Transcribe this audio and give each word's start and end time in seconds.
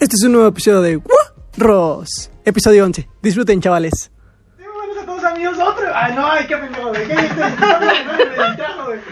Este 0.00 0.14
es 0.14 0.22
un 0.24 0.32
nuevo 0.32 0.46
episodio 0.48 0.80
de 0.80 1.02
Ross, 1.56 2.30
episodio 2.44 2.84
11. 2.84 3.08
Disfruten, 3.20 3.60
chavales. 3.60 4.12
Sí, 4.56 4.62
buenos 4.72 4.96
a 4.96 5.04
todos 5.04 5.24
amigos, 5.24 5.58
otro. 5.58 5.86
Ay, 5.92 6.14
no, 6.14 6.30
ay, 6.30 6.46
qué 6.46 6.56
pendejo, 6.56 6.88
güey. 6.90 7.06
¿Qué 7.08 7.14
viste? 7.16 7.34
Mi 7.34 8.64
amor. 8.64 8.98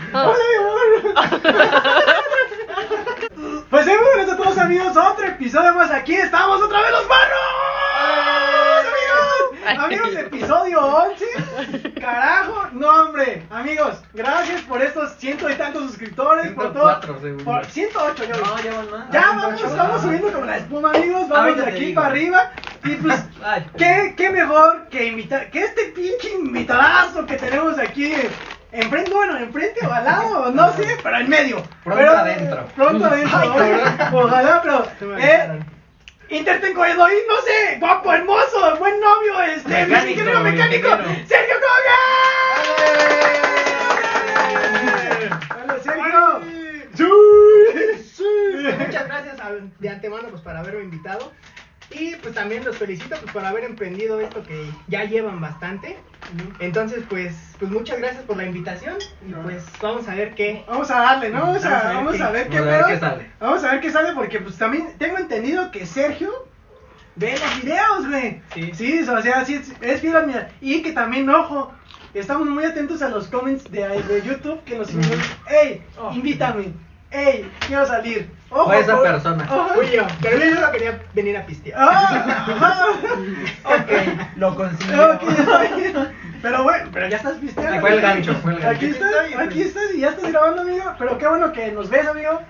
Pues 3.69 3.85
sí, 3.85 3.91
muy 3.91 3.99
buenos 4.15 4.33
a 4.33 4.37
todos 4.37 4.59
amigos, 4.59 4.97
otro 4.97 5.27
episodio 5.27 5.75
más 5.75 5.91
aquí. 5.91 6.15
Estamos 6.15 6.63
otra 6.63 6.81
vez 6.81 6.91
los 6.93 7.09
manos. 7.09 7.86
Amigos, 9.67 10.15
episodio 10.15 10.81
11. 10.81 11.95
Carajo, 12.01 12.69
no, 12.73 12.89
hombre. 12.89 13.43
Amigos, 13.51 14.01
gracias 14.15 14.63
por 14.63 14.81
estos 14.81 15.13
ciento 15.15 15.51
y 15.51 15.55
tantos 15.55 15.87
suscriptores. 15.87 16.53
por 16.53 16.73
todo. 16.73 17.01
104 17.01 17.21
según 17.21 17.45
Por 17.45 17.63
yo. 17.65 17.71
108, 17.71 18.25
yo. 18.25 18.37
No, 18.37 18.63
ya 18.63 18.77
van 18.77 18.91
más. 18.91 19.11
Ya 19.11 19.21
vamos, 19.21 19.61
108, 19.61 19.77
vamos 19.77 19.97
ah. 19.97 20.03
subiendo 20.03 20.33
como 20.33 20.45
la 20.47 20.57
espuma, 20.59 20.91
amigos. 20.91 21.29
Vamos 21.29 21.57
de 21.57 21.67
aquí 21.67 21.85
digo. 21.87 21.95
para 22.01 22.07
arriba. 22.13 22.53
Y 22.85 22.95
pues. 22.95 23.25
¿qué, 23.77 24.15
qué 24.17 24.31
mejor 24.31 24.87
que 24.89 25.07
invitar, 25.07 25.51
que 25.51 25.65
este 25.65 25.87
pinche 25.87 26.33
invitadazo 26.35 27.27
que 27.27 27.37
tenemos 27.37 27.77
aquí 27.79 28.15
enfrente, 28.71 29.13
bueno, 29.13 29.37
enfrente 29.39 29.85
o 29.85 29.93
al 29.93 30.05
lado, 30.05 30.53
no 30.53 30.73
sé, 30.75 30.97
pero 31.03 31.19
en 31.19 31.29
medio. 31.29 31.57
Pronto 31.83 32.01
Pero, 32.01 32.17
adentro. 32.17 32.67
Pronto 32.77 33.05
adentro. 33.07 33.39
ojalá, 34.13 34.63
pero. 34.63 35.19
Eh, 35.19 35.61
Intertengo 36.29 36.85
Edoy, 36.85 37.15
no 37.29 37.41
sé, 37.43 37.77
guapo, 37.79 38.13
hermoso, 38.13 38.77
buen 38.79 38.99
novio, 39.01 39.41
este, 39.43 39.69
mi 39.69 39.91
Mecánico, 39.93 40.11
ingeniero 40.11 40.41
mecánico, 40.41 40.89
ingeniero. 40.89 41.29
Sergio 41.29 41.55
Coga. 41.61 41.99
Hola, 45.63 45.79
Sergio. 45.79 46.41
Muchas 48.79 49.07
gracias 49.07 49.37
de 49.79 49.89
antemano 49.89 50.29
pues 50.29 50.43
para 50.43 50.61
haberme 50.61 50.83
invitado 50.83 51.33
y 51.91 52.15
pues 52.17 52.35
también 52.35 52.65
los 52.65 52.77
felicito 52.77 53.17
pues 53.21 53.33
por 53.33 53.45
haber 53.45 53.65
emprendido 53.65 54.21
esto 54.21 54.43
que 54.43 54.67
ya 54.89 55.05
llevan 55.05 55.41
bastante. 55.41 55.97
Entonces 56.59 57.05
pues 57.09 57.35
pues 57.59 57.71
muchas 57.71 57.99
gracias 57.99 58.23
por 58.25 58.37
la 58.37 58.45
invitación 58.45 58.97
y 59.29 59.33
pues 59.33 59.65
vamos 59.81 60.09
a 60.09 60.15
ver 60.15 60.35
qué. 60.35 60.65
Vamos 60.69 60.91
a 60.91 61.01
darle, 61.01 61.31
¿no? 61.31 61.41
Vamos 61.41 61.65
a, 61.65 61.71
Vamos 61.71 61.85
a 61.85 61.87
ver 61.89 61.95
vamos 61.95 62.17
qué- 62.17 62.23
a 62.23 62.31
ver 62.31 62.49
qué 62.49 62.61
vamos 62.61 62.67
a 62.73 62.77
ver 62.77 62.79
pedo. 62.85 62.89
qué 62.89 62.99
sale. 63.01 63.31
Vamos 63.41 63.65
a 63.65 63.71
ver 63.73 63.81
qué 63.81 63.91
sale 63.93 64.13
porque 64.15 64.41
pues 64.41 64.57
también 64.59 64.89
tengo 64.99 65.19
entendido 65.19 65.71
que 65.71 65.87
Sergio 65.87 66.31
ve 67.15 67.33
los 67.39 67.63
videos, 67.63 68.09
güey. 68.09 68.43
Sí. 68.53 68.71
Sí, 68.75 69.01
o 69.09 69.23
sea, 69.23 69.45
sí 69.45 69.55
es, 69.55 69.73
es 69.81 70.01
fiel 70.01 70.17
a 70.17 70.23
mi- 70.23 70.35
Y 70.61 70.83
que 70.83 70.93
también, 70.93 71.31
ojo, 71.31 71.73
estamos 72.13 72.47
muy 72.49 72.65
atentos 72.65 73.01
a 73.01 73.09
los 73.09 73.29
comments 73.29 73.71
de, 73.71 73.87
de 74.03 74.23
YouTube 74.23 74.63
que 74.65 74.77
nos 74.77 74.91
invitan. 74.93 75.19
¡Ey! 75.49 75.83
Oh. 75.99 76.13
Invítame. 76.13 76.73
¡Ey! 77.11 77.51
Quiero 77.67 77.87
salir. 77.87 78.29
Ojo, 78.51 78.71
O 78.71 78.73
esa 78.73 78.95
por- 78.95 79.03
persona. 79.03 79.45
Fui 79.75 79.87
yo, 79.91 80.07
pero 80.23 80.39
yo 80.39 80.55
solo 80.55 80.71
quería 80.73 81.01
venir 81.15 81.37
a 81.37 81.45
pistear. 81.47 81.79
Ah, 81.81 82.87
Ok, 83.65 84.37
lo 84.37 84.49
ah, 84.49 84.55
consiguió. 84.57 85.19
Pero 86.43 86.63
bueno, 86.63 86.89
pero 86.93 87.09
ya 87.09 87.17
estás 87.17 87.39
pisteando. 87.39 87.81
Fue 87.81 87.91
el 87.95 88.01
gancho, 88.01 88.35
fue 88.37 88.53
el 88.53 88.61
gancho. 88.61 88.77
Aquí 88.77 88.87
estás, 88.87 89.11
aquí 89.39 89.63
estás 89.63 89.95
y 89.95 90.01
ya 90.01 90.11
estás 90.11 90.31
grabando, 90.31 90.63
amigo. 90.63 90.85
Pero 90.99 91.19
qué 91.19 91.27
bueno 91.27 91.53
que 91.53 91.73
nos 91.73 91.91
ves, 91.91 92.07
amigo. 92.07 92.41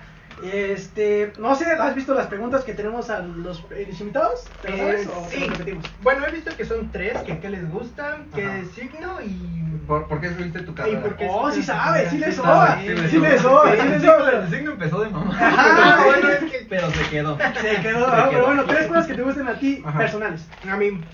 Este, 0.42 1.32
no 1.38 1.54
sé, 1.54 1.64
¿has 1.64 1.94
visto 1.94 2.12
las 2.14 2.26
preguntas 2.26 2.62
que 2.62 2.74
tenemos 2.74 3.08
a 3.08 3.20
los, 3.20 3.66
eh, 3.70 3.86
los 3.88 4.00
invitados? 4.00 4.50
¿Te 4.60 4.68
lo 4.70 4.76
sabes 4.76 5.06
Eh, 5.06 5.10
o 5.14 5.28
sí. 5.30 5.46
repetimos? 5.48 5.86
Bueno, 6.02 6.26
he 6.26 6.30
visto 6.30 6.54
que 6.56 6.64
son 6.66 6.90
tres, 6.92 7.18
que 7.22 7.38
qué 7.40 7.48
les 7.48 7.68
gusta, 7.70 8.18
qué 8.34 8.64
signo 8.74 9.22
y... 9.22 9.62
¿Por, 9.86 10.08
¿Por 10.08 10.20
qué 10.20 10.28
subiste 10.34 10.60
tu 10.60 10.74
carrera? 10.74 11.00
por 11.00 11.16
qué? 11.16 11.26
Oh, 11.30 11.50
sí 11.50 11.62
sabe, 11.62 12.10
sí 12.10 12.18
le 12.18 12.26
Sí 12.26 12.36
soba. 12.36 12.78
sí 12.82 12.88
le 13.18 13.38
soba. 13.38 13.38
soba, 13.38 13.72
Sí, 13.76 13.80
sí 13.80 13.88
le 13.88 13.94
el 13.94 14.00
soba. 14.02 14.18
signo- 14.30 14.42
El 14.42 14.50
signo 14.50 14.70
empezó 14.72 15.00
de 15.00 15.10
mamá. 15.10 15.36
Ajá, 15.40 16.04
bueno, 16.04 16.28
es 16.28 16.44
que- 16.52 16.66
Pero 16.68 16.90
se 16.90 17.08
quedó. 17.08 17.38
Se 17.38 17.80
quedó, 17.80 18.04
Se 18.04 18.10
ah, 18.10 18.26
pero 18.28 18.30
quedó. 18.30 18.46
bueno, 18.46 18.64
tres 18.64 18.86
cosas 18.88 19.06
que 19.06 19.14
te 19.14 19.22
gusten 19.22 19.48
a 19.48 19.58
ti 19.58 19.82
Ajá. 19.86 19.98
personales. 19.98 20.48
A 20.68 20.76
mí, 20.76 21.06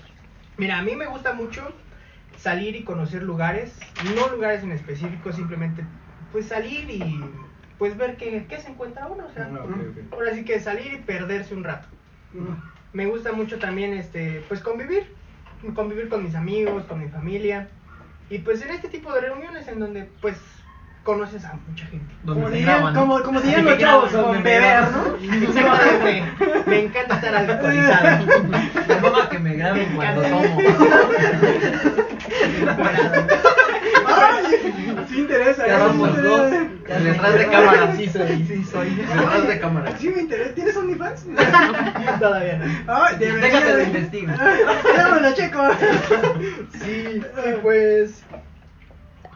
mira, 0.57 0.79
a 0.79 0.81
mí 0.81 0.95
me 0.95 1.05
gusta 1.05 1.33
mucho 1.33 1.61
salir 2.35 2.75
y 2.75 2.83
conocer 2.83 3.21
lugares, 3.23 3.79
no 4.15 4.27
lugares 4.29 4.63
en 4.63 4.71
específico, 4.71 5.31
simplemente 5.31 5.85
pues 6.31 6.47
salir 6.47 6.89
y 6.89 7.21
pues 7.77 7.97
ver 7.97 8.15
qué, 8.17 8.45
qué 8.47 8.57
se 8.59 8.69
encuentra 8.69 9.07
uno, 9.07 9.25
o 9.29 9.33
sea, 9.33 9.49
Ah, 9.53 9.59
ok, 9.63 9.69
ok. 9.71 10.13
ahora 10.13 10.33
sí 10.33 10.45
que 10.45 10.59
salir 10.59 10.93
y 10.93 10.97
perderse 10.97 11.53
un 11.55 11.63
rato. 11.63 11.87
Me 12.93 13.05
gusta 13.07 13.31
mucho 13.31 13.59
también 13.59 13.93
este 13.93 14.43
pues 14.47 14.59
convivir, 14.61 15.07
convivir 15.75 16.09
con 16.09 16.23
mis 16.23 16.35
amigos, 16.35 16.83
con 16.85 16.99
mi 16.99 17.09
familia 17.09 17.67
y 18.29 18.39
pues 18.39 18.61
en 18.61 18.69
este 18.71 18.87
tipo 18.87 19.11
de 19.13 19.21
reuniones 19.21 19.67
en 19.67 19.79
donde 19.79 20.09
pues 20.21 20.37
conoces 21.03 21.43
a 21.43 21.53
mucha 21.67 21.85
gente. 21.87 22.13
Como 22.25 22.49
dirían, 22.49 22.77
graban. 22.77 22.95
como, 22.95 23.21
como 23.23 23.41
dirían 23.41 23.65
los 23.65 23.77
chavos, 23.77 24.09
con 24.11 24.41
beber. 24.41 24.83
¿no? 24.91 25.15
Exactamente. 25.43 26.23
Me 26.65 26.79
encanta 26.85 27.15
estar 27.15 27.35
alcoholizado. 27.35 28.25
La 28.87 28.99
mamá 29.01 29.29
que 29.29 29.39
me 29.39 29.53
graben 29.55 29.95
cuando 29.95 30.21
tomo. 30.29 30.57
Sí 35.09 35.19
interesa, 35.19 35.67
Ya 35.67 35.75
¿eh? 35.77 35.79
vamos 35.79 36.15
Sí 36.15 36.21
dos. 36.21 36.51
Detrás 36.51 37.33
de 37.33 37.47
cámara, 37.47 37.95
sí 37.95 38.09
soy, 38.09 38.45
sí 38.47 38.63
soy. 38.63 38.89
Detrás 38.95 39.47
de 39.47 39.59
cámara. 39.59 39.97
Sí 39.97 40.09
me 40.09 40.21
interesa. 40.21 40.53
¿Tienes 40.55 40.75
OnlyFans? 40.77 41.25
Todavía 42.19 42.57
no. 42.57 42.93
Ay, 42.93 43.15
debería 43.17 43.47
Déjate 43.47 43.75
de- 43.77 43.83
investigar. 43.83 44.37
Ya 44.95 45.07
me 45.09 45.21
lo 45.21 45.33
checo. 45.33 45.59
Sí, 46.83 47.21
pues 47.61 48.23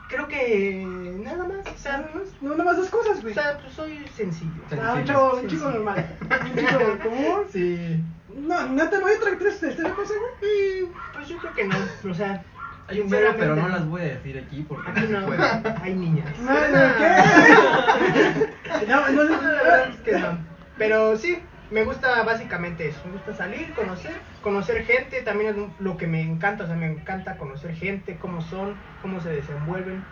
creo 0.09 0.27
que 0.27 0.83
nada 1.23 1.43
más, 1.45 1.67
o 1.73 1.77
sea, 1.77 2.09
No, 2.41 2.51
nada 2.51 2.63
más 2.63 2.77
dos 2.77 2.89
cosas, 2.89 3.19
o 3.19 3.21
güey. 3.21 3.33
sea, 3.33 3.57
pues 3.61 3.73
soy 3.73 4.05
sencillo. 4.15 4.51
Ah, 4.81 4.93
un 4.95 5.05
chavo, 5.05 5.35
un 5.41 5.47
chico 5.47 5.69
normal. 5.69 6.05
Un 6.21 6.55
chico 6.55 6.79
común. 7.03 7.39
Sí. 7.51 7.99
No, 8.35 8.67
no 8.67 8.81
hay 8.81 8.87
otra 9.15 9.37
tres- 9.39 9.59
tercera 9.59 9.89
cosa, 9.91 10.13
güey. 10.39 10.83
Mm, 10.83 10.91
Pues 11.13 11.27
yo 11.27 11.37
creo 11.39 11.53
que 11.53 11.65
no, 11.65 11.75
o 12.09 12.13
sea, 12.13 12.43
Hay 12.89 13.01
un 13.01 13.09
verbo, 13.09 13.35
pero 13.37 13.55
no 13.55 13.67
las 13.67 13.85
voy 13.85 14.01
a 14.01 14.05
decir 14.05 14.41
aquí 14.45 14.65
porque 14.67 14.89
Aquí 14.91 15.01
no 15.09 15.19
no, 15.19 15.21
se 15.21 15.25
puede. 15.35 15.75
hay 15.81 15.93
niñas. 15.93 16.37
No, 16.39 16.53
no, 16.53 16.95
¿qué? 16.97 18.87
No, 18.87 19.09
no, 19.11 19.23
No, 19.23 19.41
la 19.41 19.51
verdad 19.51 19.89
es 19.89 19.95
que 19.97 20.11
no. 20.13 20.37
Pero 20.77 21.17
sí, 21.17 21.39
me 21.71 21.83
gusta 21.83 22.23
básicamente 22.23 22.87
eso. 22.87 23.01
Me 23.05 23.13
gusta 23.13 23.33
salir, 23.33 23.73
conocer, 23.73 24.13
conocer 24.41 24.85
gente. 24.85 25.21
También 25.21 25.49
es 25.55 25.81
lo 25.81 25.97
que 25.97 26.07
me 26.07 26.21
encanta. 26.21 26.63
O 26.63 26.67
sea, 26.67 26.75
me 26.75 26.87
encanta 26.87 27.37
conocer 27.37 27.73
gente, 27.75 28.17
cómo 28.21 28.41
son, 28.41 28.75
cómo 29.01 29.19
se 29.19 29.29
desenvuelven. 29.29 30.03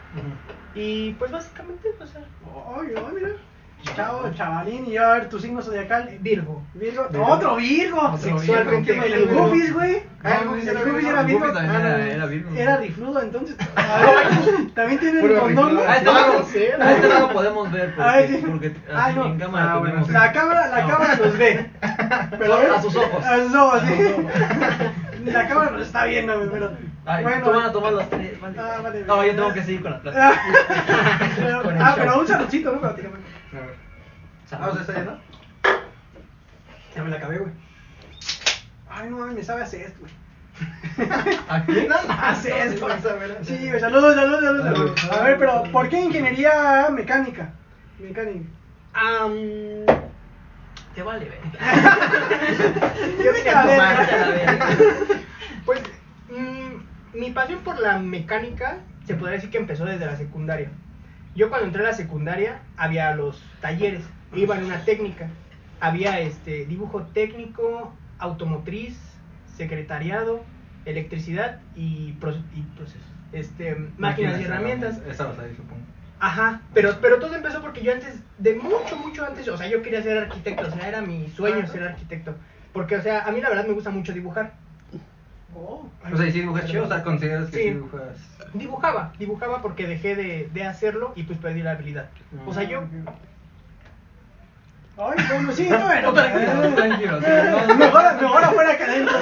Y 0.74 1.14
pues 1.14 1.32
básicamente, 1.32 1.90
o 2.00 2.06
sea, 2.08 2.22
Ay, 2.78 2.94
ay, 2.98 3.04
mira. 3.14 3.30
Chao, 3.96 4.32
chavalín. 4.34 4.86
Y 4.88 4.98
a 4.98 5.10
ver, 5.14 5.30
tu 5.30 5.40
signo 5.40 5.62
zodiacal. 5.62 6.10
Virgo. 6.20 6.64
Virgo. 6.74 7.08
Virgo. 7.10 7.26
Otro 7.28 7.56
Virgo. 7.58 8.18
Sexualmente. 8.18 8.94
El 9.14 9.28
Gufis, 9.28 9.74
güey. 9.74 10.04
Ah, 10.24 10.40
El 10.42 10.48
Gufis 10.50 10.68
era 10.68 11.24
Virgo. 11.24 11.52
También 11.52 11.76
era- 11.86 12.26
Virgo. 12.26 12.56
Era 12.56 12.78
rifludo, 12.78 13.22
entonces. 13.22 13.56
Ay, 13.76 14.72
También 14.76 15.00
tiene 15.00 15.22
el 15.22 15.40
condón. 15.40 15.76
¿no? 15.76 15.82
A 15.82 15.96
este 15.98 16.06
No, 16.06 16.14
no 16.14 16.84
a 16.84 16.92
este 16.92 17.10
podemos 17.34 17.72
ver 17.72 17.94
porque, 17.96 18.76
no. 19.16 19.26
en 19.26 19.40
cámara 19.40 19.74
Ah, 19.76 20.04
La 20.10 20.32
cámara, 20.32 20.68
la 20.68 20.82
No. 20.82 20.88
cámara 20.90 21.16
nos 21.16 21.38
ve. 21.38 21.70
Pero 22.40 22.54
A 22.76 22.82
sus 22.82 22.96
ojos. 22.96 23.24
A 23.26 23.38
sus 23.38 23.56
ojos, 23.56 23.82
sí. 23.88 23.96
La 25.32 25.48
cámara 25.48 25.72
nos 25.72 25.82
está 25.82 26.06
viendo, 26.06 26.38
güey, 26.38 26.50
pero. 26.52 26.72
Ay, 27.08 27.24
bueno. 27.24 27.44
tú 27.46 27.52
van 27.52 27.66
a 27.66 27.72
tomar 27.72 27.94
los 27.94 28.10
tres. 28.10 28.40
Vale. 28.40 28.56
Ah, 28.60 28.80
vale, 28.84 29.04
no, 29.06 29.26
yo 29.26 29.36
tengo 29.36 29.54
que 29.54 29.64
seguir 29.64 29.82
con 29.82 29.92
la 29.92 30.02
plática. 30.02 30.34
Ah, 30.34 31.94
pero, 31.96 32.12
ah, 32.12 32.20
un 32.20 32.28
saludcito, 32.28 32.72
¿no? 32.74 32.82
Prácticamente. 32.82 33.26
Vamos 34.52 34.78
a 34.78 34.82
estar 34.82 34.96
ya, 34.96 35.04
¿no? 35.04 35.20
Ya 36.96 37.04
me 37.04 37.10
la 37.10 37.18
acabé, 37.18 37.38
güey. 37.40 37.52
Ay, 38.90 39.10
no 39.10 39.18
mames, 39.18 39.36
me 39.36 39.44
sabe 39.44 39.64
hacer 39.64 39.82
esto, 39.82 40.00
güey. 40.00 40.14
¿Aquí? 41.50 41.88
No, 41.90 41.96
hace 42.08 42.68
esto. 42.68 42.88
Sí, 43.44 43.68
güey, 43.68 43.80
saludos, 43.80 44.16
saludos, 44.16 44.42
saludos. 44.42 44.66
Saludos. 44.66 45.12
A 45.12 45.24
ver, 45.24 45.38
pero 45.38 45.64
¿por 45.72 45.90
qué 45.90 46.00
ingeniería 46.02 46.88
mecánica? 46.92 47.50
Mecánica. 48.00 48.50
Am, 48.94 49.34
Te 50.94 51.04
vale, 51.04 51.26
ver. 51.26 51.42
Yo 53.26 53.32
me 53.34 53.50
acabé. 53.50 54.60
Pues 55.66 55.82
mm, 56.30 57.20
mi 57.20 57.32
pasión 57.32 57.60
por 57.60 57.78
la 57.80 57.98
mecánica 57.98 58.78
se 59.06 59.16
podría 59.16 59.36
decir 59.36 59.50
que 59.50 59.58
empezó 59.58 59.84
desde 59.84 60.06
la 60.06 60.16
secundaria. 60.16 60.70
Yo 61.36 61.50
cuando 61.50 61.68
entré 61.68 61.84
a 61.84 61.88
la 61.90 61.94
secundaria 61.94 62.62
había 62.78 63.14
los 63.16 63.44
talleres, 63.62 64.04
iba 64.34 64.56
en 64.58 64.64
una 64.66 64.86
técnica. 64.86 65.30
Había 65.80 66.20
este 66.22 66.66
dibujo 66.66 67.04
técnico, 67.08 67.94
automotriz, 68.18 68.98
secretariado, 69.46 70.46
electricidad 70.86 71.62
y, 71.76 72.14
pro- 72.14 72.34
y 72.54 72.62
procesos. 72.76 73.12
Este, 73.32 73.76
máquinas 73.98 74.40
y 74.40 74.46
herramientas. 74.46 75.02
Esa 75.08 75.26
vas 75.26 75.40
a 75.40 75.48
ir, 75.48 75.56
supongo. 75.58 75.86
Ajá, 76.20 76.62
pero, 76.74 76.98
pero 77.02 77.20
todo 77.20 77.36
empezó 77.36 77.62
porque 77.62 77.84
yo 77.84 77.92
antes, 77.92 78.14
de 78.38 78.56
mucho, 78.56 78.96
mucho 78.98 79.26
antes, 79.26 79.48
o 79.50 79.58
sea, 79.58 79.68
yo 79.68 79.82
quería 79.82 80.02
ser 80.02 80.18
arquitecto, 80.18 80.68
o 80.68 80.72
sea, 80.72 80.88
era 80.88 81.02
mi 81.02 81.30
sueño 81.30 81.68
ser 81.68 81.84
arquitecto. 81.84 82.36
Porque, 82.72 82.96
o 82.96 83.02
sea, 83.02 83.26
a 83.26 83.32
mí 83.32 83.42
la 83.42 83.50
verdad 83.50 83.68
me 83.68 83.74
gusta 83.74 83.90
mucho 83.90 84.14
dibujar. 84.14 84.54
Oh, 85.58 85.88
o 86.12 86.18
sea, 86.18 86.28
¿y 86.28 86.32
si 86.34 86.42
dibujas 86.42 86.66
chido? 86.66 86.84
O 86.84 86.88
sea, 86.88 87.02
¿consideras 87.02 87.50
que 87.50 87.58
sí. 87.58 87.70
dibujas? 87.72 88.18
Dibujaba, 88.54 89.14
dibujaba 89.18 89.62
porque 89.62 89.88
dejé 89.88 90.16
de, 90.16 90.50
de, 90.54 90.64
hacerlo 90.66 91.14
y 91.16 91.24
pues 91.24 91.40
perdí 91.40 91.62
la 91.62 91.72
habilidad. 91.72 92.10
O 92.46 92.54
sea, 92.54 92.64
yo... 92.64 92.84
Ay, 94.98 95.18
bueno, 95.30 95.52
sí, 95.54 95.70
no, 95.70 95.78
no, 96.02 96.12
Mejor, 97.76 98.22
mejor 98.22 98.44
afuera 98.44 98.78
que 98.78 98.84
adentro. 98.84 99.16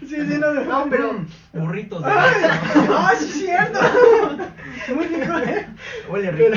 Sí, 0.00 0.16
sí, 0.26 0.38
no, 0.38 0.52
no, 0.52 0.86
pero... 0.90 1.12
Mm, 1.14 1.26
burritos. 1.52 2.02
Ah, 2.04 3.12
sí, 3.18 3.26
cierto. 3.26 3.80
Muy 4.94 5.06
rico, 5.06 5.38
¿eh? 5.38 5.66
Huele 6.10 6.30
rico. 6.32 6.56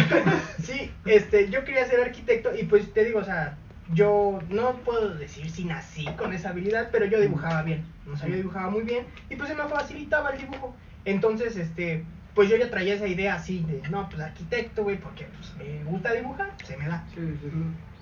Sí, 0.63 0.91
este, 1.05 1.49
yo 1.49 1.63
quería 1.63 1.85
ser 1.85 2.01
arquitecto 2.01 2.53
y 2.55 2.63
pues 2.63 2.93
te 2.93 3.05
digo, 3.05 3.19
o 3.19 3.23
sea 3.23 3.57
yo 3.93 4.39
no 4.49 4.73
puedo 4.77 5.15
decir 5.15 5.49
si 5.49 5.65
nací 5.65 6.05
con 6.17 6.33
esa 6.33 6.49
habilidad, 6.49 6.89
pero 6.91 7.05
yo 7.05 7.19
dibujaba 7.19 7.61
bien. 7.63 7.85
O 8.11 8.17
sea, 8.17 8.27
yo 8.27 8.35
dibujaba 8.35 8.69
muy 8.69 8.83
bien 8.83 9.05
y 9.29 9.35
pues 9.35 9.49
se 9.49 9.55
me 9.55 9.63
facilitaba 9.63 10.31
el 10.31 10.39
dibujo. 10.39 10.75
Entonces, 11.05 11.55
este, 11.55 12.03
pues 12.33 12.49
yo 12.49 12.57
ya 12.57 12.69
traía 12.69 12.95
esa 12.95 13.07
idea 13.07 13.35
así 13.35 13.63
de, 13.67 13.87
no, 13.89 14.09
pues 14.09 14.21
arquitecto, 14.21 14.83
güey, 14.83 14.97
porque 14.97 15.25
pues 15.25 15.55
me 15.57 15.83
gusta 15.83 16.13
dibujar, 16.13 16.53
se 16.63 16.77
me 16.77 16.87
da. 16.87 17.03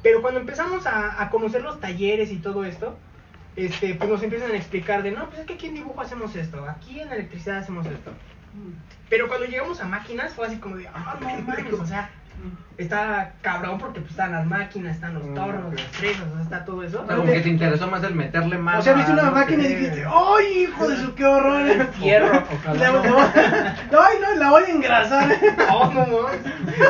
Pero 0.01 0.21
cuando 0.21 0.39
empezamos 0.39 0.85
a, 0.85 1.21
a 1.21 1.29
conocer 1.29 1.61
los 1.61 1.79
talleres 1.79 2.31
y 2.31 2.37
todo 2.37 2.65
esto, 2.65 2.97
este, 3.55 3.93
pues 3.95 4.09
nos 4.09 4.23
empiezan 4.23 4.51
a 4.51 4.55
explicar 4.55 5.03
de, 5.03 5.11
no, 5.11 5.27
pues 5.27 5.41
es 5.41 5.45
que 5.45 5.53
aquí 5.53 5.67
en 5.67 5.75
dibujo 5.75 6.01
hacemos 6.01 6.35
esto, 6.35 6.67
aquí 6.67 6.99
en 6.99 7.11
electricidad 7.11 7.57
hacemos 7.57 7.85
esto. 7.85 8.11
Pero 9.09 9.27
cuando 9.27 9.45
llegamos 9.45 9.79
a 9.81 9.85
máquinas 9.85 10.33
fue 10.33 10.47
así 10.47 10.57
como 10.57 10.77
de, 10.77 10.87
ah, 10.87 11.17
no 11.19 11.27
mames, 11.41 11.73
o 11.73 11.85
sea, 11.85 12.09
está 12.77 13.33
cabrón 13.41 13.77
porque 13.77 13.99
pues 13.99 14.11
están 14.11 14.31
las 14.31 14.45
máquinas, 14.45 14.95
están 14.95 15.13
los 15.13 15.33
tornos, 15.35 15.73
las 15.73 15.87
fresas, 15.91 16.25
o 16.31 16.33
sea, 16.33 16.43
está 16.43 16.65
todo 16.65 16.83
eso. 16.83 17.01
O 17.03 17.07
sea, 17.07 17.15
como 17.15 17.31
que 17.31 17.41
te 17.41 17.49
interesó 17.49 17.87
más 17.87 18.03
el 18.03 18.15
meterle 18.15 18.57
mano. 18.57 18.79
O 18.79 18.81
sea, 18.81 18.93
viste 18.93 19.11
una 19.11 19.31
máquina 19.31 19.63
y 19.63 19.67
dijiste, 19.67 20.05
¡ay, 20.07 20.63
hijo 20.63 20.87
de 20.87 20.97
su 20.97 21.13
qué 21.13 21.25
horror! 21.25 21.87
Fierro. 21.93 22.43
¡Ay, 22.67 24.17
no, 24.21 24.35
la 24.39 24.49
voy 24.49 24.63
a 24.63 24.69
engrasar! 24.69 25.37
Oh, 25.71 25.91
no, 25.93 26.05
mames. 26.05 26.41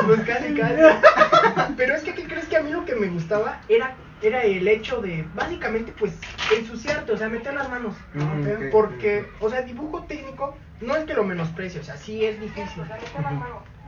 pues 0.06 0.20
casi, 0.22 0.54
casi. 0.54 0.74
Pero 1.76 1.94
es 1.94 2.02
que, 2.02 2.14
¿qué 2.14 2.24
crees 2.24 2.46
que 2.46 2.56
a 2.56 2.62
mí 2.62 2.70
lo 2.70 2.84
que 2.84 2.94
me 2.94 3.06
gustaba 3.08 3.60
era, 3.68 3.94
era 4.26 4.42
el 4.44 4.66
hecho 4.68 5.00
de, 5.00 5.24
básicamente, 5.34 5.92
pues, 5.98 6.18
ensuciarte, 6.56 7.12
o 7.12 7.16
sea, 7.16 7.28
meter 7.28 7.54
las 7.54 7.68
manos. 7.68 7.94
Mm, 8.14 8.70
Porque, 8.70 9.26
o 9.40 9.48
sea, 9.50 9.62
dibujo 9.62 10.04
técnico 10.04 10.56
no 10.80 10.96
es 10.96 11.04
que 11.04 11.14
lo 11.14 11.24
menosprecie, 11.24 11.80
o 11.80 11.84
sea, 11.84 11.96
sí 11.96 12.24
es 12.24 12.40
difícil. 12.40 12.82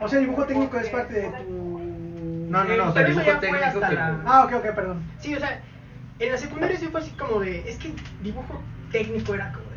O 0.00 0.08
sea, 0.08 0.18
dibujo 0.20 0.44
técnico 0.44 0.78
es 0.78 0.88
parte 0.88 1.14
de 1.14 1.28
tu... 1.44 1.78
No, 2.48 2.64
no, 2.64 2.72
Eh, 2.72 2.76
no, 2.76 2.88
o 2.88 2.92
sea, 2.92 3.02
dibujo 3.04 3.26
ya 3.26 3.32
fue 3.38 3.48
técnico 3.48 3.66
hasta 3.66 3.88
que. 3.88 3.94
la- 3.94 4.22
Ah, 4.26 4.44
ok, 4.44 4.52
ok, 4.54 4.74
perdón. 4.74 5.02
Sí, 5.18 5.34
o 5.34 5.40
sea, 5.40 5.62
en 6.18 6.32
la 6.32 6.38
secundaria 6.38 6.78
sí 6.78 6.86
fue 6.86 7.00
así 7.00 7.10
como 7.12 7.40
de, 7.40 7.68
es 7.68 7.76
que 7.78 7.92
dibujo 8.22 8.62
técnico 8.92 9.34
era 9.34 9.52
como 9.52 9.66
de... 9.70 9.76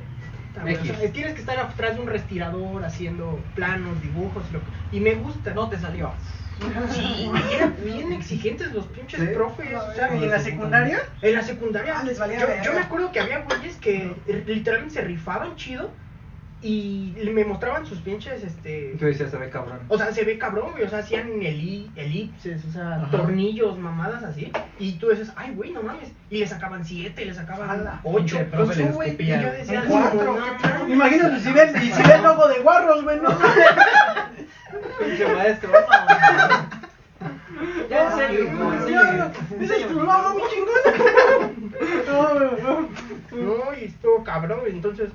o 0.80 0.84
sea, 0.86 1.12
tienes 1.12 1.34
que 1.34 1.40
estar 1.40 1.58
atrás 1.58 1.96
de 1.96 2.02
un 2.02 2.08
respirador 2.08 2.84
haciendo 2.86 3.44
planos, 3.56 4.02
dibujos, 4.02 4.44
y, 4.50 4.54
lo 4.54 4.60
que- 4.60 4.98
y 4.98 5.00
me 5.00 5.16
gusta. 5.16 5.54
No 5.54 5.68
te 5.70 5.80
salió. 5.80 6.12
Sí, 6.92 7.32
eran 7.54 7.76
bien 7.84 8.12
exigentes 8.12 8.72
los 8.74 8.86
pinches 8.88 9.20
Sí. 9.20 9.28
profes. 9.34 9.74
o 9.76 9.94
sea, 9.94 10.16
¿Y 10.16 10.24
en 10.24 10.30
la 10.30 10.40
secundaria? 10.40 11.00
En 11.22 11.34
la 11.36 11.42
secundaria. 11.42 11.94
Ah, 12.00 12.04
les 12.04 12.20
valía 12.20 12.62
yo, 12.64 12.74
me 12.74 12.80
acuerdo 12.80 13.12
que 13.12 13.20
había 13.20 13.40
güeyes 13.40 13.76
que 13.78 14.14
literalmente 14.46 14.96
se 14.96 15.02
rifaban 15.02 15.56
chido 15.56 15.90
y 16.62 17.14
me 17.34 17.46
mostraban 17.46 17.86
sus 17.86 18.00
pinches, 18.00 18.44
este... 18.44 18.94
Tú 19.00 19.06
decías, 19.06 19.32
se 19.32 19.38
ve 19.38 19.50
cabrón. 19.50 19.80
O 19.88 19.98
sea, 19.98 20.12
se 20.12 20.26
ve 20.26 20.38
cabrón, 20.38 20.72
güey. 20.74 20.84
O 20.84 20.90
sea, 20.90 21.00
hacían 21.00 21.30
eli- 21.42 21.90
elipses, 21.96 22.66
o 22.66 22.72
sea, 22.74 22.96
Ajá. 22.96 23.12
tornillos, 23.12 23.80
mamadas 23.80 24.24
así. 24.24 24.52
Y 24.78 24.94
tú 24.94 25.08
dices, 25.08 25.32
ay, 25.38 25.54
güey, 25.56 25.72
no 25.72 25.82
mames. 25.82 26.12
Y 26.30 26.40
le 26.40 26.48
sacaban 26.48 26.84
siete, 26.84 27.24
le 27.24 27.34
sacaban 27.34 27.70
Ala. 27.70 28.02
ocho. 28.04 28.40
Profe 28.52 28.66
Pues, 28.66 28.76
sí, 28.78 28.84
güey, 28.94 29.16
Y 29.18 29.28
yo 29.28 29.52
decía, 29.54 29.86
cuatro, 29.88 30.22
no, 30.22 30.34
mames. 30.38 30.90
Imagínate 30.94 31.40
si 31.40 31.54
ve, 31.54 31.72
y 31.82 31.92
si 31.94 32.04
ve 32.04 32.14
el 32.16 32.24
logo 32.24 32.48
de 32.50 32.60
Warros, 32.60 33.04
güey, 33.06 33.22
¿no? 33.22 33.30
Pinche 35.00 35.28
maestro. 35.34 35.72
Ya, 37.90 38.12
en 38.12 38.18
serio, 38.18 38.52
no, 38.54 38.74
ya, 38.88 39.02
serio. 39.02 39.32
no, 39.58 39.64
Ese 39.64 39.78
es 39.82 39.88
tu 39.88 39.94
logo, 40.00 40.36
mi 40.36 40.42
chingón. 40.50 41.70
No, 42.08 42.34
no, 42.34 42.52
no. 42.52 42.90
No, 43.32 43.78
y 43.80 43.86
estuvo 43.86 44.24
cabrón. 44.24 44.62
Entonces, 44.68 45.10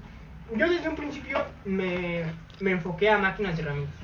yo 0.54 0.68
desde 0.68 0.88
un 0.88 0.96
principio 0.96 1.38
me, 1.64 2.24
me 2.60 2.72
enfoqué 2.72 3.10
a 3.10 3.18
máquinas 3.18 3.58
y 3.58 3.62
herramientas. 3.62 3.94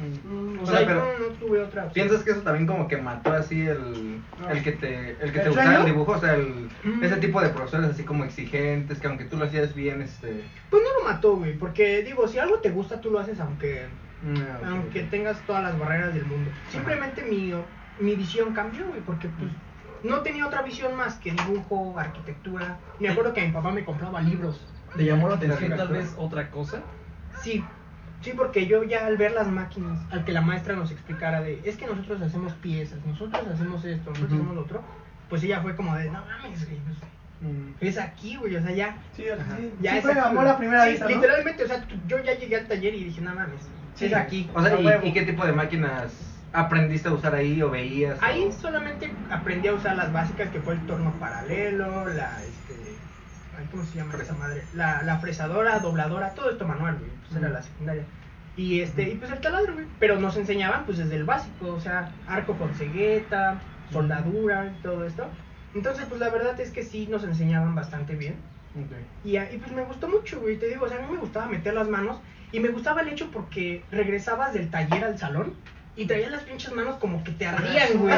O 0.59 0.63
O 0.63 0.67
sea, 0.67 0.79
sea, 0.79 0.87
pero- 0.87 1.19
yo 1.19 1.29
no 1.29 1.35
tuve 1.35 1.63
otra 1.63 1.85
opción. 1.87 1.93
¿Piensas 2.07 2.25
que 2.25 2.31
eso 2.33 2.41
también 2.43 2.67
como 2.67 2.89
que 2.89 2.97
mató 2.97 3.33
así 3.33 3.67
el, 3.67 4.21
el 4.51 4.63
que 4.63 4.73
te, 4.73 5.11
el 5.11 5.33
que 5.33 5.39
¿El 5.39 5.43
te 5.45 5.49
gustara 5.49 5.79
el 5.81 5.85
dibujo? 5.87 6.13
O 6.13 6.21
sea, 6.21 6.35
el, 6.35 6.69
Mm. 6.85 7.05
ese 7.05 7.17
tipo 7.17 7.41
de 7.41 7.51
profesores 7.51 7.91
así 7.91 8.03
como 8.05 8.25
exigentes, 8.25 8.99
que 9.01 9.07
aunque 9.07 9.25
tú 9.25 9.37
lo 9.37 9.45
hacías 9.45 9.75
bien, 9.75 10.01
este... 10.03 10.45
Pues 10.71 10.83
no 10.83 10.99
lo 10.99 11.05
mató, 11.13 11.37
güey. 11.37 11.55
Porque, 11.59 12.03
digo, 12.03 12.27
si 12.29 12.39
algo 12.39 12.59
te 12.61 12.71
gusta, 12.71 13.01
tú 13.01 13.11
lo 13.11 13.19
haces 13.21 13.39
aunque 13.41 13.87
mm, 14.23 14.41
ok, 14.41 14.65
aunque 14.67 15.03
tengas 15.05 15.41
todas 15.45 15.63
las 15.63 15.79
barreras 15.79 16.15
del 16.15 16.27
mundo. 16.27 16.51
Simplemente 16.69 17.23
mi, 17.23 17.53
mi 17.99 18.17
visión 18.17 18.53
cambió, 18.55 18.87
güey, 18.89 19.01
porque 19.01 19.29
pues 19.29 19.51
no 20.03 20.21
tenía 20.21 20.47
otra 20.47 20.63
visión 20.63 20.95
más 20.97 21.15
que 21.17 21.33
dibujo, 21.33 21.99
arquitectura. 21.99 22.79
Me 22.99 23.09
acuerdo 23.09 23.33
que 23.33 23.47
mi 23.47 23.53
papá 23.53 23.71
me 23.71 23.85
compraba 23.85 24.21
libros. 24.21 24.67
¿Te 24.97 25.05
llamó 25.05 25.29
la 25.29 25.37
atención 25.37 25.77
tal 25.77 25.89
vez 25.89 26.15
otra 26.17 26.51
cosa? 26.51 26.81
Sí, 27.43 27.65
sí, 28.23 28.33
porque 28.37 28.67
yo 28.67 28.83
ya 28.85 29.07
al 29.07 29.17
ver 29.17 29.33
las 29.33 29.47
máquinas, 29.49 29.99
al 30.11 30.25
que 30.25 30.33
la 30.33 30.41
maestra 30.41 30.75
nos 30.75 30.91
explicara 30.91 31.41
de, 31.43 31.61
es 31.65 31.77
que 31.77 31.87
nosotros 31.87 32.21
hacemos 32.21 32.53
piezas, 32.55 32.99
nosotros 33.07 33.47
hacemos 33.47 33.85
esto, 33.85 34.11
nosotros 34.11 34.33
Ujú. 34.33 34.41
hacemos 34.43 34.57
lo 34.57 34.63
otro, 34.63 34.83
pues 35.29 35.43
ella 35.45 35.61
fue 35.61 35.77
como 35.77 35.95
de, 35.97 36.11
no 36.11 36.25
mames, 36.27 36.67
güey, 36.69 36.81
pues, 36.81 36.97
Mm. 37.43 37.71
es 37.81 37.97
aquí, 37.97 38.37
güey, 38.37 38.55
o 38.57 38.61
sea, 38.63 38.71
ya. 38.73 38.99
Sí, 39.17 39.25
Ya 39.81 39.93
sí 39.93 39.97
es 39.99 40.05
aquí, 40.07 40.19
amor 40.19 40.43
güey. 40.45 40.49
a 40.49 40.59
primera 40.59 40.85
Sí, 40.85 40.91
vista, 40.91 41.09
¿no? 41.09 41.15
Literalmente, 41.15 41.65
o 41.65 41.67
sea, 41.69 41.87
yo 42.07 42.23
ya 42.23 42.35
llegué 42.39 42.57
al 42.57 42.67
taller 42.69 42.95
y 42.95 43.05
dije, 43.05 43.23
no 43.23 43.35
mames, 43.35 43.67
Sí. 43.95 44.07
es 44.07 44.15
aquí. 44.15 44.51
O 44.55 44.63
sea, 44.63 44.79
¿y, 44.81 45.09
y 45.09 45.13
qué 45.13 45.23
tipo 45.23 45.45
de 45.45 45.53
máquinas 45.53 46.13
aprendiste 46.53 47.09
a 47.09 47.13
usar 47.13 47.35
ahí 47.35 47.61
o 47.63 47.71
veías? 47.71 48.19
Ahí 48.23 48.45
o- 48.45 48.53
solamente 48.53 49.13
aprendí 49.31 49.69
a 49.69 49.75
usar 49.75 49.97
las 49.97 50.13
básicas 50.13 50.49
que 50.51 50.61
fue 50.61 50.75
el 50.75 50.87
torno 50.87 51.13
paralelo, 51.21 52.07
la 52.09 52.43
este 52.45 52.91
¿cómo 53.71 53.85
se 53.85 53.97
llama 53.99 54.15
esa 54.21 54.35
madre? 54.35 54.65
La, 54.75 55.03
la 55.03 55.19
fresadora, 55.19 55.79
dobladora, 55.81 56.31
todo 56.31 56.51
esto 56.51 56.67
manual, 56.67 56.97
güey, 56.99 57.11
pues 57.29 57.37
era 57.41 57.51
la 57.51 57.63
secundaria. 57.63 58.05
Y 58.57 58.81
este, 58.81 59.03
y 59.11 59.15
pues 59.17 59.31
el 59.31 59.39
taladro, 59.41 59.75
güey. 59.75 59.87
Pero 59.99 60.19
nos 60.19 60.37
enseñaban 60.37 60.85
pues 60.87 60.99
desde 60.99 61.17
el 61.17 61.25
básico, 61.25 61.69
o 61.75 61.81
sea, 61.81 62.11
arco 62.27 62.55
con 62.57 62.75
cegueta, 62.75 63.61
soldadura 63.93 64.73
todo 64.83 65.05
esto. 65.05 65.27
Entonces, 65.75 66.07
pues 66.09 66.21
la 66.21 66.31
verdad 66.31 66.59
es 66.59 66.71
que 66.71 66.83
sí 66.83 67.07
nos 67.09 67.23
enseñaban 67.25 67.75
bastante 67.75 68.17
bien. 68.17 68.35
Ok. 68.75 68.93
Y, 69.25 69.37
y 69.39 69.59
pues 69.59 69.73
me 69.73 69.83
gustó 69.85 70.09
mucho, 70.09 70.41
güey. 70.41 70.57
Te 70.59 70.67
digo, 70.69 70.87
o 70.87 70.89
sea, 70.89 70.99
a 70.99 71.03
mí 71.03 71.13
me 71.13 71.19
gustaba 71.19 71.47
meter 71.47 71.75
las 71.75 71.89
manos. 71.89 72.19
Y 72.53 72.61
me 72.61 72.69
gustaba 72.69 73.03
el 73.03 73.09
hecho 73.09 73.29
porque 73.33 73.85
regresabas 73.91 74.53
del 74.53 74.71
taller 74.71 75.05
al 75.05 75.19
salón 75.19 75.55
y 75.97 76.07
traías 76.07 76.31
las 76.31 76.43
pinches 76.43 76.73
manos 76.73 76.97
como 76.97 77.23
que 77.23 77.33
te 77.33 77.47
ardían, 77.47 77.89
güey. 77.99 78.15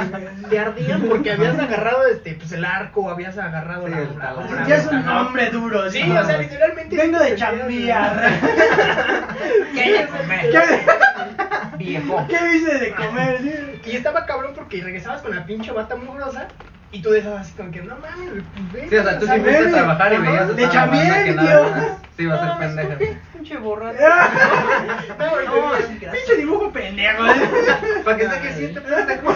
Te 0.49 0.59
ardían 0.59 1.03
porque 1.03 1.33
habías 1.33 1.59
agarrado 1.59 2.07
este, 2.07 2.35
pues 2.35 2.53
el 2.53 2.65
arco, 2.65 3.11
habías 3.11 3.37
agarrado 3.39 3.87
Sí, 3.87 3.93
la, 3.93 3.99
el 4.03 4.19
la- 4.19 4.67
Ya 4.69 4.77
es 4.77 4.87
un 4.87 5.07
hombre 5.09 5.51
duro, 5.51 5.91
Sí, 5.91 6.03
¿sí? 6.03 6.11
o 6.11 6.25
sea, 6.25 6.39
literalmente. 6.39 6.97
Vengo 6.97 7.19
sí 7.19 7.25
de 7.31 7.37
chambear. 7.37 8.41
¿Qué 9.75 10.07
comer? 10.11 10.51
¿Qué, 10.51 11.77
Viejo. 11.79 12.27
¿Qué 12.29 12.57
hice 12.57 12.79
de 12.79 12.95
comer? 12.95 13.39
sí? 13.41 13.91
Y 13.91 13.97
estaba 13.97 14.25
cabrón 14.27 14.53
porque 14.55 14.83
regresabas 14.83 15.23
con 15.23 15.35
la 15.35 15.45
pinche 15.45 15.73
bata 15.73 15.97
mugrosa 15.97 16.49
y 16.93 17.01
tú 17.03 17.11
decías 17.11 17.41
así 17.41 17.55
como 17.55 17.71
que 17.71 17.83
no 17.83 17.97
mames, 17.97 18.45
pues 18.55 18.73
ven. 18.73 18.91
Sí, 18.91 18.97
o 18.97 19.03
sea, 19.03 19.19
tú 19.19 19.27
sí 19.27 19.33
fuiste 19.41 19.67
a 19.67 19.71
trabajar 19.71 20.13
y 20.13 20.17
veías 20.19 20.43
a 20.43 20.53
de 20.53 21.25
que 21.25 21.33
tío. 21.33 21.43
nada 21.43 21.71
más 21.71 21.85
se 22.17 22.23
iba 22.23 22.35
a 22.35 22.55
hacer 22.57 22.59
pendeja. 22.69 23.19
Pinche 23.43 23.59
borracho. 23.59 23.99
No, 25.19 26.13
Pinche 26.13 26.37
dibujo 26.37 26.73
pendejo. 26.73 27.25
Para 28.05 28.17
que 28.17 28.29
sé 28.29 28.41
que 28.41 28.53
siente 28.53 28.81
pendejo. 28.81 29.33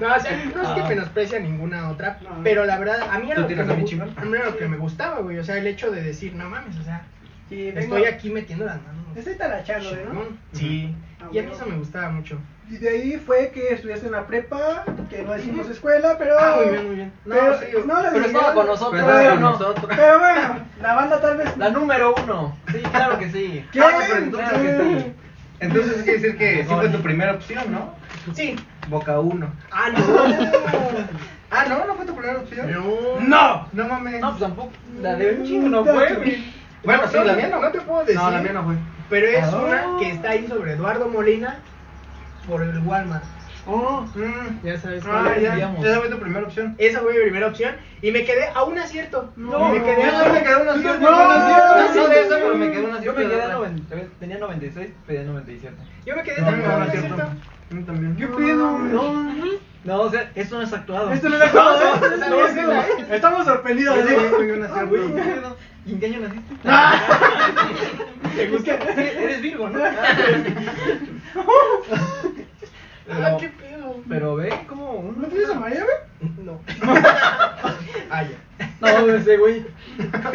No, 0.00 0.14
o 0.14 0.20
sea, 0.20 0.44
no 0.54 0.62
es 0.62 0.68
que 0.82 0.88
menosprecia 0.88 1.38
ninguna 1.40 1.90
otra, 1.90 2.18
No. 2.22 2.42
pero 2.42 2.64
la 2.64 2.78
verdad, 2.78 3.06
a 3.10 3.18
mí 3.18 3.30
era 3.30 3.36
¿Tú 3.36 3.42
lo 3.42 3.48
que 3.48 3.54
me, 3.56 3.62
a 3.62 3.74
a 3.74 4.24
mí 4.24 4.36
era 4.36 4.44
lo 4.46 4.56
que 4.56 4.68
me 4.68 4.76
gustaba, 4.78 5.20
güey. 5.20 5.38
O 5.38 5.44
sea, 5.44 5.58
el 5.58 5.66
hecho 5.66 5.90
de 5.90 6.02
decir, 6.02 6.34
no 6.34 6.48
mames, 6.48 6.76
o 6.78 6.82
sea, 6.82 7.02
Sí, 7.50 7.68
estoy 7.74 8.06
aquí 8.06 8.30
metiendo 8.30 8.64
las 8.64 8.80
manos. 8.82 9.04
Estoy 9.14 9.34
talachando, 9.34 9.90
¿no? 10.12 10.22
Sí. 10.52 10.94
Ah, 11.20 11.28
Y 11.30 11.38
a 11.38 11.42
mí 11.42 11.52
eso 11.52 11.66
me 11.66 11.76
gustaba 11.76 12.08
mucho. 12.08 12.38
Y 12.70 12.78
de 12.78 12.88
ahí 12.88 13.22
fue 13.24 13.50
que 13.50 13.74
estudiaste 13.74 14.06
en 14.06 14.12
la 14.12 14.26
prepa, 14.26 14.84
que 15.10 15.22
no 15.22 15.32
decimos 15.34 15.68
escuela, 15.68 16.16
pero... 16.18 16.34
Ah, 16.38 16.56
muy 16.62 16.70
bien, 16.72 16.86
muy 16.86 16.96
bien. 16.96 17.12
No, 17.26 17.34
pero, 17.34 17.58
sí, 17.60 17.66
no 17.86 18.02
la 18.02 18.10
pero 18.10 18.24
estaba 18.24 18.54
con 18.54 18.66
nosotros, 18.66 19.02
Pero 19.02 19.18
estaba 19.18 19.30
con 19.32 19.40
¿no? 19.42 19.50
nosotros. 19.50 19.86
Pero 19.94 20.18
bueno, 20.18 20.58
la 20.80 20.94
banda 20.94 21.20
tal 21.20 21.36
vez... 21.36 21.56
La 21.58 21.68
número 21.70 22.14
uno. 22.24 22.56
Sí, 22.72 22.78
claro 22.90 23.18
que 23.18 23.30
sí. 23.30 23.64
¿Qué? 23.70 23.80
Ah, 23.80 23.90
pero 24.08 24.16
entonces, 24.24 24.48
Claro 24.48 24.64
que 24.64 25.00
sí. 25.00 25.12
entonces 25.60 26.02
quiere 26.04 26.18
decir 26.18 26.38
que 26.38 26.62
sí 26.64 26.74
fue 26.74 26.88
tu 26.88 26.98
primera 27.02 27.32
opción, 27.34 27.70
¿no? 27.70 27.94
Sí. 28.34 28.56
Boca 28.88 29.20
1. 29.20 29.46
Ah, 29.70 29.88
no. 29.92 29.98
Ah, 31.56 31.66
no, 31.68 31.84
no 31.86 31.94
fue 31.94 32.04
tu 32.04 32.16
primera 32.16 32.40
opción. 32.40 32.68
no. 32.72 33.20
¡No! 33.20 33.68
No 33.72 33.84
mames. 33.88 34.20
No, 34.20 34.30
pues 34.30 34.40
tampoco. 34.40 34.72
La 35.00 35.14
de 35.14 35.34
un 35.36 35.44
chingo 35.44 35.68
no 35.68 35.84
fue, 35.84 36.14
güey. 36.14 36.52
Bueno, 36.82 37.02
No, 37.04 37.08
sí, 37.08 37.18
la 37.24 37.32
mía 37.34 37.48
no, 37.48 37.56
no. 37.56 37.62
no 37.62 37.70
te 37.70 37.80
puedo 37.82 38.00
decir. 38.00 38.16
No, 38.16 38.28
la 38.30 38.40
mía 38.40 38.52
no 38.54 38.64
fue. 38.64 38.74
Pero 39.08 39.26
es 39.28 39.44
Ah. 39.44 39.56
una 39.64 39.98
que 40.00 40.10
está 40.10 40.30
ahí 40.30 40.48
sobre 40.48 40.72
Eduardo 40.72 41.08
Molina 41.08 41.58
por 42.48 42.62
el 42.62 42.78
Walmart. 42.80 43.24
Oh, 43.66 44.02
mm. 44.14 44.60
Ya 44.62 44.78
sabes 44.78 45.02
Ah, 45.06 45.22
cuál 45.24 45.40
ya. 45.40 45.72
Esa 45.80 46.00
fue 46.00 46.10
tu 46.10 46.18
primera 46.18 46.44
opción. 46.46 46.74
Esa 46.76 47.00
fue 47.00 47.14
mi 47.14 47.20
primera 47.22 47.46
opción 47.46 47.74
y 48.02 48.10
me 48.12 48.22
quedé 48.24 48.48
a 48.54 48.62
un 48.64 48.78
acierto. 48.78 49.32
No, 49.36 49.70
me 49.70 49.82
quedé 49.82 50.02
Yo 50.02 50.16
a 50.18 50.28
me 50.32 50.42
quedé 50.42 50.56
una 50.56 50.72
acierto. 50.72 51.00
No, 51.00 51.10
no, 51.94 52.08
de 52.08 52.20
eso, 52.20 52.34
pero 52.34 52.54
me 52.56 52.66
no. 52.66 52.72
quedé 52.72 52.84
una 52.84 53.00
Yo 53.00 53.10
acierto. 53.12 53.20
me 53.20 53.26
quedé 53.26 53.42
a 53.42 53.44
otra. 53.46 53.54
90, 53.56 53.96
tenía 54.20 54.38
96, 54.38 54.88
pedí 55.06 55.24
97. 55.24 55.76
Yo 56.04 56.16
me 56.16 56.22
quedé 56.22 56.40
No, 56.42 56.46
también 56.46 56.70
a 56.70 56.72
no, 56.72 56.74
un 56.76 56.80
no, 56.84 56.86
acierto. 56.88 57.14
cierto. 57.16 57.32
Yo 57.70 57.84
también. 57.84 58.16
¿Qué 58.16 58.26
pedo? 58.26 58.78
No, 58.78 59.34
no, 59.84 60.00
o 60.02 60.10
sea, 60.10 60.30
esto 60.34 60.56
no 60.56 60.62
es 60.62 60.72
actuado. 60.72 61.12
Esto 61.12 61.28
no 61.30 61.36
es 61.36 61.42
actuado, 61.42 61.78
¿eh? 61.80 62.00
No, 62.18 62.28
No, 62.40 62.48
sí, 62.48 62.54
no, 62.60 62.82
sí. 62.82 63.04
Estamos 63.10 63.44
sorprendidos. 63.46 63.96
Yo 63.96 64.10
¿eh? 64.42 64.52
una 64.58 64.66
Ah, 64.74 64.82
güey, 64.84 65.12
¿qué 65.14 65.20
acierto. 65.20 65.56
¿Y 65.86 65.92
en 65.92 66.00
qué 66.00 66.06
año 66.06 66.20
naciste? 66.20 66.54
¿Te 68.36 68.48
gusta? 68.50 68.74
Eres 68.74 69.42
Virgo, 69.42 69.68
¿no? 69.70 69.80
Ah, 73.10 73.36
qué 73.38 73.50
pedo. 73.50 74.02
Pero 74.08 74.34
ve 74.36 74.50
como 74.66 74.92
un... 74.92 75.20
¿No 75.20 75.28
tienes 75.28 75.50
a 75.50 75.60
María, 75.60 75.84
güey? 75.84 76.32
No. 76.42 76.58
ah, 78.10 78.22
ya. 78.22 78.66
No, 78.80 79.12
ese 79.14 79.36
güey. 79.36 79.66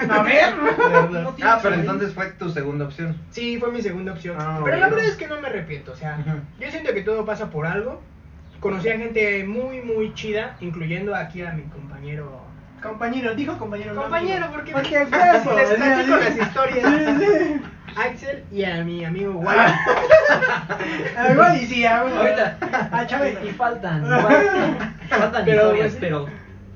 A 0.08 0.22
ver. 0.22 0.56
No 0.56 1.36
Ah, 1.42 1.60
pero 1.64 1.76
entonces 1.76 2.14
fue 2.14 2.28
tu 2.34 2.50
segunda 2.52 2.86
opción. 2.86 3.18
Sí, 3.32 3.58
fue 3.60 3.72
mi 3.72 3.82
segunda 3.82 4.12
opción. 4.12 4.38
Ah, 4.40 4.62
Pero 4.64 4.78
la 4.78 4.84
bueno. 4.88 4.96
verdad 4.98 5.12
es 5.12 5.18
que 5.18 5.28
no 5.28 5.42
me 5.42 5.48
arrepiento. 5.48 5.94
O 5.94 5.96
sea, 5.96 6.24
yo 6.60 6.70
siento 6.70 6.94
que 6.94 7.02
todo 7.02 7.26
pasa 7.26 7.50
por 7.50 7.66
algo. 7.66 8.02
Conocí 8.60 8.90
a 8.90 8.98
gente 9.00 9.44
muy, 9.46 9.82
muy 9.82 10.14
chida, 10.14 10.56
incluyendo 10.60 11.16
aquí 11.16 11.42
a 11.42 11.54
mi 11.54 11.64
compañero. 11.64 12.40
Compañero, 12.82 13.36
dijo 13.36 13.58
compañero. 13.58 13.94
no 13.94 14.02
Compañero, 14.04 14.46
amigo. 14.46 14.54
porque, 14.54 14.72
Porque 14.74 14.96
huevo, 14.98 15.54
les 15.58 15.70
sí, 15.70 15.76
platico 15.76 16.16
las 16.18 16.38
historias. 16.38 17.20
Sí, 17.20 17.26
sí. 17.28 17.62
Axel 17.98 18.44
y 18.52 18.64
a 18.64 18.84
mi 18.84 19.04
amigo 19.04 19.34
Wally. 19.34 19.60
Ah, 21.18 21.30
Igual 21.32 21.58
y 21.62 21.66
sí, 21.66 21.86
ah, 21.86 22.04
güey. 22.04 22.16
Ahorita. 22.16 22.58
Ah, 22.92 23.06
Chávez. 23.08 23.38
Y 23.44 23.50
faltan. 23.52 24.04
Faltan, 25.10 25.44
Pero, 25.46 25.64
historias, 25.74 25.98
pero 26.00 26.28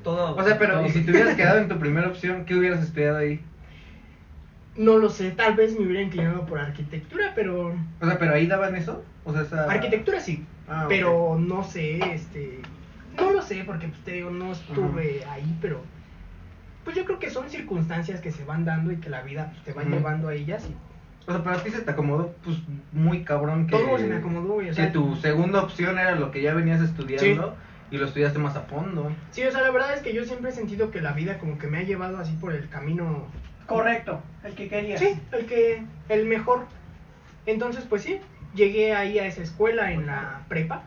todo. 0.02 0.34
O 0.36 0.42
sea, 0.44 0.58
pero 0.58 0.74
todo- 0.74 0.86
¿y 0.86 0.90
si 0.90 1.02
te 1.04 1.12
hubieras 1.12 1.36
quedado 1.36 1.58
en 1.58 1.68
tu 1.68 1.78
primera 1.78 2.08
opción, 2.08 2.44
qué 2.44 2.54
hubieras 2.56 2.82
estudiado 2.82 3.18
ahí? 3.18 3.40
No 4.76 4.98
lo 4.98 5.08
sé, 5.08 5.30
tal 5.30 5.54
vez 5.54 5.78
me 5.78 5.86
hubiera 5.86 6.02
inclinado 6.02 6.44
por 6.46 6.58
arquitectura, 6.58 7.30
pero. 7.36 7.76
O 8.00 8.06
sea, 8.06 8.18
pero 8.18 8.34
ahí 8.34 8.46
daban 8.48 8.74
eso? 8.74 9.04
O 9.24 9.32
sea, 9.32 9.42
esa... 9.42 9.70
Arquitectura 9.70 10.18
sí, 10.20 10.44
Ah, 10.68 10.86
pero 10.88 11.36
no 11.38 11.62
sé, 11.62 11.98
este. 12.12 12.58
No 13.16 13.32
lo 13.32 13.42
sé, 13.42 13.62
porque 13.64 13.88
pues, 13.88 14.00
te 14.00 14.12
digo, 14.12 14.30
no 14.30 14.52
estuve 14.52 15.24
ahí, 15.30 15.56
pero. 15.60 15.82
Pues 16.84 16.96
yo 16.96 17.04
creo 17.04 17.18
que 17.18 17.30
son 17.30 17.48
circunstancias 17.48 18.20
que 18.20 18.30
se 18.30 18.44
van 18.44 18.64
dando 18.64 18.92
y 18.92 18.96
que 18.96 19.08
la 19.08 19.22
vida 19.22 19.50
pues, 19.50 19.62
te 19.64 19.72
va 19.72 19.84
llevando 19.84 20.28
a 20.28 20.34
ellas. 20.34 20.66
Y 20.68 20.74
O 21.28 21.32
sea, 21.32 21.42
pero 21.42 21.56
a 21.56 21.62
ti 21.62 21.70
se 21.70 21.80
te 21.80 21.90
acomodó, 21.90 22.34
pues, 22.44 22.58
muy 22.92 23.24
cabrón 23.24 23.66
que... 23.66 23.76
Todo 23.76 23.96
se 23.98 24.06
me 24.06 24.16
acomodó, 24.16 24.54
güey, 24.54 24.68
o 24.70 24.74
sea- 24.74 24.86
que 24.86 24.92
tu 24.92 25.16
segunda 25.16 25.62
opción 25.62 25.98
era 25.98 26.14
lo 26.14 26.30
que 26.30 26.42
ya 26.42 26.52
venías 26.52 26.82
estudiando 26.82 27.56
y 27.90 27.96
lo 27.96 28.06
estudiaste 28.06 28.38
más 28.38 28.56
a 28.56 28.62
fondo. 28.62 29.10
Sí, 29.30 29.42
o 29.44 29.50
sea, 29.50 29.62
la 29.62 29.70
verdad 29.70 29.94
es 29.94 30.02
que 30.02 30.12
yo 30.12 30.24
siempre 30.24 30.50
he 30.50 30.52
sentido 30.52 30.90
que 30.90 31.00
la 31.00 31.12
vida 31.12 31.38
como 31.38 31.58
que 31.58 31.68
me 31.68 31.78
ha 31.78 31.82
llevado 31.82 32.18
así 32.18 32.32
por 32.34 32.52
el 32.52 32.68
camino. 32.68 33.26
Correcto, 33.66 34.20
el 34.42 34.54
que 34.54 34.68
querías. 34.68 35.00
Sí, 35.00 35.18
el 35.32 35.46
que. 35.46 35.82
el 36.10 36.26
mejor. 36.26 36.66
Entonces, 37.46 37.86
pues 37.88 38.02
sí, 38.02 38.18
llegué 38.54 38.94
ahí 38.94 39.18
a 39.18 39.26
esa 39.26 39.42
escuela 39.42 39.92
en 39.92 40.06
la 40.06 40.42
prepa. 40.48 40.82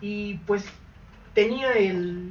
Y 0.00 0.34
pues 0.46 0.64
tenía 1.36 1.70
el. 1.74 2.30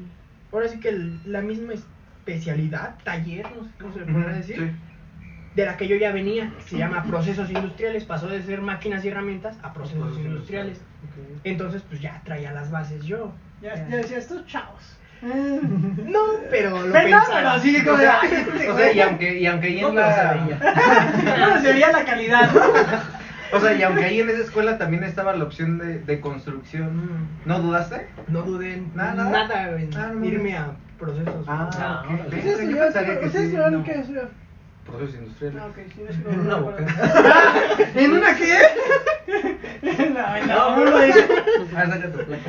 Ahora 0.52 0.68
sí 0.68 0.80
que 0.82 0.90
el- 0.90 1.20
la 1.32 1.40
misma 1.42 1.74
especialidad, 1.74 2.96
taller, 3.06 3.46
no 3.56 3.64
sé 3.64 3.70
cómo 3.80 3.94
se 3.94 4.00
le 4.02 4.06
podrá 4.12 4.34
decir. 4.34 4.58
Sí. 4.58 4.72
De 5.56 5.66
la 5.66 5.78
que 5.78 5.88
yo 5.88 5.96
ya 5.96 6.12
venía, 6.12 6.52
que 6.58 6.64
se 6.64 6.78
llama 6.78 7.04
procesos 7.06 7.50
industriales, 7.50 8.04
pasó 8.04 8.28
de 8.28 8.42
ser 8.44 8.60
máquinas 8.62 9.06
y 9.06 9.08
herramientas 9.08 9.56
a 9.64 9.72
procesos 9.74 10.02
Procesos 10.02 10.26
industriales. 10.26 10.82
Entonces, 11.46 11.82
pues 11.88 12.02
ya 12.02 12.22
traía 12.26 12.52
las 12.52 12.70
bases 12.72 13.06
yo. 13.06 13.32
Ya, 13.62 13.76
ya 13.88 13.96
decías, 13.98 14.24
estos 14.24 14.46
chavos. 14.48 14.98
No, 15.22 16.20
pero 16.52 16.72
lo 16.86 16.92
Pero 16.92 17.10
no, 17.10 17.20
pensaba. 17.20 17.36
pero 17.38 17.50
así 17.52 17.84
como 17.86 17.98
de, 17.98 18.08
ay, 18.08 18.68
O 18.70 18.78
sea, 18.78 18.92
y 18.92 19.00
aunque, 19.00 19.40
y 19.40 19.46
aunque 19.48 19.82
No, 19.82 19.90
en 19.90 19.96
pero 19.96 20.12
se 20.12 20.24
la... 20.24 20.34
veía. 20.34 21.38
No, 21.56 21.62
se 21.62 21.74
veía 21.74 21.92
la 21.92 22.04
calidad, 22.06 22.52
¿no? 22.54 22.62
O 23.56 23.60
sea, 23.60 23.74
y 23.74 23.84
aunque 23.84 24.04
ahí 24.06 24.20
en 24.20 24.30
esa 24.30 24.42
escuela 24.42 24.78
también 24.78 25.04
estaba 25.04 25.34
la 25.36 25.44
opción 25.46 25.78
de, 25.78 26.00
de 26.00 26.20
construcción, 26.20 27.28
¿no 27.46 27.60
dudaste? 27.60 28.08
No 28.28 28.42
dudé 28.42 28.74
en 28.76 28.92
Nada, 28.96 29.14
nada, 29.26 29.48
nada. 29.48 29.80
en 29.82 29.96
Ah, 29.98 30.12
no. 30.14 30.26
irme 30.26 30.58
a 30.58 30.72
procesos. 31.00 31.46
Ah, 31.48 32.04
ok. 32.06 32.12
órale. 32.14 32.38
¿Ustedes 32.38 32.44
Yo 32.46 32.52
estudiaron- 32.52 32.84
pensaría 32.94 33.20
que 33.20 33.26
¿Ustedes 33.28 33.32
sí, 33.32 33.56
estudiaron 33.56 33.74
no. 33.80 33.84
qué 33.84 33.92
estudiaron? 34.00 34.30
Procesos 34.86 35.16
industriales. 35.16 35.62
Ah, 35.62 35.68
ok, 35.68 35.78
sí, 35.94 36.02
no 36.04 36.10
es 36.10 36.18
que 36.18 36.30
En 36.32 36.40
una 36.42 36.56
boca. 36.58 36.86
¿En 37.96 38.12
una 38.14 38.36
qué? 38.36 38.58
No, 39.86 40.76
no, 40.78 40.86
no, 40.86 40.92
no, 40.92 40.98
Ah, 41.76 41.86
saca 41.86 42.12
tu 42.12 42.18
placa. 42.20 42.44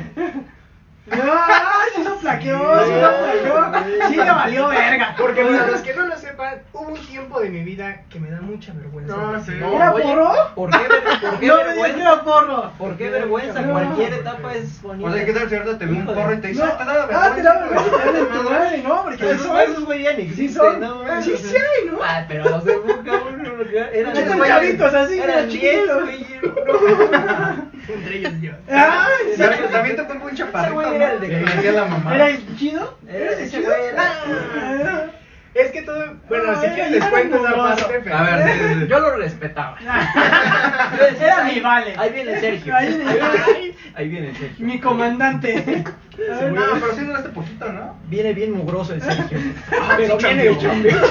No, 1.09 1.33
sí 1.95 2.03
lo 2.03 2.17
plaqueó, 2.17 2.85
sí 2.85 2.91
lo 2.91 3.17
plaqueó. 3.17 4.09
Sí 4.09 4.15
le 4.15 4.23
valió 4.31 4.67
verga. 4.67 5.15
Porque 5.17 5.43
para 5.43 5.67
los 5.67 5.81
que 5.81 5.93
no 5.93 6.07
lo 6.07 6.17
sepan, 6.17 6.55
hubo 6.73 6.89
un 6.89 7.05
tiempo 7.05 7.39
de 7.39 7.49
mi 7.49 7.63
vida 7.63 8.01
que 8.09 8.19
me 8.19 8.29
da 8.29 8.41
mucha 8.41 8.73
vergüenza. 8.73 9.15
No, 9.15 9.43
sí. 9.43 9.51
No, 9.59 9.73
¿Era 9.75 9.93
oye, 9.93 10.03
porro? 10.03 10.33
¿Por 10.55 10.69
qué, 10.69 10.77
por 11.21 11.39
qué 11.39 11.47
No 11.47 11.57
me 11.57 11.63
vergüenza? 11.63 12.01
era 12.01 12.23
porro. 12.23 12.71
¿Por 12.77 12.97
qué 12.97 13.09
vergüenza? 13.09 13.61
No. 13.61 13.71
Cualquier 13.71 14.13
etapa 14.13 14.53
es 14.53 14.81
bonita. 14.81 15.09
O 15.09 15.13
sea, 15.13 15.25
¿qué 15.25 15.33
tal 15.33 15.49
si 15.49 15.55
ahorita 15.55 15.77
te 15.77 15.85
ve 15.85 15.91
un 15.93 16.05
porro 16.05 16.33
y 16.33 16.37
te 16.41 16.47
dice, 16.49 16.63
No, 16.63 16.71
ah, 16.71 16.77
te 16.77 16.85
da 16.85 17.03
ah, 17.23 17.35
te 17.35 17.41
vergüenza? 17.41 17.59
vergüenza, 17.59 18.11
de 18.11 18.25
tu 18.25 18.49
madre, 18.49 18.83
no, 18.83 19.03
porque 19.03 19.31
eso 19.31 19.33
esos 19.33 19.59
es. 19.59 19.69
esos 19.69 19.85
güey 19.85 20.03
ya 20.03 20.13
ni 20.13 20.23
Sí 20.23 20.29
existen. 20.45 20.79
¿no? 20.81 21.21
Sí, 21.21 21.37
sí 21.37 21.55
hay, 21.55 21.89
¿no? 21.89 21.99
Ah, 22.03 22.25
pero 22.27 22.49
los 22.49 22.65
de 22.65 22.77
Boca, 22.77 23.11
uno, 23.33 23.47
eran 23.93 24.13
chavitos 24.45 24.93
así, 24.93 25.19
eran 25.19 25.37
eran 25.37 25.49
10, 25.49 25.81
chiquitos. 26.17 26.53
Entre 27.87 28.17
ellos 28.17 28.33
yo. 28.41 28.51
Ay, 28.69 29.07
sí. 29.35 29.43
También, 29.71 29.95
te 29.95 30.03
pongo 30.03 30.25
un 30.25 30.35
chaparrito, 30.35 30.81
Ese 30.81 30.89
güey 30.89 30.95
era 31.01 31.13
el 31.13 31.19
de 31.21 31.27
que- 31.29 31.35
decía 31.37 31.71
la 31.71 31.85
mamá. 31.85 32.15
¿Era 32.15 32.29
el 32.29 32.57
chido? 32.57 32.97
Era 33.07 33.31
el 33.33 33.39
ese 33.39 33.57
chido? 33.57 33.69
güey, 33.71 33.85
era- 33.87 34.03
Ah. 34.03 35.05
Es 35.53 35.71
que 35.71 35.81
todo. 35.81 36.13
Bueno, 36.29 36.51
No, 36.51 36.61
si 36.61 36.67
quieres 36.67 36.91
les 36.91 37.01
era 37.01 37.09
cuento 37.09 37.37
esa 37.37 37.49
mugroso. 37.55 37.75
parte, 37.87 37.99
pero. 38.03 38.15
A 38.15 38.21
ver, 38.23 38.43
sí, 38.47 38.59
sí, 38.59 38.79
sí. 38.81 38.87
Yo 38.87 38.99
lo 38.99 39.17
respetaba. 39.17 39.77
Era 41.19 41.43
mi 41.45 41.59
vale. 41.61 41.95
Ahí 41.97 42.11
viene 42.11 42.39
Sergio. 42.39 42.75
Ahí 42.75 42.87
viene- 42.89 43.05
Ahí, 43.11 43.75
ahí 43.95 44.07
viene 44.09 44.35
Sergio. 44.35 44.65
Mi 44.67 44.79
comandante. 44.79 45.55
A 46.31 46.39
ver, 46.39 46.51
No, 46.51 46.61
pero 46.79 46.93
sí 46.95 47.01
duraste 47.05 47.29
poquito, 47.29 47.71
¿no? 47.71 47.97
Viene 48.07 48.33
bien 48.33 48.51
mugroso 48.51 48.93
el 48.93 49.01
Sergio. 49.01 49.39
Pero 49.97 50.17
viene 50.17 50.17
chambeó. 50.17 50.53
de 50.53 50.59
chambeo. 50.59 51.01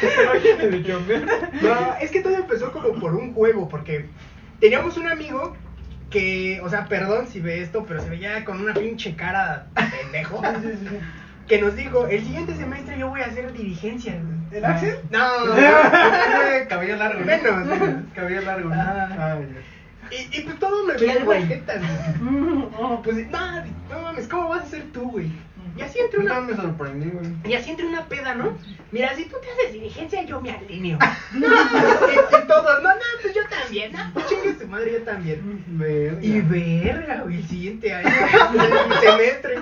Pero 0.00 0.40
viene 0.42 0.66
de 0.68 0.84
chambeo. 0.84 1.20
No, 1.62 1.94
es 2.00 2.10
que 2.10 2.20
todo 2.20 2.34
empezó 2.36 2.72
como 2.72 2.92
por 3.00 3.14
un 3.14 3.32
juego, 3.34 3.68
porque 3.68 4.06
teníamos 4.60 4.96
un 4.96 5.08
amigo 5.08 5.56
que, 6.10 6.60
o 6.62 6.68
sea, 6.68 6.86
perdón 6.86 7.26
si 7.26 7.40
ve 7.40 7.62
esto, 7.62 7.84
pero 7.86 8.00
se 8.00 8.10
veía 8.10 8.44
con 8.44 8.60
una 8.60 8.74
pinche 8.74 9.14
cara 9.16 9.66
de 9.74 9.82
pendejo. 9.82 10.42
Que 11.46 11.60
nos 11.60 11.74
dijo, 11.74 12.06
el 12.06 12.22
siguiente 12.24 12.54
semestre 12.54 12.96
yo 12.98 13.08
voy 13.08 13.22
a 13.22 13.26
hacer 13.26 13.52
dirigencia. 13.52 14.12
güey". 14.12 14.58
¿El 14.58 14.64
Axel? 14.64 14.98
No, 15.10 15.46
no, 15.46 15.54
no. 15.54 15.60
Cabello 16.68 16.96
largo. 16.96 17.20
¿no? 17.20 17.26
Menos, 17.26 17.66
menos. 17.66 18.04
Cabello 18.14 18.40
largo. 18.42 18.68
¿no? 18.68 18.80
Ah. 18.80 19.38
Y, 20.10 20.38
y 20.38 20.40
pues 20.42 20.58
todo 20.58 20.86
me 20.86 20.94
¿Quién, 20.94 21.12
veía 21.14 21.24
güey? 21.24 21.62
Pues, 23.02 23.30
no, 23.30 23.64
no 23.90 24.02
mames, 24.02 24.26
¿cómo 24.28 24.48
vas 24.48 24.62
a 24.62 24.66
ser 24.66 24.82
tú, 24.92 25.10
güey? 25.10 25.30
Y 25.80 25.82
así 25.82 25.98
entre 25.98 26.20
una 26.20 26.40
me 26.40 26.54
sorprendí, 26.54 27.08
güey. 27.08 27.26
Y 27.44 27.54
así 27.54 27.70
entre 27.70 27.86
una 27.86 28.06
peda, 28.06 28.34
¿no? 28.34 28.58
Mira, 28.92 29.14
si 29.14 29.24
tú 29.24 29.36
te 29.40 29.50
haces 29.50 29.72
dirigencia, 29.72 30.22
yo 30.24 30.40
me 30.40 30.50
alineo. 30.50 30.98
No, 31.32 31.46
y, 31.46 32.42
y 32.42 32.46
todos, 32.46 32.82
no, 32.82 32.88
no, 32.90 33.00
pues 33.22 33.34
yo 33.34 33.42
también, 33.48 33.92
no, 33.92 33.98
pues 34.12 34.26
chingue 34.26 34.58
su 34.58 34.68
madre, 34.68 34.92
yo 34.92 35.02
también. 35.04 35.64
Verga. 35.68 36.18
Y 36.20 36.40
verga, 36.42 37.22
güey, 37.22 37.36
el 37.36 37.48
siguiente 37.48 37.94
año, 37.94 38.10
el 38.10 39.00
semestre. 39.00 39.56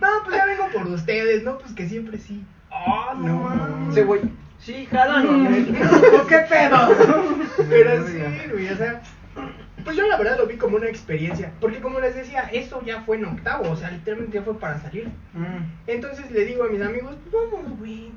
No, 0.00 0.08
pues 0.24 0.36
ya 0.36 0.46
vengo 0.46 0.68
por 0.72 0.86
ustedes, 0.88 1.44
no, 1.44 1.58
pues 1.58 1.72
que 1.74 1.88
siempre 1.88 2.18
sí. 2.18 2.44
Oh, 2.70 3.14
no, 3.14 3.54
No. 3.54 3.90
Ese 3.92 4.02
güey. 4.02 4.22
Sí, 4.58 4.86
jalan. 4.90 5.46
¿O 6.20 6.26
¿Qué 6.26 6.38
pedo? 6.38 7.26
Pero 7.68 8.06
sí, 8.06 8.18
güey, 8.50 8.68
o 8.68 8.76
sea, 8.76 9.02
pues 9.84 9.96
yo 9.96 10.06
la 10.06 10.16
verdad 10.16 10.38
lo 10.38 10.46
vi 10.46 10.56
como 10.56 10.76
una 10.76 10.88
experiencia. 10.88 11.52
Porque 11.60 11.80
como 11.80 12.00
les 12.00 12.14
decía, 12.14 12.48
eso 12.52 12.82
ya 12.84 13.02
fue 13.02 13.16
en 13.16 13.26
octavo, 13.26 13.70
o 13.70 13.76
sea, 13.76 13.90
literalmente 13.90 14.38
ya 14.38 14.42
fue 14.42 14.58
para 14.58 14.80
salir. 14.80 15.08
Mm. 15.34 15.64
Entonces 15.86 16.30
le 16.30 16.44
digo 16.44 16.64
a 16.64 16.68
mis 16.68 16.82
amigos, 16.82 17.14
pues 17.22 17.50
vamos, 17.50 17.78
güey. 17.78 18.10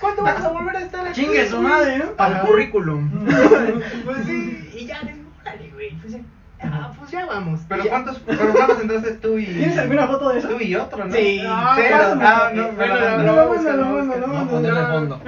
¿Cuándo 0.00 0.22
vamos 0.24 0.44
a 0.44 0.48
volver 0.48 0.76
a 0.76 0.80
estar 0.82 1.06
aquí? 1.06 1.22
Chingue 1.22 1.48
su 1.48 1.60
madre, 1.60 1.98
¿no? 1.98 2.06
Al 2.18 2.40
currículum. 2.42 3.26
Pues 4.04 4.24
sí, 4.26 4.70
y 4.74 4.86
ya 4.86 5.02
les 5.02 5.16
órale, 5.40 5.70
güey. 5.72 5.90
Pues, 5.96 6.16
ah, 6.64 6.92
pues 6.98 7.10
ya 7.10 7.26
vamos. 7.26 7.60
Pero 7.68 7.84
cuántos, 7.86 8.18
pero 8.20 8.52
cuántos 8.52 8.80
entraste 8.80 9.12
tú 9.12 9.38
y. 9.38 9.46
¿Tienes 9.46 9.78
alguna 9.78 10.06
foto 10.06 10.28
de 10.30 10.38
eso? 10.38 10.48
Tú 10.48 10.60
y 10.60 10.74
otro, 10.74 11.04
¿no? 11.04 11.14
Sí. 11.14 11.42
Ah, 11.46 11.72
Cero. 11.76 11.96
Ah, 12.20 12.50
no, 12.54 12.72
no, 12.72 12.86
no, 12.86 13.22
No, 13.22 13.36
vamos 13.36 13.66
a 13.66 13.72
no, 13.72 14.02
no, 14.02 14.04
no, 14.04 14.60
No, 14.60 14.60
no, 14.60 15.00
no. 15.00 15.20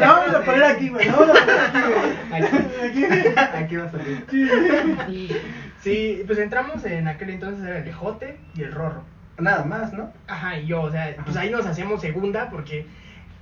vamos 0.00 0.34
a 0.34 0.40
poner 0.44 0.64
aquí, 0.64 0.88
güey. 0.88 1.06
La 1.06 1.12
vamos 1.12 1.30
a 1.30 1.32
poner 1.32 1.60
aquí. 1.60 3.04
Aquí. 3.04 3.04
Aquí. 3.54 3.76
Va 3.76 3.84
a 3.84 3.90
salir. 3.90 4.26
Sí. 4.30 5.30
Sí, 5.82 6.22
pues 6.26 6.38
entramos 6.38 6.84
en 6.84 7.06
aquel 7.06 7.30
entonces 7.30 7.64
era 7.64 7.78
el 7.78 7.86
ejote 7.86 8.40
y 8.54 8.62
el 8.62 8.72
rorro. 8.72 9.04
Nada 9.38 9.64
más, 9.64 9.92
¿no? 9.92 10.10
Ajá, 10.26 10.58
y 10.58 10.66
yo, 10.66 10.82
o 10.82 10.90
sea, 10.90 11.14
pues 11.24 11.36
ahí 11.36 11.50
nos 11.50 11.66
hacíamos 11.66 12.00
segunda 12.00 12.48
porque 12.50 12.86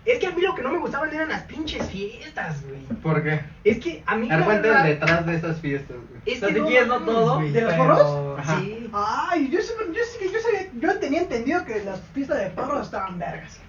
es 0.04 0.18
que 0.18 0.26
a 0.26 0.30
mí 0.32 0.42
lo 0.42 0.54
que 0.54 0.62
no 0.62 0.70
me 0.70 0.78
gustaban 0.78 1.12
eran 1.14 1.28
las 1.28 1.42
pinches 1.42 1.88
fiestas, 1.90 2.62
güey. 2.64 2.80
¿Por 3.02 3.22
qué? 3.22 3.40
Es 3.64 3.78
que 3.78 4.02
a 4.06 4.16
mí 4.16 4.28
verdad, 4.28 4.84
detrás 4.84 5.26
de 5.26 5.34
esas 5.36 5.60
fiestas, 5.60 5.96
güey. 5.96 6.20
es 6.26 6.36
O 6.36 6.40
sea, 6.40 6.48
que 6.48 6.54
si 6.54 6.60
no 6.60 6.66
quieres 6.66 6.88
no 6.88 7.00
todo. 7.00 7.38
¿De 7.40 7.60
los 7.60 7.72
pero- 7.72 7.76
porros? 7.76 8.38
Ajá. 8.38 8.60
Sí. 8.60 8.90
Ay, 8.92 9.48
yo, 9.50 9.60
sé- 9.60 9.74
yo, 9.88 10.02
sé 10.04 10.18
que 10.18 10.32
yo, 10.32 10.38
sabía, 10.40 10.70
yo 10.78 10.98
tenía 11.00 11.22
entendido 11.22 11.64
que 11.64 11.82
las 11.84 12.00
pistas 12.00 12.38
de 12.38 12.50
porros 12.50 12.86
estaban 12.86 13.18
vergas. 13.18 13.60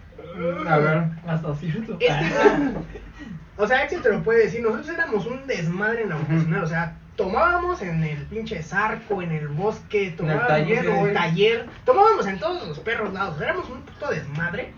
A 0.67 0.77
ver. 0.77 1.03
Hasta 1.27 1.55
cierto. 1.55 1.97
Es 1.99 2.07
que, 2.13 2.71
o 3.57 3.67
sea, 3.67 3.79
Axel 3.79 4.01
te 4.01 4.09
lo 4.09 4.23
puede 4.23 4.43
decir, 4.45 4.61
nosotros 4.61 4.89
éramos 4.89 5.25
un 5.25 5.47
desmadre 5.47 6.03
en 6.03 6.09
la 6.09 6.15
vocacional, 6.17 6.63
o 6.63 6.67
sea, 6.67 6.97
tomábamos 7.15 7.81
en 7.81 8.03
el 8.03 8.25
pinche 8.25 8.61
zarco, 8.61 9.21
en 9.21 9.31
el 9.31 9.47
bosque, 9.47 10.13
tomábamos 10.17 10.47
taller, 10.47 10.85
en 10.85 10.95
el 11.07 11.13
taller, 11.13 11.65
tomábamos 11.85 12.27
en 12.27 12.39
todos 12.39 12.67
los 12.67 12.79
perros 12.79 13.13
lados, 13.13 13.39
éramos 13.41 13.69
un 13.69 13.81
puto 13.81 14.09
desmadre. 14.09 14.73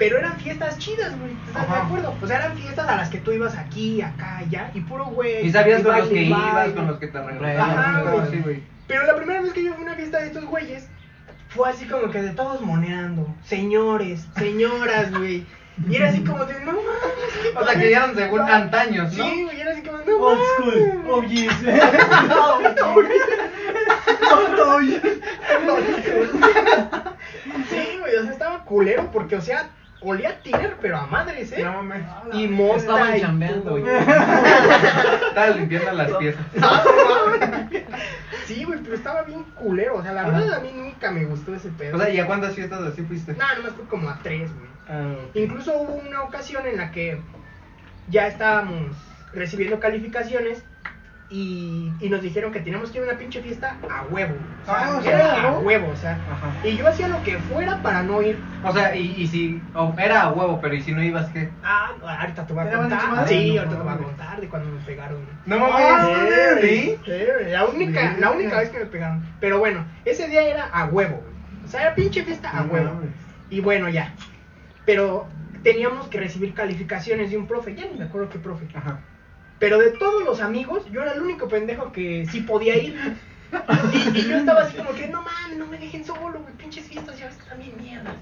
Pero 0.00 0.18
eran 0.18 0.36
fiestas 0.40 0.78
chidas, 0.78 1.16
güey. 1.20 1.32
¿Estás 1.46 1.68
de 1.68 1.74
Ajá. 1.74 1.84
acuerdo? 1.86 2.14
O 2.20 2.26
sea, 2.26 2.38
eran 2.38 2.56
fiestas 2.56 2.88
a 2.88 2.96
las 2.96 3.08
que 3.10 3.18
tú 3.18 3.30
ibas 3.32 3.54
aquí, 3.56 4.00
acá, 4.02 4.38
allá, 4.38 4.70
y 4.74 4.80
puro 4.80 5.04
güey. 5.04 5.46
Y 5.46 5.52
sabías 5.52 5.80
y 5.80 5.84
con 5.84 5.96
los 5.98 6.08
que 6.08 6.22
ibas, 6.22 6.68
con 6.70 6.86
los 6.88 6.98
que 6.98 7.06
te 7.06 7.18
Ajá, 7.18 7.28
regresaban. 7.28 8.02
güey. 8.10 8.30
Sí, 8.30 8.38
güey. 8.42 8.62
Pero 8.88 9.04
la 9.06 9.14
primera 9.14 9.40
vez 9.42 9.52
que 9.52 9.62
yo 9.62 9.74
fui 9.74 9.82
a 9.84 9.86
una 9.86 9.94
fiesta 9.94 10.18
de 10.18 10.26
estos 10.26 10.44
güeyes, 10.46 10.88
fue 11.50 11.68
así 11.68 11.84
como 11.86 12.10
que 12.10 12.22
de 12.22 12.30
todos 12.30 12.60
moneando. 12.62 13.32
Señores, 13.44 14.26
señoras, 14.36 15.12
güey. 15.12 15.46
Y 15.88 15.96
era 15.96 16.08
así 16.08 16.24
como 16.24 16.44
de, 16.46 16.54
no 16.60 16.72
mames. 16.72 16.82
qué 17.42 17.52
O 17.58 17.64
sea, 17.64 17.78
que 17.80 17.92
eran 17.92 18.14
según 18.14 18.38
padre". 18.40 18.52
antaños, 18.54 19.12
¿no? 19.16 19.24
Sí, 19.24 19.44
güey, 19.44 19.60
era 19.60 19.70
así 19.72 19.82
como, 19.82 19.98
no 19.98 20.16
Old 20.16 20.38
mames. 20.38 20.74
school. 20.74 21.04
Oh, 21.10 21.22
yes. 21.24 21.52
Oh, 24.62 24.80
yes. 24.80 25.02
Sí, 27.70 27.98
güey, 28.00 28.16
o 28.16 28.22
sea, 28.22 28.32
estaba 28.32 28.64
culero 28.64 29.10
porque, 29.12 29.36
o 29.36 29.40
sea, 29.40 29.70
olía 30.02 30.30
a 30.30 30.34
tiner, 30.34 30.76
pero 30.80 30.96
a 30.96 31.06
madres, 31.06 31.52
¿eh? 31.52 31.62
No 31.62 31.82
mames. 31.82 32.02
Y 32.32 32.48
mota 32.48 32.76
Estaban 32.76 33.16
y 33.16 33.20
chambeando, 33.20 33.70
güey. 33.70 33.84
Estabas 35.28 35.56
limpiando 35.56 35.92
las 35.92 36.12
piezas. 36.12 36.44
Sí, 38.46 38.64
güey, 38.64 38.80
pero 38.80 38.94
estaba 38.94 39.22
bien 39.22 39.44
culero. 39.54 39.96
O 39.96 40.02
sea, 40.02 40.12
la 40.12 40.24
verdad 40.24 40.54
a 40.54 40.60
mí 40.60 40.72
nunca 40.74 41.10
me 41.10 41.24
gustó 41.24 41.54
ese 41.54 41.68
pedo. 41.70 41.96
O 41.96 42.00
sea, 42.00 42.10
¿y 42.10 42.18
a 42.18 42.26
cuántas 42.26 42.54
fiestas 42.54 42.80
así 42.82 43.02
fuiste? 43.02 43.34
No, 43.34 43.54
nomás 43.56 43.72
fue 43.74 43.84
como 43.86 44.08
a 44.10 44.18
tres, 44.22 44.50
güey. 44.54 44.70
Ah, 44.88 45.14
Incluso 45.34 45.76
hubo 45.76 45.94
una 45.94 46.22
ocasión 46.22 46.66
en 46.66 46.78
la 46.78 46.90
que 46.90 47.20
ya 48.08 48.26
estábamos 48.26 48.96
recibiendo 49.32 49.78
calificaciones 49.78 50.64
y, 51.30 51.92
y 52.00 52.08
nos 52.08 52.20
dijeron 52.22 52.50
que 52.52 52.60
teníamos 52.60 52.90
que 52.90 52.98
ir 52.98 53.04
a 53.04 53.08
una 53.10 53.18
pinche 53.18 53.40
fiesta 53.40 53.76
a 53.88 54.02
huevo. 54.10 54.34
O 54.62 54.66
sea, 54.66 54.74
Ah, 54.76 54.96
o 54.96 55.00
era 55.00 55.18
sea, 55.18 55.38
a 55.48 55.50
¿no? 55.52 55.58
huevo, 55.60 55.88
o 55.92 55.96
sea. 55.96 56.12
Ajá. 56.12 56.66
Y 56.66 56.76
yo 56.76 56.88
hacía 56.88 57.06
lo 57.08 57.22
que 57.22 57.38
fuera 57.38 57.80
para 57.82 58.02
no 58.02 58.20
ir. 58.20 58.38
O 58.64 58.72
sea, 58.72 58.94
y, 58.96 59.14
y 59.16 59.26
si 59.28 59.62
era 59.98 60.22
a 60.22 60.32
huevo, 60.32 60.58
pero 60.60 60.74
¿y 60.74 60.82
si 60.82 60.92
no 60.92 61.02
ibas 61.02 61.28
qué? 61.30 61.48
Ah, 61.62 61.92
ahorita 62.20 62.46
te 62.46 62.52
voy 62.52 62.62
a 62.62 62.64
¿Te 62.66 62.70
daban 62.72 62.92
en 62.92 63.00
su 63.00 63.06
contar. 63.06 63.28
Sí, 63.28 63.54
No 63.54 63.60
ahorita 63.60 63.76
te 63.76 63.82
voy 63.82 63.92
a 63.92 63.96
contar 63.98 64.40
de 64.40 64.48
cuando 64.48 64.70
me 64.70 64.80
pegaron. 64.84 65.18
No 65.46 65.56
Ah, 65.66 66.08
mames. 66.08 66.60
¿Sí? 66.62 66.96
Sí, 67.04 67.12
la 67.50 67.64
única, 67.66 68.16
la 68.18 68.30
única 68.32 68.58
vez 68.58 68.70
que 68.70 68.78
me 68.80 68.86
pegaron. 68.86 69.24
Pero 69.40 69.58
bueno, 69.60 69.84
ese 70.04 70.26
día 70.28 70.42
era 70.42 70.64
a 70.66 70.86
huevo. 70.86 71.22
O 71.64 71.68
sea, 71.68 71.82
era 71.82 71.94
pinche 71.94 72.24
fiesta 72.24 72.50
a 72.50 72.64
No 72.64 72.72
huevo. 72.72 73.00
Y 73.50 73.60
bueno, 73.60 73.88
ya. 73.88 74.12
Pero 74.84 75.28
teníamos 75.62 76.08
que 76.08 76.18
recibir 76.18 76.54
calificaciones 76.54 77.30
de 77.30 77.36
un 77.36 77.46
profe. 77.46 77.74
Ya 77.74 77.86
ni 77.86 77.98
me 77.98 78.04
acuerdo 78.06 78.28
qué 78.30 78.38
profe. 78.38 78.66
Ajá. 78.74 78.98
Pero 79.60 79.78
de 79.78 79.90
todos 79.92 80.24
los 80.24 80.40
amigos, 80.40 80.82
yo 80.90 81.02
era 81.02 81.12
el 81.12 81.22
único 81.22 81.46
pendejo 81.46 81.92
que 81.92 82.26
sí 82.32 82.40
podía 82.40 82.76
ir. 82.76 82.98
Y, 83.92 84.18
y 84.18 84.28
yo 84.28 84.36
estaba 84.36 84.62
así 84.62 84.76
como 84.76 84.92
que, 84.92 85.08
no 85.08 85.22
mames, 85.22 85.58
no 85.58 85.66
me 85.66 85.76
dejen 85.78 86.04
solo, 86.04 86.40
güey. 86.40 86.54
Pinches 86.56 86.84
fiestas 86.86 87.18
ya 87.18 87.26
están 87.28 87.58
bien 87.58 87.72
mierdas. 87.80 88.14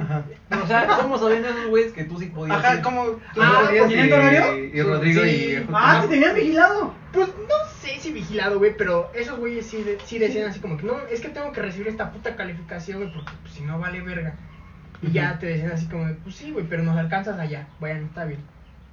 Ajá. 0.00 0.24
O 0.62 0.66
sea, 0.66 0.86
¿cómo 1.00 1.16
sabían 1.16 1.44
esos 1.44 1.66
güeyes 1.68 1.92
que 1.92 2.04
tú 2.04 2.18
sí 2.18 2.26
podías 2.26 2.58
Ajá, 2.58 2.74
ir? 2.74 2.82
como 2.82 3.04
tú 3.34 3.40
Ah, 3.40 3.62
podías 3.66 3.86
¿tienen 3.88 4.08
y, 4.08 4.12
horario? 4.12 4.64
y 4.74 4.82
Rodrigo 4.82 5.22
Sí. 5.22 5.28
y 5.30 5.66
Ah, 5.72 6.00
te 6.02 6.08
tenían 6.08 6.34
vigilado. 6.34 6.92
Pues 7.12 7.28
no 7.28 7.54
sé 7.80 8.00
si 8.00 8.12
vigilado, 8.12 8.58
güey, 8.58 8.76
pero 8.76 9.10
esos 9.14 9.38
güeyes 9.38 9.64
sí, 9.64 9.82
de- 9.84 9.98
sí 10.04 10.18
decían 10.18 10.48
así 10.50 10.58
como 10.58 10.76
que 10.76 10.82
no, 10.84 10.98
es 11.10 11.20
que 11.20 11.28
tengo 11.28 11.52
que 11.52 11.62
recibir 11.62 11.86
esta 11.88 12.10
puta 12.10 12.34
calificación, 12.34 12.98
güey, 12.98 13.12
porque 13.14 13.30
pues, 13.42 13.54
si 13.54 13.62
no 13.62 13.78
vale 13.78 14.00
verga. 14.00 14.34
Y 15.02 15.12
ya 15.12 15.38
te 15.38 15.46
decían 15.46 15.70
así 15.70 15.86
como 15.86 16.06
de, 16.06 16.14
pues 16.14 16.34
sí, 16.34 16.50
güey, 16.50 16.66
pero 16.68 16.82
nos 16.82 16.96
alcanzas 16.96 17.38
allá. 17.38 17.68
Bueno, 17.78 18.06
está 18.06 18.24
bien. 18.24 18.40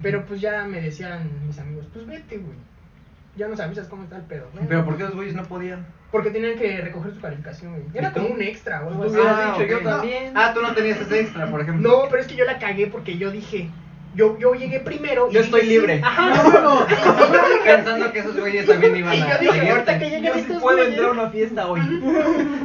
Pero 0.01 0.25
pues 0.25 0.41
ya 0.41 0.63
me 0.65 0.81
decían 0.81 1.29
mis 1.47 1.57
amigos, 1.59 1.87
pues 1.93 2.05
vete, 2.07 2.37
güey. 2.37 2.57
Ya 3.37 3.47
nos 3.47 3.59
avisas 3.59 3.87
cómo 3.87 4.03
está 4.03 4.17
el 4.17 4.23
pedo. 4.23 4.49
Bueno, 4.53 4.67
Pero 4.67 4.85
¿por 4.85 4.97
qué 4.97 5.03
los 5.03 5.15
güeyes 5.15 5.35
no 5.35 5.43
podían? 5.43 5.85
Porque 6.11 6.31
tenían 6.31 6.57
que 6.57 6.81
recoger 6.81 7.13
su 7.13 7.21
calificación, 7.21 7.71
güey. 7.71 7.83
Era 7.93 8.11
como 8.11 8.27
un 8.27 8.41
extra 8.41 8.83
o 8.83 8.89
algo 8.89 9.05
Tú 9.05 9.09
así. 9.09 9.19
Ah, 9.25 9.53
dicho, 9.57 9.63
ok. 9.63 9.69
yo 9.81 9.89
No. 9.89 9.97
también. 9.97 10.33
Ah, 10.35 10.51
tú 10.53 10.61
no 10.61 10.73
tenías 10.73 10.99
ese 10.99 11.21
extra, 11.21 11.49
por 11.49 11.61
ejemplo. 11.61 11.87
No, 11.89 12.09
pero 12.09 12.21
es 12.21 12.27
que 12.27 12.35
yo 12.35 12.43
la 12.43 12.59
cagué 12.59 12.87
porque 12.87 13.17
yo 13.17 13.31
dije, 13.31 13.69
yo, 14.15 14.37
yo 14.39 14.53
llegué 14.53 14.79
primero. 14.79 15.27
y 15.29 15.33
Yo 15.33 15.41
dije, 15.41 15.45
estoy 15.45 15.61
sí. 15.61 15.67
libre. 15.67 16.01
Ajá. 16.03 16.43
No, 16.61 16.85
Pensando 17.63 18.11
que 18.11 18.19
esos 18.19 18.37
güeyes 18.37 18.65
también 18.65 18.95
iban 18.95 19.15
Y 19.15 19.21
a 19.21 19.41
yo 19.41 19.51
dije, 19.53 19.71
ahorita 19.71 19.99
que 19.99 20.09
lleguen 20.09 20.23
Yo 20.23 20.33
sí 20.35 20.53
puedo 20.59 20.77
güeyes- 20.77 20.87
entrar 20.89 21.09
a 21.09 21.11
una 21.11 21.29
fiesta 21.29 21.67
hoy. 21.67 21.81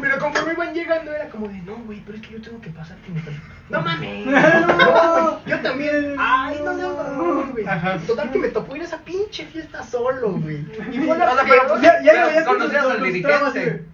Pero 0.01 0.19
conforme 0.19 0.53
iban 0.53 0.75
llegando 0.75 1.13
era 1.13 1.29
como 1.29 1.49
de, 1.49 1.55
no, 1.63 1.77
güey, 1.85 2.01
pero 2.05 2.19
es 2.19 2.27
que 2.27 2.35
yo 2.35 2.41
tengo 2.43 2.61
que 2.61 2.71
pasar 2.71 2.97
que 2.99 3.13
me 3.13 3.21
No 3.71 3.81
mames. 3.83 4.27
No, 4.27 5.31
güey, 5.33 5.37
yo 5.47 5.61
también. 5.61 6.17
Ay, 6.19 6.61
no, 6.65 6.73
no, 6.73 7.13
no, 7.17 7.47
güey. 7.53 7.67
Ajá. 7.67 7.99
Total 8.07 8.31
que 8.31 8.39
me 8.39 8.49
tocó 8.49 8.75
ir 8.77 8.83
a 8.83 8.85
esa 8.87 8.99
pinche 8.99 9.45
fiesta 9.47 9.83
solo, 9.83 10.33
güey. 10.33 10.65
Y 10.93 10.99
fue 10.99 11.17
la 11.19 11.33
O 11.33 11.35
sea, 11.35 11.45
pero 11.49 11.63
pues, 11.69 11.83
Ya, 11.83 12.03
ya 12.03 12.45
con 12.45 12.59
conocías 12.59 12.85
al 12.87 13.03
dirigente. 13.03 13.85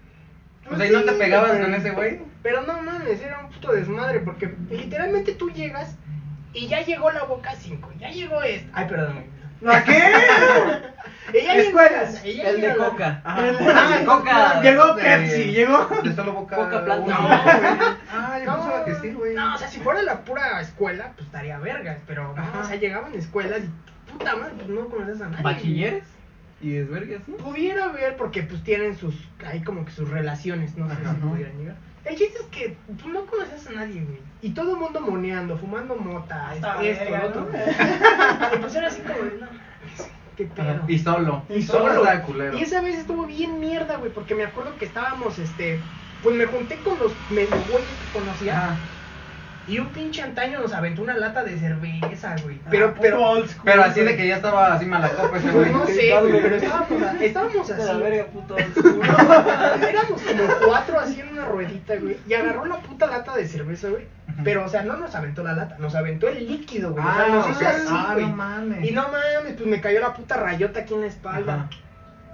O 0.71 0.77
sea, 0.77 0.87
¿y 0.87 0.91
no 0.91 1.03
te 1.03 1.13
pegabas 1.13 1.59
con 1.59 1.75
ese 1.75 1.91
güey? 1.91 2.21
Pero 2.43 2.63
no 2.63 2.81
mames, 2.83 3.21
era 3.21 3.41
un 3.41 3.51
puto 3.51 3.73
desmadre 3.73 4.21
porque 4.21 4.55
literalmente 4.71 5.33
tú 5.33 5.51
llegas 5.51 5.97
y 6.55 6.67
ya 6.69 6.83
llegó 6.83 7.11
la 7.11 7.25
boca 7.25 7.55
5, 7.57 7.93
ya 7.99 8.11
llegó 8.11 8.43
esta. 8.43 8.69
Ay, 8.79 8.87
perdón. 8.89 9.25
¿A 9.65 9.85
qué? 9.85 10.03
Ella 11.39 11.55
Escuelas. 11.55 12.21
ella 12.25 12.49
El 12.51 12.57
de 12.57 12.61
llega 12.63 12.77
la- 12.77 12.85
Coca. 12.91 13.21
Ah, 13.25 13.39
Ay, 13.97 14.05
Coca. 14.05 14.61
Llegó 14.61 14.95
de- 14.95 15.03
Pepsi, 15.03 15.45
llegó. 15.53 15.89
De 16.03 16.15
solo 16.15 16.33
boca. 16.33 16.57
Coca 16.57 16.85
plata. 16.85 17.01
No, 17.01 17.05
güey. 17.05 17.17
Ah, 18.13 18.39
yo 18.45 18.53
pensaba 18.55 18.85
que 18.85 18.95
sí, 18.97 19.13
güey. 19.13 19.35
No, 19.35 19.55
o 19.55 19.59
sea, 19.59 19.69
si 19.69 19.79
fuera 19.81 20.03
la 20.03 20.21
pura 20.25 20.61
escuela, 20.61 21.13
pues 21.15 21.27
estaría 21.27 21.59
vergas. 21.59 21.99
Pero, 22.09 22.35
no, 22.35 22.43
Ajá. 22.43 22.59
o 22.61 22.65
sea, 22.65 22.77
llegaban 22.77 23.15
escuelas 23.15 23.61
y 23.63 24.11
puta 24.13 24.35
madre, 24.35 24.53
pues 24.57 24.69
no 24.69 24.89
conoces 24.89 25.21
a 25.23 25.29
nadie. 25.29 25.45
¿Bachilleres? 25.45 26.05
¿Y 26.61 26.71
desvergas, 26.73 27.21
no? 27.29 27.37
Pudiera 27.37 27.89
ver 27.89 28.17
porque 28.17 28.43
pues 28.43 28.63
tienen 28.65 28.97
sus, 28.99 29.15
hay 29.47 29.63
como 29.63 29.85
que 29.85 29.93
sus 29.93 30.09
relaciones, 30.11 30.77
no 30.77 30.89
sé 30.89 30.95
Ajá. 31.01 31.15
si 31.15 31.21
pudieran 31.21 31.57
llegar. 31.59 31.77
El 32.05 32.17
chiste 32.17 32.39
es 32.41 32.47
que 32.47 32.77
pues, 32.87 33.07
no 33.07 33.27
conoces 33.27 33.67
a 33.69 33.73
nadie, 33.73 34.03
güey. 34.03 34.19
Y 34.41 34.51
todo 34.51 34.73
el 34.73 34.81
mundo 34.81 35.01
moneando, 35.01 35.57
fumando 35.57 35.95
mota, 35.95 36.51
Hasta 36.51 36.83
esto, 36.83 37.05
verga, 37.05 37.19
lo 37.21 37.29
otro. 37.29 37.41
¿no? 37.43 37.49
Y 38.57 38.59
pues 38.59 38.75
era 38.75 38.89
así 38.89 39.03
como 39.03 39.19
de, 39.19 39.39
no, 39.39 39.47
qué 40.37 40.45
pedo. 40.47 40.85
Y 40.89 40.99
solo. 40.99 41.43
Y 41.49 41.63
solo. 41.63 42.03
Y 42.55 42.63
esa 42.63 42.81
vez 42.81 42.99
estuvo 42.99 43.27
bien 43.27 43.61
mierda, 43.61 43.97
güey, 43.97 44.11
porque 44.11 44.35
me 44.35 44.45
acuerdo 44.45 44.77
que 44.79 44.85
estábamos, 44.85 45.39
este, 45.39 45.81
pues 46.23 46.35
me 46.35 46.47
junté 46.47 46.77
con 46.79 46.99
los 46.99 47.13
medio 47.31 47.57
güeyes 47.71 47.89
que 47.89 48.19
conocía. 48.19 48.59
Ajá. 48.59 48.79
Y 49.69 49.79
un 49.79 49.87
pinche 49.89 50.23
antaño 50.23 50.59
nos 50.61 50.73
aventó 50.73 51.03
una 51.03 51.17
lata 51.17 51.45
de 51.45 51.57
cerveza, 51.57 52.35
güey. 52.43 52.59
Pero, 52.69 52.89
Ah, 52.89 52.99
pero, 53.01 53.19
school, 53.47 53.63
Pero 53.65 53.83
así 53.85 54.01
de 54.01 54.17
que 54.17 54.27
ya 54.27 54.37
estaba 54.37 54.75
así 54.75 54.85
mala 54.87 55.09
copa 55.11 55.39
ese 55.39 55.49
pues 55.51 55.55
güey. 55.55 55.73
no 55.73 55.87
sé, 55.87 56.13
güey, 56.21 56.43
pero 56.43 56.57
estábamos, 56.57 57.03
a- 57.03 57.25
estábamos 57.25 57.69
De 57.69 57.77
la 57.85 57.93
así. 57.93 58.03
verga, 58.03 58.25
puto. 58.27 58.57
Éramos 59.89 60.23
como 60.23 60.43
cuatro 60.67 60.99
así 61.01 61.21
en 61.21 61.29
una 61.29 61.45
ruedita, 61.45 61.95
güey. 61.97 62.17
Y 62.29 62.35
agarró 62.35 62.65
la 62.65 62.77
puta 62.79 63.07
lata 63.07 63.37
de 63.37 63.47
cerveza, 63.47 63.89
güey. 63.89 64.07
Pero, 64.45 64.65
o 64.65 64.69
sea, 64.69 64.83
no 64.83 64.97
nos 64.97 65.15
aventó 65.15 65.43
la 65.45 65.53
lata, 65.53 65.77
nos 65.79 65.95
aventó 65.95 66.27
el 66.29 66.47
líquido, 66.47 66.93
güey. 66.93 67.05
o 67.05 67.13
sea, 67.13 67.25
Ah, 67.25 67.29
nos 67.29 67.47
o 67.47 67.51
hizo 67.51 67.59
sea, 67.61 67.69
así, 67.71 67.87
ah, 67.91 68.11
güey. 68.15 68.27
no 68.27 68.37
mames. 68.37 68.85
Y 68.91 68.93
no 68.93 69.03
mames, 69.03 69.53
pues 69.57 69.67
me 69.67 69.81
cayó 69.81 70.01
la 70.01 70.15
puta 70.15 70.37
rayota 70.39 70.81
aquí 70.81 70.95
en 70.95 71.01
la 71.03 71.07
espalda. 71.07 71.55
Ajá. 71.55 71.69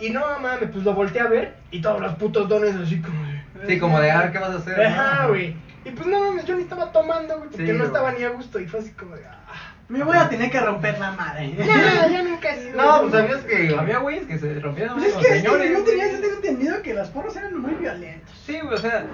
Y 0.01 0.11
no 0.11 0.21
mames, 0.41 0.71
pues 0.71 0.85
lo 0.85 0.95
volteé 0.95 1.21
a 1.21 1.27
ver 1.27 1.57
y 1.71 1.81
todos 1.83 2.01
los 2.01 2.15
putos 2.15 2.49
dones 2.49 2.75
así 2.77 3.01
como 3.03 3.21
de. 3.27 3.39
Sí, 3.67 3.79
como 3.81 4.01
de, 4.01 4.11
ah, 4.13 4.31
¿qué 4.33 4.39
vas 4.39 4.51
a 4.51 4.59
hacer? 4.59 4.81
Ajá, 4.87 5.27
güey. 5.27 5.57
Y 5.89 5.91
pues 5.93 6.07
no 6.07 6.21
mames, 6.21 6.45
yo 6.45 6.55
ni 6.55 6.63
estaba 6.63 6.93
tomando, 6.93 7.39
güey, 7.39 7.49
porque 7.49 7.67
Sí, 7.67 7.73
no 7.73 7.85
estaba 7.85 8.13
ni 8.13 8.23
a 8.25 8.29
gusto. 8.31 8.61
Y 8.61 8.67
fue 8.67 8.81
así 8.81 8.91
como 8.91 9.17
de. 9.17 9.25
Ah. 9.27 9.75
Me 9.89 10.05
voy 10.05 10.17
a 10.19 10.29
tener 10.29 10.51
que 10.51 10.61
romper 10.61 10.99
la 10.99 11.13
madre. 11.13 11.55
No, 11.59 12.11
ya 12.11 12.23
nunca 12.23 12.55
he 12.55 12.63
sido. 12.63 12.77
No, 12.77 13.01
pues 13.01 13.13
sabías 13.13 13.45
que. 13.45 13.75
Había 13.75 13.99
güeyes 13.99 14.27
que 14.27 14.39
se 14.39 14.61
rompían 14.61 14.95
Pues 14.95 15.07
es 15.07 15.15
los 15.15 15.23
que, 15.23 15.29
es 15.29 15.43
que 15.43 15.49
señores. 15.49 15.73
yo 15.73 15.85
tenía, 15.85 16.13
yo 16.13 16.21
tengo 16.21 16.35
entendido 16.35 16.83
que 16.83 16.95
los 16.95 17.09
porros 17.09 17.37
eran 17.37 17.59
muy 17.59 17.73
violentos. 17.75 18.35
Sí, 18.45 18.61
güey, 18.61 18.75
o 18.75 18.79
sea, 18.79 19.07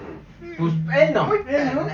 pues 0.58 0.72
él 0.96 1.14
no. 1.14 1.28
¿no? 1.28 1.88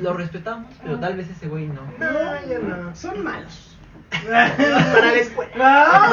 Lo 0.00 0.14
respetamos, 0.14 0.72
pero 0.82 0.98
tal 1.00 1.16
vez 1.16 1.28
ese 1.28 1.48
güey 1.48 1.66
no. 1.66 1.82
No, 1.98 2.46
ya 2.46 2.58
no. 2.60 2.94
Son 2.94 3.22
malos. 3.22 3.76
Para 4.28 4.56
la 4.56 5.14
escuela. 5.14 6.10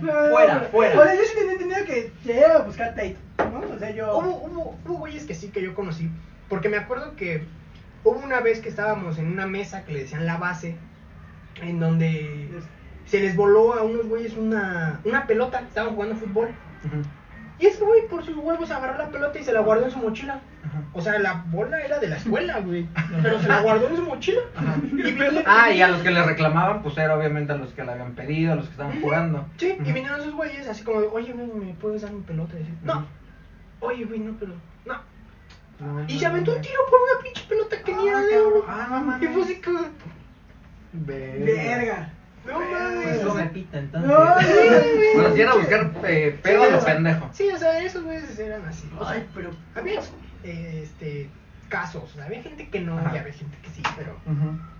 Fuera, 0.30 0.68
fuera. 0.72 1.00
O 1.00 1.04
sea, 1.04 1.14
yo 1.14 1.20
sí 1.22 1.34
tenía 1.36 1.52
entendido 1.52 1.84
que 1.84 2.12
llegué 2.24 2.44
a 2.44 2.58
buscar 2.58 2.90
Tate, 2.90 3.16
¿no? 3.38 3.60
O 3.74 3.78
sea, 3.78 3.90
yo... 3.90 4.18
Hubo, 4.18 4.36
hubo, 4.46 4.78
hubo 4.84 4.98
güeyes 4.98 5.24
que 5.24 5.34
sí 5.34 5.48
que 5.48 5.62
yo 5.62 5.74
conocí. 5.74 6.10
Porque 6.48 6.68
me 6.68 6.76
acuerdo 6.76 7.16
que 7.16 7.44
hubo 8.04 8.18
una 8.18 8.40
vez 8.40 8.60
que 8.60 8.68
estábamos 8.68 9.18
en 9.18 9.26
una 9.26 9.46
mesa 9.46 9.84
que 9.84 9.92
le 9.92 10.00
decían 10.00 10.26
la 10.26 10.36
base. 10.36 10.76
En 11.62 11.80
donde 11.80 12.50
se 13.06 13.20
les 13.20 13.34
voló 13.34 13.74
a 13.74 13.82
unos 13.82 14.06
güeyes 14.06 14.36
una, 14.36 15.00
una 15.04 15.26
pelota. 15.26 15.60
Estaban 15.60 15.94
jugando 15.94 16.16
fútbol. 16.16 16.48
Y 17.58 17.66
ese 17.66 17.82
güey 17.82 18.06
por 18.08 18.22
sus 18.22 18.36
huevos 18.36 18.70
agarró 18.70 18.98
la 18.98 19.08
pelota 19.08 19.38
y 19.38 19.42
se 19.44 19.52
la 19.52 19.60
guardó 19.60 19.86
en 19.86 19.90
su 19.90 19.98
mochila. 19.98 20.40
O 20.92 21.00
sea, 21.00 21.18
la 21.18 21.44
bola 21.48 21.80
era 21.80 21.98
de 21.98 22.08
la 22.08 22.16
escuela, 22.16 22.60
güey. 22.60 22.86
Pero 23.22 23.40
se 23.40 23.48
la 23.48 23.62
guardó 23.62 23.88
en 23.88 23.96
su 23.96 24.02
mochila. 24.02 24.40
Y 24.92 25.16
Ah, 25.46 25.70
y 25.72 25.80
a 25.80 25.88
los 25.88 26.02
que 26.02 26.10
le 26.10 26.22
reclamaban, 26.22 26.82
pues 26.82 26.98
era 26.98 27.16
obviamente 27.16 27.52
a 27.52 27.56
los 27.56 27.72
que 27.72 27.82
le 27.82 27.92
habían 27.92 28.12
pedido, 28.14 28.52
a 28.52 28.56
los 28.56 28.66
que 28.66 28.72
estaban 28.72 29.00
jugando. 29.00 29.46
Sí, 29.56 29.76
y 29.78 29.92
vinieron 29.92 30.20
esos 30.20 30.34
güeyes 30.34 30.68
así 30.68 30.84
como, 30.84 30.98
oye, 30.98 31.32
güey, 31.32 31.46
¿me 31.46 31.74
puedes 31.74 32.02
dar 32.02 32.12
mi 32.12 32.20
pelota? 32.22 32.54
Y 32.56 32.58
decía, 32.58 32.74
no. 32.82 33.06
Oye, 33.80 34.04
güey, 34.04 34.20
no, 34.20 34.34
pero, 34.38 34.52
no. 34.84 35.00
No, 35.80 36.00
Y 36.08 36.14
no, 36.14 36.18
se 36.20 36.26
aventó 36.26 36.50
no. 36.52 36.56
un 36.56 36.62
tiro 36.62 36.80
por 36.90 36.98
una 37.00 37.22
pinche 37.22 37.44
pelota 37.48 37.82
que 37.82 37.94
ni 37.94 38.08
era 38.08 38.20
de 38.22 38.38
oro. 38.38 38.64
Ah, 38.68 38.86
no 38.90 39.00
mames. 39.04 39.30
Y 39.30 39.32
fue 39.34 39.42
así 39.42 39.60
como, 39.60 39.80
Verga. 40.92 42.10
no 42.46 42.54
Pues 42.54 42.70
mames. 42.70 43.22
no 43.22 43.30
o 43.32 43.34
sea, 43.36 43.44
me 43.44 43.50
pita 43.50 43.78
entonces. 43.78 44.10
Ay, 44.16 44.86
Bueno, 45.14 45.34
si 45.34 45.40
era 45.40 45.54
buscar 45.54 45.92
eh, 46.04 46.38
pedo 46.42 46.62
a 46.62 46.66
Sí, 46.66 46.72
lo 46.72 46.78
o 46.78 46.80
sea, 46.80 46.94
pendejo. 46.94 47.30
Sí, 47.32 47.48
o 47.54 47.58
sea, 47.58 47.82
esos 47.82 48.04
güeyes 48.04 48.38
eran 48.38 48.64
así. 48.66 48.88
O 48.98 49.04
sea, 49.04 49.14
Ay, 49.14 49.26
pero... 49.34 49.50
había, 49.74 50.00
eh, 50.44 50.80
este, 50.84 51.28
casos. 51.68 52.16
Había 52.24 52.42
gente 52.42 52.68
que 52.68 52.80
no 52.80 52.98
Ajá. 52.98 53.12
y 53.14 53.18
había 53.18 53.32
gente 53.32 53.56
que 53.62 53.68
sí, 53.70 53.82
pero 53.96 54.16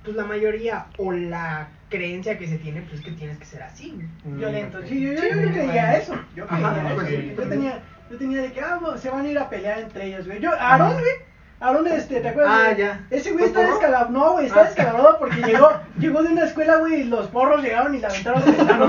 pues 0.05 0.17
la 0.17 0.25
mayoría 0.25 0.87
o 0.99 1.11
la 1.13 1.69
creencia 1.91 2.39
que 2.39 2.47
se 2.47 2.59
tiene, 2.59 2.81
pues 2.83 3.01
es 3.01 3.05
que 3.05 3.11
tienes 3.13 3.39
que 3.39 3.45
ser 3.45 3.63
así. 3.65 3.93
Mm, 4.25 4.37
Violento. 4.39 4.79
Sí, 4.87 5.01
yo, 5.01 5.13
yo, 5.15 5.23
yo 5.43 5.53
creía 5.53 5.99
eso. 5.99 6.15
Yo 6.37 6.45
Ajá, 6.49 6.75
creía 6.81 6.95
pues 6.95 7.09
sí. 7.09 7.35
Yo 7.37 7.49
tenía, 7.49 7.83
yo 8.11 8.19
tenía 8.19 8.43
de 8.43 8.53
que 8.53 8.61
ah, 8.61 8.79
se 9.01 9.11
van 9.11 9.27
a 9.27 9.29
ir 9.29 9.39
a 9.39 9.49
pelear 9.49 9.79
entre 9.81 10.07
ellos, 10.07 10.27
güey. 10.27 10.41
Yo, 10.41 10.51
Aarón, 10.53 10.93
güey. 10.93 11.15
Aarón, 11.59 11.87
este, 11.87 12.21
¿te 12.21 12.29
acuerdas? 12.29 12.53
Ah, 12.55 12.65
güey? 12.67 12.77
ya. 12.79 13.01
Ese 13.11 13.31
güey 13.33 13.49
¿Fue 13.49 13.49
está 13.49 13.61
descalabrado. 13.73 14.11
No, 14.11 14.33
güey, 14.33 14.47
está 14.47 14.61
Ah. 14.61 14.65
descalabrado 14.65 15.19
porque 15.19 15.37
llegó, 15.47 15.73
llegó 15.99 16.23
de 16.23 16.33
una 16.33 16.45
escuela, 16.45 16.77
güey, 16.77 17.01
y 17.01 17.05
los 17.05 17.27
porros 17.29 17.63
llegaron 17.63 17.95
y 17.95 17.99
le 17.99 18.07
aventaron 18.07 18.43
güey. 18.45 18.57
No 18.79 18.87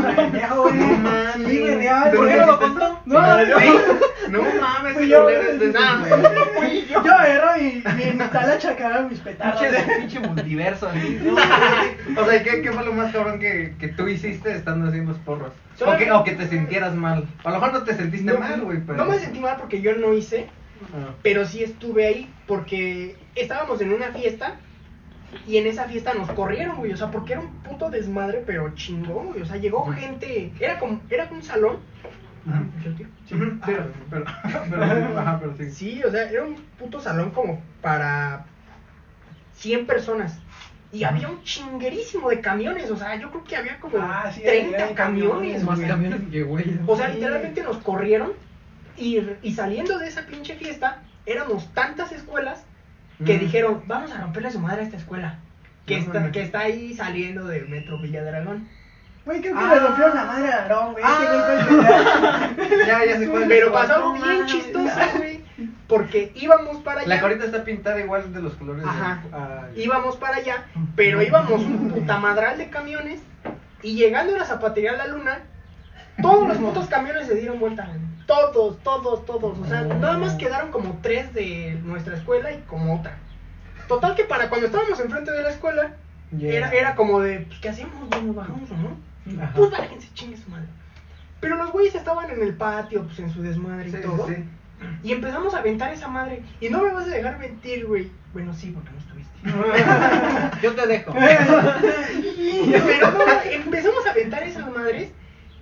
mames. 0.98 1.34
Sí, 1.48 1.60
güey, 1.62 1.76
real. 1.76 2.04
¿Pero 2.12 2.18
güey. 2.24 2.34
qué 2.34 2.40
no 2.42 2.46
lo 2.46 2.60
contó? 2.60 3.00
No, 3.06 3.22
No 4.30 4.42
mames, 4.62 4.94
Fui 4.96 5.08
yo, 5.08 5.26
de 5.28 5.36
güey. 5.38 5.72
fui 6.58 6.86
yo. 6.90 7.04
Yo 7.04 7.14
agarro 7.14 7.62
y, 7.62 7.84
en 7.86 8.18
mi 8.18 8.24
talacha 8.26 8.76
cagaron 8.76 9.10
mis 9.10 9.20
petardos. 9.20 9.62
Pinche, 10.00 10.20
multiverso. 10.20 10.90
¿no? 11.24 12.22
O 12.22 12.26
sea, 12.26 12.44
¿qué, 12.44 12.62
¿qué 12.62 12.72
fue 12.72 12.84
lo 12.86 12.92
más 12.94 13.14
cabrón 13.14 13.40
que, 13.40 13.76
que 13.80 13.88
tú 13.90 14.08
hiciste 14.08 14.52
estando 14.54 14.88
haciendo 14.90 15.12
los 15.14 15.22
porros? 15.22 15.54
O 15.86 15.96
que, 15.96 16.12
o 16.12 16.24
que 16.24 16.32
te 16.32 16.48
sintieras 16.48 16.94
mal. 16.96 17.26
A 17.44 17.50
lo 17.52 17.56
mejor 17.56 17.74
no 17.74 17.84
te 17.84 17.94
sentiste 17.96 18.32
No, 18.34 18.40
mal, 18.40 18.60
güey, 18.62 18.80
pero... 18.86 18.98
No 18.98 19.06
me 19.06 19.20
sentí 19.20 19.40
mal 19.40 19.56
porque 19.58 19.80
yo 19.80 19.96
no 19.96 20.12
hice, 20.14 20.50
Pero 21.24 21.46
sí 21.46 21.64
estuve 21.64 22.06
ahí 22.06 22.34
porque 22.48 23.16
estábamos 23.36 23.82
en 23.82 23.94
una 23.94 24.08
fiesta 24.12 24.56
y 25.48 25.58
en 25.58 25.68
esa 25.68 25.86
fiesta 25.86 26.14
nos 26.14 26.32
corrieron, 26.32 26.78
güey, 26.78 26.94
o 26.94 26.98
sea, 26.98 27.12
porque 27.12 27.34
era 27.34 27.42
un 27.42 27.52
puto 27.64 27.90
desmadre, 27.90 28.44
pero 28.46 28.74
chingón, 28.76 29.28
güey, 29.28 29.42
o 29.42 29.46
sea, 29.46 29.58
llegó 29.58 29.86
gente, 29.92 30.52
era 30.60 30.80
como, 30.80 31.02
era 31.10 31.28
un 31.32 31.44
salón. 31.44 31.78
Ajá. 32.50 32.64
¿Sí, 32.82 32.90
tío? 32.92 33.08
Sí, 33.26 33.36
sí, 33.36 33.60
pero, 33.66 33.88
pero, 34.10 34.26
pero, 34.70 35.20
ajá, 35.20 35.40
pero 35.40 35.54
sí. 35.58 35.70
Sí, 35.70 36.04
o 36.04 36.10
sea, 36.12 36.30
era 36.30 36.44
un 36.44 36.56
puto 36.80 37.02
salón 37.02 37.32
como 37.32 37.62
para 37.82 38.46
100 39.56 39.86
personas. 39.86 40.40
Y 40.94 41.04
había 41.04 41.28
un 41.28 41.44
chinguerísimo 41.44 42.30
de 42.30 42.40
camiones, 42.40 42.90
o 42.90 42.96
sea, 42.96 43.16
yo 43.20 43.30
creo 43.30 43.44
que 43.44 43.58
había 43.58 43.78
como 43.82 43.98
Ah, 44.00 44.32
sí, 44.34 44.42
30 44.42 44.82
había 44.82 44.96
camiones, 44.96 45.32
camiones, 45.32 45.64
Más 45.66 45.76
güey. 45.78 45.90
camiones 45.90 46.22
que 46.32 46.44
güey. 46.44 46.80
O 46.88 46.96
sea, 46.96 47.10
literalmente 47.10 47.62
nos 47.64 47.78
corrieron 47.80 48.32
y, 48.98 49.20
y 49.42 49.54
saliendo 49.54 49.98
de 50.00 50.08
esa 50.08 50.22
pinche 50.26 50.56
fiesta, 50.56 51.00
éramos 51.26 51.72
tantas 51.74 52.12
escuelas 52.12 52.64
que 53.26 53.36
Mm. 53.38 53.40
dijeron, 53.40 53.84
vamos 53.88 54.12
a 54.12 54.22
romperle 54.22 54.52
su 54.52 54.60
madre 54.60 54.82
a 54.82 54.86
esta 54.86 54.98
escuela. 54.98 55.40
Que, 55.86 55.98
No 56.02 56.04
está, 56.14 56.32
que 56.32 56.42
está 56.42 56.60
ahí 56.60 56.94
saliendo 56.94 57.46
del 57.48 57.68
metro 57.70 57.98
Villa 58.00 58.22
de 58.24 58.30
Aragón. 58.30 58.68
Güey, 59.26 59.42
creo 59.42 59.58
que 59.58 59.64
Ah. 59.64 59.74
le 59.74 59.80
rompieron 59.80 60.16
la 60.16 60.24
madre 60.26 60.52
a 60.52 60.64
Aarón, 60.64 60.92
güey. 60.94 61.04
Ah. 61.06 62.50
Ya, 62.88 63.06
ya 63.06 63.30
cuál 63.30 63.44
es. 63.44 63.48
Pero 63.50 63.72
pasó 63.74 63.96
algo 63.96 64.14
bien 64.14 64.46
chistoso, 64.46 65.00
güey. 65.18 65.42
Porque 65.88 66.32
íbamos 66.36 66.78
para 66.84 67.02
allá. 67.02 67.10
La 67.16 67.22
corita 67.22 67.46
está 67.46 67.64
pintada 67.64 68.00
igual 68.00 68.32
de 68.34 68.42
los 68.42 68.54
colores. 68.56 68.84
de- 68.84 68.90
Ajá. 68.90 69.24
Ah, 69.34 69.62
íbamos 69.76 70.18
para 70.18 70.36
allá, 70.38 70.66
pero 70.96 71.22
íbamos 71.22 71.62
un 71.62 71.90
putamadral 71.92 72.58
de 72.58 72.70
camiones 72.70 73.22
y 73.82 73.96
llegando 73.96 74.36
a 74.36 74.40
la 74.40 74.46
zapatería 74.46 74.94
La 74.94 75.08
Luna, 75.08 75.40
todos 76.22 76.48
los 76.48 76.58
putos 76.58 76.88
camiones 76.88 77.28
se 77.28 77.36
dieron 77.36 77.60
vuelta. 77.60 77.86
güey. 77.86 78.00
Todos, 78.28 78.78
todos, 78.84 79.26
todos. 79.26 79.58
O 79.58 79.66
sea, 79.66 79.82
nada 79.84 80.18
más 80.18 80.36
quedaron 80.36 80.70
como 80.72 81.00
tres 81.02 81.34
de 81.34 81.80
nuestra 81.84 82.16
escuela 82.16 82.52
y 82.52 82.60
como 82.68 83.00
otra. 83.00 83.18
Total 83.88 84.16
que 84.16 84.26
para 84.26 84.50
cuando 84.50 84.68
estábamos 84.68 85.00
enfrente 85.00 85.32
de 85.32 85.42
la 85.44 85.50
escuela, 85.50 85.96
Yeah. 86.38 86.58
era, 86.58 86.72
era 86.72 86.96
como 86.96 87.22
de, 87.22 87.40
pues, 87.40 87.58
¿qué 87.60 87.70
hacemos? 87.70 87.94
¿Nos 88.22 88.36
bajamos 88.36 88.70
o 88.70 88.76
no? 88.76 89.42
Ajá. 89.42 89.54
Pues 89.56 89.72
bájense, 89.72 90.10
chingue 90.14 90.36
su 90.36 90.50
madre. 90.50 90.68
Pero 91.40 91.56
los 91.56 91.72
güeyes 91.72 91.96
estaban 91.96 92.30
en 92.30 92.42
el 92.42 92.54
patio, 92.56 93.04
pues 93.04 93.18
en 93.20 93.30
su 93.32 93.42
desmadre 93.42 93.88
y 93.90 93.94
todo. 94.02 94.28
sí, 94.28 94.36
sí. 94.36 94.44
Y 95.04 95.12
empezamos 95.14 95.54
a 95.54 95.60
aventar 95.60 95.94
esa 95.94 96.08
madre. 96.10 96.44
Y 96.60 96.70
no 96.70 96.84
me 96.84 96.92
vas 96.92 97.06
a 97.06 97.12
dejar 97.12 97.40
mentir, 97.40 97.86
güey. 97.86 98.12
Bueno, 98.34 98.54
sí, 98.54 98.72
porque 98.72 98.90
no 98.92 98.98
estuviste. 98.98 99.32
Yo 100.62 100.76
te 100.76 100.86
dejo. 100.88 101.14
pero 101.14 103.12
no, 103.12 103.24
empezamos 103.50 104.06
a 104.06 104.12
aventar 104.12 104.44
esas 104.44 104.70
madres. 104.70 105.12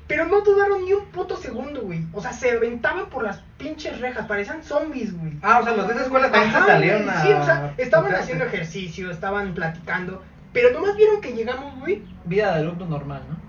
Pero 0.08 0.28
no 0.28 0.41
dudaron 0.41 0.86
ni 0.86 0.94
un 0.94 1.06
puto 1.06 1.36
segundo, 1.36 1.82
güey. 1.82 2.06
O 2.13 2.22
sea, 2.22 2.32
se 2.32 2.52
aventaban 2.52 3.08
por 3.10 3.24
las 3.24 3.39
pinches 3.58 4.00
rejas. 4.00 4.28
Parecían 4.28 4.63
zombies, 4.63 5.18
güey. 5.18 5.34
Ah, 5.41 5.60
o 5.60 5.63
sea, 5.63 5.76
los 5.76 5.88
de 5.88 5.94
esa 5.94 6.04
escuela 6.04 6.32
también 6.32 6.54
se 6.54 6.60
salieron 6.60 7.04
güey. 7.04 7.15
a. 7.15 7.22
Sí, 7.22 7.34
o 7.34 7.44
sea, 7.44 7.74
estaban 7.78 8.13
haciendo 8.13 8.46
ejercicio, 8.46 9.10
estaban 9.10 9.54
platicando. 9.54 10.22
Pero 10.54 10.72
nomás 10.72 10.96
vieron 10.96 11.22
que 11.22 11.34
llegamos, 11.34 11.78
güey. 11.80 12.04
Vida 12.24 12.54
de 12.54 12.60
alumno 12.60 12.86
normal, 12.86 13.24
¿no? 13.30 13.46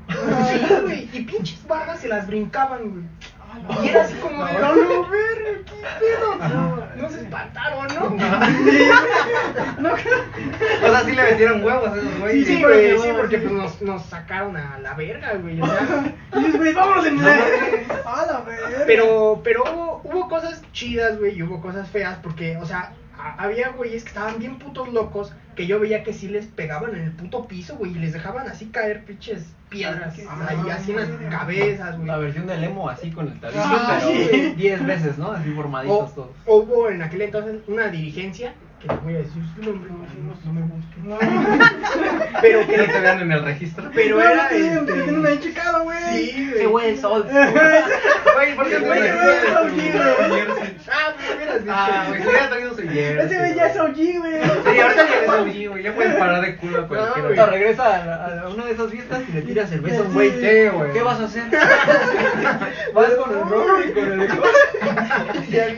Sí, 0.49 0.67
güey. 0.83 1.09
Y 1.13 1.23
pinches 1.23 1.67
bardas 1.67 2.01
se 2.01 2.09
las 2.09 2.27
brincaban, 2.27 2.91
güey. 2.91 3.05
Y 3.83 3.89
era 3.89 4.03
así 4.05 4.15
como 4.17 4.45
de, 4.45 4.53
no, 4.55 4.75
no, 4.77 5.09
ver, 5.09 5.65
qué 5.65 5.75
pedo. 6.01 6.87
No 6.97 7.11
se 7.11 7.21
espantaron, 7.21 7.87
¿no? 7.95 8.17
O 9.97 10.91
sea, 10.91 11.05
sí 11.05 11.13
le 11.13 11.23
metieron 11.23 11.65
huevos 11.65 11.89
a 11.89 11.97
esos 11.97 12.09
Sí, 12.13 12.19
güeyes. 12.21 12.47
sí, 12.47 12.63
güey, 12.63 12.91
sí, 12.93 12.97
bueno, 12.99 13.17
porque 13.19 13.37
sí. 13.39 13.43
pues 13.47 13.53
nos, 13.55 13.83
nos 13.83 14.03
sacaron 14.07 14.57
a 14.57 14.79
la 14.81 14.95
verga, 14.95 15.35
güey. 15.35 15.61
O 15.61 15.67
sea, 15.67 16.15
Y 16.35 16.39
dices, 16.39 16.57
güey, 16.57 16.73
vámonos 16.73 17.07
en 17.07 17.17
No 17.17 17.23
la. 17.23 17.35
A 18.05 18.27
la 18.27 18.41
verga. 18.41 18.85
pero, 18.87 19.41
pero 19.45 19.65
hubo, 19.65 20.01
hubo 20.05 20.29
cosas 20.29 20.63
chidas, 20.73 21.19
güey, 21.19 21.37
y 21.37 21.43
hubo 21.43 21.61
cosas 21.61 21.89
feas, 21.91 22.19
porque, 22.23 22.57
o 22.57 22.65
sea, 22.65 22.93
había 23.39 23.71
güeyes 23.71 24.03
que 24.05 24.09
estaban 24.09 24.39
bien 24.39 24.59
putos 24.59 24.93
locos, 24.93 25.33
que 25.55 25.67
yo 25.67 25.81
veía 25.81 26.03
que 26.03 26.13
sí 26.13 26.29
les 26.29 26.47
pegaban 26.47 26.95
en 26.95 27.03
el 27.03 27.13
puto 27.13 27.47
piso, 27.47 27.77
güey, 27.77 27.93
y 27.93 27.99
les 27.99 28.13
dejaban 28.13 28.47
así 28.49 28.67
caer 28.67 29.05
pinches 29.05 29.47
piedras, 29.69 30.15
Ah, 30.29 30.47
ahí 30.49 30.71
así 30.71 30.93
en 30.93 30.97
las 30.99 31.09
cabezas, 31.31 31.97
güey. 31.97 32.07
La 32.07 32.19
versión 32.19 32.47
del 32.47 32.63
emo 32.65 32.89
así 32.89 33.11
con 33.11 33.27
el 33.29 33.41
tabique, 33.41 33.61
Ah, 33.65 33.99
pero 34.01 34.31
sí. 34.31 34.55
10 34.57 34.87
veces, 34.87 35.19
¿no? 35.19 35.33
Así 35.33 35.51
formaditos 35.53 36.11
O, 36.11 36.15
todos. 36.15 36.31
o 36.47 36.57
hubo 36.59 36.89
en 36.91 37.03
aquel 37.03 37.23
entonces 37.23 37.57
una 37.67 37.89
dirigencia, 37.89 38.55
que 38.81 38.89
les 38.89 39.03
voy 39.03 39.15
a 39.15 39.19
decir 39.19 39.43
su 39.55 39.63
nombre, 39.63 39.91
no, 39.91 40.35
no 40.45 40.53
me 40.53 40.63
busquen. 40.63 41.07
Pero 42.43 42.67
Que 42.67 42.77
no 42.77 42.85
te 42.85 43.01
vean 43.01 43.21
en 43.21 43.33
el 43.33 43.43
registro. 43.45 43.91
pero 43.95 44.17
No, 44.17 44.23
era, 44.23 44.49
sí, 44.51 44.57
este, 44.57 44.93
que 44.93 45.13
no 45.13 45.21
me 45.21 45.29
han 45.31 45.41
checado, 45.41 45.83
güey. 45.85 45.99
Sí, 46.13 46.65
güey 46.67 46.91
es 46.91 47.05
old. 47.05 47.25
Güey, 47.31 48.55
¿por 48.57 48.69
qué 48.69 48.79
no 48.79 48.87
güey 48.87 49.07
es 49.07 49.15
güey. 49.15 49.81
jersey? 50.31 50.77
Ah, 50.93 51.15
pues 51.17 51.61
dicho. 51.63 51.73
Ah, 51.75 52.05
güey, 52.09 52.21
si 52.23 52.29
hubiera 52.29 52.49
traído 52.51 52.71
su 52.75 52.83
jersey. 52.83 53.27
Ese 53.27 53.39
güey 53.39 53.55
ya 53.55 53.67
es 53.69 53.77
OG, 53.79 54.19
güey. 54.19 54.33
Sí, 54.43 54.81
ahorita 54.81 55.07
ya 55.09 55.17
eres 55.17 55.31
OG, 55.31 55.69
güey. 55.71 55.83
Ya 55.83 55.95
puedes 55.95 56.15
parar 56.17 56.41
de 56.43 56.57
culo 56.57 56.79
a 56.79 56.81
No, 56.83 56.89
cualquiera. 56.89 57.23
güey. 57.29 57.37
No, 57.37 57.47
regresa 57.47 58.43
a, 58.45 58.49
una 58.51 58.65
de 58.67 58.73
esas 58.73 58.91
fiestas 58.91 59.23
y 59.29 59.33
le 59.33 59.43
tiras 59.43 59.71
cerveza 59.71 59.99
a 60.01 60.03
un 60.03 60.13
güey. 60.13 60.31
Güey. 60.69 60.93
¿Qué 60.93 61.03
vas 61.03 61.21
a 61.21 61.25
hacer? 61.25 61.45
Vas 62.95 63.11
con 63.15 63.31
el 63.31 63.41
rojo 63.41 63.81
y 63.89 63.93
con 63.93 64.21
el 64.21 64.29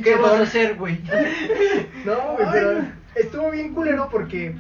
¿Qué 0.02 0.14
vas 0.16 0.32
a 0.32 0.42
hacer, 0.42 0.74
güey? 0.74 1.00
No, 2.04 2.16
güey, 2.36 2.48
pero 2.52 2.80
estuvo 3.18 3.50
bien 3.50 3.74
culero 3.74 4.08
porque 4.10 4.54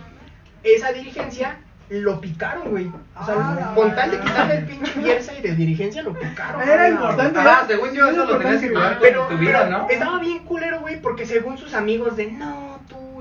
esa 0.62 0.92
dirigencia 0.92 1.58
lo 1.90 2.20
picaron, 2.20 2.68
güey. 2.70 2.86
O 2.86 3.24
sea, 3.24 3.34
Ah, 3.38 3.72
con 3.74 3.94
tal 3.94 4.10
de 4.10 4.20
quitarle 4.20 4.56
el 4.58 4.64
pinche 4.66 4.92
jersey 5.02 5.40
de 5.40 5.54
dirigencia, 5.54 6.02
lo 6.02 6.12
picaron. 6.12 6.60
Era 6.60 6.82
güey. 6.82 6.90
importante. 6.92 7.38
Ajá, 7.38 7.64
según 7.66 7.92
yo, 7.92 8.08
eso 8.08 8.26
lo 8.26 8.36
tenías 8.38 8.60
que 8.60 8.72
Ah, 8.76 8.98
pero, 9.00 9.26
tu 9.26 9.38
vida, 9.38 9.64
pero 9.64 9.78
¿no? 9.78 9.88
estaba 9.88 10.18
bien 10.18 10.40
culero, 10.40 10.80
güey, 10.80 11.00
porque 11.00 11.24
según 11.24 11.56
sus 11.56 11.72
amigos 11.72 12.16
de 12.16 12.30
no, 12.32 12.67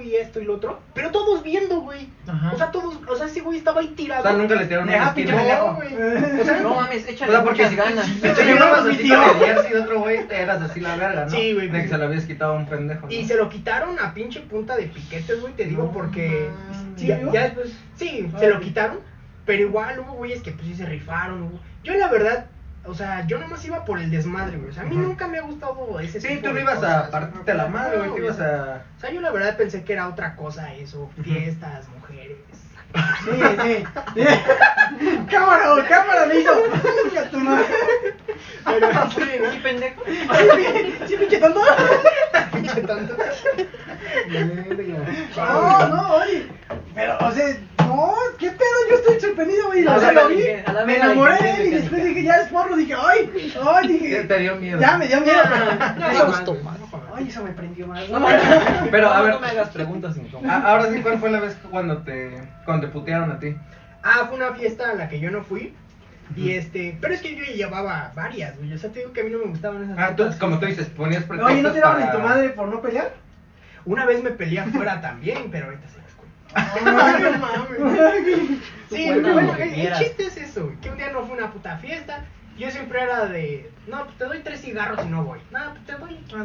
y 0.08 0.16
esto 0.16 0.40
y 0.42 0.46
lo 0.46 0.56
otro, 0.56 0.80
pero 0.94 1.12
todos 1.12 1.44
viendo, 1.44 1.82
güey. 1.82 2.08
Ajá. 2.28 2.52
O 2.54 2.58
sea, 2.58 2.72
todos, 2.72 2.98
o 3.08 3.16
sea, 3.16 3.26
ese 3.28 3.42
güey 3.42 3.58
estaba 3.60 3.82
ahí 3.82 3.88
tirado. 3.90 4.22
O 4.24 4.28
sea, 4.28 4.38
nunca 4.38 4.56
le 4.56 4.66
tiraron 4.66 4.90
una 4.90 5.14
pendejo. 5.14 5.68
No, 5.68 5.76
güey. 5.76 5.94
O 6.42 6.44
sea, 6.46 6.60
No 6.62 6.76
mames, 6.76 7.06
O 7.06 7.10
échale 7.10 7.32
sea, 7.32 7.44
porque 7.44 7.64
muchas 7.64 7.76
ganas. 7.78 8.06
si 8.06 8.20
te 8.20 8.46
llevabas 8.46 8.86
así 8.86 9.10
con 9.10 9.22
el 9.24 9.36
jersey 9.46 9.72
de 9.74 9.80
otro 9.80 10.00
güey, 10.02 10.20
eras 10.30 10.62
así 10.62 10.80
la 10.80 10.96
verga, 10.96 11.26
¿no? 11.26 11.32
Sí, 11.32 11.54
güey. 11.54 11.68
De 11.70 11.82
que 11.84 11.88
se 11.90 11.98
lo 11.98 12.06
habías 12.06 12.26
quitado 12.26 12.54
a 12.54 12.56
un 12.58 12.66
pendejo. 12.68 13.06
¿no? 13.08 13.12
Y 13.14 13.26
se 13.26 13.36
lo 13.36 13.50
quitaron 13.50 14.00
a 14.00 14.14
pinche 14.14 14.40
punta 14.42 14.76
de 14.76 14.84
piquetes, 14.84 15.42
güey, 15.42 15.54
te 15.54 15.66
digo, 15.66 15.84
No 15.84 15.92
porque 15.92 16.50
¿Sí, 16.96 17.08
ya 17.08 17.44
después, 17.44 17.74
sí, 17.96 18.30
se 18.40 18.50
lo 18.50 18.60
quitaron, 18.60 19.00
pero 19.46 19.62
igual 19.64 20.00
hubo 20.00 20.14
güeyes 20.14 20.42
que 20.42 20.52
pues 20.52 20.68
sí 20.68 20.76
se 20.76 20.86
rifaron, 20.86 21.44
hubo- 21.44 21.60
Yo 21.84 21.94
la 21.94 22.08
verdad, 22.10 22.48
o 22.88 22.94
sea, 22.94 23.26
yo 23.28 23.38
nomás 23.38 23.64
iba 23.66 23.84
por 23.84 24.00
el 24.00 24.10
desmadre, 24.10 24.58
güey, 24.58 24.70
o 24.70 24.74
sea, 24.74 24.84
a 24.84 24.86
mí 24.86 24.96
nunca 24.96 25.28
me 25.28 25.38
ha 25.38 25.42
gustado 25.42 26.00
ese 26.00 26.22
Sí, 26.22 26.28
tipo 26.28 26.48
tú 26.48 26.54
no 26.54 26.60
ibas 26.60 26.76
cosas, 26.76 27.08
a 27.08 27.12
partirte 27.12 27.54
la 27.54 27.68
madre, 27.68 27.98
güey. 27.98 28.10
No, 28.10 28.16
Tú 28.16 28.24
ibas 28.24 28.40
a. 28.40 28.82
O 28.98 29.00
sea, 29.00 29.12
yo 29.12 29.22
la 29.22 29.32
verdad 29.32 29.58
pensé 29.58 29.84
que 29.84 29.94
era 29.94 30.08
otra 30.08 30.36
cosa 30.36 30.74
eso, 30.74 31.10
fiestas, 31.24 31.88
mujeres. 31.90 32.38
Sí, 33.26 33.32
sí. 33.62 33.84
sí. 34.16 35.20
cámara, 35.30 35.74
güey, 35.74 35.88
cámara. 35.88 36.28
Chinga 36.32 37.30
tu 37.30 37.40
madre. 37.40 37.66
Pero 38.66 38.88
sí, 39.12 39.22
¿no? 39.42 39.52
Sí, 39.52 39.60
pendejo. 39.60 40.04
Sí, 41.08 41.16
pinche 41.18 41.38
tonto. 41.40 41.62
Pinche 42.54 42.82
tonto. 42.82 43.18
No, 45.36 45.88
no, 45.90 46.16
oye. 46.16 46.48
Pero, 46.96 47.18
o 47.20 47.32
sea, 47.32 47.58
no, 47.88 48.14
¿qué 48.38 48.50
pedo? 48.52 48.68
Yo 48.90 48.96
estoy 48.98 49.20
sorprendido, 49.20 49.68
güey. 49.68 49.88
A 49.88 49.96
O 49.96 50.00
sea, 50.00 50.12
la 50.12 50.22
lo 50.24 50.30
vi, 50.30 50.36
diligencia, 50.36 50.70
a 50.70 50.74
la 50.74 50.86
me 50.86 50.96
enamoré 50.98 51.44
de 51.44 51.52
él 51.52 51.68
y 51.68 51.70
después 51.72 52.04
dije, 52.04 52.24
ya 52.24 52.36
es 52.36 52.48
porro. 52.50 52.76
Dije, 52.76 52.94
ay, 52.96 53.32
ay, 53.66 53.88
dije. 53.94 54.24
Te 54.24 54.40
dio 54.40 54.56
miedo. 54.58 54.80
Ya 54.80 54.98
me 54.98 55.08
dio 55.08 55.22
miedo. 55.22 55.38
No, 55.98 56.26
gustó 56.28 56.56
más. 56.56 56.78
Ay, 57.16 57.28
eso 57.30 57.44
me 57.44 57.52
prendió 57.52 57.88
más. 57.88 58.04
Pero, 58.92 59.12
a 59.12 59.18
No, 59.18 59.24
ver. 59.24 59.34
No 59.34 59.40
me 59.40 59.48
hagas 59.48 59.70
preguntas 59.70 60.16
incómodas. 60.18 60.64
Ahora 60.64 60.92
sí, 60.92 61.02
¿cuál 61.02 61.20
fue 61.20 61.30
la 61.32 61.40
vez 61.40 61.58
cuando 61.70 61.98
te, 62.04 62.32
cuando 62.66 62.88
te 62.88 62.94
putearon 62.94 63.32
a 63.32 63.40
ti? 63.40 63.56
Ah, 64.04 64.26
fue 64.28 64.38
una 64.38 64.54
fiesta 64.54 64.92
a 64.92 64.94
la 64.96 65.10
que 65.10 65.20
yo 65.20 65.32
no 65.32 65.44
fui. 65.44 65.74
Y 66.36 66.52
este, 66.52 66.98
pero 67.00 67.14
es 67.14 67.22
que 67.22 67.36
yo 67.36 67.44
llevaba 67.46 68.12
varias, 68.14 68.58
güey. 68.58 68.74
O 68.74 68.78
sea, 68.78 68.92
te 68.92 69.00
digo 69.00 69.14
que 69.14 69.22
a 69.22 69.24
mí 69.24 69.30
no 69.30 69.40
me 69.40 69.46
gustaban 69.46 69.84
esas 69.84 69.98
Ah, 69.98 70.16
tú, 70.16 70.30
como 70.40 70.60
tú 70.60 70.66
dices, 70.66 70.88
ponías 70.88 71.24
pretextos 71.24 71.54
Oye, 71.54 71.62
¿no 71.62 71.72
te 71.72 71.80
daban 71.80 72.04
en 72.04 72.12
tu 72.12 72.20
madre 72.20 72.50
por 72.50 72.68
no 72.68 72.82
pelear? 72.82 73.14
Una 73.86 74.06
vez 74.06 74.22
me 74.22 74.32
peleé 74.32 74.60
afuera 74.60 75.00
también, 75.00 75.50
pero 75.50 75.68
ahorita 75.68 75.88
se. 75.88 75.97
No 76.84 76.94
mames. 76.94 78.60
Sí, 78.90 79.10
bueno, 79.12 79.56
que 79.56 79.64
el, 79.64 79.88
el 79.88 79.94
chiste 79.96 80.28
es 80.28 80.38
eso, 80.38 80.72
que 80.82 80.90
un 80.90 80.98
día 80.98 81.12
no 81.12 81.24
fue 81.26 81.38
una 81.38 81.52
puta 81.52 81.78
fiesta. 81.78 82.26
Yo 82.58 82.72
siempre 82.72 83.02
era 83.04 83.26
de, 83.28 83.70
no, 83.88 84.06
pues 84.06 84.18
te 84.18 84.24
doy 84.26 84.40
tres 84.44 84.62
cigarros 84.62 85.06
y 85.06 85.10
no 85.10 85.24
voy. 85.24 85.40
No, 85.52 85.60
pues 85.74 85.86
te 85.86 85.94
doy 85.94 86.18
Ah, 86.36 86.44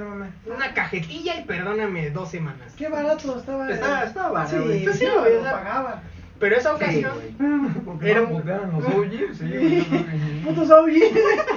una 0.55 0.75
cajetilla 0.75 1.41
y 1.41 1.45
perdóname 1.45 2.11
dos 2.11 2.31
semanas. 2.31 2.75
Qué 2.77 2.89
barato 2.89 3.39
estaba. 3.39 3.71
Estaba- 3.71 4.05
estaba 4.05 4.29
barato, 4.31 4.51
Sí. 4.71 4.81
Pues 4.85 4.99
sí, 4.99 5.07
sí, 5.07 5.11
lo 5.11 5.21
güey, 5.21 5.37
o 5.37 5.43
sea, 5.43 5.53
pagaba. 5.53 6.03
Pero 6.39 6.57
esa 6.57 6.71
Sí, 6.71 6.75
ocasión 6.77 7.13
güey. 7.15 8.11
era, 8.11 8.21
¿No 8.21 8.27
un- 8.29 8.47
los 8.47 8.87
OGs? 8.95 9.39
Sí, 9.39 9.49
yo 9.49 9.61
sí. 9.61 10.43
Putos 10.45 10.71
OG. 10.71 10.91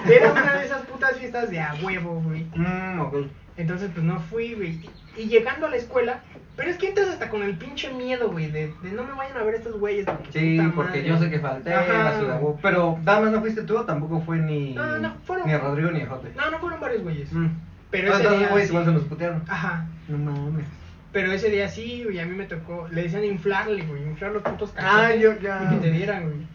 era 0.10 0.32
una 0.32 0.54
de 0.58 0.66
esas 0.66 0.82
putas 0.84 1.18
fiestas 1.18 1.50
de 1.50 1.60
a 1.60 1.76
huevo, 1.84 2.22
güey. 2.22 2.46
Mm, 2.56 3.00
ok. 3.02 3.16
Entonces, 3.58 3.90
pues 3.94 4.06
no 4.06 4.20
fui, 4.22 4.54
güey. 4.54 4.80
Y 5.18 5.26
llegando 5.28 5.66
a 5.66 5.70
la 5.70 5.78
escuela, 5.78 6.22
pero 6.56 6.70
es 6.70 6.78
que 6.78 6.90
entras 6.90 7.10
hasta 7.10 7.30
con 7.30 7.44
el 7.44 7.58
pinche 7.58 7.92
miedo, 7.94 8.30
güey, 8.32 8.50
de, 8.52 8.74
de 8.82 8.92
no 8.92 9.04
me 9.04 9.14
vayan 9.14 9.38
a 9.38 9.44
ver 9.44 9.56
estos 9.56 9.80
güeyes. 9.80 10.06
porque 10.06 10.32
Sí, 10.32 10.60
porque 10.76 11.00
madre. 11.00 11.08
yo 11.08 11.18
sé 11.20 11.30
que 11.30 11.40
falté 11.40 11.74
Ajá. 11.74 12.10
a 12.10 12.18
Ciudad 12.20 12.40
Guapo. 12.40 12.60
Pero, 12.62 12.98
Damas, 13.04 13.32
¿no 13.32 13.42
fuiste 13.42 13.64
tú 13.64 13.84
tampoco 13.86 14.22
fue 14.22 14.38
ni. 14.38 14.74
No, 14.74 14.98
no, 15.00 15.14
fueron- 15.26 15.48
Ni 15.48 15.54
a 15.54 15.60
Rodrigo 15.60 15.92
ni 15.92 16.02
a 16.02 16.08
Jote? 16.08 16.30
No, 16.36 16.50
no 16.52 16.60
fueron 16.60 16.80
varios 16.80 17.04
güeyes. 17.04 17.32
Mm. 17.34 17.48
Pero 17.92 18.14
Ah, 18.14 18.20
ese 18.20 18.38
día 18.38 18.48
güey, 18.50 18.64
sí. 18.64 18.70
igual 18.70 18.86
se 18.86 18.92
nos 18.92 19.04
putearon. 19.04 19.44
Ajá. 19.48 19.86
No 20.08 20.18
mames. 20.18 20.66
Pero 21.12 21.32
ese 21.32 21.50
día 21.50 21.70
sí, 21.70 22.04
güey, 22.04 22.20
a 22.20 22.26
mí 22.26 22.36
me 22.36 22.46
tocó. 22.46 22.88
Le 22.92 23.04
decían 23.04 23.24
inflarle, 23.24 23.84
güey, 23.86 24.04
inflar 24.04 24.32
los 24.34 24.42
putos 24.44 24.74
Ah, 24.78 25.04
cachetes 25.08 25.22
yo 25.22 25.40
ya- 25.40 25.64
Y 25.72 25.76
que 25.76 25.82
te 25.82 25.92
dieran, 25.92 26.24
güey. 26.26 26.48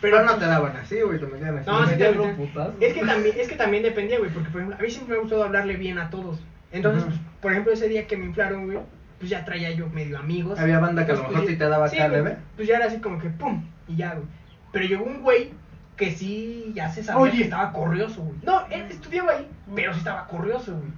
Pero 0.00 0.24
no 0.24 0.34
te 0.36 0.46
daban 0.46 0.76
así, 0.76 1.00
güey, 1.00 1.18
te 1.20 1.26
metían 1.26 1.58
así. 1.58 1.70
No, 1.70 1.86
sí 1.86 1.94
te 1.96 2.10
metían. 2.10 2.36
Es 2.80 2.92
que 2.94 3.04
también, 3.04 3.34
es 3.38 3.48
que 3.48 3.56
también 3.56 3.82
dependía, 3.84 4.18
güey, 4.18 4.30
porque 4.30 4.50
por 4.50 4.60
ejemplo, 4.60 4.76
a 4.78 4.82
mí 4.82 4.90
siempre 4.90 5.14
me 5.14 5.18
ha 5.18 5.22
gustado 5.22 5.44
hablarle 5.44 5.76
bien 5.76 5.98
a 5.98 6.10
todos. 6.10 6.40
Entonces, 6.72 7.04
por 7.40 7.52
ejemplo, 7.52 7.72
ese 7.72 7.88
día 7.88 8.06
que 8.06 8.16
me 8.16 8.24
inflaron, 8.26 8.66
güey, 8.66 8.78
pues 9.22 9.30
ya 9.30 9.44
traía 9.44 9.70
yo 9.70 9.88
medio 9.88 10.18
amigos. 10.18 10.58
Había 10.58 10.80
banda 10.80 11.06
que 11.06 11.12
a 11.12 11.14
lo 11.14 11.20
mejor 11.20 11.36
pues, 11.36 11.50
sí 11.50 11.56
te 11.56 11.68
daba 11.68 11.88
sí, 11.88 11.96
acá 11.96 12.08
güey, 12.08 12.22
leve. 12.24 12.36
Pues 12.56 12.66
ya 12.66 12.78
era 12.78 12.86
así 12.86 12.98
como 12.98 13.20
que 13.20 13.30
pum, 13.30 13.64
y 13.86 13.94
ya, 13.94 14.14
güey. 14.14 14.26
Pero 14.72 14.84
llegó 14.84 15.04
un 15.04 15.22
güey 15.22 15.52
que 15.96 16.10
sí 16.10 16.72
ya 16.74 16.88
se 16.88 17.04
sabía 17.04 17.22
Oye. 17.22 17.38
que 17.38 17.44
estaba 17.44 17.72
corrioso, 17.72 18.20
güey. 18.20 18.36
No, 18.42 18.66
él 18.68 18.84
estudiaba 18.90 19.34
ahí, 19.34 19.48
pero 19.76 19.92
sí 19.92 20.00
estaba 20.00 20.26
corrioso, 20.26 20.72
güey. 20.72 20.90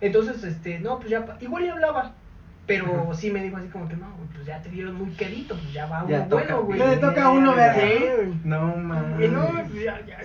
Entonces, 0.00 0.44
este, 0.44 0.78
no, 0.78 0.98
pues 0.98 1.10
ya, 1.10 1.26
igual 1.40 1.64
le 1.64 1.72
hablaba. 1.72 2.12
Pero 2.68 3.10
sí 3.14 3.32
me 3.32 3.42
dijo 3.42 3.56
así 3.56 3.66
como 3.66 3.88
que 3.88 3.96
no, 3.96 4.14
güey, 4.16 4.28
pues 4.32 4.46
ya 4.46 4.62
te 4.62 4.68
vieron 4.68 4.94
muy 4.94 5.10
quedito, 5.14 5.56
pues 5.56 5.72
ya 5.72 5.86
va 5.86 6.04
uno 6.04 6.10
Ya 6.10 6.28
toca. 6.28 6.44
bueno, 6.44 6.62
güey. 6.62 6.78
Ya 6.78 6.86
le 6.86 6.96
toca 6.98 7.24
a 7.24 7.30
uno 7.30 7.52
ver. 7.56 7.74
Sí, 7.74 8.04
güey. 8.14 8.34
No 8.44 8.74
Y 8.76 8.80
mames. 8.80 9.32
no, 9.32 9.50
pues 9.50 9.82
ya, 9.82 10.00
ya. 10.06 10.18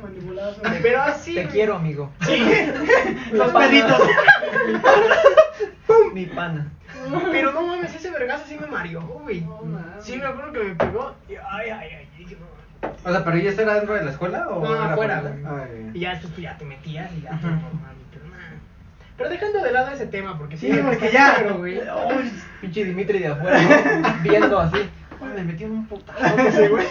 Manipulazo. 0.00 0.62
Pero 0.82 1.02
así. 1.02 1.34
Te 1.34 1.42
güey. 1.42 1.52
quiero, 1.52 1.74
amigo. 1.74 2.12
Sí. 2.20 2.46
Los 3.32 3.50
peditos. 3.52 4.00
Mi 6.12 6.26
pana. 6.26 6.66
Pero 7.30 7.52
no 7.52 7.62
mames, 7.66 7.94
ese 7.94 8.10
vergazo 8.10 8.44
sí 8.48 8.56
me 8.60 8.66
mareó, 8.66 9.00
güey. 9.02 9.40
No 9.42 9.62
mames. 9.62 10.04
Sí, 10.04 10.16
me 10.16 10.26
acuerdo 10.26 10.52
que 10.52 10.64
me 10.64 10.74
pegó. 10.74 11.14
Y 11.28 11.34
ay, 11.34 11.70
ay, 11.70 11.88
ay. 11.98 12.08
y 12.18 12.36
O 13.06 13.10
sea, 13.12 13.24
pero 13.24 13.38
¿y 13.38 13.46
eso 13.46 13.62
era 13.62 13.74
dentro 13.74 13.94
de 13.94 14.04
la 14.04 14.10
escuela 14.10 14.48
o 14.48 14.64
No, 14.64 14.74
era 14.74 14.92
afuera, 14.92 15.20
güey. 15.20 15.34
Ay. 15.44 15.90
Y 15.94 16.00
ya 16.00 16.10
después 16.10 16.34
tú 16.34 16.40
ya 16.40 16.56
te 16.56 16.64
metías 16.64 17.10
y 17.16 17.22
ya. 17.22 17.30
Ajá. 17.30 17.40
todo 17.40 17.50
normal, 17.50 17.94
pero 18.12 18.24
nada. 18.26 18.52
Pero 19.16 19.30
dejando 19.30 19.62
de 19.62 19.72
lado 19.72 19.90
ese 19.90 20.06
tema, 20.06 20.38
porque 20.38 20.56
Sí, 20.56 20.72
porque 20.84 21.10
ya. 21.12 21.42
Güey. 21.52 21.78
Uy, 21.80 22.32
Pinche 22.60 22.84
Dimitri 22.84 23.18
de 23.20 23.28
afuera, 23.28 23.60
¿no? 24.00 24.22
Viendo 24.22 24.58
así. 24.60 24.78
Ay, 25.22 25.28
me 25.36 25.44
metí 25.44 25.64
en 25.64 25.72
un 25.72 25.86
putazo. 25.86 26.36
No 26.36 26.50
sé, 26.52 26.68
güey. 26.68 26.86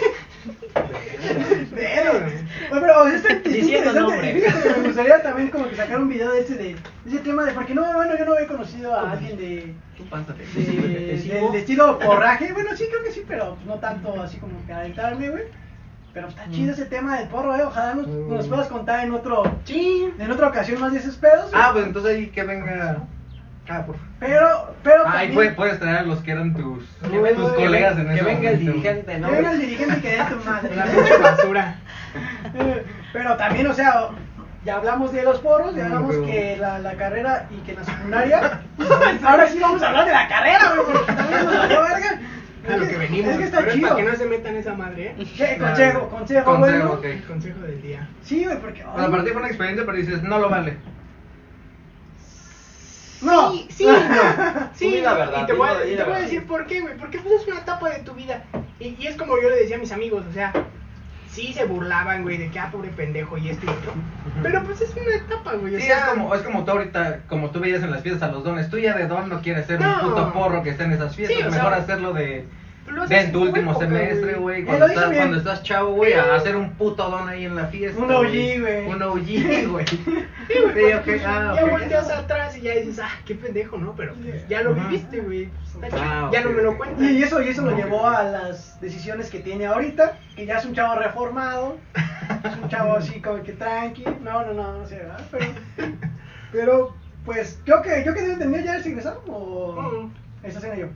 Pero, 1.74 2.12
güey, 2.12 2.34
pero 2.70 3.06
está 3.08 3.32
está 3.32 3.48
Diciendo 3.48 3.92
nombre. 3.92 4.34
Fíjate 4.34 4.80
me 4.80 4.86
gustaría 4.88 5.22
también 5.22 5.48
como 5.50 5.68
que 5.68 5.76
sacar 5.76 6.00
un 6.00 6.08
video 6.08 6.32
de 6.32 6.40
ese 6.40 6.54
de 6.54 6.76
ese 7.06 7.18
tema 7.18 7.44
de 7.44 7.52
porque 7.52 7.74
no, 7.74 7.92
bueno, 7.92 8.16
yo 8.18 8.24
no 8.24 8.34
había 8.34 8.46
conocido 8.46 8.94
a 8.94 9.12
alguien 9.12 9.36
de, 9.36 9.74
de, 10.54 11.24
del 11.24 11.54
estilo 11.54 11.98
porraje. 11.98 12.52
Bueno, 12.52 12.70
sí 12.76 12.86
creo 12.90 13.04
que 13.04 13.12
sí, 13.12 13.24
pero 13.26 13.54
pues, 13.54 13.66
no 13.66 13.74
tanto 13.76 14.20
así 14.20 14.38
como 14.38 14.64
que 14.66 14.72
adentrarme, 14.72 15.30
güey. 15.30 15.44
Pero 16.12 16.26
está 16.26 16.48
chido 16.50 16.72
ese 16.72 16.86
tema 16.86 17.18
del 17.18 17.28
porro, 17.28 17.54
eh. 17.54 17.62
Ojalá 17.62 17.94
nos, 17.94 18.06
nos 18.08 18.48
puedas 18.48 18.66
contar 18.66 19.04
en 19.04 19.12
otro 19.12 19.44
Sí. 19.64 20.10
en 20.18 20.30
otra 20.30 20.48
ocasión 20.48 20.80
más 20.80 20.92
de 20.92 20.98
esos 20.98 21.16
pedos. 21.16 21.50
Ah, 21.52 21.70
pues 21.72 21.86
entonces 21.86 22.16
ahí 22.16 22.26
que 22.28 22.42
venga. 22.42 23.04
Ah, 23.70 23.86
por 23.86 23.94
favor. 23.96 24.10
Pero, 24.18 24.74
pero 24.82 25.02
Ah, 25.06 25.10
ahí 25.12 25.28
también- 25.28 25.34
puede- 25.34 25.50
puedes 25.52 25.78
traer 25.78 25.96
a 25.98 26.02
los 26.02 26.18
que 26.20 26.32
eran 26.32 26.54
tus, 26.54 26.84
Que 27.02 27.08
tus 27.34 27.50
que 27.52 27.56
colegas 27.56 27.98
en 27.98 28.08
que 28.08 28.14
ese 28.14 28.24
venga 28.24 28.50
el 28.50 28.58
dirigente, 28.58 29.18
¿no? 29.18 29.28
que 29.28 29.34
venga 29.36 29.52
el 29.52 29.60
dirigente 29.60 30.00
que 30.00 30.08
dé 30.10 30.18
tu 30.24 30.44
madre. 30.50 30.76
La 30.76 30.84
pinche 30.84 31.16
basura. 31.18 31.74
Pero 33.12 33.36
también, 33.36 33.66
o 33.66 33.72
sea, 33.74 34.08
ya 34.64 34.76
hablamos 34.76 35.12
de 35.12 35.22
los 35.22 35.38
poros, 35.40 35.74
ya 35.74 35.86
hablamos 35.86 36.16
que 36.26 36.56
la, 36.60 36.78
la 36.80 36.94
carrera 36.94 37.46
y 37.50 37.56
que 37.64 37.74
la 37.74 37.84
secundaria. 37.84 38.60
Ahora 39.24 39.46
sí 39.48 39.58
vamos 39.60 39.82
a 39.82 39.88
hablar 39.88 40.06
de 40.06 40.12
la 40.12 40.28
carrera, 40.28 40.72
güey, 40.74 40.86
porque 40.92 41.12
también 41.12 41.44
nos 41.44 41.56
valió 41.58 41.82
verga. 41.82 42.20
A 42.68 42.76
lo 42.76 42.86
que 42.86 42.96
venimos. 42.98 43.30
Es 43.32 43.38
que 43.38 43.44
está 43.44 43.58
pero 43.60 43.70
es 43.70 43.74
chido. 43.76 43.88
para 43.88 44.02
que 44.02 44.10
no 44.10 44.16
se 44.16 44.26
metan 44.26 44.54
esa 44.56 44.74
madre, 44.74 45.14
¿eh? 45.18 45.26
¿Qué? 45.36 45.56
Consejo, 45.58 46.08
consejo, 46.10 46.44
Consejo, 46.44 46.58
bueno. 46.58 46.92
ok. 46.92 47.04
El 47.04 47.24
consejo 47.24 47.60
del 47.60 47.80
día. 47.82 48.06
Sí, 48.22 48.44
güey, 48.44 48.58
porque. 48.60 48.84
O 48.84 48.98
sea, 48.98 49.10
para 49.10 49.24
ti 49.24 49.30
fue 49.30 49.38
una 49.38 49.48
experiencia, 49.48 49.86
pero 49.86 49.96
dices, 49.96 50.22
no 50.22 50.38
lo 50.38 50.50
vale. 50.50 50.76
No. 53.22 53.52
Sí, 53.52 53.66
sí, 54.74 55.00
la 55.00 55.14
verdad, 55.14 55.42
Y 55.42 55.46
te 55.46 55.52
voy 55.52 55.68
a, 55.68 55.78
te 55.82 56.04
voy 56.04 56.22
decir 56.22 56.46
por 56.46 56.66
qué, 56.66 56.80
güey. 56.80 56.96
Porque 56.96 57.18
pues 57.18 57.40
es 57.42 57.46
una 57.46 57.58
etapa 57.60 57.90
de 57.90 58.00
tu 58.00 58.12
vida. 58.14 58.44
Y, 58.78 58.96
y 58.98 59.06
es 59.06 59.16
como 59.16 59.40
yo 59.40 59.50
le 59.50 59.56
decía 59.56 59.76
a 59.76 59.78
mis 59.78 59.92
amigos, 59.92 60.24
o 60.28 60.32
sea, 60.32 60.52
sí 61.30 61.52
se 61.52 61.64
burlaban, 61.64 62.22
güey, 62.22 62.38
de 62.38 62.50
que, 62.50 62.58
ah, 62.58 62.70
pobre 62.72 62.88
pendejo 62.90 63.36
y 63.38 63.50
esto 63.50 63.66
y 63.66 63.68
otro. 63.68 63.92
Pero 64.42 64.64
pues 64.64 64.80
es 64.80 64.90
una 64.96 65.14
etapa, 65.14 65.52
güey. 65.54 65.74
o 65.76 65.78
Sí, 65.78 65.86
sea, 65.86 65.98
es 65.98 66.04
como, 66.06 66.34
es 66.34 66.42
como 66.42 66.64
tú 66.64 66.70
ahorita, 66.72 67.20
como 67.28 67.50
tú 67.50 67.60
veías 67.60 67.82
en 67.82 67.90
las 67.90 68.02
fiestas 68.02 68.28
a 68.28 68.32
los 68.32 68.42
dones. 68.42 68.70
Tú 68.70 68.78
ya 68.78 68.94
de 68.94 69.06
don 69.06 69.28
no 69.28 69.40
quieres 69.42 69.66
ser 69.66 69.80
No. 69.80 69.94
un 69.94 70.00
puto 70.10 70.32
porro 70.32 70.62
que 70.62 70.70
esté 70.70 70.84
en 70.84 70.92
esas 70.92 71.14
fiestas. 71.14 71.38
Sí, 71.38 71.44
o 71.44 71.50
sea, 71.50 71.62
Mejor 71.62 71.74
hacerlo 71.78 72.12
de, 72.14 72.46
lo 72.90 73.02
haces 73.02 73.18
de 73.18 73.24
en 73.24 73.32
tu 73.32 73.42
último 73.42 73.78
semestre, 73.78 74.34
güey. 74.34 74.64
Cuando, 74.64 74.86
estás, 74.86 75.10
bien. 75.10 75.22
cuando 75.22 75.38
estás 75.38 75.62
chavo, 75.62 75.94
güey, 75.94 76.12
a 76.12 76.34
hacer 76.34 76.56
un 76.56 76.72
puto 76.72 77.08
don 77.08 77.28
ahí 77.28 77.44
en 77.44 77.56
la 77.56 77.66
fiesta. 77.66 78.00
Un 78.00 78.10
OG, 78.10 78.60
güey. 78.60 78.86
Un 78.86 79.02
OG, 79.02 79.70
güey. 79.70 79.86
Sí, 79.86 80.54
güey, 80.72 81.04
pues, 81.04 81.22
ah, 81.24 81.54
ya 81.56 81.64
volteas 81.64 82.10
atrás 82.10 82.56
y 82.56 82.62
ya 82.62 82.74
dices, 82.74 82.98
ah, 83.02 83.10
qué 83.24 83.34
pendejo, 83.34 83.78
¿no? 83.78 83.94
Pero 83.96 84.14
pues, 84.14 84.46
ya 84.48 84.62
lo 84.62 84.74
viviste, 84.74 85.20
güey. 85.20 85.48
pues, 85.78 85.92
Ah, 85.96 86.28
ya 86.32 86.42
no 86.42 86.50
me 86.50 86.62
lo 86.62 86.76
cuentas. 86.76 87.02
Y 87.02 87.22
eso, 87.22 87.40
y 87.40 87.48
eso 87.48 87.62
lo 87.62 87.76
llevó 87.76 88.06
a 88.06 88.22
las 88.24 88.80
decisiones 88.80 89.30
que 89.30 89.40
tiene 89.40 89.66
ahorita, 89.66 90.18
que 90.36 90.46
ya 90.46 90.58
es 90.58 90.64
un 90.64 90.74
chavo 90.74 90.96
reformado, 90.96 91.78
es 92.44 92.56
un 92.62 92.68
chavo 92.68 92.96
así 92.96 93.20
como 93.20 93.42
que 93.42 93.52
tranqui, 93.52 94.04
no, 94.22 94.44
no, 94.44 94.52
no, 94.52 94.78
no 94.78 94.86
sé, 94.86 94.96
¿verdad? 94.96 95.20
Pero, 95.30 95.46
pero 96.52 96.94
pues, 97.24 97.60
yo 97.64 97.82
que, 97.82 98.02
yo 98.04 98.14
que 98.14 98.22
debo 98.22 98.32
entender, 98.34 98.64
¿ya 98.64 98.76
es 98.78 98.86
ingresado 98.86 99.22
o 99.28 100.08
estás 100.42 100.64
en 100.64 100.72
ello? 100.74 100.88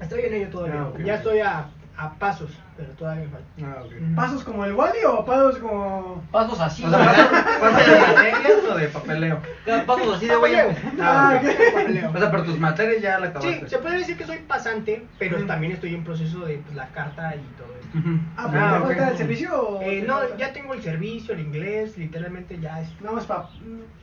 Estoy 0.00 0.22
en 0.22 0.34
ello 0.34 0.48
todavía. 0.50 0.82
Ah, 0.82 0.88
ok, 0.88 0.98
ya 1.04 1.14
ok. 1.14 1.18
estoy 1.18 1.38
a, 1.40 1.66
a 1.98 2.10
pasos, 2.18 2.50
pero 2.76 2.90
todavía 2.92 3.24
me 3.24 3.30
falta. 3.30 3.46
Ah, 3.80 3.82
ok. 3.84 3.92
¿Pasos 4.14 4.44
como 4.44 4.64
el 4.66 4.74
Wally 4.74 4.98
o 5.06 5.24
pasos 5.24 5.58
como...? 5.58 6.22
Pasos 6.30 6.60
así. 6.60 6.84
O 6.84 6.90
sea, 6.90 6.98
¿pasos- 6.98 7.28
¿pasos 7.60 7.86
de 7.86 8.00
materias 8.00 8.64
o 8.70 8.74
de 8.76 8.88
papeleo? 8.88 9.38
Pasos 9.86 10.16
así 10.16 10.26
de 10.26 10.36
güey. 10.36 10.54
Ah, 11.00 11.40
ok. 11.40 11.48
O 12.14 12.18
sea, 12.18 12.30
pero 12.30 12.44
tus 12.44 12.58
materias 12.58 13.02
ya 13.02 13.18
la 13.18 13.26
Sí, 13.26 13.30
acabaste. 13.30 13.68
se 13.68 13.78
puede 13.78 13.98
decir 13.98 14.16
que 14.18 14.24
soy 14.26 14.38
pasante, 14.38 15.06
pero 15.18 15.44
también 15.46 15.72
estoy 15.72 15.94
en 15.94 16.04
proceso 16.04 16.40
de 16.40 16.58
pues, 16.58 16.74
la 16.76 16.88
carta 16.88 17.34
y 17.34 17.40
todo 17.56 17.68
esto. 17.80 17.98
Ah, 18.36 18.48
pero 18.52 18.66
¿te 18.68 18.76
ok. 18.78 18.84
falta 18.86 19.10
el 19.12 19.16
servicio 19.16 19.58
o...? 19.68 19.82
Eh, 19.82 20.04
no, 20.06 20.18
falta? 20.18 20.36
ya 20.36 20.52
tengo 20.52 20.74
el 20.74 20.82
servicio, 20.82 21.32
el 21.34 21.40
inglés, 21.40 21.96
literalmente 21.96 22.58
ya 22.60 22.80
es. 22.80 22.88
Nada 23.00 23.16
más 23.16 23.24
pa... 23.24 23.48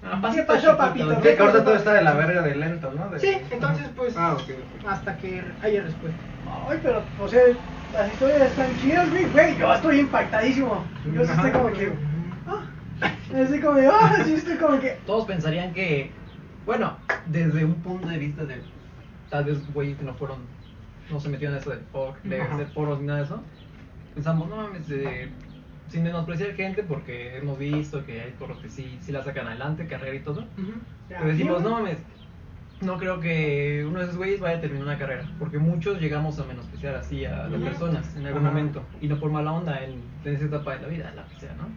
Ah, 0.04 0.32
¿Qué 0.34 0.42
pasó, 0.44 0.76
papito? 0.78 1.14
Sí, 1.16 1.22
que 1.22 1.38
ahorita 1.40 1.64
todo 1.64 1.76
está 1.76 1.94
de 1.94 2.02
la 2.02 2.14
verga 2.14 2.42
de 2.42 2.56
lento, 2.56 2.92
¿no? 2.92 3.10
De- 3.10 3.20
Sí, 3.20 3.38
entonces 3.52 3.88
pues 3.96 4.16
Ah, 4.18 4.36
hasta 4.88 5.18
que 5.18 5.44
haya 5.62 5.84
respuesta. 5.84 6.20
Ay, 6.70 6.80
pero, 6.84 7.06
o 7.18 7.28
sea, 7.28 7.42
las 7.94 8.12
historias 8.12 8.42
están 8.42 8.76
chidas, 8.78 9.10
güey, 9.12 9.26
güey, 9.26 9.58
yo 9.58 9.74
estoy 9.74 10.00
impactadísimo. 10.00 10.84
Yo 11.14 11.26
sí 11.26 11.32
estoy 11.32 11.52
como 11.52 11.72
que... 11.72 11.94
Ah, 12.48 12.64
estoy 13.34 13.60
como 13.60 13.76
de, 13.76 13.88
ah, 13.88 14.24
sí 14.26 14.34
estoy 14.34 14.58
como 14.58 14.80
que... 14.80 14.98
Todos 15.06 15.26
pensarían 15.26 15.74
que, 15.74 16.12
bueno, 16.66 16.98
desde 17.28 17.64
un 17.64 17.76
punto 17.76 18.08
de 18.08 18.18
vista 18.18 18.46
de 18.46 18.62
tal 19.30 19.46
vez 19.46 19.74
güeyes 19.74 19.98
que 19.98 20.06
no 20.06 20.14
fueron, 20.16 20.40
no 21.12 21.20
se 21.20 21.30
metieron 21.30 21.56
en 21.56 21.62
eso 21.62 21.70
de, 21.70 21.78
por, 21.78 22.22
de 22.24 22.38
ser 22.38 22.74
poros 22.74 23.00
ni 23.00 23.08
nada 23.08 23.20
de 23.20 23.26
eso, 23.26 23.44
pensamos, 24.14 24.50
no 24.50 24.58
mames, 24.58 24.90
eh, 24.90 25.30
sin 25.88 26.04
menospreciar 26.04 26.54
gente 26.54 26.84
porque 26.84 27.38
hemos 27.38 27.58
visto 27.58 28.06
que 28.06 28.22
hay 28.22 28.32
porros 28.32 28.60
que 28.60 28.70
sí, 28.70 28.98
sí 29.02 29.12
la 29.12 29.24
sacan 29.24 29.48
adelante, 29.48 29.88
carrera 29.88 30.16
y 30.16 30.20
todo, 30.20 30.46
pero 31.10 31.26
decimos, 31.26 31.62
no 31.62 31.72
mames, 31.72 31.98
no 32.84 32.98
creo 32.98 33.20
que 33.20 33.86
uno 33.88 34.00
de 34.00 34.06
esos 34.06 34.18
güeyes 34.18 34.40
vaya 34.40 34.58
a 34.58 34.62
terminar 34.62 34.86
una 34.86 34.98
carrera, 34.98 35.30
porque 35.40 35.58
muchos 35.58 36.00
llegamos 36.00 36.40
a 36.40 36.46
menospreciar 36.46 36.96
así 36.96 37.26
a 37.26 37.48
las 37.48 37.62
personas 37.62 38.16
en 38.16 38.26
algún 38.26 38.44
momento, 38.44 38.84
y 39.02 39.08
no 39.08 39.20
por 39.20 39.32
mala 39.32 39.52
onda 39.54 39.84
en, 39.84 40.02
en 40.26 40.36
esa 40.36 40.46
etapa 40.46 40.76
de 40.76 40.82
la 40.82 40.88
vida, 40.88 41.14
la 41.16 41.26
que 41.26 41.40
sea, 41.40 41.54
¿no? 41.56 41.68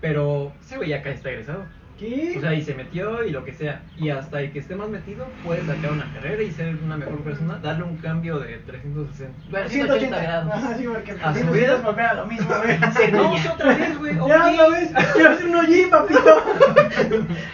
Pero 0.00 0.52
ese 0.60 0.76
güey 0.76 0.90
ya 0.90 0.98
acá 0.98 1.10
está 1.10 1.30
egresado. 1.30 1.64
¿Qué? 2.02 2.34
O 2.36 2.40
sea, 2.40 2.52
y 2.52 2.62
se 2.62 2.74
metió 2.74 3.22
y 3.22 3.30
lo 3.30 3.44
que 3.44 3.52
sea. 3.52 3.82
Y 3.96 4.10
hasta 4.10 4.40
el 4.40 4.50
que 4.52 4.58
esté 4.58 4.74
más 4.74 4.88
metido 4.88 5.24
puede 5.44 5.64
sacar 5.64 5.92
una 5.92 6.12
carrera 6.12 6.42
y 6.42 6.50
ser 6.50 6.74
una 6.82 6.96
mejor 6.96 7.20
persona, 7.20 7.58
darle 7.58 7.84
un 7.84 7.96
cambio 7.98 8.40
de 8.40 8.56
360. 8.58 9.32
Bueno, 9.50 9.68
180 9.68 10.22
grados. 10.22 10.52
Ajá, 10.52 10.76
sí, 10.76 10.84
porque 10.88 11.12
A 11.12 11.32
su 11.32 11.46
vida. 11.52 11.76
volver 11.76 12.04
a 12.06 12.14
lo 12.14 12.26
mismo, 12.26 12.48
güey. 12.48 12.78
No, 13.12 13.34
otra 13.52 13.74
vez, 13.76 13.98
güey. 13.98 14.14
Ya 14.28 14.50
otra 14.52 14.68
vez, 14.70 14.90
quiero 15.14 15.30
hacer 15.30 15.46
un 15.46 15.54
hollín, 15.54 15.90
papito. 15.90 16.42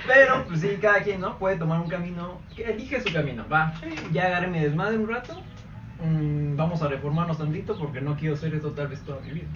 Pero, 0.06 0.44
pues 0.46 0.60
sí, 0.60 0.78
cada 0.80 1.02
quien, 1.02 1.20
¿no? 1.20 1.38
Puede 1.38 1.56
tomar 1.56 1.80
un 1.80 1.88
camino, 1.88 2.40
que 2.56 2.64
elige 2.64 3.02
su 3.02 3.12
camino. 3.12 3.44
Va, 3.52 3.74
ya 4.12 4.26
agarré 4.28 4.46
mi 4.46 4.60
desmadre 4.60 4.96
un 4.96 5.08
rato. 5.08 5.34
mm, 6.02 6.56
vamos 6.56 6.80
a 6.82 6.88
reformarnos 6.88 7.36
tantito 7.36 7.76
porque 7.78 8.00
no 8.00 8.16
quiero 8.16 8.34
ser 8.36 8.54
esto 8.54 8.70
tal 8.70 8.88
vez 8.88 9.00
toda 9.02 9.20
mi 9.20 9.32
vida. 9.32 9.48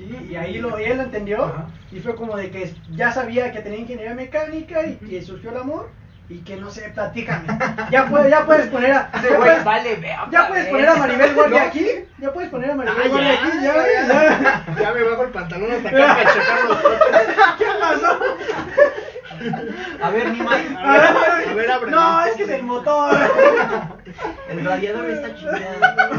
Sí, 0.00 0.28
y 0.30 0.36
ahí 0.36 0.58
lo, 0.58 0.78
él 0.78 0.96
lo 0.96 1.02
entendió 1.02 1.44
Ajá. 1.44 1.66
y 1.92 2.00
fue 2.00 2.14
como 2.16 2.34
de 2.36 2.50
que 2.50 2.72
ya 2.92 3.12
sabía 3.12 3.52
que 3.52 3.60
tenía 3.60 3.80
ingeniería 3.80 4.14
mecánica 4.14 4.86
y 4.86 4.94
que 4.96 5.20
surgió 5.22 5.50
el 5.50 5.58
amor 5.58 5.90
y 6.30 6.38
que 6.38 6.56
no 6.56 6.70
sé, 6.70 6.90
platícame. 6.94 7.46
Ya, 7.90 8.06
puede, 8.06 8.30
ya 8.30 8.46
puedes 8.46 8.68
poner 8.68 8.92
a 8.92 9.10
ya 9.22 9.36
puedes, 9.36 9.62
vale, 9.64 9.96
vea. 9.96 10.26
ya 10.30 10.48
puedes 10.48 10.68
poner 10.68 10.88
a 10.88 10.94
Maribel 10.96 11.34
Guardia 11.34 11.62
aquí, 11.64 11.86
ya 12.18 12.32
puedes 12.32 12.48
poner 12.50 12.70
a 12.70 12.74
Maribel 12.76 13.02
Ah, 13.04 13.08
Guardia 13.08 13.34
ya, 13.34 13.40
aquí, 13.40 13.58
ya, 13.62 13.74
ya, 13.74 14.08
ya. 14.08 14.64
ya. 14.74 14.80
Ya 14.80 14.92
me 14.94 15.02
bajo 15.02 15.22
el 15.24 15.30
pantalón 15.30 15.70
hasta 15.72 15.88
acá 15.90 16.06
para 16.14 16.32
checar 16.32 16.64
los 16.64 16.78
¿Qué 17.58 17.64
pasó? 17.80 18.20
A 20.02 20.10
ver, 20.10 20.28
mi 20.32 20.38
Mike. 20.40 20.76
A 20.78 20.92
ver, 20.92 21.48
a 21.48 21.54
ver, 21.54 21.70
abre. 21.70 21.90
No, 21.90 22.24
es 22.24 22.34
que 22.36 22.42
es 22.42 22.48
el 22.50 22.62
motor. 22.62 23.16
El 24.50 24.64
radiador 24.64 25.08
está 25.10 25.34
chingado. 25.36 25.60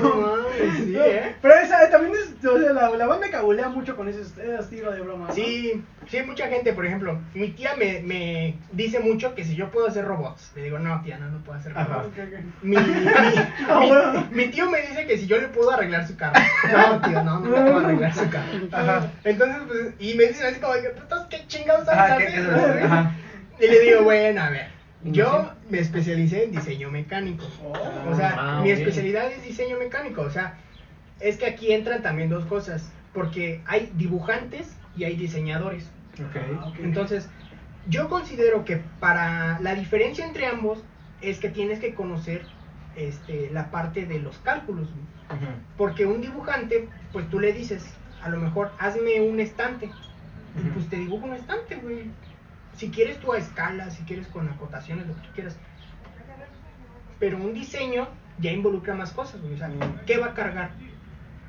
No 0.02 0.16
mames, 0.16 0.78
sí, 0.86 0.96
¿eh? 0.98 1.36
Pero 1.42 1.54
esa 1.56 1.90
también 1.90 2.14
es, 2.14 2.46
o 2.46 2.60
sea, 2.60 2.74
la, 2.74 2.90
la 2.90 3.06
banda 3.08 3.30
cabulea 3.30 3.70
mucho 3.70 3.96
con 3.96 4.08
ese, 4.08 4.22
ese 4.22 4.56
estilo 4.60 4.92
de 4.92 5.02
broma. 5.02 5.28
¿no? 5.28 5.34
Sí, 5.34 5.84
sí, 6.08 6.22
mucha 6.24 6.48
gente, 6.48 6.74
por 6.74 6.86
ejemplo, 6.86 7.20
mi 7.34 7.50
tía 7.50 7.76
me, 7.78 8.02
me 8.02 8.56
dice 8.72 9.00
mucho 9.00 9.36
que 9.36 9.44
si 9.44 9.56
yo 9.56 9.70
puedo 9.72 9.88
hacer 9.88 10.06
robots. 10.06 10.52
Le 10.56 10.64
digo, 10.64 10.80
no, 10.80 11.02
tía, 11.04 11.18
no, 11.18 11.30
no 11.30 11.40
puedo 11.44 11.60
hacer 11.60 11.74
robots. 11.74 12.10
Mi, 12.62 12.78
mi, 12.78 13.06
Ah, 13.70 14.26
mi- 14.32 14.48
tío 14.48 14.70
me 14.70 14.82
dice 14.82 15.06
que 15.06 15.18
si 15.18 15.28
yo 15.28 15.38
le 15.38 15.48
puedo 15.50 15.72
arreglar 15.72 16.08
su 16.08 16.16
carro. 16.16 16.40
No, 16.72 17.02
tío, 17.02 17.24
no, 17.24 17.40
no 17.40 17.50
le 17.50 17.62
puedo 17.72 17.86
arreglar 17.86 18.14
su 18.14 18.30
carro. 18.30 18.52
Ajá. 18.72 19.12
Entonces, 19.24 19.58
pues, 19.68 19.82
y 20.00 20.16
me 20.16 20.26
dicen 20.26 20.48
así 20.48 20.60
como, 20.60 20.74
que, 20.74 20.90
"Putas, 20.90 21.26
¿qué 21.30 21.46
chingados 21.48 21.86
sabes 21.86 22.00
Ajá, 22.02 22.18
¿qué- 22.18 22.28
hacer?" 22.28 22.44
qué 22.44 22.50
sabes? 22.50 22.84
Ajá. 22.86 23.12
Y 23.60 23.68
le 23.68 23.80
digo, 23.82 24.04
bueno, 24.04 24.42
a 24.42 24.50
ver, 24.50 24.68
yo 25.04 25.52
me 25.70 25.80
especialicé 25.80 26.46
en 26.46 26.52
diseño 26.52 26.92
mecánico. 26.92 27.46
Oh. 27.64 28.12
O 28.12 28.16
sea, 28.16 28.60
mi 28.62 28.72
especialidad 28.72 29.32
es 29.32 29.44
diseño 29.44 29.78
mecánico. 29.78 30.22
O 30.22 30.30
sea, 30.30 30.58
es 31.20 31.38
que 31.38 31.46
aquí 31.46 31.72
entran 31.72 32.02
también 32.02 32.30
dos 32.30 32.46
cosas. 32.46 32.92
Porque 33.14 33.62
hay 33.66 33.92
dibujantes 33.96 34.76
y 34.96 35.04
hay 35.04 35.16
diseñadores. 35.16 35.90
Ah, 36.20 36.68
ok. 36.68 36.76
Entonces, 36.80 37.30
yo 37.88 38.10
considero 38.10 38.64
que 38.64 38.78
para 39.00 39.60
la 39.60 39.76
diferencia 39.76 40.26
entre 40.26 40.46
ambos 40.46 40.84
es 41.22 41.40
que 41.40 41.50
tienes 41.50 41.80
que 41.80 41.94
conocer 41.94 42.44
este, 42.96 43.50
la 43.52 43.72
parte 43.72 44.06
de 44.06 44.20
los 44.20 44.38
cálculos. 44.40 44.88
Porque 45.78 46.06
un 46.06 46.22
dibujante, 46.22 46.90
pues 47.14 47.30
tú 47.30 47.40
le 47.40 47.54
dices, 47.54 47.86
a 48.22 48.30
lo 48.30 48.38
mejor 48.38 48.72
hazme 48.80 49.22
un 49.22 49.40
estante. 49.40 49.90
Y 50.58 50.70
pues 50.70 50.90
te 50.90 50.98
dibujo 50.98 51.26
un 51.26 51.34
estante, 51.34 51.76
güey. 51.76 52.12
Si 52.82 52.90
quieres 52.90 53.20
tú 53.20 53.32
a 53.32 53.38
escala, 53.38 53.92
si 53.92 54.02
quieres 54.06 54.26
con 54.26 54.50
acotaciones, 54.50 55.06
lo 55.06 55.14
que 55.14 55.22
tú 55.22 55.30
quieras. 55.36 55.56
Pero 57.20 57.38
un 57.38 57.54
diseño 57.54 58.08
ya 58.40 58.52
involucra 58.52 58.96
más 58.96 59.12
cosas, 59.12 59.40
güey. 59.40 59.54
O 59.54 59.58
sea, 59.60 59.70
¿qué 60.08 60.18
va 60.18 60.30
a 60.30 60.34
cargar? 60.34 60.72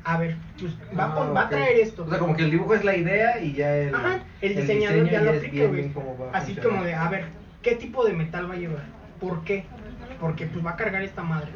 A 0.05 0.19
ver, 0.19 0.37
pues 0.61 0.75
va, 0.95 1.05
a 1.05 1.07
Ah, 1.07 1.31
va 1.31 1.41
a 1.45 1.49
traer 1.49 1.79
esto. 1.79 2.05
O 2.05 2.11
sea, 2.11 2.19
como 2.19 2.37
que 2.37 2.43
el 2.43 2.51
dibujo 2.51 2.75
es 2.75 2.85
la 2.85 2.95
idea 2.95 3.41
y 3.41 3.55
ya 3.55 3.75
el, 3.75 3.95
Ajá, 3.95 4.21
el 4.43 4.57
diseñador 4.57 5.05
diseño 5.05 5.11
ya 5.11 5.23
lo 5.23 5.31
aplica, 5.31 5.67
güey. 5.69 5.91
Así 6.35 6.55
como 6.57 6.85
de, 6.85 6.95
a 6.95 7.09
ver, 7.09 7.25
¿qué 7.63 7.77
tipo 7.77 8.05
de 8.05 8.13
metal 8.13 8.51
va 8.51 8.53
a 8.53 8.59
llevar? 8.59 8.85
¿Por 9.19 9.43
qué? 9.45 9.65
Porque 10.21 10.45
pues 10.45 10.63
va 10.63 10.73
a 10.73 10.77
cargar 10.77 11.01
esta 11.01 11.23
madre. 11.23 11.51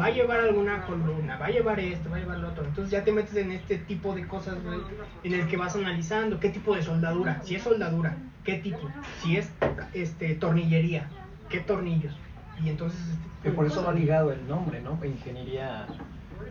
Va 0.00 0.06
a 0.06 0.10
llevar 0.10 0.40
alguna 0.40 0.82
columna, 0.82 1.36
va 1.36 1.46
a 1.46 1.50
llevar 1.50 1.80
esto, 1.80 2.08
va 2.10 2.16
a 2.16 2.20
llevar 2.20 2.38
lo 2.38 2.48
otro. 2.48 2.64
Entonces 2.64 2.90
ya 2.90 3.02
te 3.02 3.12
metes 3.12 3.34
en 3.36 3.52
este 3.52 3.78
tipo 3.78 4.14
de 4.14 4.26
cosas, 4.26 4.62
güey, 4.62 4.78
en 5.24 5.34
el 5.34 5.46
que 5.48 5.56
vas 5.56 5.74
analizando 5.74 6.38
qué 6.38 6.50
tipo 6.50 6.74
de 6.74 6.82
soldadura. 6.82 7.42
Si 7.42 7.56
es 7.56 7.62
soldadura, 7.62 8.16
¿qué 8.44 8.54
tipo? 8.54 8.88
Si 9.22 9.36
es 9.36 9.50
este 9.92 10.34
tornillería, 10.34 11.08
¿qué 11.48 11.60
tornillos? 11.60 12.14
Y 12.62 12.68
entonces 12.68 13.00
este 13.00 13.28
Que 13.42 13.50
por 13.50 13.66
eso 13.66 13.84
va 13.84 13.92
ligado 13.92 14.32
el 14.32 14.46
nombre, 14.46 14.80
¿no? 14.80 14.98
Ingeniería. 15.04 15.86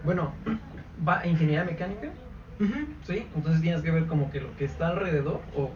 Bueno, 0.04 0.34
va 1.08 1.26
ingeniería 1.26 1.64
mecánica. 1.64 2.10
¿sí? 3.06 3.28
Entonces 3.36 3.62
tienes 3.62 3.82
que 3.82 3.92
ver 3.92 4.08
como 4.08 4.32
que 4.32 4.42
lo 4.42 4.56
que 4.58 4.66
está 4.66 4.90
alrededor 4.90 5.42
o 5.56 5.72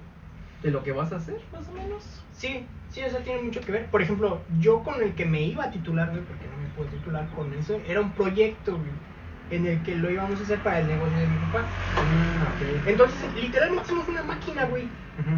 de 0.63 0.71
lo 0.71 0.83
que 0.83 0.91
vas 0.91 1.11
a 1.11 1.17
hacer, 1.17 1.39
más 1.51 1.67
o 1.67 1.71
menos. 1.71 2.03
Sí, 2.33 2.65
sí, 2.91 2.99
eso 3.01 3.17
tiene 3.19 3.41
mucho 3.41 3.61
que 3.61 3.71
ver. 3.71 3.85
Por 3.87 4.01
ejemplo, 4.01 4.41
yo 4.59 4.83
con 4.83 5.01
el 5.01 5.13
que 5.13 5.25
me 5.25 5.41
iba 5.41 5.65
a 5.65 5.71
titular, 5.71 6.09
güey, 6.09 6.21
porque 6.23 6.47
no 6.47 6.57
me 6.57 6.67
puedo 6.69 6.89
titular 6.89 7.27
con 7.35 7.53
eso, 7.53 7.81
era 7.87 8.01
un 8.01 8.11
proyecto, 8.11 8.77
güey, 8.77 8.91
en 9.49 9.65
el 9.65 9.81
que 9.83 9.95
lo 9.95 10.09
íbamos 10.11 10.39
a 10.39 10.43
hacer 10.43 10.59
para 10.61 10.79
el 10.79 10.87
negocio 10.87 11.17
de 11.17 11.27
mi 11.27 11.37
papá. 11.51 11.67
Ah, 11.95 12.53
ok. 12.55 12.87
Entonces, 12.87 13.33
literalmente 13.35 13.85
hicimos 13.85 14.07
una 14.07 14.23
máquina, 14.23 14.65
güey. 14.65 14.89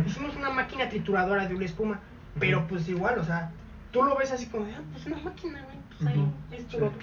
Hicimos 0.06 0.36
una 0.36 0.50
máquina 0.50 0.88
trituradora 0.90 1.48
de 1.48 1.56
una 1.56 1.66
espuma. 1.66 2.00
Pero 2.40 2.66
pues 2.68 2.88
igual, 2.90 3.20
o 3.20 3.24
sea, 3.24 3.52
tú 3.92 4.04
lo 4.04 4.16
ves 4.18 4.32
así 4.32 4.48
como 4.48 4.66
ah, 4.66 4.82
pues 4.92 5.06
una 5.06 5.18
máquina, 5.18 5.62
güey. 5.64 5.78
Pues 5.98 6.10
ahí, 6.10 6.28
esto, 6.52 6.72
sí. 6.72 6.78
lo 6.80 6.88
otro. 6.88 7.00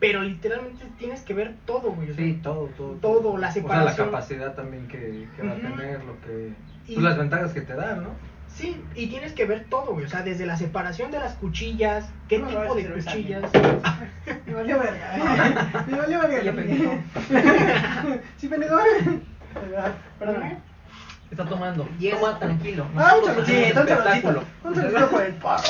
Pero 0.00 0.22
literalmente 0.22 0.84
tienes 0.98 1.22
que 1.22 1.32
ver 1.32 1.54
todo, 1.64 1.92
güey. 1.92 2.10
o 2.10 2.14
sea, 2.14 2.24
Sí, 2.24 2.40
todo, 2.42 2.66
todo. 2.76 2.92
Todo, 2.94 3.38
la 3.38 3.48
O 3.48 3.52
sea, 3.52 3.62
separación. 3.62 4.06
la 4.06 4.12
capacidad 4.12 4.54
también 4.54 4.86
que, 4.88 5.28
que 5.36 5.42
va 5.42 5.52
a 5.52 5.56
tener, 5.56 6.04
lo 6.04 6.20
que... 6.20 6.52
Y- 6.88 6.94
pues, 6.94 7.04
las 7.04 7.16
ventajas 7.16 7.52
que 7.54 7.60
te 7.62 7.74
dan, 7.74 8.02
¿no? 8.02 8.10
Sí, 8.56 8.80
y 8.94 9.08
tienes 9.08 9.32
que 9.32 9.46
ver 9.46 9.64
todo, 9.68 9.92
güey. 9.94 10.04
O 10.04 10.08
sea, 10.08 10.22
desde 10.22 10.46
la 10.46 10.56
separación 10.56 11.10
de 11.10 11.18
las 11.18 11.34
cuchillas, 11.34 12.04
qué 12.28 12.38
No, 12.38 12.46
tipo 12.46 12.62
no, 12.62 12.74
de 12.74 12.88
cuchillas. 12.88 13.50
Me 14.46 14.54
valió 14.54 14.78
verga. 14.78 15.84
Me 15.88 15.98
valió 15.98 16.20
verga. 16.20 16.52
Sí, 18.36 18.48
pendejo. 18.48 18.78
Perdóname. 20.18 20.58
Está 21.34 21.46
tomando. 21.46 21.88
Yes. 21.98 22.14
Toma 22.14 22.38
tranquilo. 22.38 22.86
Ah, 22.96 23.16
un 23.18 23.24
saludito, 23.24 23.80
un 23.80 23.88
saludito. 23.88 24.44
Un 24.62 24.74
saludito 24.76 25.10
por 25.10 25.22
el 25.22 25.32
paro. 25.34 25.62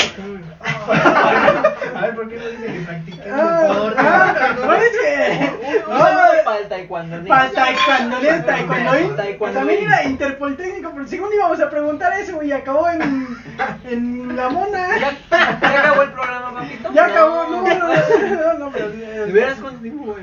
A 1.96 2.00
ver, 2.02 2.14
¿por 2.14 2.28
qué 2.28 2.36
no 2.36 2.46
dicen 2.48 2.74
que 2.74 2.80
practiquen 2.80 3.32
Ah, 3.32 3.94
ah, 3.96 4.56
¿cuál 4.62 4.82
es 4.82 4.90
que? 4.90 5.80
Un 5.88 5.98
saludo 5.98 6.44
para 6.44 6.58
el 6.58 6.68
taekwondo. 6.68 7.24
Para 7.26 7.50
taekwondo, 7.50 8.16
taekwondo. 8.44 9.14
Taekwondo. 9.16 9.58
También 9.58 9.84
era 9.84 10.04
interpolitécnico, 10.04 10.90
pero 10.92 11.08
según 11.08 11.32
íbamos 11.32 11.60
a 11.60 11.70
preguntar 11.70 12.12
eso 12.12 12.42
y 12.42 12.52
acabó 12.52 12.90
en, 12.90 13.26
en 13.88 14.36
la 14.36 14.50
mona. 14.50 14.98
¿Ya, 14.98 15.16
ya 15.30 15.80
acabó 15.80 16.02
el 16.02 16.12
programa, 16.12 16.60
papito? 16.60 16.92
Ya 16.92 17.06
acabó, 17.06 17.44
no, 17.44 17.62
no, 17.62 17.74
no, 17.78 18.58
no, 18.58 18.70
pero 18.70 18.90
¿De 18.90 19.32
veras 19.32 19.58
cuánto 19.62 19.80
tiempo 19.80 20.14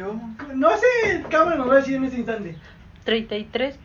no 0.54 0.70
sé, 0.78 1.24
cámara 1.32 1.56
nos 1.56 1.68
va 1.68 1.74
a 1.74 1.78
decir 1.78 1.96
en 1.96 2.04
este 2.04 2.18
instante. 2.18 2.56
33, 3.06 3.80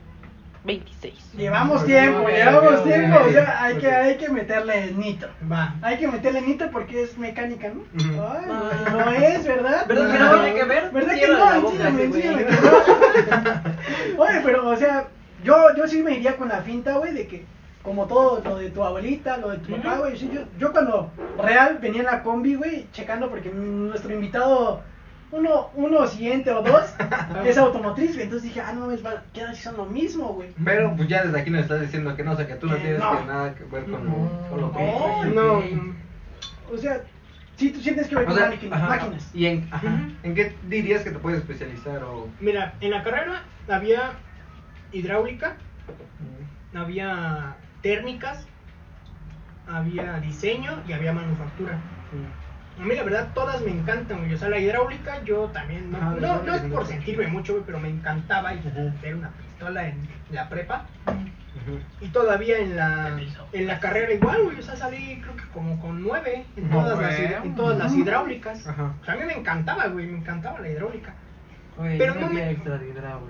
26. 0.66 1.32
Llevamos 1.36 1.84
tiempo, 1.84 2.20
no, 2.22 2.28
llevamos 2.28 2.84
tiempo, 2.84 3.16
ok, 3.18 3.26
o 3.28 3.30
sea, 3.30 3.62
hay 3.62 3.76
que, 3.76 3.90
hay 3.90 4.16
que 4.16 4.28
meterle 4.28 4.92
nitro. 4.92 5.30
Va. 5.50 5.76
Hay 5.80 5.96
que 5.96 6.08
meterle 6.08 6.42
nitro 6.42 6.70
porque 6.72 7.02
es 7.02 7.16
mecánica, 7.16 7.68
¿no? 7.68 7.82
Ay, 7.94 8.44
pues, 8.46 8.92
no 8.92 9.10
es, 9.12 9.46
¿verdad? 9.46 9.86
¿Verdad 9.86 10.12
que 10.12 10.18
no 10.18 10.34
tiene 10.34 10.54
que 10.54 10.64
ver? 10.64 10.90
¿Verdad 10.90 11.14
que 11.14 11.28
no? 11.28 11.60
boca, 11.60 11.88
Enséñame, 11.88 12.02
ese 12.02 12.08
güey. 12.08 12.22
enséñame 12.22 12.44
que 12.46 12.52
no. 14.16 14.22
Oye, 14.22 14.40
pero, 14.44 14.68
o 14.68 14.76
sea, 14.76 15.04
yo, 15.44 15.74
yo 15.76 15.86
sí 15.86 16.02
me 16.02 16.14
iría 16.14 16.36
con 16.36 16.48
la 16.48 16.62
finta, 16.62 16.96
güey, 16.98 17.12
de 17.14 17.28
que, 17.28 17.44
como 17.82 18.06
todo 18.06 18.42
lo 18.44 18.56
de 18.58 18.70
tu 18.70 18.82
abuelita, 18.82 19.36
lo 19.36 19.50
de 19.50 19.58
tu 19.58 19.76
papá, 19.76 19.98
güey, 19.98 20.18
sí, 20.18 20.28
yo, 20.34 20.40
yo 20.58 20.72
cuando 20.72 21.12
real 21.40 21.78
venía 21.80 22.00
en 22.00 22.06
la 22.06 22.24
combi, 22.24 22.56
güey, 22.56 22.88
checando 22.90 23.30
porque 23.30 23.50
nuestro 23.50 24.12
invitado, 24.12 24.82
uno, 25.32 25.70
uno 25.74 26.06
siguiente 26.06 26.50
o 26.52 26.62
dos, 26.62 26.94
es 27.44 27.58
automotriz, 27.58 28.12
güey, 28.12 28.22
entonces 28.24 28.44
dije, 28.48 28.60
ah, 28.60 28.72
no, 28.72 28.90
es, 28.90 29.00
¿qué 29.32 29.40
tal 29.40 29.54
si 29.56 29.62
son 29.62 29.76
lo 29.76 29.86
mismo, 29.86 30.28
güey? 30.34 30.50
Pero 30.64 30.94
pues 30.96 31.08
ya 31.08 31.24
desde 31.24 31.40
aquí 31.40 31.50
nos 31.50 31.62
estás 31.62 31.80
diciendo 31.80 32.14
que 32.16 32.22
no, 32.24 32.32
o 32.32 32.36
sea, 32.36 32.46
que 32.46 32.54
tú 32.54 32.66
no 32.66 32.76
Eh, 32.76 32.80
tienes 32.80 33.00
no. 33.00 33.18
que 33.18 33.24
nada 33.26 33.54
que 33.54 33.64
ver 33.64 33.84
con, 33.84 34.04
No, 34.04 34.48
con 34.50 34.60
lo 34.60 34.72
que... 34.72 35.30
no, 35.34 35.60
No. 35.60 35.96
O 36.72 36.78
sea, 36.78 37.00
sí, 37.56 37.70
tú 37.70 37.80
sientes 37.80 38.08
que 38.08 38.14
ver 38.16 38.24
O 38.24 38.28
con 38.28 38.36
sea, 38.36 38.48
máquinas. 38.50 38.78
ajá, 38.82 38.88
máquinas. 38.88 39.30
¿Y 39.34 39.46
en, 39.46 39.68
ajá, 39.72 40.00
en 40.22 40.34
qué 40.34 40.54
dirías 40.68 41.02
que 41.02 41.10
te 41.10 41.18
puedes 41.18 41.40
especializar 41.40 42.02
o...? 42.04 42.28
Mira, 42.40 42.74
en 42.80 42.90
la 42.90 43.02
carrera 43.02 43.42
había 43.68 44.12
hidráulica, 44.92 45.56
había 46.74 47.56
térmicas, 47.82 48.46
había 49.68 50.18
diseño 50.20 50.82
y 50.88 50.92
había 50.92 51.12
manufactura. 51.12 51.78
A 52.78 52.82
mí 52.82 52.94
la 52.94 53.02
verdad 53.04 53.28
todas 53.34 53.62
me 53.62 53.70
encantan, 53.70 54.18
güey. 54.18 54.34
O 54.34 54.38
sea, 54.38 54.48
la 54.48 54.58
hidráulica 54.58 55.22
yo 55.24 55.46
también, 55.46 55.90
no, 55.90 55.98
la 55.98 56.36
no, 56.36 56.42
no 56.42 56.54
es 56.54 56.62
por 56.62 56.82
me 56.82 56.88
sentirme 56.88 57.26
mucho, 57.26 57.54
güey, 57.54 57.64
pero 57.64 57.80
me 57.80 57.88
encantaba 57.88 58.52
y 58.52 58.60
ver 59.02 59.14
una 59.14 59.30
pistola 59.30 59.88
en 59.88 60.08
la 60.30 60.48
prepa. 60.48 60.86
Y 62.00 62.08
todavía 62.08 62.58
en 62.58 62.76
la, 62.76 63.18
en 63.52 63.66
la 63.66 63.80
carrera 63.80 64.12
igual, 64.12 64.44
güey. 64.44 64.58
O 64.58 64.62
sea, 64.62 64.76
salí 64.76 65.20
creo 65.20 65.36
que 65.36 65.48
como 65.52 65.80
con 65.80 66.02
nueve 66.02 66.44
en 66.56 66.70
No, 66.70 66.82
todas, 66.82 67.00
las, 67.00 67.18
en 67.44 67.54
todas 67.56 67.78
las 67.78 67.94
hidráulicas. 67.94 68.66
Ajá. 68.66 68.94
O 69.00 69.04
sea, 69.04 69.14
a 69.14 69.16
mí 69.16 69.24
me 69.24 69.32
encantaba, 69.32 69.86
güey, 69.88 70.06
me 70.06 70.18
encantaba 70.18 70.60
la 70.60 70.68
hidráulica. 70.68 71.14
Güey, 71.76 71.98
Pero 71.98 72.14
no 72.14 72.30
me- 72.30 72.50
extra 72.50 72.78
de. 72.78 72.86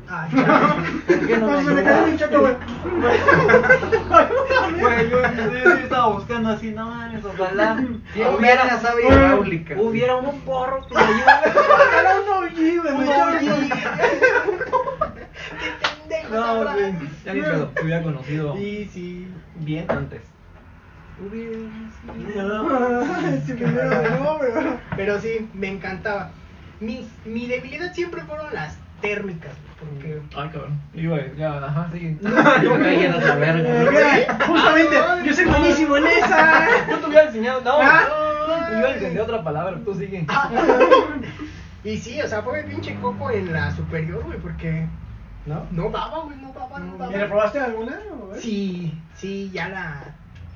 Ay. 0.08 0.30
¿Por 0.30 1.26
qué 1.26 1.36
no 1.38 1.50
No, 1.50 1.60
me 1.62 1.74
me 1.74 1.82
mi 1.82 1.88
ayudas? 1.88 2.16
chato, 2.20 2.40
güey. 2.40 2.54
Güey, 4.80 5.10
yo, 5.10 5.18
estaba 5.72 6.06
buscando 6.12 6.50
así, 6.50 6.70
no 6.70 6.86
mames, 6.88 7.24
ojalá. 7.24 7.76
Si 8.14 8.22
hubiera 8.22 8.62
hidráulica. 9.00 9.74
Hubiera 9.80 10.14
un 10.16 10.40
porro 10.42 10.86
que 10.86 10.94
me 10.94 11.00
ayude. 11.06 11.24
Ojalá 11.56 12.20
un 12.20 12.28
OG, 12.44 12.58
güey. 12.82 12.94
Un 12.94 13.08
OG. 13.08 13.50
con- 13.50 13.68
Qué 15.58 15.68
pendejo, 16.08 16.34
No, 16.34 16.46
güey. 16.62 16.94
Ya 17.24 17.30
ni 17.34 17.40
pedo, 17.40 17.66
te 17.68 17.82
hubiera 17.82 18.02
conocido 18.02 18.54
Sí, 18.56 18.90
sí. 18.92 19.28
bien 19.56 19.86
antes. 19.90 20.22
Sí, 23.46 23.52
primero, 23.54 23.90
no, 24.20 24.36
güey. 24.38 24.50
Pero 24.96 25.18
sí, 25.20 25.48
me 25.54 25.68
encantaba. 25.68 26.30
Mi, 26.80 27.08
mi 27.24 27.46
debilidad 27.46 27.92
siempre 27.92 28.22
fueron 28.22 28.52
las 28.52 28.76
térmicas, 29.00 29.52
porque... 29.78 30.20
Ay, 30.36 30.48
cabrón. 30.48 30.80
Güey, 30.92 31.36
ya, 31.36 31.58
ajá, 31.64 31.88
sí. 31.92 32.18
No, 32.22 32.62
Yo 32.62 32.78
caí 32.78 33.04
en 33.04 33.14
otra 33.14 33.34
verga. 33.36 34.38
¿no? 34.38 34.46
Justamente, 34.46 34.96
yo 35.24 35.34
soy 35.34 35.44
buenísimo 35.44 35.96
en 35.96 36.06
esa. 36.06 36.88
Yo 36.88 36.98
te 36.98 37.06
hubiera 37.06 37.24
enseñado, 37.26 37.60
no. 37.62 37.78
Ah. 37.80 38.68
Yo 38.70 38.78
iba 38.78 38.88
a 38.88 38.94
entender 38.94 39.22
otra 39.22 39.42
palabra, 39.42 39.78
tú 39.84 39.94
sigue. 39.94 40.26
Y 41.84 41.98
sí, 41.98 42.20
o 42.20 42.26
sea, 42.26 42.42
fue 42.42 42.60
el 42.60 42.66
pinche 42.66 42.96
coco 42.96 43.30
en 43.30 43.52
la 43.52 43.70
superior, 43.70 44.24
güey, 44.24 44.38
porque 44.38 44.86
¿No? 45.46 45.64
no 45.70 45.88
daba, 45.90 46.24
güey, 46.24 46.36
no 46.38 46.52
daba, 46.52 46.80
no 46.80 46.96
daba. 46.98 47.12
¿Y 47.12 47.16
reprobaste 47.16 47.60
alguna? 47.60 47.96
o, 48.12 48.26
güey? 48.26 48.40
Sí, 48.40 49.00
sí, 49.14 49.50
ya 49.52 49.68
la... 49.68 50.02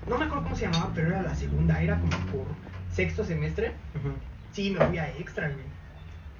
No 0.08 0.18
me 0.18 0.24
acuerdo 0.24 0.42
cómo 0.44 0.56
se 0.56 0.66
llamaba, 0.66 0.90
pero 0.92 1.08
era 1.08 1.22
la 1.22 1.34
segunda, 1.34 1.80
era 1.80 2.00
como 2.00 2.10
por 2.32 2.46
sexto 2.92 3.24
semestre. 3.24 3.72
Sí, 4.50 4.70
me 4.70 4.84
fui 4.86 4.98
a 4.98 5.08
extra, 5.10 5.48
güey. 5.48 5.64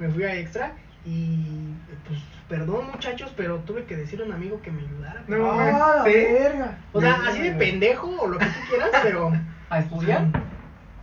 Me 0.00 0.08
fui 0.08 0.24
a 0.24 0.34
extra 0.34 0.72
y 1.04 1.72
pues 2.08 2.18
perdón 2.48 2.86
muchachos, 2.90 3.32
pero 3.36 3.58
tuve 3.58 3.84
que 3.84 3.96
decirle 3.96 4.24
a 4.24 4.28
un 4.28 4.32
amigo 4.34 4.60
que 4.62 4.70
me 4.72 4.80
ayudara. 4.82 5.22
güey. 5.28 5.38
No, 5.40 5.52
Ah, 5.52 5.94
la 5.98 6.04
¿sí? 6.04 6.10
verga. 6.12 6.78
O 6.92 7.00
sea, 7.00 7.20
así 7.28 7.42
de 7.42 7.52
pendejo 7.52 8.08
o 8.18 8.26
lo 8.26 8.38
que 8.38 8.46
tú 8.46 8.52
quieras, 8.68 8.90
pero... 9.02 9.30
¿A 9.70 9.78
estudiar? 9.78 10.22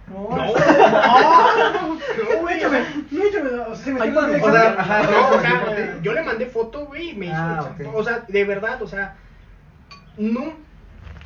No, 0.10 0.30
No, 0.30 0.38
no, 0.38 1.93
no, 1.93 2.41
güey, 2.41 2.58
échame, 2.58 2.80
no, 3.12 3.24
échame, 3.24 3.50
o 3.50 3.76
sea, 3.76 3.86
se 3.86 3.93
me 3.93 4.08
no, 4.08 4.20
o 4.20 4.52
sea, 4.52 4.76
ajá, 4.80 5.04
No, 5.04 5.98
o 5.98 6.02
yo 6.02 6.14
le 6.14 6.24
mandé 6.24 6.45
foto, 6.48 6.86
güey, 6.86 7.10
y 7.12 7.16
me 7.16 7.26
hizo. 7.28 7.36
Ah, 7.36 7.60
o, 7.60 7.64
sea, 7.78 7.88
ok. 7.89 7.95
o 7.95 8.04
sea, 8.04 8.20
de 8.28 8.43
verdad, 8.45 8.82
o 8.82 8.88
sea, 8.88 9.16
no, 10.18 10.54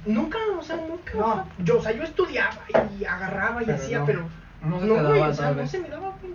nunca, 0.05 0.37
o 0.57 0.63
sea, 0.63 0.77
nunca. 0.77 1.13
No. 1.15 1.25
o 1.25 1.33
sea, 1.35 1.45
yo, 1.59 1.77
o 1.77 1.81
sea, 1.81 1.91
yo 1.91 2.03
estudiaba 2.03 2.57
y 2.99 3.05
agarraba 3.05 3.61
y 3.61 3.65
Pero 3.65 3.77
hacía, 3.77 3.99
no. 3.99 4.05
pero. 4.05 4.29
No 4.63 4.79
no, 4.81 4.93
güey, 5.07 5.19
daba, 5.19 5.27
o 5.29 5.33
sea, 5.33 5.51
no 5.51 5.67
se 5.67 5.79
me 5.79 5.89
daba, 5.89 6.13
güey. 6.21 6.33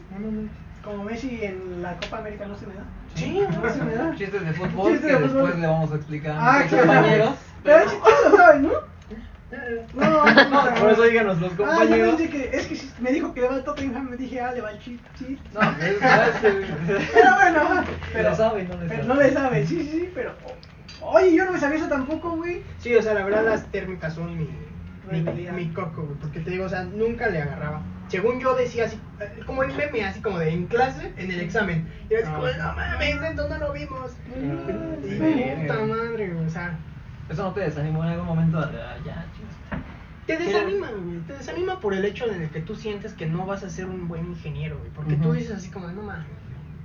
Como 0.86 1.04
Messi 1.04 1.40
en 1.42 1.82
la 1.82 1.94
Copa 1.96 2.18
América 2.18 2.46
no 2.46 2.56
se 2.56 2.66
me 2.66 2.74
da. 2.74 2.84
Sí, 3.14 3.40
no 3.60 3.68
se 3.72 3.82
me 3.82 3.94
da. 3.94 4.14
Chistes 4.14 4.44
de 4.44 4.52
fútbol 4.54 4.92
Chistes 4.92 5.10
que 5.10 5.16
de 5.18 5.28
fútbol. 5.28 5.42
después 5.42 5.58
le 5.60 5.66
vamos 5.66 5.92
a 5.92 5.94
explicar 5.96 6.36
Ah, 6.38 6.54
a 6.54 6.58
nuestros 6.60 6.82
claro. 6.82 7.00
compañeros. 7.00 7.34
Pero 7.64 7.90
chiste 7.90 8.10
lo 8.30 8.36
saben, 8.36 8.62
¿no? 8.68 8.70
No, 9.94 10.24
no, 10.26 10.48
No, 10.50 10.74
por 10.80 10.90
eso 10.90 11.02
digan 11.02 11.26
nuestros 11.26 11.52
Ah, 11.52 11.56
yo 11.58 11.64
compañeros. 11.66 12.14
pensé 12.16 12.30
que, 12.30 12.56
es 12.56 12.66
que 12.66 12.76
si 12.76 12.92
me 13.00 13.10
dijo 13.12 13.34
que 13.34 13.40
le 13.40 13.48
va 13.48 13.54
al 13.56 13.64
Tottenham, 13.64 14.10
me 14.10 14.16
dije, 14.16 14.40
ah, 14.40 14.52
le 14.52 14.60
va 14.60 14.68
al 14.68 14.78
Chit, 14.78 15.00
sí. 15.18 15.38
No, 15.54 15.60
es. 15.60 15.96
Pero 17.12 17.34
bueno, 17.34 17.60
ajá, 17.60 17.84
Le 18.14 18.34
sabe, 18.36 18.64
no 18.64 18.74
le 18.76 18.86
pero 18.88 19.02
sabe. 19.02 19.04
no 19.08 19.14
le 19.14 19.32
sabe, 19.32 19.66
sí, 19.66 19.82
sí, 19.82 19.90
sí, 19.90 20.10
pero... 20.14 20.32
Oye, 21.02 21.34
yo 21.34 21.44
no 21.44 21.52
me 21.52 21.58
sabía 21.60 21.78
eso 21.78 21.88
tampoco, 21.88 22.30
güey. 22.36 22.62
Sí, 22.78 22.94
o 22.94 23.02
sea, 23.02 23.14
la 23.14 23.24
verdad, 23.24 23.44
las 23.44 23.64
térmicas 23.70 24.14
son 24.14 24.36
mi. 24.36 24.48
Mi, 25.10 25.20
mi 25.22 25.68
coco, 25.72 26.02
güey, 26.02 26.18
porque 26.20 26.40
te 26.40 26.50
digo, 26.50 26.64
o 26.64 26.68
sea, 26.68 26.82
nunca 26.82 27.28
le 27.28 27.40
agarraba. 27.42 27.80
Según 28.08 28.40
yo 28.40 28.54
decía 28.54 28.84
así, 28.84 29.00
eh, 29.20 29.40
como 29.46 29.62
el 29.62 29.74
meme, 29.74 30.04
así 30.04 30.20
como 30.20 30.38
de 30.38 30.50
en 30.50 30.66
clase, 30.66 31.12
en 31.16 31.30
el 31.30 31.40
examen. 31.40 31.88
Y 32.08 32.14
era 32.14 32.22
así 32.24 32.32
como, 32.32 32.46
de, 32.46 32.56
no 32.58 32.72
mames, 32.74 33.22
esto 33.22 33.48
no 33.48 33.58
lo 33.58 33.72
vimos. 33.72 34.16
Puta 34.26 35.84
madre, 35.84 36.34
o 36.34 36.48
sea, 36.50 36.78
Eso 37.28 37.42
no 37.42 37.52
te 37.52 37.60
desanimó 37.60 38.04
en 38.04 38.10
algún 38.10 38.26
momento. 38.26 38.60
de, 38.60 38.80
"Ah, 38.80 38.96
Ya. 39.04 39.26
Te 40.26 40.36
desanima, 40.38 40.90
güey. 40.90 41.18
Te 41.20 41.34
desanima 41.34 41.80
por 41.80 41.94
el 41.94 42.04
hecho 42.04 42.26
de 42.26 42.48
que 42.50 42.60
tú 42.60 42.74
sientes 42.74 43.12
que 43.14 43.26
no 43.26 43.46
vas 43.46 43.62
a 43.62 43.70
ser 43.70 43.86
un 43.86 44.08
buen 44.08 44.26
ingeniero, 44.26 44.78
güey. 44.78 44.90
Porque 44.90 45.14
tú 45.16 45.28
Ujú. 45.28 45.32
dices 45.34 45.56
así 45.56 45.70
como 45.70 45.86
de, 45.88 45.94
no 45.94 46.02
mames, 46.02 46.26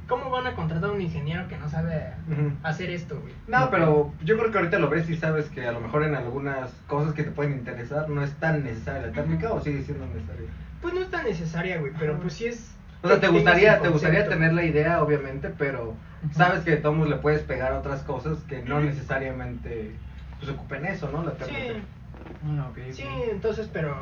¿cómo 0.07 0.30
van 0.30 0.45
a 0.47 0.55
contratar 0.55 0.89
a 0.89 0.93
un 0.93 1.01
ingeniero 1.01 1.47
que 1.47 1.57
no 1.57 1.67
sabe 1.69 2.13
hacer 2.63 2.89
esto, 2.91 3.19
güey? 3.19 3.34
No, 3.47 3.69
pero 3.72 4.13
yo 4.24 4.38
creo 4.38 4.51
que 4.51 4.57
ahorita 4.59 4.78
lo 4.80 4.89
ves 4.89 5.09
y 5.09 5.15
sabes 5.17 5.45
que 5.49 5.65
a 5.67 5.72
lo 5.72 5.80
mejor 5.80 6.03
en 6.03 6.13
algunas 6.15 6.72
cosas 6.88 7.13
que 7.13 7.24
te 7.24 7.32
pueden 7.32 7.53
interesar 7.53 8.09
no 8.09 8.24
es 8.24 8.32
tan 8.39 8.63
necesaria 8.63 9.07
la 9.07 9.11
térmica 9.13 9.51
o 9.53 9.59
sigue 9.61 9.82
siendo 9.84 10.05
necesaria. 10.07 10.49
Pues 10.82 10.93
no 10.93 11.01
es 11.01 11.09
tan 11.11 11.25
necesaria, 11.25 11.77
güey, 11.79 11.91
pero 11.99 12.17
pues 12.19 12.34
sí 12.34 12.45
es... 12.47 12.71
O 13.03 13.07
sea, 13.07 13.19
te 13.19 13.27
gustaría, 13.29 13.79
te 13.79 13.89
gustaría 13.89 14.27
tener 14.27 14.53
la 14.53 14.63
idea, 14.63 15.01
obviamente, 15.01 15.49
pero 15.57 15.95
sabes 16.34 16.61
que 16.63 16.71
de 16.71 16.77
todos 16.77 17.07
le 17.09 17.15
puedes 17.17 17.41
pegar 17.41 17.73
otras 17.73 18.03
cosas 18.03 18.38
que 18.47 18.61
no 18.61 18.79
necesariamente 18.79 19.91
pues 20.39 20.51
ocupen 20.51 20.86
eso, 20.86 21.09
¿no? 21.11 21.23
La. 21.23 21.32
Sí, 21.45 21.53
Ah, 22.47 22.69
sí, 22.91 23.03
entonces, 23.32 23.69
pero... 23.71 23.95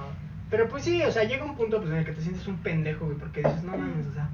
Pero 0.49 0.67
pues 0.67 0.83
sí, 0.83 1.01
o 1.03 1.11
sea, 1.11 1.23
llega 1.23 1.43
un 1.45 1.55
punto 1.55 1.77
pues, 1.79 1.91
en 1.91 1.97
el 1.97 2.05
que 2.05 2.11
te 2.11 2.21
sientes 2.21 2.45
un 2.47 2.57
pendejo, 2.57 3.05
güey, 3.05 3.17
porque 3.17 3.41
dices, 3.43 3.63
no 3.63 3.71
mames, 3.77 4.07
o 4.07 4.13
sea... 4.13 4.29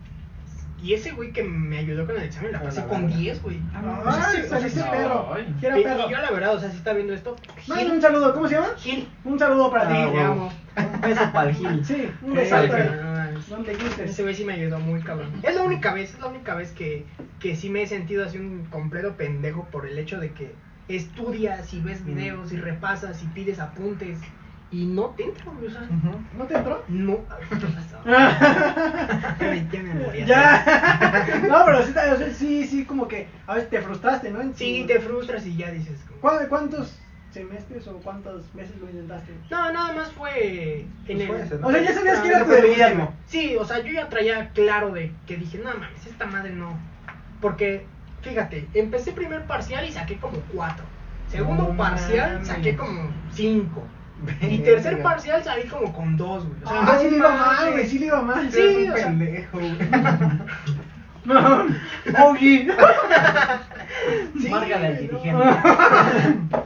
Y 0.81 0.93
ese 0.93 1.11
güey 1.11 1.31
que 1.31 1.43
me 1.43 1.77
ayudó 1.79 2.05
con 2.05 2.15
el 2.17 2.23
examen 2.23 2.51
la 2.51 2.59
Ah, 2.59 2.63
pasé 2.63 2.81
la 2.81 2.87
con 2.87 3.03
verdad. 3.05 3.17
10, 3.17 3.41
güey. 3.43 3.59
Ay, 4.05 4.43
saliste 4.47 4.79
no, 4.81 4.91
perro. 4.91 5.33
ay. 5.33 5.55
Quiero 5.59 5.79
Y- 5.79 5.83
perro. 5.83 6.07
y 6.07 6.11
yo 6.11 6.17
la 6.19 6.31
verdad, 6.31 6.55
o 6.55 6.59
sea, 6.59 6.69
si 6.71 6.77
está 6.77 6.93
viendo 6.93 7.13
esto, 7.13 7.35
Manda 7.67 7.93
un 7.93 8.01
saludo, 8.01 8.33
¿cómo 8.33 8.47
se 8.47 8.55
llama? 8.55 8.67
Gil. 8.77 9.07
Un 9.23 9.39
saludo 9.39 9.71
para 9.71 9.83
Ah, 9.85 9.87
ti. 10.05 10.11
Te 10.11 10.21
amo. 10.21 10.51
Un 10.77 11.01
beso 11.01 11.31
para 11.33 11.49
el 11.49 11.55
Gil. 11.55 11.85
Sí, 11.85 12.09
un 12.21 12.33
beso 12.33 12.61
sí. 12.61 12.67
para 12.67 13.31
donde 13.49 13.75
gustes. 13.75 14.11
Ese 14.11 14.23
güey 14.23 14.35
sí 14.35 14.43
me 14.45 14.53
ayudó 14.53 14.79
muy 14.79 15.01
cabrón. 15.01 15.31
Es 15.43 15.55
la 15.55 15.63
única 15.63 15.93
vez, 15.93 16.13
es 16.13 16.19
la 16.19 16.27
única 16.27 16.55
vez 16.55 16.71
que, 16.71 17.05
que 17.39 17.55
sí 17.55 17.69
me 17.69 17.83
he 17.83 17.87
sentido 17.87 18.25
así 18.25 18.37
un 18.37 18.65
completo 18.65 19.15
pendejo 19.17 19.65
por 19.71 19.85
el 19.87 19.97
hecho 19.97 20.19
de 20.19 20.31
que 20.31 20.55
estudias 20.87 21.73
y 21.73 21.81
ves 21.81 22.05
videos 22.05 22.51
y 22.51 22.57
repasas 22.57 23.21
y 23.23 23.27
pides 23.27 23.59
apuntes 23.59 24.19
y 24.71 24.85
no 24.85 25.05
te 25.15 25.23
entra, 25.25 25.45
güey, 25.53 25.67
o 25.67 25.71
sea. 25.71 25.81
¿No 26.37 26.45
te 26.45 26.55
entró? 26.55 26.83
no. 26.87 27.19
¿Qué 27.49 27.55
pasó? 27.67 27.99
Ya 28.05 29.37
me- 29.39 29.67
ya 29.71 29.83
me 29.83 29.93
morí. 29.93 30.25
Ya. 30.25 31.25
No, 31.47 31.65
pero 31.65 31.83
sí, 31.85 31.91
o 31.91 32.17
sea, 32.17 32.33
sí, 32.33 32.67
sí, 32.67 32.85
como 32.85 33.07
que 33.07 33.27
a 33.47 33.55
veces 33.55 33.69
te 33.69 33.81
frustraste, 33.81 34.31
¿no? 34.31 34.41
En 34.41 34.51
tu- 34.51 34.57
Sí, 34.57 34.83
te 34.87 34.99
frustras 34.99 35.45
y 35.45 35.55
ya 35.55 35.71
dices. 35.71 36.03
como- 36.07 36.19
¿Cuá- 36.21 36.47
¿Cuántos 36.49 36.99
semestres 37.35 37.87
o 37.87 37.93
cuántos 37.99 38.51
meses 38.55 38.75
lo 38.79 38.89
intentaste? 38.89 39.31
No, 39.51 39.71
nada 39.71 39.93
más 39.93 40.11
fue 40.13 40.85
en 41.07 41.17
Pues 41.17 41.19
el... 41.21 41.27
fue 41.27 41.41
ese, 41.43 41.55
¿no? 41.59 41.67
O 41.67 41.71
sea, 41.71 41.81
ya 41.83 41.93
sabías 41.93 42.19
que 42.19 42.27
Ah, 42.29 42.31
era 42.31 42.45
tu 42.45 42.51
el. 42.51 43.13
Sí, 43.27 43.55
o 43.59 43.65
sea, 43.65 43.79
yo 43.83 43.91
ya 43.91 44.09
traía 44.09 44.49
claro 44.49 44.91
de 44.91 45.11
que 45.27 45.37
dije, 45.37 45.57
no 45.59 45.65
mames, 45.73 46.05
esta 46.07 46.25
madre 46.25 46.51
no. 46.53 46.77
Porque, 47.41 47.85
fíjate, 48.21 48.67
empecé 48.73 49.11
primer 49.11 49.43
parcial 49.45 49.85
y 49.87 49.91
saqué 49.91 50.15
como 50.17 50.37
cuatro. 50.53 50.85
Segundo 51.29 51.63
No 51.69 51.77
parcial 51.77 52.31
mames. 52.33 52.47
saqué 52.47 52.75
como 52.75 53.09
cinco. 53.33 53.83
Y 54.41 54.59
tercer 54.59 55.01
parcial 55.03 55.43
salí 55.43 55.67
como 55.67 55.91
con 55.93 56.15
dos, 56.15 56.47
güey. 56.47 56.63
O 56.63 56.69
sea, 56.69 56.81
Ah, 56.83 56.97
sí 56.99 57.09
le 57.09 57.17
iba 57.17 57.29
mal, 57.35 57.71
güey, 57.73 57.85
sí 57.85 57.99
le 57.99 58.05
iba 58.05 58.21
mal. 58.21 58.49
Sí, 58.51 58.59
Eres 58.59 58.77
un 58.87 58.91
o 58.91 58.95
sea- 58.95 59.05
pendejo, 59.07 59.57
güey. 59.59 59.77
No. 61.25 61.65
Oye. 62.29 62.67
Sí, 64.39 64.47
al 64.53 64.85
no. 65.31 65.39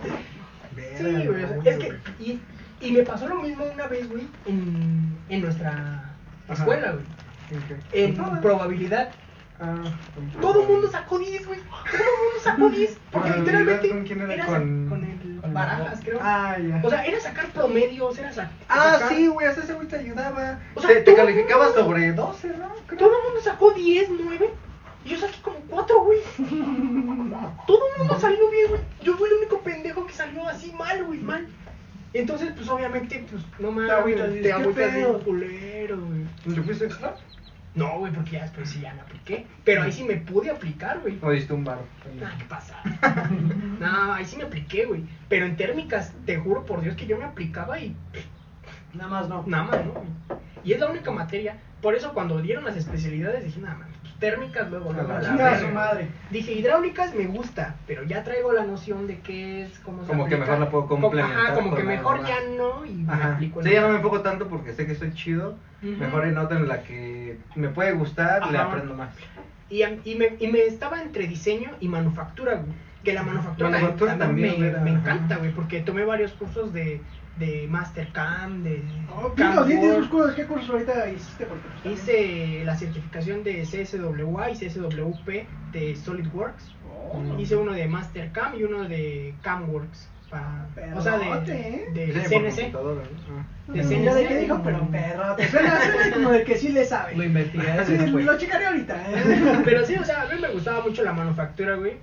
Sí, 1.00 1.28
güey, 1.28 1.44
es 1.66 1.78
que, 1.78 1.98
y, 2.20 2.40
y 2.82 2.92
me 2.92 3.04
pasó 3.04 3.28
lo 3.28 3.36
mismo 3.42 3.66
una 3.66 3.88
vez, 3.88 4.10
güey, 4.10 4.28
en, 4.46 5.18
en 5.30 5.42
nuestra 5.42 5.72
Ajá. 6.48 6.54
escuela, 6.54 6.92
güey. 6.94 7.06
En 7.94 8.16
probabilidad. 8.42 9.10
Ah, 9.62 9.76
Todo 10.40 10.62
el 10.62 10.68
mundo 10.70 10.90
sacó 10.90 11.20
10, 11.20 11.46
güey. 11.48 11.60
Todo 11.60 11.98
el 11.98 12.24
mundo 12.24 12.40
sacó 12.44 12.70
10. 12.70 12.98
Porque 13.12 13.30
¿Con 13.30 13.40
literalmente. 13.40 13.90
con 13.90 14.04
quién 14.06 14.32
era? 14.32 14.46
Con- 14.46 14.88
con 14.90 15.04
el 15.04 15.42
con 15.42 15.54
Barajas, 15.54 16.00
creo. 16.04 16.20
Ah, 16.22 16.58
ya. 16.58 16.80
O 16.84 16.90
sea, 16.90 17.04
era 17.06 17.20
sacar 17.20 17.48
promedios, 17.48 18.18
era 18.18 18.30
Ah, 18.70 18.98
sacar- 19.00 19.10
sí, 19.10 19.28
güey, 19.28 19.48
hasta 19.48 19.64
ese 19.64 19.74
güey 19.74 19.88
te 19.88 19.98
ayudaba. 19.98 20.60
O 20.76 20.82
sea, 20.82 21.04
te, 21.04 21.16
calificaba 21.16 21.74
sobre 21.74 22.12
12, 22.14 22.50
¿no? 22.58 22.70
Creo. 22.88 23.00
Todo 23.00 23.10
el 23.18 23.24
mundo 23.26 23.42
sacó 23.44 23.72
10, 23.72 24.10
9. 24.24 24.50
Y 25.10 25.14
yo 25.14 25.18
saqué 25.18 25.42
como 25.42 25.58
4, 25.68 26.04
güey. 26.04 26.20
Todo 27.68 27.80
el 27.94 27.98
mundo 27.98 28.20
salió 28.20 28.52
bien, 28.52 28.68
güey. 28.70 28.82
Yo 29.02 29.16
fui 29.18 29.28
el 29.28 29.38
único 29.38 29.60
pendejo 29.62 30.06
que 30.06 30.14
salió 30.14 30.48
así 30.48 30.72
mal, 30.74 31.04
güey, 31.04 31.20
mal. 31.20 31.48
Entonces, 32.14 32.52
pues 32.56 32.70
obviamente, 32.70 33.26
pues 33.30 33.44
no 33.60 33.72
mames, 33.72 34.16
te 34.16 34.42
¿qué 34.42 34.54
agüitas 34.54 34.94
bien 34.94 35.20
culero, 35.20 35.98
güey. 36.00 36.56
¿Te 36.56 36.62
fuiste 36.62 36.86
extra? 36.86 37.16
No, 37.74 37.98
güey, 38.00 38.14
porque 38.14 38.32
ya 38.32 38.44
después 38.44 38.70
sí 38.70 38.82
ya 38.82 38.94
me 38.94 39.02
apliqué. 39.02 39.48
Pero 39.64 39.82
ahí 39.82 39.92
sí 39.92 40.04
me 40.04 40.18
pude 40.18 40.52
aplicar, 40.52 41.00
güey. 41.00 41.18
¿O 41.22 41.32
diste 41.32 41.54
un 41.54 41.64
bar? 41.64 41.80
Ah, 42.24 42.34
¿qué 42.38 42.46
pasa? 42.46 42.76
no, 43.80 44.14
ahí 44.14 44.26
sí 44.26 44.38
me 44.38 44.44
apliqué, 44.44 44.86
güey. 44.86 45.06
Pero 45.28 45.46
en 45.46 45.56
térmicas, 45.56 46.14
te 46.26 46.38
juro 46.38 46.66
por 46.66 46.82
Dios 46.82 46.96
que 46.96 47.08
yo 47.08 47.18
me 47.18 47.26
aplicaba 47.26 47.80
y 47.80 47.96
Nada 48.94 49.10
más 49.10 49.30
no. 49.30 49.44
nada 49.48 49.64
más, 49.64 49.86
¿no? 49.86 50.04
Y 50.64 50.74
es 50.74 50.80
la 50.80 50.90
única 50.90 51.10
materia. 51.12 51.58
Por 51.82 51.96
eso 51.96 52.14
cuando 52.14 52.42
dieron 52.42 52.66
las 52.66 52.76
especialidades 52.76 53.44
dije, 53.44 53.60
nada 53.60 53.76
más, 53.76 53.88
pues, 53.88 53.89
térmicas 54.20 54.70
luego, 54.70 54.92
a 54.92 54.98
la 54.98 55.04
la 55.04 55.22
Chinga 55.22 55.48
a 55.48 55.52
verga". 55.52 55.68
su 55.68 55.74
madre. 55.74 56.08
Dije, 56.30 56.52
hidráulicas 56.54 57.16
me 57.16 57.26
gusta, 57.26 57.76
pero 57.88 58.04
ya 58.04 58.24
traigo 58.24 58.52
la 58.52 58.66
noción 58.66 59.08
de 59.08 59.20
qué 59.20 59.64
es, 59.64 59.80
cómo 59.80 60.02
se 60.04 60.08
Como 60.10 60.26
que 60.26 60.36
aplica. 60.36 60.46
mejor 60.52 60.60
la 60.66 60.70
puedo 60.72 60.88
Como- 60.88 61.02
complementar 61.04 61.46
Ajá, 61.46 61.56
como 61.56 61.76
que 61.76 61.84
mejor 61.84 62.26
ya 62.26 62.38
no 62.58 62.86
y 62.86 62.94
me 62.94 63.14
Ajá. 63.14 63.34
aplico 63.36 63.64
Sí, 63.64 63.72
ya 63.72 63.82
no 63.82 63.90
me 63.90 63.96
enfoco 63.96 64.22
tanto 64.22 64.48
porque 64.48 64.74
sé 64.74 64.86
que 64.86 64.94
estoy 64.94 65.14
chido. 65.14 65.56
Ujú. 65.82 65.92
Mejor 65.98 66.26
en 66.26 66.38
otra 66.38 66.58
en 66.58 66.68
la 66.68 66.84
que 66.84 67.38
me 67.56 67.70
puede 67.70 67.94
gustar, 67.94 68.52
le 68.52 68.58
Ajá. 68.58 68.68
aprendo 68.68 68.94
más. 68.96 69.10
Y, 69.70 69.84
y 69.84 70.16
me, 70.16 70.36
y 70.40 70.48
me 70.48 70.66
estaba 70.66 71.02
entre 71.02 71.28
diseño 71.28 71.72
y 71.80 71.88
manufactura, 71.88 72.56
güey. 72.56 72.74
Que 73.04 73.14
la 73.14 73.24
manufactura, 73.24 73.70
Manufactura 73.70 74.18
también, 74.18 74.52
también, 74.56 74.74
me, 74.84 74.92
me 74.92 74.98
encanta, 75.00 75.38
güey, 75.38 75.52
porque 75.52 75.80
tomé 75.80 76.04
varios 76.04 76.34
cursos 76.34 76.74
de, 76.74 77.00
de 77.40 77.68
Mastercam, 77.70 78.64
de 78.64 78.84
Oh, 79.16 79.34
cursos, 79.34 80.36
¿qué 80.36 80.46
cursos 80.46 80.70
ahorita 80.70 81.10
hiciste? 81.10 81.46
Porque 81.46 81.64
pues, 81.84 81.94
Hice 82.02 82.64
la 82.66 82.76
certificación 82.76 83.44
de 83.44 83.64
CSWA 83.64 84.52
y 84.52 84.56
CSWP 84.56 85.48
de 85.72 85.96
SolidWorks. 85.96 86.72
Oh, 87.12 87.40
Hice 87.40 87.56
uno 87.56 87.72
de 87.74 87.88
Mastercam 87.88 88.56
y 88.56 88.64
uno 88.64 88.84
de 88.88 89.34
Camworks. 89.42 90.10
pa- 90.30 90.68
o 90.96 91.02
sea, 91.02 91.18
de, 91.18 91.26
¿eh? 91.54 91.86
de 91.94 92.12
CNC. 92.30 92.72
¿no? 92.74 92.80
Ah. 93.00 93.74
De 93.74 93.84
CNC. 93.84 94.28
qué 94.28 94.38
dijo, 94.42 94.62
pero 94.64 94.88
perro. 94.92 95.36
Te 95.36 95.48
suena, 95.48 95.80
suena 95.92 96.12
como 96.16 96.32
de 96.32 96.44
que 96.44 96.56
sí 96.58 96.70
le 96.70 96.86
sabe. 96.86 97.16
Lo 97.16 97.24
investigaré 97.24 97.86
Sí, 97.86 97.94
después. 97.94 98.26
lo 98.26 98.38
checaré 98.38 98.66
ahorita. 98.68 98.96
¿eh? 99.12 99.62
Pero 99.66 99.86
sí, 99.86 99.96
o 99.96 100.04
sea, 100.06 100.24
a 100.24 100.26
mí 100.28 100.40
me 100.40 100.50
gustaba 100.50 100.82
mucho 100.84 101.04
la 101.04 101.14
manufactura, 101.14 101.76
güey. 101.76 101.94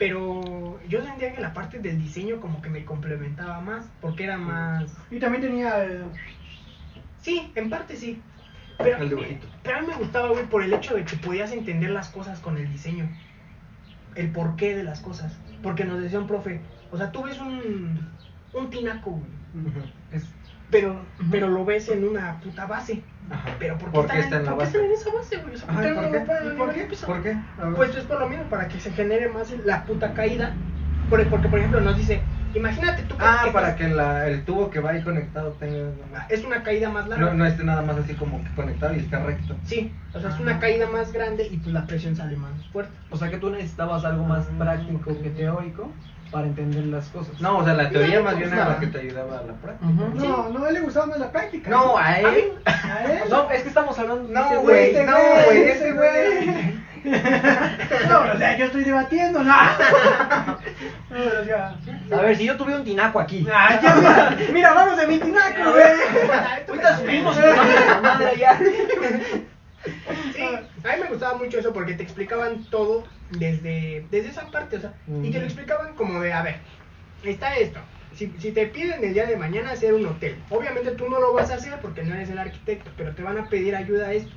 Pero 0.00 0.80
yo 0.88 1.02
sentía 1.04 1.34
que 1.34 1.42
la 1.42 1.52
parte 1.52 1.78
del 1.78 1.98
diseño 2.02 2.40
como 2.40 2.62
que 2.62 2.70
me 2.70 2.86
complementaba 2.86 3.60
más, 3.60 3.86
porque 4.00 4.24
era 4.24 4.38
más... 4.38 4.96
Y 5.10 5.18
también 5.20 5.42
tenía 5.42 5.84
el... 5.84 6.04
Sí, 7.20 7.52
en 7.54 7.68
parte 7.68 7.94
sí. 7.96 8.20
Pero, 8.78 8.96
El 8.96 9.10
dibujito. 9.10 9.46
pero 9.62 9.76
a 9.76 9.80
mí 9.82 9.88
me 9.88 9.94
gustaba, 9.96 10.30
güey, 10.30 10.46
por 10.46 10.62
el 10.62 10.72
hecho 10.72 10.94
de 10.94 11.04
que 11.04 11.16
podías 11.18 11.52
entender 11.52 11.90
las 11.90 12.08
cosas 12.08 12.40
con 12.40 12.56
el 12.56 12.72
diseño. 12.72 13.06
El 14.14 14.30
porqué 14.32 14.74
de 14.74 14.84
las 14.84 15.00
cosas. 15.00 15.38
Porque 15.62 15.84
nos 15.84 16.00
decía 16.00 16.18
un 16.18 16.26
profe, 16.26 16.62
o 16.90 16.96
sea, 16.96 17.12
tú 17.12 17.22
ves 17.24 17.38
un, 17.38 18.08
un 18.54 18.70
tinaco, 18.70 19.10
güey. 19.10 19.30
Es- 20.12 20.24
Pero, 20.70 20.98
pero 21.30 21.48
lo 21.48 21.66
ves 21.66 21.90
en 21.90 22.08
una 22.08 22.40
puta 22.40 22.64
base. 22.64 23.02
Ajá. 23.30 23.48
Pero 23.58 23.78
¿por 23.78 23.88
qué, 23.90 23.94
¿Por 23.94 24.06
qué 24.08 24.18
están, 24.20 24.24
está 24.24 24.36
en 24.38 24.44
la 24.44 24.50
¿por 24.50 24.58
qué 24.58 24.64
base? 24.64 24.76
están 24.78 24.90
en 24.90 24.92
esa 24.96 25.12
base, 25.14 25.36
güey? 25.38 25.54
O 25.54 25.58
sea, 25.58 25.66
¿por 25.66 25.74
Ajá, 25.76 25.82
qué 25.82 25.88
¿y 25.90 25.94
no 25.94 26.56
por 26.56 27.22
qué? 27.22 27.28
ver. 27.34 27.74
Pues 27.76 27.96
es 27.96 28.04
por 28.04 28.20
lo 28.20 28.28
mismo, 28.28 28.44
para 28.44 28.68
que 28.68 28.80
se 28.80 28.90
genere 28.92 29.28
más 29.28 29.50
la 29.64 29.84
puta 29.84 30.12
caída. 30.14 30.52
Porque, 31.08 31.26
porque 31.26 31.48
por 31.48 31.58
ejemplo, 31.58 31.80
nos 31.80 31.96
dice, 31.96 32.20
imagínate 32.54 33.02
tú 33.02 33.16
que, 33.16 33.24
Ah, 33.24 33.42
que 33.44 33.50
para 33.50 33.70
estás- 33.70 33.88
que 33.88 33.94
la, 33.94 34.28
el 34.28 34.44
tubo 34.44 34.70
que 34.70 34.78
va 34.80 34.90
ahí 34.90 35.02
conectado 35.02 35.50
tenga... 35.58 35.90
es 36.28 36.44
una 36.44 36.62
caída 36.62 36.88
más 36.88 37.08
larga. 37.08 37.26
No, 37.26 37.34
no 37.34 37.46
esté 37.46 37.64
nada 37.64 37.82
más 37.82 37.96
así 37.98 38.14
como 38.14 38.42
que 38.44 38.50
conectado 38.54 38.94
y 38.94 39.00
esté 39.00 39.18
recto. 39.18 39.56
Sí, 39.64 39.92
o 40.14 40.20
sea, 40.20 40.30
es 40.30 40.36
Ah. 40.36 40.42
una 40.42 40.58
caída 40.60 40.88
más 40.88 41.12
grande 41.12 41.48
y 41.50 41.56
pues 41.56 41.72
la 41.74 41.86
presión 41.86 42.14
sale 42.16 42.36
más 42.36 42.52
fuerte. 42.72 42.92
O 43.10 43.16
sea 43.16 43.28
que 43.30 43.38
tú 43.38 43.50
necesitabas 43.50 44.04
algo 44.04 44.24
más 44.24 44.46
práctico 44.58 45.12
que 45.20 45.30
teórico 45.30 45.90
para 46.30 46.46
entender 46.46 46.84
las 46.86 47.08
cosas. 47.08 47.40
No, 47.40 47.58
o 47.58 47.64
sea, 47.64 47.74
la 47.74 47.90
teoría 47.90 48.18
No, 48.18 48.24
más 48.24 48.34
pues 48.34 48.44
bien 48.44 48.52
era 48.52 48.62
nada. 48.64 48.74
la 48.74 48.80
que 48.80 48.86
te 48.86 48.98
ayudaba 49.00 49.38
a 49.38 49.42
la 49.42 49.52
práctica. 49.54 49.92
No, 50.14 50.48
no, 50.48 50.64
a 50.64 50.68
él 50.68 50.74
le 50.74 50.80
gustaba 50.80 51.06
más 51.06 51.18
la 51.18 51.32
práctica. 51.32 51.70
No, 51.70 51.98
a 51.98 52.18
él. 52.20 52.52
¿A 52.64 53.04
él? 53.04 53.20
No, 53.28 53.50
es 53.50 53.62
que 53.62 53.68
estamos 53.68 53.98
hablando 53.98 54.28
de 54.28 54.34
No, 54.34 54.46
ese 54.46 54.56
güey, 54.58 55.06
no, 55.06 55.16
güey, 55.46 55.62
ese 55.62 55.92
güey. 55.92 56.80
No, 57.02 58.20
o 58.34 58.36
sea, 58.36 58.58
yo 58.58 58.66
estoy 58.66 58.84
debatiendo, 58.84 59.42
no. 59.42 59.54
No, 59.54 61.40
o 61.40 61.44
sea, 61.46 61.74
A 62.12 62.20
ver, 62.20 62.36
si 62.36 62.44
yo 62.44 62.56
tuve 62.58 62.76
un 62.76 62.84
tinaco 62.84 63.18
aquí. 63.18 63.46
Ah, 63.50 63.80
ya, 63.82 63.94
mira, 63.94 64.36
mira, 64.52 64.74
vamos 64.74 64.98
de 64.98 65.06
mi 65.06 65.18
tinaco, 65.18 65.70
güey. 65.72 66.30
Ahorita 66.68 66.98
subimos 66.98 67.36
la 67.38 68.00
madre 68.02 68.32
ya. 68.38 68.58
Sí, 70.34 70.42
a 70.42 70.96
mí 70.96 71.02
me 71.02 71.08
gustaba 71.08 71.38
mucho 71.38 71.58
eso 71.58 71.72
porque 71.72 71.94
te 71.94 72.02
explicaban 72.02 72.64
todo 72.64 73.04
desde, 73.30 74.06
desde 74.10 74.30
esa 74.30 74.50
parte, 74.50 74.76
o 74.76 74.80
sea, 74.80 74.94
y 75.22 75.30
te 75.30 75.38
lo 75.38 75.44
explicaban 75.44 75.94
como 75.94 76.20
de, 76.20 76.32
a 76.32 76.42
ver, 76.42 76.56
está 77.24 77.56
esto. 77.56 77.80
Si, 78.14 78.32
si 78.38 78.50
te 78.50 78.66
piden 78.66 79.04
el 79.04 79.14
día 79.14 79.26
de 79.26 79.36
mañana 79.36 79.70
hacer 79.70 79.94
un 79.94 80.04
hotel, 80.06 80.34
obviamente 80.50 80.90
tú 80.92 81.08
no 81.08 81.20
lo 81.20 81.32
vas 81.32 81.50
a 81.50 81.54
hacer 81.54 81.78
porque 81.80 82.02
no 82.02 82.14
eres 82.14 82.28
el 82.30 82.38
arquitecto, 82.38 82.90
pero 82.96 83.14
te 83.14 83.22
van 83.22 83.38
a 83.38 83.48
pedir 83.48 83.76
ayuda 83.76 84.08
a 84.08 84.12
esto. 84.12 84.32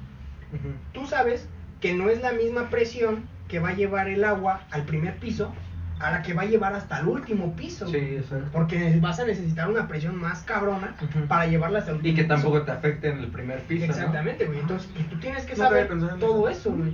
Ujú. 0.54 0.74
Tú 0.94 1.08
sabes 1.08 1.48
que 1.82 1.94
no 1.94 2.10
es 2.10 2.22
la 2.22 2.32
misma 2.34 2.70
presión 2.70 3.28
que 3.48 3.60
va 3.60 3.70
a 3.70 3.74
llevar 3.74 4.08
el 4.10 4.24
agua 4.24 4.62
al 4.72 4.84
primer 4.84 5.16
piso 5.18 5.52
a 6.00 6.12
la 6.12 6.22
que 6.22 6.34
va 6.34 6.44
a 6.44 6.46
llevar 6.46 6.74
hasta 6.76 7.00
el 7.00 7.08
último 7.08 7.56
piso. 7.56 7.88
Sí, 7.88 7.98
exacto. 7.98 8.50
Porque 8.52 8.98
vas 9.00 9.20
a 9.20 9.26
necesitar 9.26 9.70
una 9.70 9.88
presión 9.88 10.18
más 10.18 10.42
cabrona 10.44 10.96
Ujú. 11.02 11.28
para 11.28 11.48
llevarla 11.48 11.80
hasta 11.80 11.92
el 11.92 11.98
último 11.98 12.14
Y 12.14 12.16
que 12.16 12.24
piso. 12.24 12.34
tampoco 12.36 12.62
te 12.64 12.72
afecte 12.72 13.10
en 13.10 13.20
el 13.20 13.28
primer 13.28 13.60
piso. 13.62 13.86
¿no? 13.88 13.92
Exactamente, 13.92 14.46
güey. 14.46 14.60
Entonces, 14.60 14.90
pues, 14.94 15.10
tú 15.10 15.20
tienes 15.20 15.46
que 15.46 15.54
No 15.56 15.64
saber 15.64 15.88
todo 16.20 16.48
eso. 16.50 16.60
eso, 16.70 16.72
güey. 16.78 16.94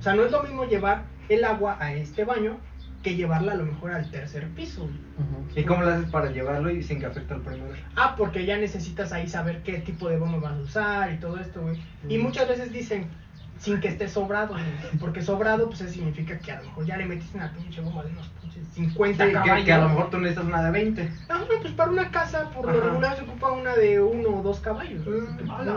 O 0.00 0.02
sea, 0.02 0.14
no 0.14 0.24
es 0.24 0.32
lo 0.32 0.42
mismo 0.42 0.64
llevar 0.64 1.04
el 1.28 1.44
agua 1.44 1.76
a 1.78 1.92
este 1.94 2.24
baño 2.24 2.58
que 3.02 3.14
llevarla 3.16 3.52
a 3.52 3.56
lo 3.56 3.64
mejor 3.64 3.92
al 3.92 4.10
tercer 4.10 4.48
piso. 4.50 4.88
¿Y 5.54 5.62
cómo 5.64 5.82
lo 5.82 5.90
haces 5.90 6.10
para 6.10 6.30
llevarlo 6.30 6.70
y 6.70 6.82
sin 6.82 7.00
que 7.00 7.06
afecte 7.06 7.32
al 7.34 7.40
primero? 7.40 7.74
Ah, 7.96 8.14
porque 8.16 8.44
ya 8.44 8.56
necesitas 8.58 9.12
ahí 9.12 9.26
saber 9.28 9.62
qué 9.62 9.78
tipo 9.78 10.08
de 10.08 10.18
bomba 10.18 10.38
vas 10.38 10.58
a 10.58 10.60
usar 10.62 11.12
y 11.12 11.18
todo 11.18 11.38
esto, 11.38 11.62
güey. 11.62 11.80
Y 12.08 12.18
muchas 12.18 12.48
veces 12.48 12.72
dicen 12.72 13.06
sin 13.58 13.78
que 13.80 13.88
esté 13.88 14.08
sobrado, 14.08 14.54
güey. 14.54 14.64
porque 14.98 15.20
sobrado 15.22 15.66
pues 15.68 15.82
eso 15.82 15.92
significa 15.92 16.38
que 16.38 16.50
a 16.50 16.60
lo 16.60 16.68
mejor 16.68 16.86
ya 16.86 16.96
le 16.96 17.04
metiste 17.04 17.36
una 17.36 17.52
pinche 17.52 17.82
bomba 17.82 18.02
de 18.04 18.10
unos 18.10 18.28
pinches 18.40 18.66
50 18.68 19.24
Sí, 19.24 19.30
que, 19.30 19.34
caballos. 19.38 19.64
que 19.66 19.72
a 19.74 19.78
lo 19.78 19.88
mejor 19.90 20.10
tú 20.10 20.18
necesitas 20.18 20.44
una 20.46 20.62
de 20.62 20.70
20. 20.70 21.12
Ah, 21.28 21.38
no, 21.40 21.60
pues 21.60 21.72
para 21.74 21.90
una 21.90 22.10
casa 22.10 22.50
por 22.50 22.66
lo 22.72 22.80
regular 22.80 23.16
se 23.16 23.22
ocupa 23.24 23.52
una 23.52 23.74
de 23.76 24.00
uno 24.00 24.30
o 24.38 24.42
dos 24.42 24.60
caballos. 24.60 25.06
Mm, 25.06 25.50
A 25.50 25.64
la 25.64 25.72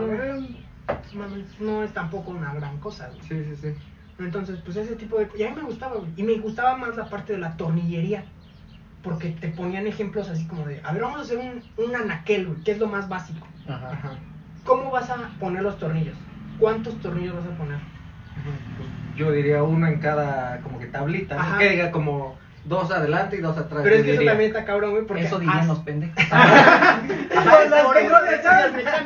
no, 1.14 1.26
no 1.60 1.82
es 1.82 1.92
tampoco 1.92 2.30
una 2.30 2.54
gran 2.54 2.78
cosa, 2.78 3.08
güey. 3.08 3.20
Sí, 3.22 3.44
sí, 3.54 3.56
sí. 3.60 3.74
Entonces, 4.18 4.60
pues 4.64 4.76
ese 4.76 4.96
tipo 4.96 5.18
de... 5.18 5.28
Y 5.36 5.42
a 5.42 5.50
mí 5.50 5.56
me 5.56 5.62
gustaba, 5.62 5.96
güey. 5.96 6.10
Y 6.16 6.22
me 6.22 6.34
gustaba 6.38 6.76
más 6.76 6.96
la 6.96 7.08
parte 7.08 7.32
de 7.32 7.38
la 7.40 7.56
tornillería. 7.56 8.24
Porque 9.02 9.30
te 9.30 9.48
ponían 9.48 9.86
ejemplos 9.86 10.28
así 10.28 10.46
como 10.46 10.64
de... 10.66 10.80
A 10.84 10.92
ver, 10.92 11.02
vamos 11.02 11.18
a 11.18 11.22
hacer 11.22 11.38
un, 11.38 11.62
un 11.84 11.96
anaquel, 11.96 12.46
güey, 12.46 12.60
que 12.62 12.72
es 12.72 12.78
lo 12.78 12.86
más 12.86 13.08
básico. 13.08 13.46
Ajá. 13.68 13.90
Ajá. 13.92 14.18
¿Cómo 14.64 14.90
vas 14.90 15.10
a 15.10 15.30
poner 15.38 15.62
los 15.62 15.78
tornillos? 15.78 16.16
¿Cuántos 16.58 16.98
tornillos 17.00 17.34
vas 17.34 17.46
a 17.46 17.58
poner? 17.58 17.78
Pues 18.76 18.88
yo 19.16 19.30
diría 19.30 19.62
uno 19.62 19.86
en 19.86 20.00
cada 20.00 20.60
como 20.60 20.78
que 20.78 20.86
tablita, 20.86 21.34
¿no? 21.34 21.40
Ajá. 21.40 21.58
que 21.58 21.70
diga 21.70 21.90
como 21.90 22.36
dos 22.64 22.90
adelante 22.90 23.36
y 23.36 23.40
dos 23.40 23.56
atrás. 23.58 23.80
Pero 23.82 23.96
es 23.96 24.02
que 24.02 24.10
eso 24.10 24.20
diría. 24.20 24.30
también 24.32 24.50
está 24.50 24.64
cabrón, 24.64 24.92
güey, 24.92 25.04
porque... 25.06 25.24
Eso 25.24 25.38
dirían 25.38 25.58
has- 25.60 25.66
los 25.68 25.78
pendejos. 25.80 26.16
Eso- 26.18 26.30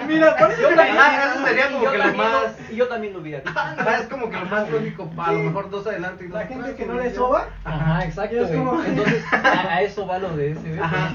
Mira, 0.07 0.37
por 0.37 0.51
eso. 0.53 0.69
Ah, 0.79 1.33
eso 1.35 1.47
sería 1.47 1.71
como 1.71 1.91
que 1.91 1.99
lo 1.99 2.15
más- 2.15 2.33
lo- 2.71 2.75
yo 2.77 2.89
también 2.89 3.13
lo 3.13 3.21
hubiera 3.21 3.41
dicho. 3.41 3.53
Ajá, 3.59 3.99
es 3.99 4.07
como 4.07 4.31
que 4.31 4.37
lo 4.39 4.47
más 4.47 4.71
lógico, 4.71 5.11
a 5.19 5.33
lo 5.33 5.39
mejor 5.41 5.71
dos 5.71 5.87
adelante 5.87 6.25
y 6.25 6.29
dos 6.29 6.35
La 6.39 6.45
atrás. 6.45 6.59
gente 6.65 6.77
que 6.77 6.87
no 6.87 6.95
güey, 6.95 7.09
le 7.09 7.15
soba. 7.15 7.49
Ajá, 7.65 8.05
exacto. 8.05 8.37
Güey. 8.47 8.87
Entonces, 8.89 9.25
a, 9.33 9.83
eso 9.83 10.07
va 10.07 10.19
lo 10.19 10.37
de 10.37 10.53
ese. 10.53 10.71
¿ves? 10.71 10.81
Ajá. 10.81 11.11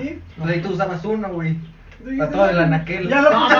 Sea, 0.45 0.55
y 0.55 0.61
tú 0.61 0.69
usabas 0.69 1.03
uno, 1.05 1.29
güey. 1.29 1.57
Para 2.17 2.29
todo 2.31 2.49
el 2.49 2.59
anaquel. 2.59 3.07
Ya 3.07 3.21
lo 3.21 3.31
No, 3.31 3.47
puse. 3.47 3.57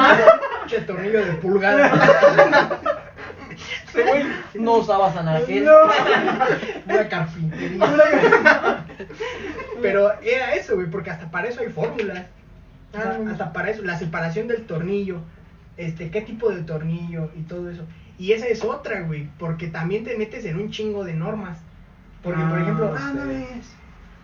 Che, 0.68 0.82
tornillo 0.88 1.26
de 1.26 1.32
pulgada. 1.34 1.92
No 4.56 4.74
usabas 4.78 5.16
anaquel. 5.18 5.66
No. 5.66 5.72
Una 6.94 7.08
carpintería. 7.10 8.86
Pero 9.82 10.12
era 10.22 10.54
eso, 10.56 10.76
güey, 10.76 10.88
porque 10.90 11.10
hasta 11.12 11.30
para 11.30 11.48
eso 11.48 11.62
hay 11.62 11.70
fórmulas. 11.70 12.26
Ah. 12.96 13.18
hasta 13.32 13.52
para 13.54 13.72
eso, 13.72 13.82
la 13.82 13.98
separación 13.98 14.48
del 14.48 14.68
tornillo, 14.68 15.18
este, 15.78 16.12
qué 16.12 16.22
tipo 16.22 16.52
de 16.52 16.62
tornillo 16.62 17.32
y 17.36 17.42
todo 17.42 17.72
eso. 17.72 17.84
Y 18.20 18.34
esa 18.34 18.46
es 18.46 18.64
otra, 18.64 19.02
güey, 19.02 19.30
porque 19.40 19.68
también 19.68 20.04
te 20.04 20.16
metes 20.16 20.46
en 20.46 20.60
un 20.60 20.70
chingo 20.70 21.04
de 21.04 21.14
normas. 21.14 21.58
Porque, 22.22 22.40
por 22.44 22.60
Ah, 22.60 22.62
ejemplo, 22.62 22.96
Ah, 22.96 23.12
no 23.16 23.26
ves. 23.28 23.48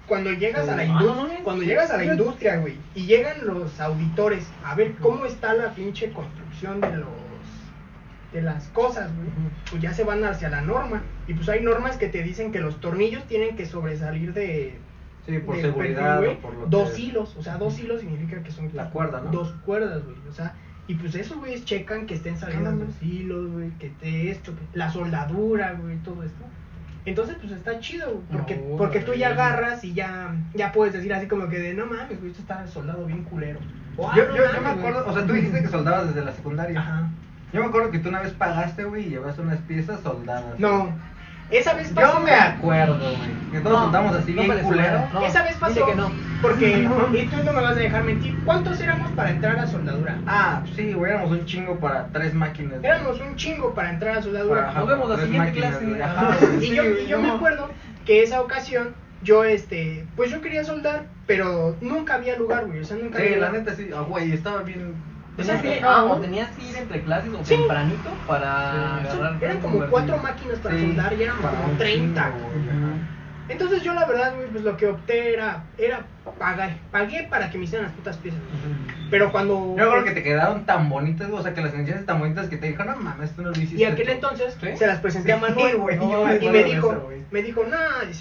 cuando 0.07 0.32
llegas 0.34 0.69
a 0.69 0.75
la 0.75 0.84
industria, 0.86 1.11
Ah, 1.11 1.15
no 1.15 1.21
mames. 1.23 1.39
cuando 1.43 1.63
llegas 1.63 1.89
a 1.89 1.97
la 1.97 2.05
industria, 2.05 2.57
güey, 2.57 2.75
y 2.93 3.07
llegan 3.07 3.38
los 3.47 3.80
auditores 3.80 4.45
a 4.63 4.75
ver 4.75 4.93
cómo 5.01 5.25
está 5.25 5.53
la 5.55 5.71
pinche 5.73 6.11
construcción 6.11 6.80
de 6.80 6.95
los 6.97 7.07
de 8.34 8.41
las 8.41 8.67
cosas, 8.67 9.09
güey, 9.15 9.27
pues 9.69 9.82
ya 9.82 9.93
se 9.93 10.03
van 10.03 10.23
hacia 10.23 10.49
la 10.49 10.61
norma. 10.61 11.01
Y 11.27 11.34
pues 11.34 11.49
hay 11.49 11.61
normas 11.63 11.97
que 11.97 12.07
te 12.09 12.21
dicen 12.23 12.51
que 12.51 12.59
los 12.59 12.80
tornillos 12.80 13.23
tienen 13.25 13.55
que 13.55 13.65
sobresalir 13.65 14.34
de 14.34 14.77
Sí, 15.25 15.38
por 15.39 15.55
de 15.55 15.61
seguridad 15.63 16.19
perfil, 16.19 16.38
güey, 16.39 16.41
por 16.41 16.53
lo 16.55 16.65
dos 16.67 16.91
que- 16.91 17.01
hilos, 17.01 17.36
o 17.38 17.43
sea, 17.43 17.57
dos 17.57 17.80
hilos 17.80 18.01
significa 18.01 18.41
que 18.43 18.51
son 18.51 18.69
La 18.73 18.89
cuerda, 18.89 19.21
¿no? 19.21 19.32
Dos 19.32 19.51
cuerdas, 19.65 20.03
güey, 20.03 20.15
o 20.30 20.32
sea, 20.34 20.53
y 20.88 20.95
pues 20.95 21.13
esos 21.15 21.38
güeyes 21.38 21.65
checan 21.65 22.05
que 22.07 22.15
estén 22.15 22.38
saliendo 22.38 22.69
Ah, 22.71 22.73
los 22.73 23.01
hilos, 23.03 23.51
güey, 23.51 23.69
que 23.80 23.89
te 23.89 24.32
esto, 24.32 24.53
la 24.73 24.89
soldadura, 24.91 25.73
güey, 25.73 25.97
todo 25.97 26.23
esto. 26.23 26.43
Entonces, 27.05 27.38
pues 27.39 27.51
está 27.53 27.80
chido, 27.80 28.11
güey, 28.11 28.23
porque, 28.32 28.55
No, 28.57 28.77
porque 28.77 28.99
tú 29.01 29.13
ya 29.13 29.30
güey. 29.34 29.39
agarras 29.39 29.84
y 29.84 29.93
ya, 29.93 30.36
ya 30.53 30.71
puedes 30.71 30.93
decir 30.93 31.13
así 31.13 31.27
como 31.27 31.47
que 31.47 31.59
de, 31.59 31.73
no 31.73 31.86
mames, 31.86 32.19
güey, 32.19 32.32
esto 32.32 32.41
está 32.41 32.65
soldado 32.67 33.05
bien 33.05 33.23
culero. 33.23 33.59
O, 33.97 34.07
"Ah, 34.07 34.13
Yo, 34.15 34.27
no 34.27 34.36
yo, 34.36 34.43
me 34.43 34.59
güey". 34.59 34.65
acuerdo, 34.80 35.05
o 35.07 35.13
sea, 35.13 35.25
tú 35.27 35.34
dijiste 35.34 35.61
que 35.61 35.67
soldabas 35.67 36.07
desde 36.07 36.23
la 36.25 36.32
secundaria. 36.32 36.80
Ajá. 36.80 37.09
Yo 37.53 37.61
me 37.61 37.67
acuerdo 37.67 37.91
que 37.91 37.99
tú 37.99 38.09
una 38.09 38.21
vez 38.21 38.33
pagaste, 38.33 38.83
güey, 38.83 39.07
y 39.07 39.09
llevaste 39.09 39.41
unas 39.41 39.59
piezas 39.59 39.99
soldadas. 40.01 40.59
No, 40.59 40.89
esa 41.49 41.73
vez 41.73 41.89
Yo 41.89 41.95
pasó. 41.95 42.19
me 42.19 42.31
acuerdo, 42.31 42.97
güey. 42.99 43.51
Que 43.51 43.59
todos 43.61 43.77
No, 43.77 43.83
soldamos 43.85 44.15
así 44.15 44.33
no 44.33 44.43
bien 44.43 44.59
culero. 44.59 45.07
No, 45.13 45.25
esa 45.25 45.41
vez 45.43 45.55
pasó. 45.55 45.85
que 45.85 45.95
no. 45.95 46.11
Porque, 46.43 46.69
y 47.13 47.25
tú 47.25 47.37
no 47.43 47.51
me 47.53 47.61
vas 47.61 47.71
a 47.71 47.79
dejar 47.79 48.03
mentir, 48.03 48.37
¿cuántos 48.45 48.79
éramos 48.79 49.11
para 49.13 49.31
entrar 49.31 49.57
a 49.59 49.65
soldadura? 49.67 50.17
Ah, 50.27 50.61
sí, 50.75 50.93
güey, 50.93 51.11
éramos 51.11 51.31
un 51.31 51.45
chingo 51.45 51.77
para 51.79 52.07
tres 52.13 52.33
máquinas. 52.35 52.79
güey. 52.79 52.85
Éramos 52.85 53.19
un 53.19 53.35
chingo 53.35 53.73
para 53.73 53.89
entrar 53.89 54.19
a 54.19 54.21
soldadura. 54.21 54.57
Para- 54.61 54.69
ajá, 54.69 54.79
Nos 54.81 54.89
vemos 54.89 55.09
la 55.09 55.15
siguiente 55.17 55.37
máquinas, 55.39 55.69
clase. 55.71 55.85
güey. 55.85 56.01
Ajá. 56.01 56.37
Güey. 56.39 56.65
Y 56.71 56.75
yo, 56.75 56.83
y 56.83 57.07
yo 57.07 57.19
me 57.19 57.31
acuerdo 57.31 57.69
que 58.05 58.21
esa 58.23 58.41
ocasión, 58.41 58.89
yo, 59.23 59.43
este, 59.43 60.05
pues 60.15 60.29
yo 60.31 60.39
quería 60.41 60.63
soldar, 60.63 61.05
pero 61.25 61.75
nunca 61.81 62.13
había 62.13 62.37
lugar, 62.37 62.67
güey, 62.67 62.79
o 62.79 62.85
sea, 62.85 62.95
nunca 62.97 63.17
Sí, 63.17 63.23
había 63.25 63.37
la 63.39 63.47
lugar. 63.49 63.61
neta 63.63 63.75
sí. 63.75 63.89
Ah, 63.93 64.01
güey, 64.07 64.31
estaba 64.31 64.61
bien. 64.61 64.93
Tenías 65.39 65.61
que, 65.61 65.81
ah, 65.83 66.03
o 66.05 66.17
tenías 66.17 66.49
que 66.55 66.63
ir 66.65 66.77
entre 66.77 67.01
clases 67.03 67.31
o 67.33 67.43
Sí. 67.43 67.55
tempranito 67.55 68.09
para 68.27 69.03
Son- 69.09 69.25
agarrar. 69.25 69.43
eran 69.43 69.59
como 69.59 69.85
cuatro 69.87 70.17
máquinas 70.17 70.59
para 70.59 70.75
Sí, 70.75 70.85
soldar 70.87 71.13
y 71.13 71.23
eran 71.23 71.37
como 71.37 71.65
un 71.71 71.77
30. 71.77 72.23
chingo, 72.25 72.37
güey. 72.49 72.63
güey, 72.65 72.69
ajá. 72.69 72.93
Entonces 73.49 73.81
yo 73.81 73.93
la 73.95 74.05
verdad, 74.05 74.35
güey, 74.35 74.47
pues 74.49 74.63
lo 74.63 74.77
que 74.77 74.87
opté 74.87 75.33
era, 75.33 75.63
era 75.79 76.05
pagar, 76.37 76.77
pagué 76.91 77.23
para 77.23 77.49
que 77.49 77.57
me 77.57 77.63
hicieran 77.63 77.87
las 77.87 77.95
putas 77.95 78.17
piezas. 78.17 78.39
Pero 79.09 79.31
cuando... 79.31 79.75
Yo 79.75 79.89
creo 79.89 80.03
que 80.03 80.11
te 80.11 80.21
quedaron 80.21 80.65
tan 80.65 80.87
bonitas, 80.87 81.27
o 81.31 81.41
sea, 81.41 81.55
que 81.55 81.61
las 81.61 81.73
enseñaste 81.73 82.05
tan 82.05 82.19
bonitas 82.19 82.47
que 82.47 82.57
te 82.57 82.67
dijo, 82.67 82.83
no 82.83 82.95
mames, 82.97 83.31
esto 83.31 83.41
no 83.41 83.49
lo 83.49 83.55
hiciste. 83.55 83.77
Y 83.81 83.85
aquel 83.85 84.05
tú". 84.05 84.11
entonces 84.13 84.55
¿Sí? 84.61 84.77
se 84.77 84.85
las 84.85 84.99
presenté 84.99 85.33
a 85.33 85.37
Sí, 85.37 85.41
Manuel, 85.41 85.77
güey, 85.77 85.97
güey. 85.97 86.11
yo 86.11 86.25
me 86.27 86.35
y 86.35 86.49
me 86.49 86.63
dijo, 86.63 86.91
eso, 86.91 87.09
me 87.31 87.41
dijo, 87.41 87.63
no, 87.63 87.77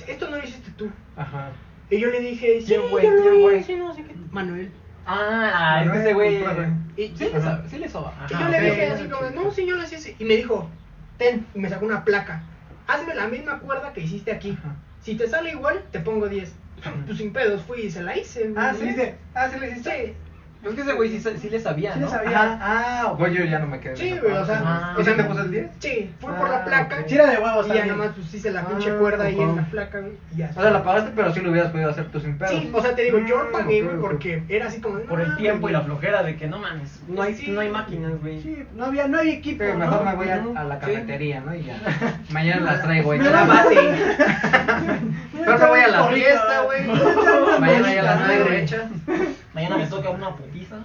esto 0.06 0.30
no 0.30 0.36
lo 0.38 0.44
hiciste 0.44 0.70
tú. 0.78 0.88
Ajá. 1.14 1.50
Y 1.90 1.98
yo 2.00 2.08
le 2.10 2.20
dije, 2.20 2.60
sí, 2.62 2.66
¿Quién, 2.68 2.80
güey? 2.90 3.06
no 3.78 3.94
sé 3.94 4.02
qué. 4.04 4.14
Manuel. 4.30 4.70
Ah, 5.08 5.82
Manuel, 5.84 6.00
ese 6.00 6.12
güey. 6.14 6.44
ajá. 6.44 6.68
Y, 6.96 7.08
Sí 7.16 7.24
le 7.32 7.40
sabe, 7.40 7.68
sí 7.68 7.78
le 7.78 7.88
soba. 7.88 8.12
y 8.28 8.32
yo 8.32 8.48
le 8.48 8.60
dije 8.60 8.86
así 8.90 9.08
como, 9.08 9.30
no, 9.30 9.50
sí, 9.50 9.66
yo 9.66 9.76
lo 9.76 9.82
hice. 9.84 10.14
Y 10.18 10.24
me 10.24 10.36
dijo, 10.36 10.68
ten, 11.16 11.46
y 11.54 11.58
me 11.58 11.68
sacó 11.68 11.86
una 11.86 12.04
placa. 12.04 12.42
Hazme 12.86 13.14
la 13.14 13.28
misma 13.28 13.58
cuerda 13.60 13.92
que 13.92 14.00
hiciste 14.02 14.32
aquí. 14.32 14.56
Si 15.00 15.14
te 15.16 15.26
sale 15.28 15.50
igual, 15.50 15.82
te 15.90 16.00
pongo 16.00 16.28
10. 16.28 16.52
Pues 17.06 17.18
sin 17.18 17.32
pedos 17.32 17.62
fui 17.62 17.82
y 17.82 17.90
se 17.90 18.02
la 18.02 18.16
hice. 18.16 18.48
güey. 18.48 18.54
Ah, 18.56 18.74
sí. 18.78 18.94
Ah, 19.34 19.48
sí 19.52 19.58
le 19.58 19.70
hiciste. 19.70 20.16
Sí, 20.68 20.74
Pues 20.74 20.74
que 20.76 20.82
ese 20.82 20.92
güey 20.92 21.18
sí, 21.18 21.38
sí 21.40 21.50
le 21.50 21.60
sabía, 21.60 21.92
Sí 21.94 22.00
¿no? 22.00 22.06
le 22.06 22.12
sabía. 22.12 22.42
Ajá. 22.42 22.58
Ah, 22.60 23.14
güey, 23.18 23.34
yo 23.34 23.44
ya 23.44 23.58
no 23.58 23.66
me 23.66 23.80
quedé. 23.80 23.96
Sí, 23.96 24.18
güey, 24.22 24.32
o 24.34 24.44
sea, 24.44 24.62
Ah. 24.64 24.96
¿Y 24.98 25.04
si 25.04 25.10
te 25.12 25.24
puso 25.24 25.40
el 25.42 25.50
10? 25.50 25.66
sí, 25.78 26.10
fui 26.20 26.32
por 26.32 26.46
Ah, 26.46 26.50
la 26.50 26.64
placa. 26.64 26.96
ok. 27.00 27.04
Sí, 27.06 27.14
era 27.14 27.26
de 27.30 27.38
huevos 27.38 27.66
Y 27.66 27.68
ya 27.70 27.74
también. 27.76 27.96
nomás 27.98 28.14
pues 28.16 28.34
hice 28.34 28.50
la 28.50 28.64
pinche 28.66 28.90
Ah, 28.90 28.98
cuerda 28.98 29.24
ahí 29.24 29.40
en 29.40 29.56
la 29.56 29.62
placa, 29.64 30.00
güey. 30.00 30.12
Y 30.34 30.36
ya. 30.38 30.50
O 30.56 30.60
sea, 30.60 30.70
la 30.70 30.82
pagaste, 30.82 31.12
pero 31.16 31.32
sí 31.32 31.40
lo 31.40 31.50
hubieras 31.50 31.70
podido 31.70 31.90
hacer 31.90 32.06
tú 32.10 32.20
sin 32.20 32.36
pedos. 32.38 32.52
Sí, 32.52 32.70
o 32.72 32.80
sea, 32.82 32.94
te 32.94 33.02
digo, 33.02 33.18
yo 33.20 33.38
Mm, 33.48 33.52
pagué, 33.52 33.82
ok, 33.82 33.86
güey, 33.88 33.96
ok. 33.96 34.00
porque 34.02 34.42
era 34.48 34.66
así 34.66 34.80
como. 34.80 34.98
Por 35.00 35.20
el 35.20 35.36
tiempo 35.36 35.68
y 35.68 35.72
la 35.72 35.80
flojera 35.82 36.22
de 36.22 36.36
que 36.36 36.46
no 36.48 36.58
mames, 36.58 37.00
no 37.08 37.22
hay, 37.22 37.34
Sí. 37.34 37.50
no 37.50 37.60
hay 37.60 37.70
máquinas, 37.70 38.12
güey. 38.20 38.42
Sí, 38.42 38.64
no 38.74 38.84
había, 38.86 39.06
no 39.08 39.18
hay 39.18 39.30
equipo. 39.30 39.58
Pero 39.60 39.74
¿no? 39.74 39.78
mejor 39.80 40.04
me 40.04 40.14
voy 40.14 40.28
a, 40.28 40.42
a 40.60 40.64
la 40.64 40.74
Sí. 40.74 40.80
cafetería, 40.80 41.40
¿no? 41.40 41.54
Y 41.54 41.62
ya. 41.64 41.76
Mañana 42.30 42.60
las 42.72 42.82
traigo 42.82 43.12
ahí. 43.12 43.18
Me 43.18 43.28
da 43.28 43.44
más. 43.44 43.64
base. 43.64 43.76
Pero 45.44 45.58
me 45.58 45.66
voy 45.66 45.80
a 45.80 45.88
la 45.88 46.04
fiesta, 46.08 46.62
güey. 46.64 46.86
Mañana 47.60 47.94
ya 47.94 48.02
las 48.02 48.24
traigo 48.24 48.48
hechas. 48.50 48.82
Mañana 49.54 49.76
me 49.78 49.86
toca 49.86 50.10
una 50.10 50.28
putiza. 50.66 50.76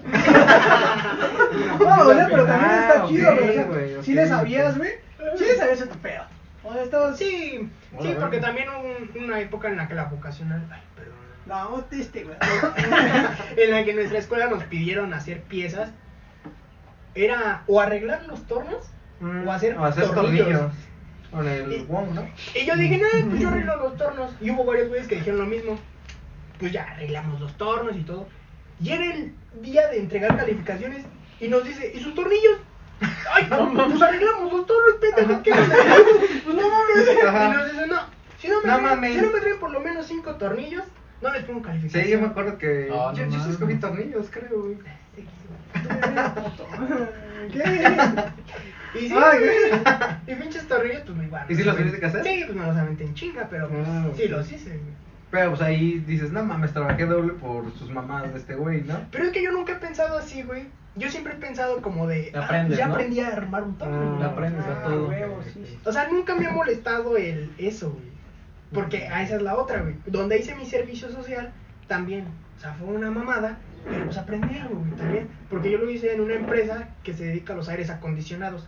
No, 1.80 2.02
o 2.08 2.14
sea, 2.14 2.28
pero 2.30 2.46
también 2.46 2.72
está 2.72 3.06
chido, 3.08 3.36
güey. 3.70 3.96
o 3.96 4.00
ok, 4.00 4.08
le 4.08 4.28
sabías, 4.28 4.78
güey. 4.78 4.92
Sí 5.38 5.44
le 5.46 5.56
sabías 5.56 5.82
a 5.82 5.88
tu 5.88 5.98
pedo. 6.00 6.24
O 6.64 6.74
sea, 6.74 6.84
estabas. 6.84 7.18
Sí, 7.18 7.70
sí, 8.02 8.16
porque 8.20 8.40
también 8.40 8.68
hubo 8.70 8.88
un- 9.18 9.24
una 9.26 9.40
época 9.40 9.70
en 9.70 9.78
la 9.78 9.88
que 9.88 9.96
la 9.96 10.06
vocacional. 10.06 10.62
Ay, 10.72 10.82
perdón. 10.96 11.14
No, 11.46 11.84
triste, 11.90 12.24
güey. 12.24 12.38
en 13.58 13.72
la 13.72 13.84
que 13.84 13.90
en 13.92 13.96
nuestra 13.98 14.20
escuela 14.20 14.48
nos 14.48 14.64
pidieron 14.66 15.14
hacer 15.14 15.42
piezas. 15.44 15.90
Era 17.16 17.64
o 17.68 17.80
arreglar 17.80 18.24
los 18.26 18.46
tornos 18.48 18.90
o 19.46 19.52
hacer, 19.52 19.76
Mm, 19.78 19.82
o 19.82 19.86
hacer 19.86 20.10
tornillos. 20.12 20.48
tornillos. 20.48 20.72
Con 21.32 21.48
el 21.48 21.86
Wong, 21.86 22.14
¿no? 22.14 22.28
Y 22.56 22.66
yo 22.66 22.76
dije, 22.76 22.98
no, 23.00 23.08
pues 23.30 23.42
yo 23.42 23.50
arreglo 23.54 23.76
los 23.78 23.98
tornos. 23.98 24.32
Y 24.42 24.50
hubo 24.52 24.66
varios 24.66 24.88
güeyes 24.90 25.08
que 25.08 25.16
dijeron 25.16 25.40
lo 25.42 25.46
mismo. 25.46 25.78
Pues 26.60 26.72
ya 26.72 26.84
arreglamos 26.84 27.40
los 27.42 27.56
tornos 27.58 27.96
y 27.96 28.02
todo. 28.04 28.28
Y 28.84 28.92
era 28.92 29.06
el 29.06 29.34
día 29.62 29.88
de 29.88 30.00
entregar 30.00 30.36
calificaciones 30.38 31.06
y 31.40 31.48
nos 31.48 31.64
dice, 31.64 31.92
¿y 31.96 32.00
sus 32.02 32.14
tornillos? 32.14 32.58
Ay, 33.34 33.46
pues 33.50 34.02
arreglamos 34.02 34.52
los 34.54 34.66
tornos, 34.68 34.96
pendejo, 35.02 35.42
¿qué 35.44 35.50
nos 35.52 35.68
Pues 36.44 36.56
no 36.56 36.70
mames. 36.70 37.26
Ajá. 37.26 37.46
Y 37.46 37.52
nos 37.58 37.72
dice, 37.72 37.88
no, 37.88 38.00
si 38.40 38.48
no 38.50 38.56
me, 38.62 38.68
No 38.68 38.74
traen, 38.78 38.84
mames. 38.84 39.16
si 39.16 39.22
no 39.22 39.32
me 39.32 39.40
traen 39.40 39.60
por 39.60 39.72
lo 39.72 39.80
menos 39.80 40.06
cinco 40.08 40.36
tornillos, 40.36 40.84
no 41.22 41.32
les 41.32 41.44
pongo 41.46 41.62
calificación. 41.62 42.04
Sí, 42.04 42.12
yo 42.12 42.20
me 42.22 42.28
acuerdo 42.28 42.58
que. 42.58 42.88
No 42.90 43.14
yo, 43.14 43.24
yo 43.26 43.32
sí 43.32 43.38
mames. 43.38 43.54
escogí 43.54 43.76
tornillos, 43.76 44.28
creo, 44.30 44.62
güey. 44.62 44.78
¿Qué? 47.52 47.94
Y 48.96 49.08
sí, 49.10 49.16
Ay, 49.18 49.40
güey. 49.40 49.56
Y 50.28 50.36
pinches 50.36 50.68
tornillos, 50.68 51.02
pues 51.06 51.18
me 51.18 51.26
igual. 51.26 51.46
¿Y 51.50 51.56
sí 51.56 51.64
los 51.64 51.76
tuviste 51.76 52.00
que 52.00 52.06
hacer? 52.06 52.24
Sí, 52.24 52.44
pues 52.46 52.58
me 52.58 52.66
los 52.68 52.78
aventé 52.78 53.04
en 53.06 53.14
chinga, 53.16 53.48
pero 53.50 53.68
pues, 53.70 53.88
Ah, 53.88 54.06
sí 54.16 54.24
ok. 54.26 54.30
los 54.30 54.52
hice, 54.52 54.70
güey. 54.70 54.94
Pero 55.34 55.50
pues 55.50 55.62
ahí 55.64 55.98
dices, 56.06 56.32
no 56.32 56.44
mames, 56.46 56.74
trabajé 56.74 57.08
doble 57.08 57.34
por 57.34 57.74
sus 57.74 57.90
mamás 57.90 58.32
de 58.32 58.38
este 58.38 58.54
güey, 58.54 58.84
¿no? 58.84 58.94
Pero 59.12 59.24
es 59.26 59.32
que 59.32 59.44
yo 59.44 59.52
nunca 59.52 59.74
he 59.74 59.76
pensado 59.78 60.16
así, 60.20 60.44
güey. 60.44 60.68
Yo 60.96 61.10
siempre 61.10 61.34
he 61.34 61.38
pensado 61.38 61.82
como 61.82 62.06
de. 62.06 62.32
Ah, 62.36 62.42
aprendes, 62.46 62.78
ya 62.78 62.86
¿no? 62.86 62.94
aprendí 62.94 63.20
a 63.20 63.30
armar 63.30 63.64
un 63.64 63.76
torno. 63.80 64.16
Ah, 64.16 64.20
Le 64.20 64.26
aprendes 64.26 64.64
a 64.64 64.84
todo. 64.84 65.08
huevo, 65.10 65.42
sí, 65.52 65.66
sí. 65.68 65.80
O 65.86 65.92
sea, 65.92 66.08
nunca 66.12 66.36
me 66.36 66.46
ha 66.46 66.52
molestado 66.52 67.18
el 67.18 67.52
eso, 67.58 67.90
güey. 67.94 68.14
Porque 68.74 69.08
a 69.08 69.24
esa 69.24 69.38
es 69.38 69.42
la 69.42 69.56
otra, 69.56 69.82
güey. 69.82 69.96
Donde 70.06 70.38
hice 70.38 70.54
mi 70.54 70.68
servicio 70.68 71.10
social, 71.10 71.52
también. 71.88 72.26
O 72.58 72.60
sea, 72.62 72.74
fue 72.76 72.90
una 72.90 73.10
mamada, 73.10 73.58
pero 73.90 74.06
pues 74.06 74.18
aprendí 74.20 74.56
algo, 74.60 74.76
güey, 74.82 74.92
también. 74.92 75.30
Porque 75.50 75.72
yo 75.72 75.80
lo 75.80 75.90
hice 75.90 76.14
en 76.14 76.22
una 76.22 76.36
empresa 76.36 76.90
que 77.02 77.16
se 77.16 77.26
dedica 77.26 77.54
a 77.54 77.56
los 77.56 77.70
aires 77.70 77.90
acondicionados. 77.90 78.68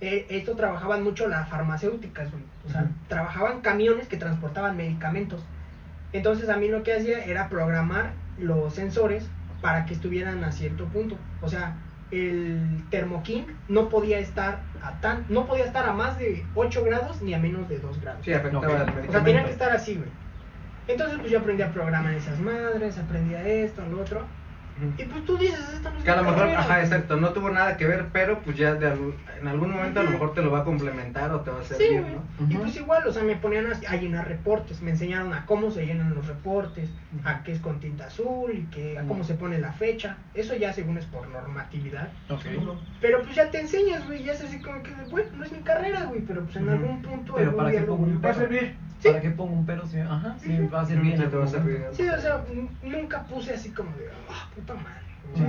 Eh, 0.00 0.26
esto 0.30 0.54
trabajaban 0.54 1.02
mucho 1.02 1.26
las 1.26 1.48
farmacéuticas, 1.48 2.30
güey. 2.30 2.44
O 2.64 2.70
sea, 2.70 2.82
Ujú. 2.82 2.90
trabajaban 3.08 3.60
camiones 3.60 4.06
que 4.06 4.16
transportaban 4.16 4.76
medicamentos. 4.76 5.44
Entonces 6.16 6.48
a 6.48 6.56
mí 6.56 6.68
lo 6.68 6.82
que 6.82 6.94
hacía 6.94 7.24
era 7.24 7.50
programar 7.50 8.12
los 8.38 8.74
sensores 8.74 9.28
para 9.60 9.84
que 9.84 9.92
estuvieran 9.92 10.42
a 10.44 10.50
cierto 10.50 10.86
punto. 10.86 11.18
O 11.42 11.48
sea, 11.48 11.76
el 12.10 12.84
Thermoking 12.90 13.46
no 13.68 13.90
podía 13.90 14.18
estar 14.18 14.60
a 14.82 14.98
tan, 15.00 15.26
no 15.28 15.46
podía 15.46 15.64
estar 15.64 15.86
a 15.86 15.92
más 15.92 16.18
de 16.18 16.46
8 16.54 16.84
grados 16.84 17.20
ni 17.20 17.34
a 17.34 17.38
menos 17.38 17.68
de 17.68 17.78
2 17.78 18.00
grados. 18.00 18.24
Sí, 18.24 18.32
afectaba 18.32 18.66
o 18.66 19.12
sea, 19.12 19.24
tenían 19.24 19.44
que 19.44 19.50
estar 19.50 19.70
así, 19.70 19.96
güey. 19.96 20.08
Entonces 20.88 21.18
pues 21.18 21.30
yo 21.30 21.40
aprendí 21.40 21.62
a 21.62 21.72
programar 21.72 22.14
esas 22.14 22.38
madres, 22.38 22.96
aprendí 22.96 23.34
a 23.34 23.46
esto, 23.46 23.82
a 23.82 23.86
lo 23.86 24.00
otro. 24.00 24.24
Y 24.98 25.04
pues 25.04 25.24
tú 25.24 25.38
dices, 25.38 25.58
esto 25.72 25.90
no 25.90 25.96
es 25.98 26.04
Que 26.04 26.10
a 26.10 26.16
lo 26.16 26.22
mejor, 26.24 26.38
carrera, 26.40 26.60
ajá, 26.60 26.80
exacto, 26.82 27.16
no 27.16 27.30
tuvo 27.30 27.48
nada 27.50 27.76
que 27.78 27.86
ver, 27.86 28.06
pero 28.12 28.40
pues 28.40 28.56
ya 28.58 28.74
de 28.74 28.86
algún- 28.88 29.14
en 29.40 29.48
algún 29.48 29.70
momento 29.70 30.00
a 30.00 30.02
lo 30.02 30.10
mejor 30.10 30.34
te 30.34 30.42
lo 30.42 30.50
va 30.50 30.60
a 30.60 30.64
complementar 30.64 31.30
o 31.32 31.40
te 31.40 31.50
va 31.50 31.60
a 31.60 31.64
Sí, 31.64 31.74
servir, 31.74 32.02
güey. 32.02 32.12
¿no? 32.14 32.22
Y 32.48 32.54
Ujú. 32.54 32.62
pues 32.62 32.76
igual, 32.76 33.06
o 33.06 33.12
sea, 33.12 33.22
me 33.22 33.36
ponían 33.36 33.66
a, 33.72 33.76
a 33.88 33.96
llenar 33.96 34.28
reportes, 34.28 34.82
me 34.82 34.90
enseñaron 34.90 35.32
a 35.32 35.46
cómo 35.46 35.70
se 35.70 35.86
llenan 35.86 36.14
los 36.14 36.26
reportes, 36.26 36.90
a 37.24 37.42
qué 37.42 37.52
es 37.52 37.60
con 37.60 37.80
tinta 37.80 38.06
azul 38.06 38.52
y 38.52 38.64
que, 38.66 38.98
a 38.98 39.02
cómo 39.06 39.24
se 39.24 39.34
pone 39.34 39.58
la 39.58 39.72
fecha. 39.72 40.18
Eso 40.34 40.54
ya 40.54 40.72
según 40.74 40.98
es 40.98 41.06
por 41.06 41.26
normatividad. 41.28 42.08
Ok. 42.28 42.44
Pero 43.00 43.22
pues 43.22 43.34
ya 43.34 43.50
te 43.50 43.60
enseñas, 43.60 44.06
güey, 44.06 44.24
ya 44.24 44.32
es 44.32 44.42
así 44.42 44.60
como 44.60 44.82
que, 44.82 44.90
bueno, 45.10 45.28
no 45.38 45.44
es 45.44 45.52
mi 45.52 45.60
carrera, 45.60 46.04
güey, 46.04 46.20
pero 46.20 46.42
pues 46.44 46.56
en 46.56 46.64
Ujú. 46.64 46.72
algún 46.72 47.02
punto... 47.02 47.34
Pero 47.34 47.50
algún 47.50 47.56
para 47.56 47.70
día 47.70 47.80
qué 47.86 48.26
Va 48.26 48.30
a 48.30 48.34
servir. 48.34 48.76
Sí. 48.98 49.08
¿Para 49.08 49.20
qué 49.20 49.30
pongo 49.30 49.54
un 49.54 49.66
pero? 49.66 49.86
Sí, 49.86 49.98
ajá, 49.98 50.36
sí, 50.38 50.58
va 50.72 50.80
a 50.80 50.86
servir 50.86 51.14
en 51.14 51.18
Sí, 51.22 51.26
te 51.28 51.36
va 51.36 51.44
a 51.44 51.48
servir. 51.48 51.84
Sí, 51.92 52.08
o 52.08 52.20
sea, 52.20 52.44
nunca 52.82 53.24
puse 53.26 53.54
así 53.54 53.70
como 53.72 53.94
de, 53.96 54.08
ah, 54.30 54.50
puta 54.54 54.74
madre. 54.74 55.06
Sí, 55.34 55.42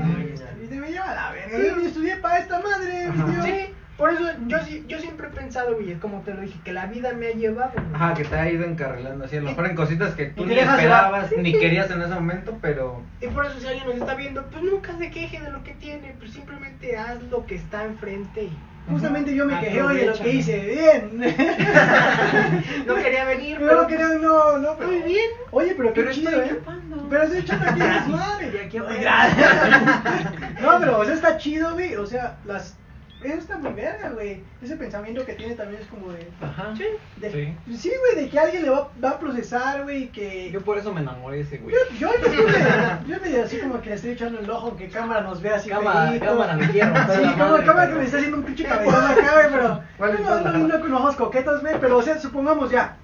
y 0.64 0.68
te 0.68 0.76
me 0.76 0.91
lleva 0.91 1.14
la 1.14 1.32
verga. 1.32 1.58
Sí. 1.58 1.64
Yo 1.68 1.88
estudié 1.88 2.18
para 2.18 2.39
esta 2.39 2.60
madre, 2.60 3.10
tío. 3.14 3.43
Sí, 3.43 3.74
por 3.98 4.12
eso 4.12 4.24
yo, 4.48 4.60
sí- 4.64 4.86
yo 4.88 5.00
siempre 5.00 5.28
he 5.28 5.30
pensado, 5.32 5.74
güey, 5.76 5.91
es 5.91 6.00
como 6.00 6.22
te 6.22 6.34
lo 6.34 6.41
dije, 6.41 6.60
que 6.64 6.72
la 6.74 6.86
vida 6.86 7.14
me 7.14 7.28
ha 7.28 7.32
llevado. 7.32 7.72
güey. 7.74 7.86
Ajá, 7.95 8.14
que 8.14 8.24
te 8.26 8.36
ha 8.36 8.50
ido 8.52 8.64
encarrilando 8.66 9.26
así, 9.26 9.38
a 9.38 9.41
lo 9.41 9.50
mejor 9.50 9.66
en 9.66 9.76
cositas 9.76 10.14
que 10.14 10.26
tú 10.28 10.45
ni 10.45 10.56
llevar. 10.56 10.76
esperabas, 10.80 11.32
ni 11.38 11.52
querías 11.54 11.89
en 11.91 12.02
ese 12.02 12.14
momento, 12.14 12.58
pero... 12.62 13.02
Y 13.22 13.28
por 13.28 13.45
eso 13.45 13.60
si 13.60 13.68
alguien 13.68 13.88
nos 13.88 13.95
está 13.98 14.14
viendo, 14.16 14.45
pues 14.52 14.64
nunca 14.64 14.98
se 14.98 15.10
queje 15.12 15.39
de 15.41 15.50
lo 15.52 15.64
que 15.64 15.74
tiene, 15.74 16.16
pues 16.20 16.32
simplemente 16.32 16.95
haz 16.98 17.22
lo 17.32 17.45
que 17.45 17.56
está 17.56 17.84
enfrente 17.86 18.43
y 18.43 18.58
Justamente 18.89 19.36
yo 19.36 19.43
me 19.45 19.60
quejé 19.60 19.82
hoy 19.82 19.98
de 19.98 20.06
lo 20.06 20.14
que 20.14 20.30
hice. 20.30 20.60
Bien. 20.60 21.20
no 22.88 22.95
quería 22.95 23.26
venir, 23.26 23.58
Pero 23.60 23.68
pero 23.70 23.82
no 23.82 23.88
quería, 23.88 24.08
no, 24.08 24.58
no, 24.60 24.76
pero. 24.78 24.89
Muy 24.89 25.02
bien. 25.02 25.30
Oye, 25.52 25.74
pero 25.76 25.91
qué 25.91 26.02
Pero 26.04 26.14
chido, 26.14 26.30
estoy 26.30 26.45
¿eh? 26.48 26.50
chupando. 26.58 27.08
Pero 27.10 27.24
estoy 27.24 27.39
echando 27.39 27.66
aquí 27.70 27.80
las 27.82 28.08
madres. 28.08 28.74
No, 30.62 30.80
pero 30.80 31.00
o 31.00 31.04
sea, 31.06 31.14
está 31.16 31.38
chido, 31.38 31.74
güey. 31.74 31.95
O 31.95 32.06
sea, 32.06 32.38
las. 32.45 32.78
Eso 33.24 33.38
está 33.39 33.57
muy 33.57 33.74
verga, 33.74 34.09
güey. 34.11 34.43
Ese 34.61 34.76
pensamiento 34.76 35.26
que 35.26 35.34
tiene 35.34 35.55
también 35.55 35.82
es 35.82 35.88
como 35.88 36.11
de. 36.11 36.28
Ajá. 36.39 36.74
Sí. 36.78 36.86
de- 37.18 37.32
Sí. 37.32 37.76
Sí, 37.76 37.91
güey, 37.99 38.24
de 38.26 38.30
que 38.30 38.39
alguien 38.39 38.61
le 38.63 38.70
va, 38.70 38.89
va 39.03 39.09
a 39.11 39.20
procesar, 39.20 39.84
güey, 39.84 40.09
que. 40.09 40.51
Yo 40.51 40.61
por 40.61 40.78
eso 40.78 40.93
me 40.93 41.01
enamoré 41.01 41.38
de 41.38 41.41
ese 41.43 41.57
güey. 41.57 41.76
Yo, 41.76 42.09
yo, 42.09 42.09
yo, 42.32 42.43
me- 42.45 43.09
yo 43.15 43.20
medio 43.22 43.43
así 43.43 43.57
como 43.59 43.82
que 43.82 43.89
le 43.89 43.95
estoy 43.95 44.11
echando 44.11 44.39
el 44.39 44.49
ojo, 44.49 44.78
que 44.78 44.88
cámara 44.89 45.22
nos 45.22 45.41
vea 45.41 45.55
así. 45.55 45.68
Cámara, 45.70 46.09
feíto. 46.11 46.26
cámara, 46.26 46.53
me 46.53 46.70
quiero 46.70 46.88
Sí, 46.89 46.93
la 46.93 47.05
cámara, 47.07 47.36
madre, 47.51 47.65
cámara 47.65 47.89
que 47.89 47.95
me 47.95 48.03
está 48.05 48.18
haciendo 48.18 48.38
un 48.38 48.43
pinche 48.43 48.63
cabezón 48.65 49.05
acá, 49.05 49.34
güey, 49.34 49.51
pero. 49.51 49.82
¿Cuál 49.97 50.11
es 50.13 50.20
no, 50.20 50.30
la- 50.41 50.51
no, 50.51 50.68
no 50.68 50.80
con 50.80 50.93
ojos 50.93 51.15
coquetos, 51.15 51.61
güey, 51.61 51.76
pero 51.82 51.97
o 51.97 52.01
sea, 52.03 52.20
supongamos 52.20 52.70
ya. 52.70 52.97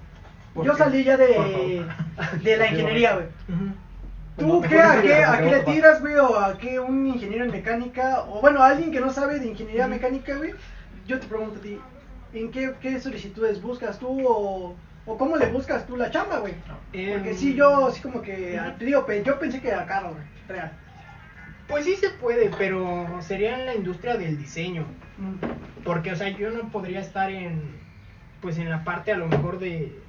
¿Por 0.54 0.64
Yo 0.64 0.72
qué? 0.72 0.78
salí 0.78 1.02
ya 1.02 1.16
de, 1.16 1.84
de 2.42 2.56
la 2.56 2.66
ingeniería, 2.70 3.14
güey. 3.14 3.26
¿Tú 4.36 4.60
qué, 4.62 4.80
a 4.80 5.00
qué, 5.00 5.24
a 5.24 5.38
qué 5.40 5.50
le 5.50 5.60
tiras, 5.60 6.00
güey? 6.00 6.16
¿O 6.16 6.36
a 6.36 6.58
qué 6.58 6.80
un 6.80 7.06
ingeniero 7.06 7.44
en 7.44 7.52
mecánica? 7.52 8.24
O 8.28 8.40
bueno, 8.40 8.62
alguien 8.62 8.90
que 8.90 9.00
no 9.00 9.10
sabe 9.10 9.38
de 9.38 9.46
ingeniería 9.46 9.86
mecánica, 9.86 10.36
güey. 10.36 10.54
Yo 11.06 11.20
te 11.20 11.26
pregunto 11.26 11.58
a 11.58 11.62
ti, 11.62 11.78
¿en 12.32 12.50
qué, 12.50 12.74
qué 12.80 12.98
solicitudes 13.00 13.62
buscas 13.62 13.98
tú 13.98 14.26
o, 14.26 14.74
o 15.06 15.18
cómo 15.18 15.36
le 15.36 15.46
buscas 15.50 15.86
tú 15.86 15.96
la 15.96 16.10
chamba, 16.10 16.38
güey? 16.38 16.54
Porque 16.90 17.30
Em, 17.30 17.36
sí, 17.36 17.54
yo 17.54 17.86
así 17.86 18.00
como 18.00 18.22
que, 18.22 18.60
te 18.78 18.84
digo, 18.84 19.06
yo 19.24 19.38
pensé 19.38 19.60
que 19.60 19.68
era 19.68 19.86
caro, 19.86 20.10
güey, 20.10 20.24
real. 20.48 20.72
Pues 21.68 21.84
sí 21.84 21.96
se 21.96 22.10
puede, 22.10 22.50
pero 22.58 23.06
sería 23.20 23.58
en 23.58 23.66
la 23.66 23.74
industria 23.74 24.16
del 24.16 24.36
diseño. 24.36 24.84
Porque, 25.84 26.12
o 26.12 26.16
sea, 26.16 26.28
yo 26.28 26.50
no 26.50 26.68
podría 26.70 27.00
estar 27.00 27.30
en, 27.30 27.62
pues 28.40 28.58
en 28.58 28.68
la 28.68 28.84
parte 28.84 29.12
a 29.12 29.16
lo 29.16 29.26
mejor 29.26 29.58
de... 29.58 30.03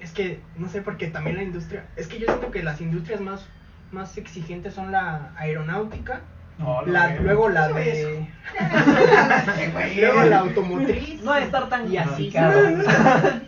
Es 0.00 0.12
que, 0.12 0.40
no 0.56 0.68
sé, 0.68 0.82
porque 0.82 1.08
también 1.08 1.36
la 1.36 1.42
industria... 1.42 1.86
Es 1.96 2.06
que 2.06 2.18
yo 2.18 2.26
siento 2.26 2.50
que 2.50 2.62
las 2.62 2.80
industrias 2.80 3.20
más, 3.20 3.46
más 3.92 4.16
exigentes 4.16 4.74
son 4.74 4.92
la 4.92 5.32
aeronáutica 5.36 6.22
No, 6.58 6.82
La, 6.86 7.14
no, 7.14 7.22
luego 7.22 7.48
la 7.48 7.68
de. 7.68 8.26
Luego 9.96 10.22
la 10.24 10.38
automotriz. 10.40 11.22
No 11.22 11.34
de 11.34 11.42
estar 11.42 11.68
tan 11.68 11.90
Y 11.92 11.96
así. 11.96 12.32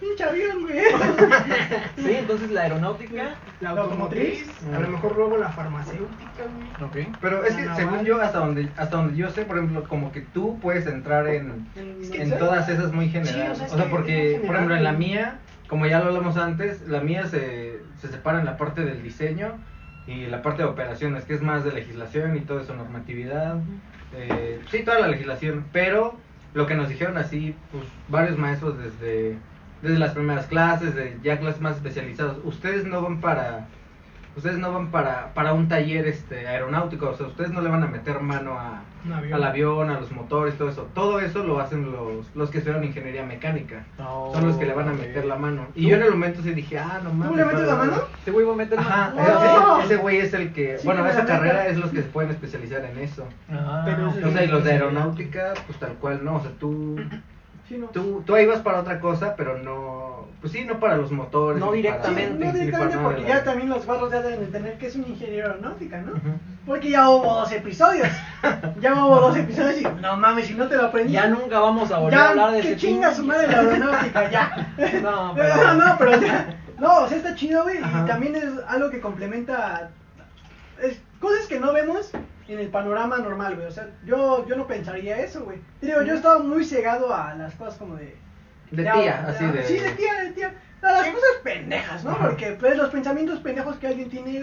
güey. 0.60 0.80
Sí, 1.96 2.14
entonces 2.18 2.50
la 2.50 2.62
aeronáutica. 2.62 3.34
La 3.60 3.70
automotriz. 3.70 4.50
A 4.74 4.78
lo 4.78 4.88
mejor 4.88 5.16
luego 5.16 5.36
la 5.38 5.48
farmacéutica, 5.50 6.44
güey. 6.88 7.06
Ok. 7.06 7.16
Pero 7.20 7.44
es 7.44 7.54
que 7.54 7.62
Naval. 7.62 7.76
según 7.76 8.04
yo, 8.04 8.20
hasta 8.20 8.38
donde, 8.38 8.68
hasta 8.76 8.96
donde 8.96 9.16
yo 9.16 9.30
sé, 9.30 9.44
por 9.44 9.58
ejemplo, 9.58 9.84
como 9.88 10.12
que 10.12 10.20
tú 10.20 10.58
puedes 10.60 10.86
entrar 10.86 11.26
en, 11.28 11.66
Es 12.00 12.10
que 12.10 12.22
en 12.22 12.38
todas 12.38 12.68
esas 12.68 12.92
muy 12.92 13.08
generales. 13.08 13.58
Sí, 13.58 13.64
o 13.64 13.68
sea, 13.68 13.74
o 13.74 13.76
sea, 13.76 13.84
que 13.84 13.90
porque, 13.90 14.42
por 14.46 14.54
ejemplo, 14.54 14.76
en 14.76 14.84
la 14.84 14.92
general, 14.92 14.98
mía, 14.98 15.38
como 15.72 15.86
ya 15.86 16.00
lo 16.00 16.08
hablamos 16.08 16.36
antes, 16.36 16.86
la 16.86 17.00
mía 17.00 17.26
se, 17.28 17.80
se 17.98 18.08
separa 18.08 18.38
en 18.38 18.44
la 18.44 18.58
parte 18.58 18.84
del 18.84 19.02
diseño 19.02 19.54
y 20.06 20.26
la 20.26 20.42
parte 20.42 20.62
de 20.64 20.68
operaciones, 20.68 21.24
que 21.24 21.32
es 21.32 21.40
más 21.40 21.64
de 21.64 21.72
legislación 21.72 22.36
y 22.36 22.40
todo 22.40 22.60
eso, 22.60 22.74
normatividad. 22.74 23.56
eh, 24.14 24.60
sí, 24.70 24.82
toda 24.82 25.00
la 25.00 25.08
legislación. 25.08 25.64
Pero 25.72 26.18
lo 26.52 26.66
que 26.66 26.74
nos 26.74 26.90
dijeron 26.90 27.16
así, 27.16 27.54
pues 27.70 27.84
varios 28.08 28.36
maestros 28.36 28.76
desde, 28.76 29.38
desde 29.80 29.98
las 29.98 30.12
primeras 30.12 30.44
clases, 30.44 30.94
de 30.94 31.16
ya 31.22 31.40
clases 31.40 31.62
más 31.62 31.76
especializadas, 31.76 32.36
ustedes 32.44 32.84
no 32.84 33.00
van 33.00 33.22
para 33.22 33.66
ustedes 34.36 34.58
no 34.58 34.72
van 34.72 34.90
para, 34.90 35.32
para 35.34 35.52
un 35.52 35.68
taller 35.68 36.06
este 36.06 36.46
aeronáutico, 36.48 37.10
o 37.10 37.14
sea, 37.16 37.26
ustedes 37.26 37.50
no 37.50 37.60
le 37.60 37.68
van 37.68 37.82
a 37.82 37.86
meter 37.86 38.20
mano 38.20 38.58
a, 38.58 38.80
avión. 39.14 39.34
al 39.34 39.44
avión, 39.44 39.90
a 39.90 40.00
los 40.00 40.10
motores, 40.12 40.56
todo 40.56 40.68
eso. 40.70 40.88
Todo 40.94 41.20
eso 41.20 41.44
lo 41.44 41.60
hacen 41.60 41.90
los, 41.92 42.34
los 42.34 42.50
que 42.50 42.58
estudian 42.58 42.82
ingeniería 42.84 43.24
mecánica. 43.24 43.84
Oh, 43.98 44.30
Son 44.34 44.46
los 44.46 44.56
que 44.56 44.64
le 44.66 44.74
van 44.74 44.88
a 44.88 44.92
meter 44.92 45.24
la 45.24 45.36
mano. 45.36 45.66
Y 45.74 45.88
yo 45.88 45.96
en 45.96 46.02
el 46.02 46.10
momento 46.12 46.40
sí 46.42 46.52
dije, 46.54 46.78
ah, 46.78 47.00
no 47.04 47.12
mames. 47.12 47.36
le 47.36 47.44
metes 47.44 47.66
la 47.66 47.74
mano? 47.76 47.92
Este 48.18 48.30
güey 48.30 48.46
va 48.46 48.52
a 48.52 48.56
meter 48.56 48.78
Ajá, 48.78 49.12
mano. 49.14 49.28
¡Oh! 49.28 49.76
ese- 49.80 49.86
ese 49.94 49.96
güey 50.02 50.16
es 50.18 50.32
el 50.34 50.52
que, 50.52 50.78
Sí, 50.78 50.86
bueno, 50.86 51.06
esa 51.06 51.24
carrera 51.26 51.66
es 51.66 51.78
los 51.78 51.90
que 51.90 51.98
se 52.02 52.08
pueden 52.08 52.30
especializar 52.30 52.84
en 52.84 52.98
eso. 52.98 53.26
Ah, 53.50 53.82
Pero 53.84 54.08
ese- 54.10 54.24
O 54.24 54.30
sea, 54.32 54.44
y 54.44 54.48
los 54.48 54.64
de 54.64 54.72
aeronáutica, 54.72 55.54
pues 55.66 55.78
tal 55.78 55.92
cual, 55.94 56.24
no, 56.24 56.36
o 56.36 56.40
sea, 56.40 56.50
tú, 56.58 56.96
Sí, 57.72 57.78
no. 57.78 57.86
tú, 57.86 58.22
tú 58.26 58.34
ahí 58.34 58.44
vas 58.44 58.60
para 58.60 58.80
otra 58.80 59.00
cosa, 59.00 59.34
pero 59.34 59.56
no, 59.56 60.26
pues 60.42 60.52
sí, 60.52 60.62
no 60.66 60.78
para 60.78 60.96
los 60.98 61.10
motores. 61.10 61.58
No 61.58 61.68
para- 61.68 61.76
directamente. 61.78 62.34
No 62.34 62.40
para 62.40 62.52
directamente 62.52 62.98
porque 62.98 63.22
ya 63.24 63.44
también 63.44 63.70
los 63.70 63.86
barros 63.86 64.12
ya 64.12 64.20
deben 64.20 64.40
de 64.40 64.46
tener 64.48 64.76
que 64.76 64.88
es 64.88 64.96
un 64.96 65.06
ingeniero 65.06 65.48
aeronáutica, 65.48 66.02
¿no? 66.02 66.12
Porque 66.66 66.90
ya 66.90 67.08
hubo 67.08 67.32
dos 67.32 67.50
episodios. 67.50 68.08
Ya 68.82 68.92
hubo 68.94 69.20
dos 69.20 69.36
episodios 69.38 69.80
y 69.80 70.02
no 70.02 70.16
mames, 70.18 70.48
si 70.48 70.52
no 70.54 70.68
te 70.68 70.76
lo 70.76 70.84
aprendí. 70.88 71.14
Ya 71.14 71.28
nunca 71.28 71.60
vamos 71.60 71.90
a 71.90 71.98
volver 71.98 72.18
a 72.18 72.28
hablar 72.28 72.52
de 72.52 72.60
que 72.60 72.68
ese 72.72 72.76
chinga 72.76 73.14
su 73.14 73.24
madre 73.24 73.46
la 73.48 73.60
aeronáutica, 73.60 74.30
ya. 74.30 74.74
No, 75.02 75.32
pero- 75.34 75.74
no, 75.74 75.96
pero 75.98 76.10
o 76.16 76.20
sea, 76.20 76.56
no, 76.78 76.98
o 77.04 77.08
sea, 77.08 77.16
está 77.16 77.34
chido, 77.34 77.62
güey, 77.62 77.78
y 77.78 78.06
también 78.06 78.36
es 78.36 78.50
algo 78.68 78.90
que 78.90 79.00
complementa 79.00 79.88
es, 80.82 81.00
cosas 81.20 81.46
que 81.46 81.58
no 81.58 81.72
vemos 81.72 82.10
en 82.52 82.60
el 82.60 82.68
panorama 82.68 83.18
normal, 83.18 83.54
güey. 83.56 83.66
O 83.66 83.70
sea, 83.70 83.88
yo, 84.04 84.46
yo 84.46 84.56
no 84.56 84.66
pensaría 84.66 85.18
eso, 85.20 85.44
güey. 85.44 85.58
Digo, 85.80 86.02
yo 86.02 86.14
estaba 86.14 86.38
muy 86.40 86.64
cegado 86.64 87.14
a 87.14 87.34
las 87.34 87.54
cosas 87.54 87.76
como 87.76 87.96
de... 87.96 88.16
De 88.70 88.84
ya, 88.84 88.92
tía, 88.94 89.04
ya, 89.04 89.26
así 89.28 89.44
de... 89.46 89.64
Sí, 89.64 89.74
de 89.78 89.90
tía, 89.92 90.14
de 90.24 90.30
tía. 90.32 90.54
A 90.82 90.92
las 90.92 91.06
cosas 91.08 91.30
pendejas, 91.44 92.04
¿no? 92.04 92.10
Ajá. 92.12 92.28
Porque, 92.28 92.56
pues, 92.58 92.76
los 92.76 92.90
pensamientos 92.90 93.38
pendejos 93.40 93.76
que 93.76 93.86
alguien 93.86 94.08
tiene 94.10 94.40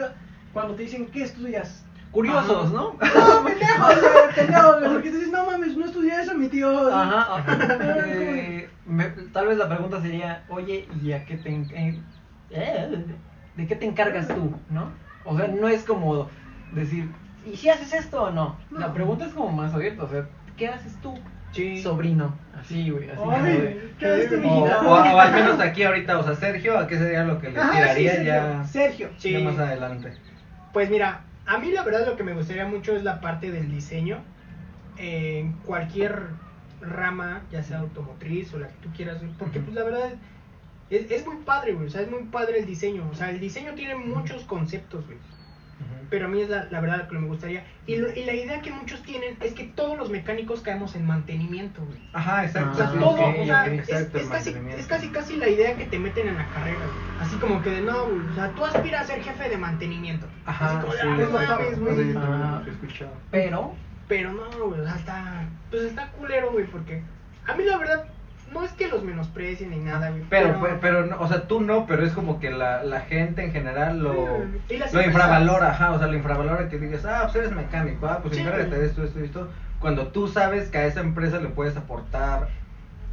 cuando 0.54 0.76
te 0.76 0.84
dicen, 0.84 1.08
¿qué 1.08 1.24
estudias? 1.24 1.84
Curiosos, 2.12 2.72
¿no? 2.72 2.96
No, 3.16 3.44
pendejos, 3.44 4.02
güey, 4.02 4.36
pendejos, 4.36 4.80
güey, 4.80 4.94
porque 4.94 5.10
te 5.12 5.16
dices, 5.18 5.32
no 5.32 5.46
mames, 5.46 5.78
no 5.78 5.86
estudié 5.86 6.22
eso, 6.22 6.34
mi 6.36 6.48
tío. 6.48 6.94
Ajá, 6.94 7.36
ajá. 7.38 7.78
Eh, 8.08 8.70
me- 8.86 9.10
tal 9.34 9.48
vez 9.48 9.58
la 9.58 9.68
pregunta 9.70 10.02
sería, 10.02 10.44
oye, 10.50 10.88
¿y 11.04 11.12
a 11.12 11.26
qué 11.26 11.38
te 11.38 11.50
eh, 11.50 12.02
eh, 12.52 13.06
de 13.56 13.68
qué 13.68 13.76
te 13.76 13.86
encargas 13.86 14.28
tú, 14.28 14.56
no? 14.70 14.92
O 15.26 15.38
sea, 15.38 15.48
no 15.50 15.68
es 15.68 15.84
como 15.84 16.30
decir, 16.72 17.12
¿y 17.46 17.56
si 17.56 17.70
haces 17.70 17.94
esto 17.94 18.24
o 18.24 18.32
no? 18.32 18.58
La 18.72 18.88
No. 18.88 18.94
pregunta 18.94 19.26
es 19.26 19.34
como 19.34 19.50
más 19.50 19.74
abierta, 19.74 20.04
o 20.04 20.10
sea, 20.10 20.26
¿qué 20.58 20.68
haces 20.68 20.96
tú, 21.02 21.18
Sí. 21.52 21.82
sobrino? 21.82 22.36
Así, 22.60 22.90
güey, 22.90 23.10
así 23.10 23.18
como 23.18 23.32
Ay, 23.32 23.44
de- 23.54 23.94
¿qué 23.98 24.06
haces, 24.06 24.32
O, 24.34 24.38
mijita? 24.38 24.82
o- 24.82 24.92
o 25.16 25.20
al 25.20 25.34
menos 25.34 25.60
aquí 25.60 25.84
ahorita, 25.84 26.20
o 26.20 26.24
sea, 26.24 26.36
Sergio, 26.36 26.78
¿a 26.78 26.88
qué 26.88 26.98
sería 26.98 27.24
lo 27.24 27.40
que 27.40 27.50
le 27.50 27.60
Ajá, 27.60 27.72
sí, 27.72 27.78
tiraría 27.78 28.12
Sergio, 28.12 28.26
ya, 28.34 28.66
Sergio. 28.66 29.10
Sí. 29.18 29.32
ya 29.32 29.40
más 29.40 29.58
adelante? 29.58 30.14
Pues 30.74 30.90
mira, 30.90 31.22
a 31.48 31.58
mí 31.58 31.72
la 31.72 31.84
verdad 31.84 32.06
lo 32.06 32.16
que 32.16 32.24
me 32.24 32.34
gustaría 32.34 32.66
mucho 32.68 32.96
es 32.96 33.04
la 33.04 33.20
parte 33.22 33.52
del 33.52 33.72
diseño. 33.72 34.20
En 34.98 35.54
cualquier 35.66 36.24
rama, 36.82 37.42
ya 37.52 37.64
sea 37.64 37.80
automotriz 37.80 38.54
o 38.54 38.60
la 38.60 38.68
que 38.68 38.76
tú 38.82 38.90
quieras, 38.96 39.22
porque 39.38 39.60
pues 39.60 39.74
la 39.74 39.84
verdad 39.84 40.10
es, 40.90 41.10
es 41.10 41.26
muy 41.26 41.38
padre, 41.38 41.74
güey, 41.74 41.88
o 41.88 41.90
sea, 41.90 42.02
es 42.02 42.12
muy 42.12 42.24
padre 42.24 42.60
el 42.60 42.66
diseño. 42.66 43.08
O 43.12 43.16
sea, 43.16 43.30
el 43.30 43.40
diseño 43.40 43.74
tiene 43.76 43.96
muchos 43.96 44.44
conceptos, 44.44 45.06
güey. 45.06 45.18
Pero 46.10 46.26
a 46.26 46.28
mí 46.28 46.42
es 46.42 46.50
la, 46.50 46.66
la 46.72 46.82
verdad 46.82 46.98
lo 47.04 47.08
que 47.08 47.20
me 47.20 47.28
gustaría. 47.28 47.64
Y, 47.86 47.98
lo- 47.98 48.12
y 48.12 48.26
la 48.26 48.34
idea 48.34 48.62
que 48.62 48.72
muchos 48.72 49.04
tienen 49.04 49.38
es 49.42 49.54
que 49.54 49.66
todos 49.66 49.96
los 49.96 50.10
mecánicos 50.10 50.62
caemos 50.62 50.96
en 50.96 51.06
mantenimiento, 51.06 51.86
güey. 51.86 52.00
Ajá, 52.14 52.46
exacto. 52.46 52.72
O 52.72 52.76
sea, 52.76 52.86
Ah, 52.88 52.92
sí, 52.94 52.98
todo, 53.00 53.14
o 53.42 53.46
sea, 53.46 53.66
es, 53.68 53.80
exacto, 53.90 54.18
es 54.18 54.24
el 54.24 54.30
casi, 54.32 54.56
es 54.80 54.88
casi 54.88 55.08
casi 55.10 55.36
la 55.38 55.48
idea 55.50 55.76
que 55.78 55.86
te 55.86 56.00
meten 56.00 56.28
en 56.30 56.36
la 56.38 56.48
carrera, 56.50 56.78
güey. 56.80 57.22
Así 57.28 57.36
como 57.36 57.62
que 57.62 57.70
de 57.70 57.82
no, 57.82 58.06
güey, 58.08 58.22
o 58.28 58.34
sea, 58.34 58.50
tú 58.56 58.66
aspiras 58.66 59.02
a 59.04 59.14
ser 59.14 59.22
jefe 59.24 59.50
de 59.50 59.58
mantenimiento. 59.58 60.26
Ajá, 60.46 60.66
Así 60.72 60.80
como, 60.82 60.94
sí, 60.94 61.00
"Ah, 61.04 61.06
no 61.06 61.22
exacto. 61.24 61.56
mames, 61.64 61.80
güey". 61.80 61.96
Sí, 61.96 62.14
Ah. 62.18 62.62
lo 62.66 62.72
he 62.72 62.74
escuchado. 62.74 63.12
Pero, 63.30 63.76
Pero 64.08 64.32
no, 64.34 64.50
güey, 64.68 64.80
o 64.82 64.84
sea, 64.84 64.96
está, 64.96 65.48
pues 65.70 65.84
está 65.84 66.08
culero, 66.14 66.52
güey, 66.52 66.66
porque 66.66 67.04
a 67.46 67.54
mí 67.54 67.64
la 67.66 67.78
verdad 67.78 68.06
no 68.54 68.64
es 68.64 68.72
que 68.74 68.88
los 68.88 69.04
menosprecien 69.04 69.70
ni 69.72 69.78
nada, 69.78 70.10
güey. 70.10 70.24
Pero, 70.30 70.60
pero, 70.62 70.78
pero 70.82 71.06
no, 71.06 71.20
o 71.20 71.28
sea, 71.28 71.48
tú 71.48 71.62
no, 71.62 71.86
pero 71.86 72.04
es 72.06 72.14
como 72.14 72.40
que 72.40 72.50
la, 72.52 72.84
la 72.84 73.02
gente 73.02 73.44
en 73.44 73.52
general 73.52 74.00
lo, 74.00 74.38
Sí, 74.68 74.76
y 74.76 74.96
lo 74.96 75.02
infravalora, 75.04 75.70
ajá, 75.72 75.92
o 75.92 76.00
sea, 76.00 76.08
lo 76.08 76.16
infravalora 76.16 76.70
que 76.70 76.78
digas, 76.80 77.06
ah, 77.06 77.22
pues 77.24 77.36
eres 77.36 77.52
mecánico, 77.52 78.08
ah, 78.08 78.20
pues 78.22 78.36
Sí. 78.36 78.42
esto, 78.46 79.04
esto 79.04 79.20
y 79.20 79.24
esto, 79.24 79.50
cuando 79.80 80.08
tú 80.08 80.28
sabes 80.28 80.70
que 80.70 80.78
a 80.78 80.86
esa 80.86 81.02
empresa 81.02 81.40
le 81.40 81.50
puedes 81.50 81.76
aportar 81.78 82.50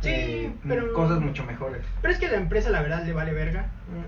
Sí, 0.03 0.11
eh, 0.13 0.53
pero- 0.69 0.93
cosas 0.93 1.21
mucho 1.21 1.43
mejores. 1.45 1.81
Pero 2.03 2.13
es 2.13 2.21
que 2.21 2.29
la 2.29 2.37
empresa 2.37 2.69
la 2.69 2.83
verdad 2.83 3.03
le 3.05 3.15
vale 3.15 3.33
verga. 3.33 3.61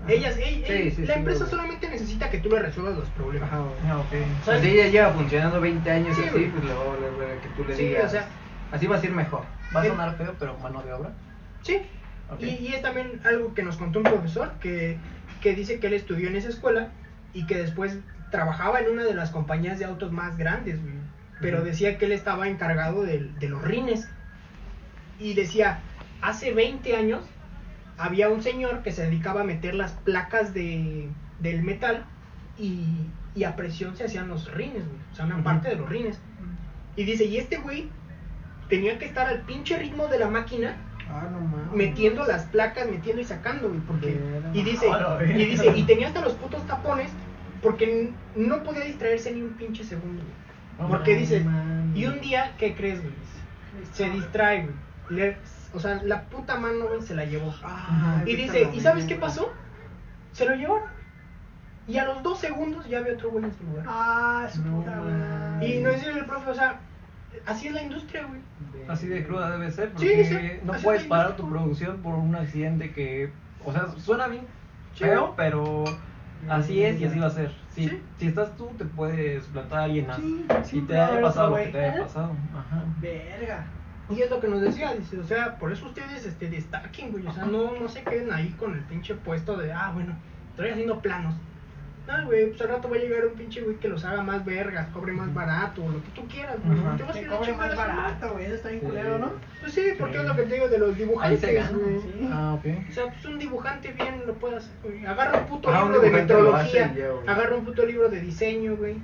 Ajá. 0.03 0.11
Ellas, 0.13 0.37
ey- 0.37 0.63
Sí, 0.65 0.71
ey- 0.71 0.91
sí, 0.91 1.05
la 1.05 1.13
sí, 1.15 1.19
empresa 1.19 1.47
solamente 1.47 1.89
necesita 1.89 2.29
que 2.29 2.37
tú 2.37 2.49
le 2.49 2.59
resuelvas 2.59 2.95
los 2.95 3.09
problemas. 3.09 3.49
Ajá, 3.51 3.57
güey. 3.61 3.91
ah, 3.91 3.97
ok. 3.97 4.13
O 4.41 4.45
sea, 4.45 4.61
si 4.61 4.69
ella 4.69 4.87
lleva 4.89 5.09
funcionando 5.09 5.59
20 5.59 5.89
años 5.89 6.15
Sí, 6.15 6.21
así, 6.29 6.51
pues 6.53 6.63
le 6.63 6.73
va 6.75 6.81
a 6.81 6.87
valer 6.89 7.11
verga 7.17 7.41
que 7.41 7.47
tú 7.49 7.65
le 7.67 7.75
Sí, 7.75 7.87
digas, 7.87 8.05
o 8.05 8.09
sea- 8.09 8.27
así 8.71 8.87
vas 8.87 9.01
a 9.01 9.05
ir 9.05 9.11
mejor. 9.13 9.43
Va 9.75 9.81
a 9.81 9.85
sonar 9.85 10.15
feo, 10.17 10.35
pero 10.39 10.57
mano 10.59 10.81
de 10.81 10.93
obra. 10.93 11.11
Sí. 11.61 11.77
Ok. 12.31 12.41
Y, 12.41 12.45
y 12.45 12.67
es 12.75 12.81
también 12.81 13.19
algo 13.25 13.53
que 13.53 13.63
nos 13.63 13.77
contó 13.77 13.99
un 13.99 14.05
profesor 14.05 14.53
que, 14.59 14.97
que 15.41 15.55
dice 15.55 15.79
que 15.79 15.87
él 15.87 15.93
estudió 15.93 16.27
en 16.27 16.35
esa 16.35 16.49
escuela 16.49 16.89
y 17.33 17.45
que 17.45 17.55
después 17.55 17.97
trabajaba 18.31 18.79
en 18.79 18.89
una 18.91 19.03
de 19.03 19.13
las 19.15 19.31
compañías 19.31 19.79
de 19.79 19.85
autos 19.85 20.11
más 20.11 20.37
grandes, 20.37 20.81
güey. 20.81 20.93
Pero 21.41 21.57
Ujú. 21.59 21.65
decía 21.67 21.97
que 21.97 22.05
él 22.05 22.11
estaba 22.11 22.47
encargado 22.47 23.03
del- 23.03 23.37
de, 23.39 23.49
los 23.49 23.61
rines. 23.63 24.09
Y 25.19 25.33
decía, 25.33 25.79
hace 26.21 26.53
20 26.53 26.95
años 26.95 27.21
había 27.97 28.29
un 28.29 28.41
señor 28.43 28.83
que 28.83 28.91
se 28.91 29.03
dedicaba 29.03 29.41
a 29.41 29.43
meter 29.43 29.75
las 29.75 29.91
placas 29.93 30.53
de, 30.53 31.09
del 31.39 31.63
metal 31.63 32.05
y, 32.57 33.07
y 33.35 33.43
a 33.43 33.55
presión 33.55 33.95
se 33.95 34.05
hacían 34.05 34.27
los 34.27 34.51
rines, 34.53 34.85
güey. 34.85 34.99
O 35.11 35.15
sea, 35.15 35.25
una 35.25 35.35
Ujú. 35.35 35.43
parte 35.43 35.69
de 35.69 35.75
los 35.75 35.89
rines. 35.89 36.19
Y 36.95 37.03
dice, 37.05 37.25
y 37.25 37.37
este 37.37 37.57
güey 37.57 37.89
tenía 38.69 38.97
que 38.99 39.05
estar 39.05 39.27
al 39.27 39.41
pinche 39.41 39.77
ritmo 39.77 40.07
de 40.07 40.19
la 40.19 40.27
máquina 40.29 40.77
Ah, 41.11 41.27
no 41.31 41.39
mames. 41.39 41.71
metiendo 41.73 42.23
las 42.25 42.43
placas, 42.45 42.87
metiendo 42.89 43.21
y 43.21 43.25
sacando, 43.25 43.67
güey, 43.69 43.79
porque 43.81 44.19
y 44.53 44.61
dice, 44.63 44.85
y 45.27 45.33
dice, 45.45 45.73
y 45.75 45.83
tenía 45.83 46.07
hasta 46.07 46.21
los 46.21 46.33
putos 46.33 46.65
tapones 46.67 47.09
porque 47.63 48.11
no 48.35 48.63
podía 48.63 48.85
distraerse 48.85 49.31
ni 49.33 49.41
un 49.41 49.53
pinche 49.53 49.83
segundo, 49.83 50.21
güey. 50.77 50.89
Porque 50.89 51.15
dice, 51.15 51.45
y 51.95 52.05
un 52.05 52.21
día, 52.21 52.53
¿qué 52.57 52.75
crees, 52.75 53.01
güey? 53.01 53.13
Se 53.91 54.09
distrae, 54.09 54.63
güey. 54.63 54.75
Le- 55.09 55.37
o 55.73 55.79
sea, 55.79 56.01
la 56.03 56.23
puta 56.25 56.57
mano, 56.57 56.87
güey, 56.87 57.01
se 57.01 57.15
la 57.15 57.25
llevó. 57.25 57.53
Ah, 57.63 58.21
y 58.25 58.35
dice, 58.35 58.69
¿y 58.73 58.79
sabes 58.79 59.05
qué 59.05 59.15
pasó? 59.15 59.51
Se 60.31 60.45
lo 60.45 60.55
llevaron. 60.55 60.87
Y 61.87 61.97
a 61.97 62.05
los 62.05 62.21
dos 62.23 62.39
segundos 62.39 62.87
ya 62.87 62.99
había 62.99 63.13
otro 63.13 63.31
güey 63.31 63.45
en 63.45 63.53
su 63.57 63.63
lugar. 63.63 63.83
Ah, 63.87 64.47
su 64.53 64.61
No 64.63 64.77
puta 64.77 64.95
mames. 64.95 65.67
Y 65.69 65.79
no 65.79 65.89
es 65.89 66.03
el 66.05 66.23
profe, 66.25 66.51
o 66.51 66.53
sea, 66.53 66.79
así 67.45 67.67
es 67.67 67.73
la 67.73 67.81
industria, 67.83 68.25
güey. 68.25 68.39
Así 68.87 69.07
de 69.07 69.23
cruda 69.25 69.51
debe 69.51 69.71
ser, 69.71 69.91
porque 69.91 70.25
sí, 70.25 70.65
no 70.65 70.73
puedes 70.73 71.03
de- 71.03 71.09
parar 71.09 71.35
tu 71.35 71.47
producción 71.49 71.97
por 72.01 72.15
un 72.15 72.35
accidente 72.35 72.91
que, 72.91 73.31
o 73.65 73.71
sea, 73.71 73.87
suena 73.97 74.27
bien 74.27 74.45
Sí. 74.93 75.03
feo, 75.03 75.33
pero 75.37 75.83
así 76.49 76.83
es 76.83 76.99
y 76.99 77.05
así 77.05 77.19
va 77.19 77.27
a 77.27 77.31
ser. 77.31 77.51
Si, 77.69 77.87
Sí. 77.87 78.01
si 78.17 78.27
estás 78.27 78.55
tú, 78.57 78.67
te 78.77 78.85
puedes 78.85 79.43
plantar 79.45 79.79
a 79.79 79.83
alguien 79.83 80.07
Sí, 80.15 80.77
y 80.77 80.81
te 80.81 80.99
haya 80.99 81.21
pasado 81.21 81.51
lo 81.51 81.55
que 81.57 81.67
te 81.67 81.85
haya 81.85 82.01
pasado. 82.03 82.31
Ajá. 82.57 82.83
Verga. 82.99 83.65
Y 84.09 84.21
es 84.21 84.29
lo 84.31 84.39
que 84.39 84.47
nos 84.47 84.61
decía, 84.61 84.93
dice, 84.95 85.19
o 85.19 85.23
sea, 85.23 85.57
por 85.59 85.71
eso 85.71 85.85
ustedes 85.85 86.25
este, 86.25 86.49
destaquen, 86.49 87.11
güey, 87.11 87.27
o 87.27 87.31
sea, 87.31 87.45
no, 87.45 87.79
no 87.79 87.87
se 87.87 88.01
queden 88.01 88.33
ahí 88.33 88.49
con 88.57 88.73
el 88.73 88.81
pinche 88.85 89.13
puesto 89.13 89.55
de, 89.55 89.71
ah, 89.71 89.91
bueno, 89.93 90.15
estoy 90.49 90.69
haciendo 90.71 90.99
planos. 90.99 91.35
No, 92.09 92.25
güey, 92.25 92.47
pues 92.49 92.61
al 92.61 92.69
rato 92.69 92.89
va 92.89 92.95
a 92.95 92.99
llegar 92.99 93.25
un 93.27 93.33
pinche 93.33 93.61
güey 93.61 93.75
que 93.77 93.87
los 93.87 94.03
haga 94.03 94.23
más 94.23 94.43
vergas, 94.43 94.87
cobre 94.93 95.11
más 95.13 95.31
barato, 95.33 95.83
o 95.83 95.89
lo 95.91 96.01
que 96.03 96.09
tú 96.15 96.27
quieras, 96.27 96.55
güey. 96.65 96.77
Te 96.97 97.03
vas 97.03 97.11
a 97.11 97.13
Que 97.13 97.21
ir 97.25 97.31
a 97.31 97.37
cobre 97.37 97.53
más 97.53 97.75
barato, 97.75 98.31
güey. 98.33 98.45
Eso 98.45 98.55
está 98.55 98.69
bien 98.69 98.81
Sí. 98.81 98.87
culero, 98.87 99.19
¿no? 99.19 99.31
Pues 99.61 99.73
sí, 99.73 99.81
porque 99.99 100.15
Sí. 100.15 100.19
es 100.21 100.27
lo 100.27 100.35
que 100.35 100.41
te 100.43 100.53
digo 100.55 100.67
de 100.69 100.77
los 100.79 100.89
Ahí 100.89 100.95
dibujantes, 100.95 101.39
se 101.41 101.53
gana. 101.53 101.69
güey. 101.77 101.99
Sí. 102.01 102.29
Ah, 102.31 102.53
ok. 102.57 102.65
O 102.89 102.91
sea, 102.93 103.03
pues 103.05 103.25
un 103.25 103.39
dibujante 103.39 103.91
bien 103.93 104.23
lo 104.25 104.33
puede 104.33 104.55
hacer, 104.57 104.71
güey. 104.83 105.05
Agarra 105.05 105.37
un 105.39 105.45
puto 105.45 105.69
un 105.69 105.75
libro 105.75 105.99
de 105.99 106.09
metrología, 106.09 106.93
agarra 107.27 107.55
un 107.55 107.65
puto 107.65 107.85
libro 107.85 108.09
de 108.09 108.21
diseño, 108.21 108.75
güey. 108.75 108.95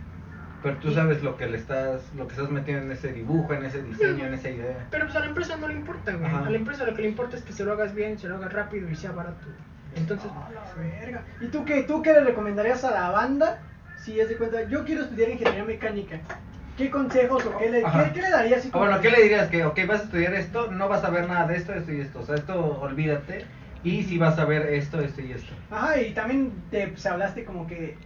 Pero 0.64 0.78
tú 0.78 0.91
sabes 0.91 1.22
lo 1.22 1.38
que 1.38 1.45
le 1.45 1.58
estás, 1.58 2.12
lo 2.16 2.26
que 2.28 2.34
estás 2.34 2.49
metiendo 2.49 2.86
en 2.86 2.91
ese 2.91 3.14
dibujo, 3.14 3.53
en 3.53 3.66
ese 3.66 3.84
diseño, 3.84 4.26
en 4.26 4.34
esa 4.34 4.49
idea. 4.49 4.88
Pero 4.89 5.06
pues 5.06 5.16
a 5.16 5.20
la 5.20 5.28
empresa 5.28 5.58
no 5.58 5.68
le 5.68 5.76
importa, 5.76 6.14
güey. 6.14 6.26
Ajá. 6.26 6.45
A 6.47 6.49
la 6.49 6.58
empresa 6.58 6.86
lo 6.86 6.95
que 6.95 7.03
le 7.03 7.10
importa 7.10 7.38
es 7.38 7.43
que 7.43 7.53
se 7.53 7.64
lo 7.64 7.74
hagas 7.74 7.93
bien, 7.93 8.18
se 8.18 8.28
lo 8.28 8.38
hagas 8.38 8.51
rápido 8.51 8.89
y 8.89 8.95
sea 8.95 9.12
barato. 9.12 9.45
Entonces, 9.95 10.29
Ah, 10.33 10.49
verga. 10.77 11.23
¿Y 11.39 11.47
tú 11.47 11.65
qué, 11.65 11.83
tú 11.83 12.01
qué 12.01 12.13
le 12.13 12.21
recomendarías 12.21 12.83
a 12.83 12.91
la 12.91 13.09
banda 13.11 13.59
si 13.97 14.19
es 14.19 14.29
de 14.29 14.35
cuenta, 14.35 14.63
yo 14.63 14.83
quiero 14.83 15.03
estudiar 15.03 15.29
ingeniería 15.29 15.63
mecánica? 15.63 16.19
¿Qué 16.77 16.89
consejos 16.89 17.45
o 17.45 17.57
qué 17.57 17.69
le, 17.69 17.81
qué, 17.83 18.11
qué 18.13 18.21
le 18.21 18.29
darías? 18.29 18.65
O 18.65 18.71
como 18.71 18.85
bueno, 18.85 19.01
¿qué 19.01 19.09
le 19.09 19.21
dirías? 19.23 19.47
Que, 19.49 19.63
ok, 19.63 19.79
vas 19.87 20.01
a 20.01 20.03
estudiar 20.03 20.33
esto, 20.33 20.69
no 20.71 20.89
vas 20.89 21.03
a 21.05 21.09
ver 21.09 21.27
nada 21.27 21.47
de 21.47 21.55
esto, 21.55 21.73
esto 21.73 21.93
y 21.93 22.01
esto. 22.01 22.19
O 22.19 22.25
sea, 22.25 22.35
esto 22.35 22.81
olvídate. 22.81 23.45
Y 23.83 24.03
si 24.03 24.17
vas 24.17 24.37
a 24.39 24.45
ver 24.45 24.73
esto, 24.73 24.99
esto 24.99 25.21
y 25.21 25.31
esto. 25.31 25.53
Ajá, 25.71 26.01
y 26.01 26.13
también 26.13 26.51
te 26.71 26.87
pues, 26.87 27.05
hablaste 27.05 27.45
como 27.45 27.65
que. 27.67 27.97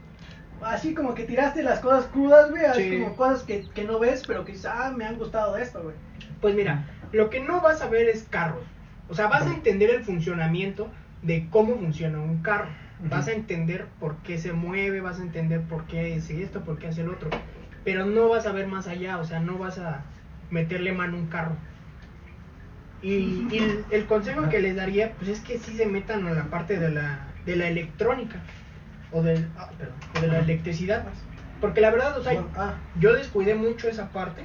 Así 0.62 0.94
como 0.94 1.16
que 1.16 1.24
tiraste 1.24 1.64
las 1.64 1.80
cosas 1.80 2.06
crudas, 2.08 2.52
güey. 2.52 2.66
Así 2.66 2.90
Sí. 2.90 3.00
como 3.00 3.16
cosas 3.16 3.44
que, 3.44 3.66
que 3.74 3.86
no 3.86 3.98
ves, 3.98 4.24
pero 4.28 4.46
que 4.46 4.54
ah, 4.68 4.94
me 4.96 5.06
han 5.06 5.18
gustado 5.18 5.56
de 5.56 5.64
esto, 5.64 5.82
güey. 5.82 5.96
pues 6.42 6.54
mira, 6.54 6.84
lo 7.12 7.30
que 7.30 7.40
no 7.40 7.62
vas 7.62 7.82
a 7.82 7.88
ver 7.88 8.08
es 8.08 8.24
carros. 8.30 8.64
O 9.08 9.16
sea, 9.16 9.28
vas 9.28 9.48
a 9.48 9.54
entender 9.54 9.90
el 9.90 10.04
funcionamiento 10.04 10.92
de 11.22 11.48
cómo 11.50 11.76
funciona 11.78 12.20
un 12.20 12.42
carro. 12.42 12.70
Vas 13.10 13.28
a 13.28 13.32
entender 13.32 13.86
por 14.00 14.18
qué 14.18 14.38
se 14.38 14.52
mueve, 14.52 15.00
vas 15.00 15.20
a 15.20 15.24
entender 15.24 15.62
por 15.62 15.86
qué 15.86 16.16
hace 16.16 16.44
esto, 16.44 16.62
por 16.62 16.78
qué 16.80 16.88
hace 16.88 17.02
el 17.02 17.10
otro. 17.10 17.30
Pero 17.86 18.06
no 18.06 18.28
vas 18.28 18.46
a 18.46 18.52
ver 18.52 18.68
más 18.68 18.88
allá, 18.88 19.20
o 19.20 19.24
sea, 19.24 19.40
no 19.40 19.58
vas 19.58 19.80
a 19.80 20.04
meterle 20.52 20.92
mano 20.92 21.16
a 21.16 21.20
un 21.22 21.28
carro. 21.28 21.56
Y, 23.02 23.48
y 23.50 23.58
el, 23.58 23.86
el 23.92 24.06
consejo 24.06 24.50
que 24.50 24.60
les 24.60 24.76
daría, 24.76 25.14
pues 25.14 25.30
es 25.30 25.40
que 25.40 25.58
sí 25.58 25.78
se 25.78 25.86
metan 25.86 26.28
a 26.28 26.32
la 26.32 26.46
parte 26.46 26.78
de 26.78 26.90
la, 26.90 27.28
de 27.46 27.56
la 27.56 27.70
electrónica. 27.70 28.42
O, 29.12 29.24
del, 29.24 29.48
ah, 29.58 29.70
perdón, 29.78 29.96
o 30.18 30.20
de 30.20 30.28
la 30.28 30.40
electricidad. 30.40 31.06
Porque 31.62 31.80
la 31.82 31.92
verdad, 31.92 32.18
o 32.18 32.24
sea, 32.24 32.44
Ah, 32.56 32.76
yo 33.00 33.14
descuidé 33.14 33.56
mucho 33.56 33.88
esa 33.88 34.10
parte. 34.10 34.44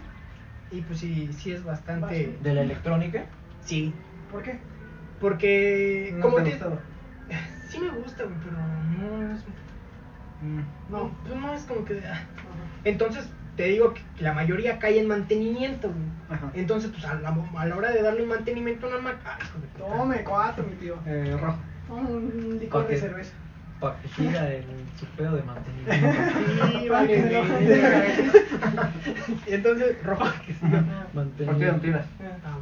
Y 0.71 0.81
pues 0.83 1.01
sí, 1.01 1.29
sí 1.37 1.53
es 1.53 1.65
bastante... 1.65 2.37
De 2.41 2.55
la 2.55 2.63
electrónica. 2.63 3.25
Sí. 3.65 3.93
¿por 4.31 4.43
qué? 4.43 4.59
Porque... 5.25 6.13
¿No 6.17 6.21
como 6.21 6.37
te 6.43 6.51
gustaba? 6.51 6.77
Sí 7.71 7.79
me 7.79 7.89
gusta, 7.89 8.25
güey, 8.25 8.37
pero 8.45 8.59
no 8.59 9.33
es... 9.33 9.41
Mm. 10.43 10.61
No, 10.91 11.11
pues 11.23 11.35
no 11.35 11.55
es 11.55 11.63
como 11.63 11.83
que... 11.87 11.99
ah. 12.07 12.21
Entonces, 12.85 13.27
te 13.57 13.65
digo 13.65 13.95
que 13.95 14.03
la 14.21 14.35
mayoría 14.35 14.79
cae 14.79 15.01
en 15.01 15.09
mantenimiento, 15.09 15.89
güey. 15.89 16.03
Ajá. 16.29 16.51
Entonces, 16.53 16.91
pues 16.91 17.07
a 17.07 17.15
la, 17.15 17.35
a 17.57 17.67
la 17.67 17.75
hora 17.75 17.91
de 17.91 18.03
darle 18.03 18.27
mantenimiento 18.27 18.85
a 18.85 18.91
una 18.91 18.99
máquina... 18.99 19.39
Ah. 19.41 19.47
Tome 19.79 20.23
cuatro, 20.25 20.63
mi 20.65 20.77
tío. 20.77 20.99
Eh, 21.07 21.35
rojo. 21.41 21.59
Un 21.89 22.59
licor 22.61 22.85
¿Pa' 22.85 22.91
de 22.91 22.99
cerveza. 22.99 23.33
Para 23.81 23.97
que 24.03 24.09
siga 24.09 24.53
en 24.55 24.65
su 25.01 25.07
pedo 25.17 25.37
de 25.37 25.43
mantenimiento. 25.43 26.21
Sí, 26.67 26.87
Para 26.91 27.07
que 27.07 27.41
vale, 27.41 28.33
entonces, 29.47 30.05
rojo. 30.05 30.25
Partido 30.25 30.85
mantenimiento. 31.15 31.75
en 31.75 31.81
tiras. 31.81 32.07
Ah. 32.45 32.59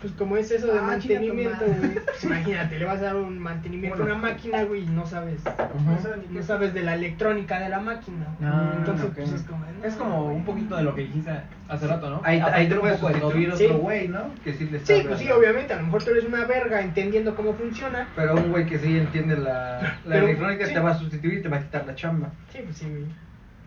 Pues 0.00 0.12
como 0.12 0.36
es 0.36 0.48
eso 0.52 0.68
de 0.68 0.78
Ah, 0.78 0.82
mantenimiento, 0.82 1.64
güey. 1.64 1.94
Pues 2.04 2.22
imagínate, 2.22 2.78
le 2.78 2.84
vas 2.84 3.00
a 3.00 3.06
dar 3.06 3.16
un 3.16 3.36
mantenimiento 3.38 4.00
a 4.00 4.06
una 4.06 4.14
máquina, 4.14 4.62
güey, 4.62 4.84
y 4.84 4.86
no 4.86 5.04
sabes... 5.06 5.42
No 5.44 5.98
No 6.30 6.42
sabes 6.42 6.72
de 6.72 6.82
la 6.82 6.94
electrónica 6.94 7.58
de 7.58 7.68
la 7.68 7.80
máquina. 7.80 8.26
Ah, 8.40 8.74
Entonces, 8.78 9.10
pues 9.14 9.32
es 9.32 9.42
como... 9.42 9.64
Es 9.82 9.94
como 9.94 10.26
un 10.32 10.44
poquito 10.44 10.76
de 10.76 10.84
lo 10.84 10.94
que 10.94 11.02
dijiste 11.02 11.30
hace 11.68 11.86
rato, 11.88 12.10
¿no? 12.10 12.20
Ahí, 12.24 12.40
ahí 12.40 12.70
un 12.70 12.78
puedes 12.80 13.00
sustituir 13.00 13.50
otro 13.52 13.78
güey, 13.78 14.08
¿no? 14.08 14.30
Que 14.44 14.52
sí 14.52 14.68
le 14.70 14.78
Sí, 14.80 15.02
pues 15.04 15.14
a 15.14 15.18
sí, 15.18 15.30
obviamente. 15.30 15.72
A 15.72 15.76
lo 15.76 15.82
mejor 15.84 16.02
tú 16.04 16.10
eres 16.10 16.24
una 16.24 16.44
verga 16.44 16.80
entendiendo 16.80 17.34
cómo 17.34 17.54
funciona. 17.54 18.08
Pero 18.14 18.34
un 18.34 18.50
güey 18.50 18.66
que 18.66 18.78
sí 18.78 18.96
entiende 18.98 19.36
la, 19.36 19.80
la 19.80 20.14
Pero, 20.14 20.26
electrónica 20.26 20.66
sí. 20.66 20.74
te 20.74 20.80
va 20.80 20.90
a 20.92 20.98
sustituir 20.98 21.34
y 21.38 21.42
te 21.42 21.48
va 21.48 21.56
a 21.58 21.62
quitar 21.62 21.86
la 21.86 21.94
chamba. 21.94 22.30
Sí, 22.52 22.58
pues 22.64 22.76
sí, 22.78 22.86
güey. 22.88 23.04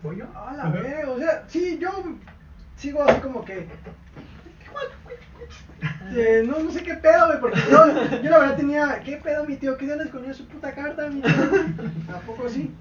¿Voy 0.04 0.18
yo? 0.18 0.26
Ah, 0.34 0.54
la 0.58 0.70
verga, 0.70 1.10
o 1.12 1.18
sea, 1.20 1.44
sí, 1.48 1.78
yo 1.80 1.90
sigo 2.76 3.04
así 3.04 3.20
como 3.22 3.44
que. 3.46 3.68
Eh, 6.14 6.44
no, 6.46 6.60
no 6.60 6.72
sé 6.72 6.84
qué 6.84 6.94
pedo, 6.96 7.28
güey, 7.28 7.40
porque 7.40 7.60
yo, 7.70 8.22
yo 8.22 8.30
la 8.30 8.40
verdad 8.40 8.58
tenía. 8.58 9.02
¿Qué 9.04 9.18
pedo, 9.18 9.46
mi 9.46 9.56
tío? 9.56 9.78
¿Qué 9.78 9.86
día 9.86 9.96
le 9.96 10.04
escondió 10.04 10.34
su 10.34 10.48
puta 10.48 10.74
carta, 10.74 11.08
mi 11.08 11.22
tío? 11.22 11.34
¿A 12.14 12.20
poco 12.20 12.50
sí? 12.50 12.74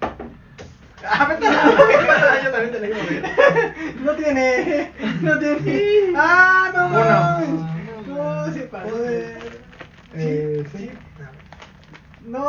Ah, 1.05 1.27
vete. 1.29 1.47
yo 2.45 2.51
también 2.51 2.73
te 2.73 2.77
a 2.77 2.81
ver. 2.81 3.75
No 4.03 4.13
tiene. 4.13 4.93
No 5.23 5.39
tiene. 5.39 6.13
¡Ah, 6.17 6.71
no! 6.75 6.87
Uno. 6.89 7.05
mames! 7.05 8.07
No, 8.07 8.53
se 8.53 8.61
pasó 8.63 8.99
de. 8.99 9.37
Eh, 10.15 10.65
sí. 10.77 10.91
No, 12.27 12.43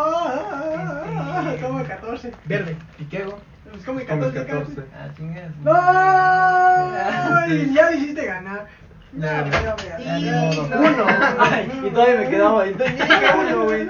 toma 1.62 1.84
14. 1.84 2.32
Verde. 2.46 2.76
¿Y 3.00 3.06
qué 3.06 3.20
hago? 3.20 3.40
Pues 3.72 3.86
como 3.86 4.00
Comes 4.06 4.34
14 4.34 4.46
14. 4.46 4.76
cartas. 4.76 4.86
Ah, 4.94 5.10
chingas. 5.16 5.56
¡No! 5.64 7.56
Y 7.56 7.74
ya 7.74 7.90
le 7.90 7.98
hiciste 7.98 8.26
ganar. 8.26 8.68
No, 9.14 9.28
modo. 9.28 10.68
no, 10.70 10.80
Uno. 10.80 11.06
Ay, 11.40 11.70
y 11.86 11.90
todavía 11.90 12.16
me 12.22 12.30
quedaba. 12.30 12.66
Entonces 12.68 12.96
uno, 13.40 13.64
güey. 13.66 13.88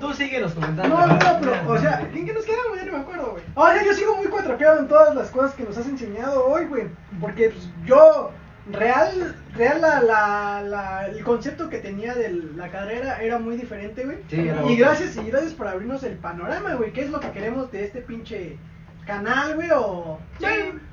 Tú 0.00 0.12
sigue 0.14 0.40
los 0.40 0.52
comentarios. 0.54 0.98
No, 0.98 1.06
no, 1.06 1.14
no, 1.14 1.40
pero, 1.40 1.72
o 1.72 1.78
sea, 1.78 2.00
¿en 2.12 2.26
qué 2.26 2.32
nos 2.32 2.44
quedamos? 2.44 2.76
Ya 2.76 2.84
no 2.86 2.92
me 2.92 2.98
acuerdo, 2.98 3.30
güey. 3.32 3.44
O 3.54 3.68
sea, 3.68 3.84
yo 3.84 3.94
sigo 3.94 4.16
muy 4.16 4.26
cuatropeado 4.26 4.80
en 4.80 4.88
todas 4.88 5.14
las 5.14 5.30
cosas 5.30 5.54
que 5.54 5.62
nos 5.62 5.76
has 5.78 5.86
enseñado 5.86 6.44
hoy, 6.46 6.64
güey. 6.66 6.84
Porque 7.20 7.50
pues, 7.50 7.68
yo, 7.84 8.32
real, 8.70 9.36
real, 9.54 9.80
la, 9.80 10.00
la, 10.02 10.62
la- 10.62 11.06
el 11.06 11.22
concepto 11.22 11.68
que 11.68 11.78
tenía 11.78 12.14
de 12.14 12.30
la 12.56 12.68
carrera 12.68 13.22
era 13.22 13.38
muy 13.38 13.56
diferente, 13.56 14.04
güey. 14.04 14.18
Sí, 14.28 14.50
y 14.68 14.76
gracias, 14.76 15.16
y 15.16 15.30
gracias 15.30 15.54
por 15.54 15.68
abrirnos 15.68 16.02
el 16.02 16.16
panorama, 16.16 16.74
güey. 16.74 16.92
¿Qué 16.92 17.02
es 17.02 17.10
lo 17.10 17.20
que 17.20 17.30
queremos 17.30 17.70
de 17.70 17.84
este 17.84 18.00
pinche 18.00 18.58
canal, 19.06 19.54
güey? 19.54 19.70
O. 19.74 20.18
Sí. 20.38 20.44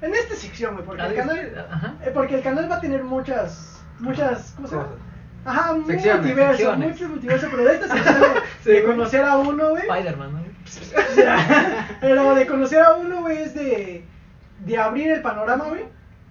En 0.01 0.13
esta 0.13 0.35
sección, 0.35 0.73
güey. 0.75 0.85
Porque 0.85 1.01
Ah, 1.01 1.07
el 1.07 1.15
canal. 1.15 1.67
ajá. 1.71 1.93
eh, 2.05 2.11
porque 2.13 2.35
el 2.35 2.41
canal 2.43 2.69
va 2.71 2.75
a 2.77 2.81
tener 2.81 3.03
muchas. 3.03 3.83
Muchas. 3.99 4.53
¿Cómo 4.55 4.67
se 4.67 4.75
llama? 4.75 4.87
Ajá, 5.45 5.75
Secciones, 5.85 6.21
multiverso, 6.21 6.57
secciones. 6.57 6.89
mucho 6.91 7.09
multiverso, 7.09 7.47
pero 7.51 7.63
de 7.65 7.73
esta 7.73 7.87
sección 7.89 8.15
de, 8.63 8.71
de 8.73 8.83
conocer 8.83 9.25
a 9.25 9.37
uno, 9.37 9.69
güey. 9.71 9.83
Spider-Man, 9.83 10.31
¿no? 10.33 10.43
Pero 12.01 12.35
de 12.35 12.47
conocer 12.47 12.81
a 12.81 12.93
uno, 12.93 13.21
güey, 13.21 13.37
es 13.39 13.53
de, 13.53 14.05
de 14.65 14.77
abrir 14.77 15.11
el 15.11 15.21
panorama, 15.21 15.65
güey. 15.65 15.83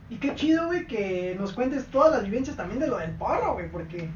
Y 0.08 0.16
qué 0.16 0.34
chido, 0.34 0.66
güey, 0.66 0.86
que 0.86 1.36
nos 1.38 1.52
cuentes 1.52 1.86
todas 1.86 2.12
las 2.12 2.24
vivencias 2.24 2.56
también 2.56 2.80
de 2.80 2.86
lo 2.86 2.98
del 2.98 3.10
porro, 3.12 3.54
güey, 3.54 3.70
porque... 3.70 4.08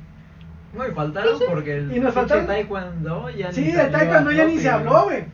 No, 0.74 0.86
y 0.86 0.90
faltaron 0.92 1.38
porque 1.48 1.76
el 1.76 1.94
Y 1.96 2.00
nos 2.00 2.14
pinche 2.14 2.34
faltaron- 2.34 2.46
taekwondo 2.46 3.30
ya 3.30 3.52
Sí, 3.52 3.60
ni 3.62 3.66
de 3.68 3.76
salió 3.78 3.92
taekwondo 3.98 4.32
ya 4.32 4.44
ni 4.44 4.52
flote, 4.58 4.62
se 4.62 4.68
güey. 4.70 4.80
habló, 4.80 5.04
güey. 5.04 5.24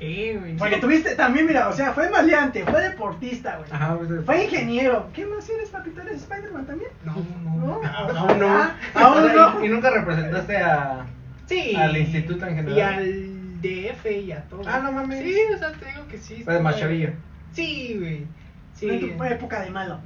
Eh, 0.00 0.36
güey. 0.38 0.56
Porque 0.56 0.76
tuviste 0.76 1.16
también, 1.16 1.46
mira, 1.46 1.68
o 1.68 1.72
sea, 1.72 1.92
fue 1.92 2.08
maleante, 2.08 2.64
fue 2.64 2.80
deportista, 2.82 3.56
güey. 3.56 3.68
Ajá, 3.72 3.96
pues, 3.98 4.24
Fue 4.24 4.44
ingeniero. 4.44 5.08
¿Qué 5.12 5.26
más 5.26 5.48
eres, 5.50 5.70
papito? 5.70 6.00
¿Eres 6.02 6.22
Spider-Man 6.22 6.66
también? 6.66 6.90
No, 7.04 7.14
¿No? 7.44 7.80
no. 7.82 7.88
Aún 8.16 8.38
no. 8.38 8.46
Ah, 8.48 8.76
aún 8.94 9.34
no. 9.34 9.62
Y, 9.62 9.66
y 9.66 9.68
nunca 9.70 9.90
representaste 9.90 10.56
a. 10.56 11.04
Sí. 11.46 11.74
Al 11.74 11.96
instituto 11.96 12.46
en 12.46 12.54
general. 12.56 12.78
Y 12.78 12.80
al 12.80 13.60
DF 13.60 14.06
y 14.12 14.32
a 14.32 14.42
todo. 14.44 14.62
Ah, 14.66 14.80
no 14.84 14.92
mames. 14.92 15.20
Sí, 15.24 15.34
o 15.52 15.58
sea, 15.58 15.72
te 15.72 15.86
digo 15.86 16.06
que 16.08 16.18
sí. 16.18 16.42
Fue 16.44 16.54
de 16.54 16.60
más 16.60 16.74
estuve- 16.76 16.80
chavillo. 16.80 17.12
Sí, 17.52 17.96
güey. 17.98 18.26
Sí. 18.74 18.88
En 18.90 19.16
tu 19.18 19.24
época 19.24 19.60
de 19.62 19.70
malo. 19.70 19.98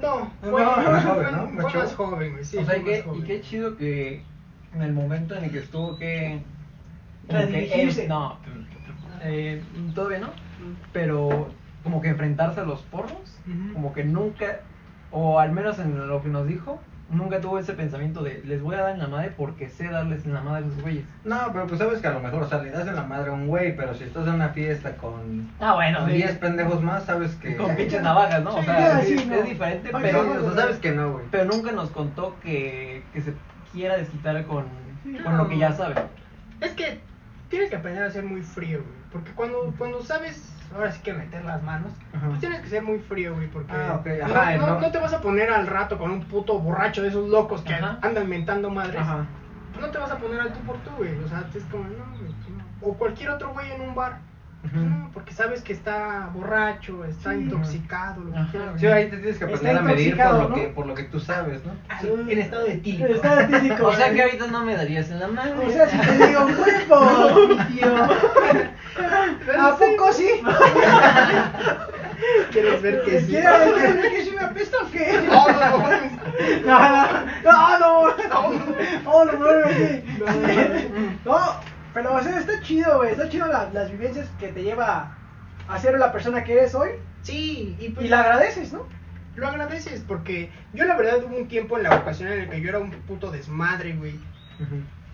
No, 0.00 0.20
No, 0.42 0.50
fue, 0.50 0.62
más 0.62 1.02
fue- 1.04 1.12
joven, 1.12 1.26
¿no? 1.32 1.48
fue 1.48 1.62
Más 1.64 1.74
más 1.74 1.94
joven, 1.94 2.32
güey. 2.32 2.44
Sí, 2.44 2.56
o 2.58 2.64
sea, 2.64 2.74
fue 2.74 2.78
y 2.80 2.84
qué, 2.84 2.96
más 2.98 3.06
joven. 3.06 3.20
y 3.20 3.24
qué 3.26 3.40
chido 3.42 3.76
que 3.76 4.22
en 4.74 4.82
el 4.82 4.92
momento 4.92 5.34
en 5.34 5.44
el 5.44 5.50
que 5.50 5.58
estuvo 5.58 5.96
que... 5.98 6.40
Redirigirse. 7.28 8.06
no, 8.06 8.38
eh, 9.26 9.62
todavía 9.94 10.18
no, 10.20 10.28
pero 10.92 11.48
como 11.82 12.00
que 12.00 12.08
enfrentarse 12.08 12.60
a 12.60 12.64
los 12.64 12.82
porros, 12.82 13.38
como 13.72 13.92
que 13.92 14.04
nunca, 14.04 14.60
o 15.10 15.38
al 15.38 15.52
menos 15.52 15.78
en 15.78 16.08
lo 16.08 16.22
que 16.22 16.28
nos 16.28 16.46
dijo, 16.46 16.80
nunca 17.08 17.40
tuvo 17.40 17.60
ese 17.60 17.74
pensamiento 17.74 18.24
de 18.24 18.42
les 18.44 18.60
voy 18.60 18.74
a 18.74 18.80
dar 18.82 18.90
en 18.94 18.98
la 18.98 19.06
madre 19.06 19.32
porque 19.36 19.68
sé 19.68 19.88
darles 19.88 20.26
en 20.26 20.34
la 20.34 20.40
madre 20.40 20.64
a 20.64 20.66
esos 20.68 20.82
güeyes. 20.82 21.04
No, 21.24 21.36
pero 21.52 21.68
pues 21.68 21.78
sabes 21.78 22.00
que 22.00 22.08
a 22.08 22.12
lo 22.12 22.18
mejor, 22.20 22.42
o 22.42 22.48
sea, 22.48 22.60
le 22.60 22.70
das 22.70 22.88
en 22.88 22.96
la 22.96 23.04
madre 23.04 23.30
a 23.30 23.32
un 23.34 23.46
güey, 23.46 23.76
pero 23.76 23.94
si 23.94 24.02
estás 24.02 24.26
en 24.26 24.34
una 24.34 24.48
fiesta 24.48 24.96
con 24.96 25.48
Ah, 25.60 25.74
bueno, 25.74 26.00
con 26.00 26.10
sí. 26.10 26.16
10 26.16 26.38
pendejos 26.38 26.82
más, 26.82 27.04
sabes 27.04 27.36
que. 27.36 27.56
Con 27.56 27.76
pinches 27.76 28.02
navajas, 28.02 28.42
¿no? 28.42 28.56
O 28.56 28.62
sea, 28.64 28.80
ya, 28.98 29.00
sí, 29.02 29.16
sí, 29.18 29.26
no. 29.26 29.36
es 29.36 29.44
diferente, 29.44 29.90
Ay, 29.94 30.00
pero, 30.02 30.22
Sí, 30.24 30.28
o 30.38 30.42
sea, 30.52 30.60
sabes 30.62 30.78
que 30.78 30.90
no, 30.90 31.12
güey. 31.12 31.24
pero 31.30 31.44
nunca 31.44 31.70
nos 31.70 31.90
contó 31.90 32.34
que, 32.42 33.04
que 33.12 33.20
se 33.20 33.34
quiera 33.72 33.96
desquitar 33.96 34.44
con, 34.46 34.64
Sí. 35.04 35.16
con 35.22 35.36
lo 35.38 35.48
que 35.48 35.58
ya 35.58 35.70
sabe. 35.72 35.94
Es 36.60 36.72
que 36.72 36.98
tienes 37.48 37.70
que 37.70 37.76
aprender 37.76 38.02
a 38.04 38.10
ser 38.10 38.24
muy 38.24 38.42
frío, 38.42 38.78
güey. 38.82 38.96
Porque 39.12 39.30
cuando, 39.32 39.72
cuando 39.78 40.02
sabes, 40.02 40.52
ahora 40.74 40.90
sí 40.92 41.00
que 41.02 41.12
meter 41.14 41.44
las 41.44 41.62
manos, 41.62 41.92
Ajá. 42.12 42.28
pues 42.28 42.40
tienes 42.40 42.60
que 42.60 42.68
ser 42.68 42.82
muy 42.82 42.98
frío, 42.98 43.34
güey. 43.34 43.48
Porque 43.48 43.72
Ah, 43.72 44.00
no- 44.04 44.24
ajá, 44.34 44.56
no, 44.56 44.66
no. 44.66 44.80
no 44.80 44.90
te 44.90 44.98
vas 44.98 45.12
a 45.12 45.20
poner 45.20 45.50
al 45.50 45.66
rato 45.66 45.96
con 45.98 46.10
un 46.10 46.24
puto 46.24 46.58
borracho 46.58 47.02
de 47.02 47.08
esos 47.08 47.28
locos 47.28 47.62
que 47.62 47.74
Ajá. 47.74 47.98
andan 48.02 48.28
mentando 48.28 48.70
madres. 48.70 49.00
Pues 49.72 49.84
no 49.86 49.90
te 49.90 49.98
vas 49.98 50.10
a 50.10 50.18
poner 50.18 50.40
al 50.40 50.52
tú 50.52 50.60
por 50.60 50.76
tú, 50.78 50.90
güey. 50.98 51.14
O 51.22 51.28
sea, 51.28 51.44
es 51.54 51.64
como, 51.64 51.84
no, 51.84 52.04
güey, 52.18 52.30
no. 52.30 52.88
O 52.88 52.94
cualquier 52.94 53.30
otro 53.30 53.52
güey 53.52 53.70
en 53.72 53.80
un 53.82 53.94
bar. 53.94 54.18
No, 54.72 55.10
porque 55.14 55.32
sabes 55.32 55.60
que 55.62 55.72
está 55.72 56.30
borracho, 56.34 57.04
está 57.04 57.32
Sí. 57.32 57.38
intoxicado, 57.40 58.22
lo 58.24 58.32
que 58.32 58.50
quieras. 58.50 58.80
Sí, 58.80 58.86
ahí 58.86 59.04
te 59.10 59.16
tienes 59.18 59.38
que 59.38 59.44
Está 59.44 59.56
aprender 59.56 59.76
a 59.78 59.82
medir 59.82 59.96
por 59.96 60.24
intoxicado, 60.26 60.42
lo, 60.42 60.48
¿no? 60.48 60.54
que, 60.54 60.62
por 60.68 60.86
lo 60.86 60.94
que 60.94 61.02
tú 61.04 61.20
sabes, 61.20 61.64
¿no? 61.64 61.72
Sí, 62.00 62.08
en 62.32 62.38
estado 62.38 62.64
de 62.64 62.76
tílico. 62.76 63.06
Está 63.12 63.42
etílico. 63.42 63.86
O 63.88 63.92
sea 63.94 64.12
que 64.12 64.22
ahorita 64.22 64.46
no 64.48 64.64
me 64.64 64.76
darías 64.76 65.10
en 65.10 65.20
la 65.20 65.28
mano. 65.28 65.62
O 65.66 65.70
sea, 65.70 65.88
si 65.88 65.98
te 65.98 66.26
digo 66.26 66.46
mi 67.48 67.76
tío. 67.76 67.94
¿A 69.58 69.76
poco 69.76 70.12
sí? 70.12 70.28
¿Quieres 72.50 72.82
ver 72.82 73.02
que 73.04 73.20
sí? 73.20 73.26
¿Quieres 73.26 73.72
¿Quieres 73.74 73.96
ver 73.96 74.10
que 74.10 74.24
sí 74.24 74.30
me 74.30 74.40
apesta 74.44 74.76
o 74.82 74.90
qué? 74.90 75.20
No, 75.28 75.48
no, 75.48 75.54
no. 75.78 75.86
No, 76.64 77.78
no, 77.78 77.78
no, 77.78 78.16
no, 79.04 79.24
no, 79.24 79.24
no. 79.24 79.54
No, 81.24 81.60
pero 81.96 82.14
o 82.14 82.20
sea, 82.22 82.38
está 82.38 82.60
chido, 82.62 82.98
güey, 82.98 83.12
está 83.12 83.28
chido 83.28 83.46
la- 83.46 83.70
las 83.72 83.90
vivencias 83.90 84.28
que 84.38 84.48
te 84.48 84.62
lleva 84.62 85.16
a 85.66 85.78
ser 85.80 85.98
la 85.98 86.12
persona 86.12 86.44
que 86.44 86.52
eres 86.52 86.74
hoy 86.74 86.90
Sí, 87.22 87.74
y 87.80 87.88
pues 87.88 88.06
y 88.06 88.08
la 88.08 88.20
agradeces, 88.20 88.72
¿no? 88.72 88.86
lo 89.34 89.48
agradeces 89.48 90.02
porque 90.06 90.50
yo 90.74 90.84
la 90.84 90.96
verdad 90.96 91.24
hubo 91.24 91.36
un 91.36 91.48
tiempo 91.48 91.76
en 91.76 91.82
la 91.84 91.96
vocación 91.96 92.30
en 92.32 92.40
el 92.42 92.48
que 92.50 92.60
yo 92.60 92.68
era 92.68 92.78
un 92.78 92.90
puto 92.90 93.30
desmadre, 93.30 93.94
güey. 93.96 94.18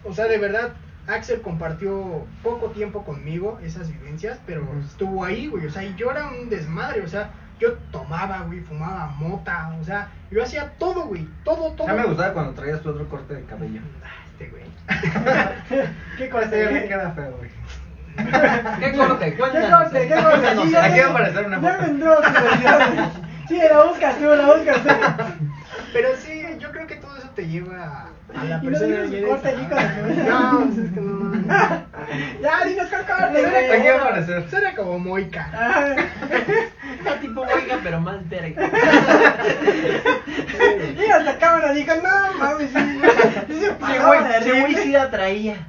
O 0.05 0.13
sea, 0.15 0.27
de 0.27 0.39
verdad, 0.39 0.75
Axel 1.09 1.41
compartió 1.41 2.25
poco 2.43 2.67
tiempo 2.71 3.05
conmigo 3.05 3.59
esas 3.65 3.89
vivencias, 3.91 4.39
pero 4.47 4.63
estuvo 4.85 5.25
ahí, 5.25 5.47
güey. 5.49 5.67
O 5.67 5.71
sea, 5.71 5.83
y 5.85 5.95
yo 5.97 6.11
era 6.11 6.29
un 6.29 6.49
desmadre, 6.49 7.01
o 7.03 7.09
sea, 7.09 7.31
yo 7.59 7.73
tomaba, 7.91 8.43
güey, 8.43 8.61
fumaba 8.61 9.07
mota, 9.19 9.77
o 9.81 9.85
sea, 9.85 10.09
yo 10.31 10.43
hacía 10.43 10.71
todo, 10.79 11.07
güey, 11.07 11.27
todo, 11.45 11.73
todo. 11.73 11.87
Ya 11.87 11.95
me 11.95 12.05
gustaba 12.07 12.33
cuando 12.33 12.53
traías 12.53 12.81
tu 12.83 12.91
otro 12.91 13.09
corte 13.09 13.35
de 13.35 13.45
cabello. 13.45 13.81
Ah, 14.05 14.09
Este, 14.27 14.49
güey. 14.51 14.65
¿Qué 16.19 16.29
corte? 16.29 16.65
ya 16.65 16.71
me 16.71 16.85
queda 16.87 17.11
feo, 17.13 17.37
güey. 17.39 17.51
¿Qué 18.81 18.93
corte? 18.97 19.25
¿Qué 19.33 19.37
Cuéntanos. 19.39 19.83
corte? 19.83 20.09
¿Qué 20.09 20.15
corte? 20.15 20.49
Sí, 20.63 20.71
ya 20.71 20.85
Aquí 20.85 20.99
va 21.01 21.07
a 21.07 21.11
aparecer 21.11 21.47
una 21.47 21.61
Ya 21.61 21.73
foto. 21.73 21.85
entró 21.91 22.17
curiosidad. 22.17 23.09
Sí, 23.49 23.59
la 23.59 23.83
buscas 23.85 24.17
tú, 24.19 24.25
la 24.27 24.47
buscas 24.55 24.83
tú. 24.83 24.89
Pero 25.93 26.09
sí, 26.17 26.43
yo 26.59 26.71
creo 26.73 26.87
que 26.87 26.97
todo 26.97 27.17
eso 27.17 27.29
te 27.35 27.47
lleva 27.49 28.09
a 28.35 28.45
la 28.45 28.57
no 28.59 28.63
persona 28.63 28.87
digas 29.03 29.11
que 29.11 29.23
corte 29.23 29.51
el- 29.51 30.29
No, 30.29 30.63
es 30.63 30.93
que 30.93 31.01
no. 31.01 31.33
Ya, 32.43 32.65
dinos 32.67 32.89
cuál 32.89 33.07
corte. 33.07 33.47
Aquí 33.77 33.89
va 33.89 33.95
a 33.95 33.99
aparecer. 34.03 34.51
Suena 34.51 34.75
como 34.75 34.99
Moica. 34.99 35.49
Está 36.99 37.21
tipo 37.21 37.41
oiga, 37.41 37.81
pero 37.83 38.01
más 38.01 38.29
verga. 38.29 38.71
Y 40.97 41.11
hasta 41.11 41.39
cámara 41.39 41.73
dijo, 41.73 41.93
no 41.97 42.39
mames, 42.39 42.71
sí, 42.71 43.01
sí 43.49 43.61
se 43.61 44.39
Ese 44.39 44.61
güey, 44.61 44.75
sí 44.75 44.93
la 44.93 45.11
traía. 45.11 45.67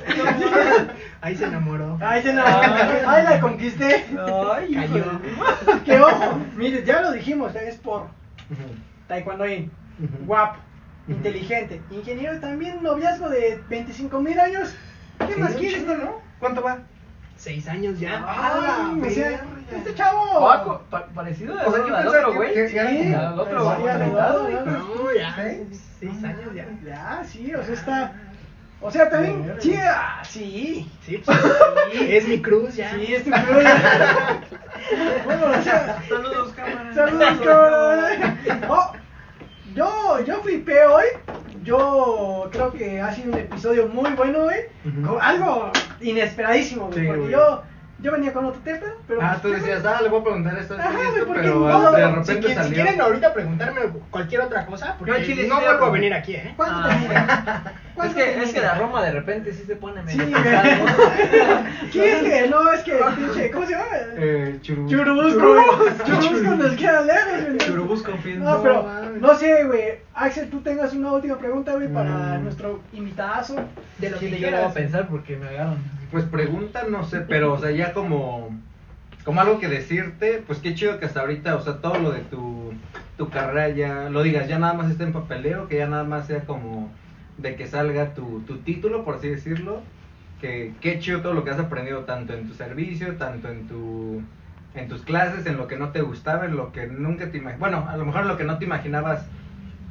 Ahí 1.21 1.35
se 1.35 1.45
enamoró. 1.45 1.97
Ay, 2.01 2.21
se 2.21 2.33
la, 2.33 3.01
ay, 3.07 3.23
la 3.23 3.39
conquisté. 3.39 4.05
Ay, 4.53 4.73
Cayó. 4.73 5.05
Que 5.85 5.99
ojo, 5.99 6.39
mire, 6.55 6.83
ya 6.83 7.01
lo 7.01 7.11
dijimos, 7.11 7.55
es 7.55 7.77
por 7.77 8.07
taekwondo 9.07 9.45
Ujú. 9.45 10.25
guapo, 10.25 10.59
inteligente, 11.07 11.81
ingeniero 11.91 12.39
también, 12.39 12.81
noviazgo 12.81 13.29
de 13.29 13.61
25 13.69 14.19
mil 14.19 14.39
años. 14.39 14.75
¿Qué 15.19 15.33
Sí, 15.33 15.39
más 15.39 15.53
quieres, 15.53 15.85
no? 15.85 16.19
¿Cuánto 16.39 16.61
va? 16.61 16.79
Seis 17.35 17.67
años 17.67 17.99
ya. 17.99 18.23
Ah, 18.25 18.93
o 19.01 19.09
sea. 19.09 19.43
Este 19.77 19.95
chavo. 19.95 20.47
Paco, 20.47 20.81
pa- 20.89 21.05
parecido 21.07 21.55
O 21.55 21.57
sea, 21.71 21.85
yo 21.87 21.95
al 21.95 22.03
pensaba 22.03 22.19
otro 22.27 22.33
güey. 22.35 22.69
Sí, 22.69 22.77
al 22.77 23.39
otro 23.39 23.75
sí, 23.75 23.81
güey. 23.81 23.93
¿no? 23.95 25.13
Ya. 25.15 25.35
¿Sí? 25.35 25.79
Seis 25.99 26.23
años 26.23 26.53
ya. 26.55 26.65
Ya, 26.85 27.23
sí, 27.25 27.53
o 27.55 27.63
sea, 27.63 27.73
está. 27.73 28.13
O 28.81 28.91
sea, 28.91 29.09
también. 29.09 29.55
Sí, 29.59 29.75
ah, 29.81 30.21
sí. 30.25 30.91
Sí, 31.05 31.21
pues, 31.25 31.37
es 31.93 32.27
mi 32.27 32.41
cruz 32.41 32.75
ya. 32.75 32.93
Sí, 32.95 33.15
este 33.15 33.31
cruz. 33.31 33.63
bueno, 35.25 35.45
o 35.57 35.61
sea. 35.61 36.03
Saludos, 36.07 36.53
cámara. 36.53 36.93
Saludos, 36.93 37.39
cabrón. 37.43 38.37
Oh, 38.69 38.91
yo, 39.73 40.19
yo 40.25 40.41
flipé 40.41 40.85
hoy. 40.85 41.05
Yo 41.63 42.49
creo 42.51 42.73
que 42.73 42.99
ha 42.99 43.13
sido 43.13 43.31
un 43.31 43.39
episodio 43.39 43.87
muy 43.87 44.11
bueno, 44.11 44.41
güey. 44.43 44.63
Con 45.05 45.21
Algo 45.21 45.71
inesperadísimo, 46.01 46.87
güey. 46.87 46.99
Sí, 46.99 47.05
porque 47.07 47.21
güey. 47.21 47.31
yo, 47.31 47.63
yo 47.99 48.11
venía 48.11 48.33
con 48.33 48.45
otro 48.45 48.59
tema, 48.61 48.79
pero. 49.07 49.21
Ah, 49.21 49.37
tú 49.41 49.49
pues, 49.49 49.61
decías, 49.63 49.85
ah, 49.85 50.01
le 50.01 50.09
voy 50.09 50.19
a 50.19 50.23
preguntar 50.23 50.57
esto, 50.57 50.75
esto 50.75 50.87
Ajá, 50.89 50.99
esto, 51.09 51.25
¿por 51.25 51.35
qué 51.35 51.41
pero 51.43 51.59
no? 51.59 51.91
de 51.91 51.97
Si 52.01 52.09
repente 52.09 52.33
Si, 52.33 52.39
qui- 52.39 52.47
si 52.49 52.53
salió. 52.55 52.73
quieren 52.73 53.01
ahorita 53.01 53.33
preguntarme 53.33 53.81
cualquier 54.09 54.41
otra 54.41 54.65
cosa, 54.65 54.95
porque 54.97 55.13
al 55.13 55.25
chile 55.25 55.47
no 55.47 55.61
vuelvo 55.61 55.85
a 55.85 55.89
venir 55.91 56.13
aquí, 56.13 56.35
¿eh? 56.35 56.53
¿Cuánto 56.57 56.75
Ah. 56.79 56.89
te 56.89 56.95
mide? 56.99 57.15
Es 57.93 57.95
¿Cuánto 57.95 58.15
que, 58.15 58.43
es 58.43 58.51
que 58.53 58.59
la 58.59 58.73
Roma 58.73 59.03
de 59.03 59.11
repente 59.11 59.53
sí 59.53 59.63
se 59.67 59.75
pone 59.75 60.01
Sí, 60.07 60.17
medio. 60.17 60.35
Sí, 61.91 61.99
es 62.03 62.23
que 62.23 62.47
no, 62.49 62.73
es 62.73 62.81
que 62.81 62.91
pinche, 63.17 63.51
¿cómo 63.51 63.65
se 63.67 63.71
llama? 63.73 63.85
Eh, 64.17 64.57
churubusco. 64.61 64.97
Churubusco. 64.97 66.05
Churubusco 66.05 66.55
nos 66.55 66.71
queda 66.75 67.01
lejos, 67.01 67.45
güey. 67.45 67.57
Churubusco, 67.59 68.17
fin. 68.17 68.43
No, 68.43 68.61
pero, 68.63 68.87
no 69.19 69.35
sé, 69.35 69.63
güey. 69.65 69.83
Axel, 70.15 70.49
tú 70.49 70.61
tengas 70.61 70.93
una 70.93 71.11
última 71.11 71.37
pregunta, 71.37 71.73
güey, 71.73 71.87
para 71.93 72.39
Mm. 72.39 72.43
nuestro 72.43 72.79
invitazo. 72.93 73.55
De 73.99 74.09
lo 74.09 74.17
que 74.17 74.25
Chile, 74.25 74.39
yo 74.39 74.49
lo 74.51 74.57
voy 74.57 74.65
a 74.65 74.73
pensar 74.73 75.07
porque 75.07 75.37
me 75.37 75.47
agarran. 75.49 75.77
Pues 76.11 76.25
pregunta, 76.25 76.83
no 76.89 77.03
sé, 77.05 77.19
pero, 77.21 77.53
o 77.53 77.59
sea, 77.59 77.69
ya 77.71 77.93
como, 77.93 78.49
como 79.23 79.39
algo 79.41 79.59
que 79.59 79.67
decirte, 79.67 80.43
pues 80.47 80.59
qué 80.59 80.73
chido 80.73 80.99
que 80.99 81.05
hasta 81.05 81.21
ahorita, 81.21 81.55
o 81.55 81.61
sea, 81.61 81.77
todo 81.77 81.99
lo 81.99 82.11
de 82.11 82.21
tu, 82.21 82.73
tu 83.17 83.29
carrera 83.29 83.69
ya 83.69 84.09
lo 84.09 84.23
digas, 84.23 84.47
ya 84.47 84.57
nada 84.59 84.73
más 84.73 84.89
está 84.91 85.03
en 85.03 85.13
papeleo, 85.13 85.67
que 85.67 85.77
ya 85.77 85.87
nada 85.87 86.03
más 86.03 86.25
sea 86.27 86.41
como 86.41 86.91
de 87.37 87.55
que 87.55 87.67
salga 87.67 88.13
tu, 88.13 88.41
tu 88.45 88.63
título, 88.63 89.03
por 89.05 89.15
así 89.15 89.29
decirlo, 89.29 89.89
que 90.39 90.77
qué 90.81 90.99
chido 90.99 91.21
todo 91.21 91.33
lo 91.33 91.43
que 91.43 91.51
has 91.51 91.59
aprendido 91.59 92.05
tanto 92.05 92.33
en 92.33 92.47
tu 92.47 92.53
servicio, 92.53 93.17
tanto 93.17 93.49
en 93.49 93.67
tu 93.67 94.29
en 94.73 94.87
tus 94.87 95.03
clases, 95.03 95.45
en 95.45 95.57
lo 95.57 95.67
que 95.67 95.77
no 95.77 95.91
te 95.91 96.01
gustaba, 96.01 96.45
en 96.45 96.55
lo 96.55 96.71
que 96.71 96.87
nunca 96.87 97.31
te 97.31 97.37
imaginabas, 97.37 97.59
bueno, 97.59 97.89
a 97.89 97.97
lo 97.97 98.05
mejor 98.05 98.25
lo 98.25 98.37
que 98.37 98.43
no 98.43 98.57
te 98.57 98.65
imaginabas 98.65 99.31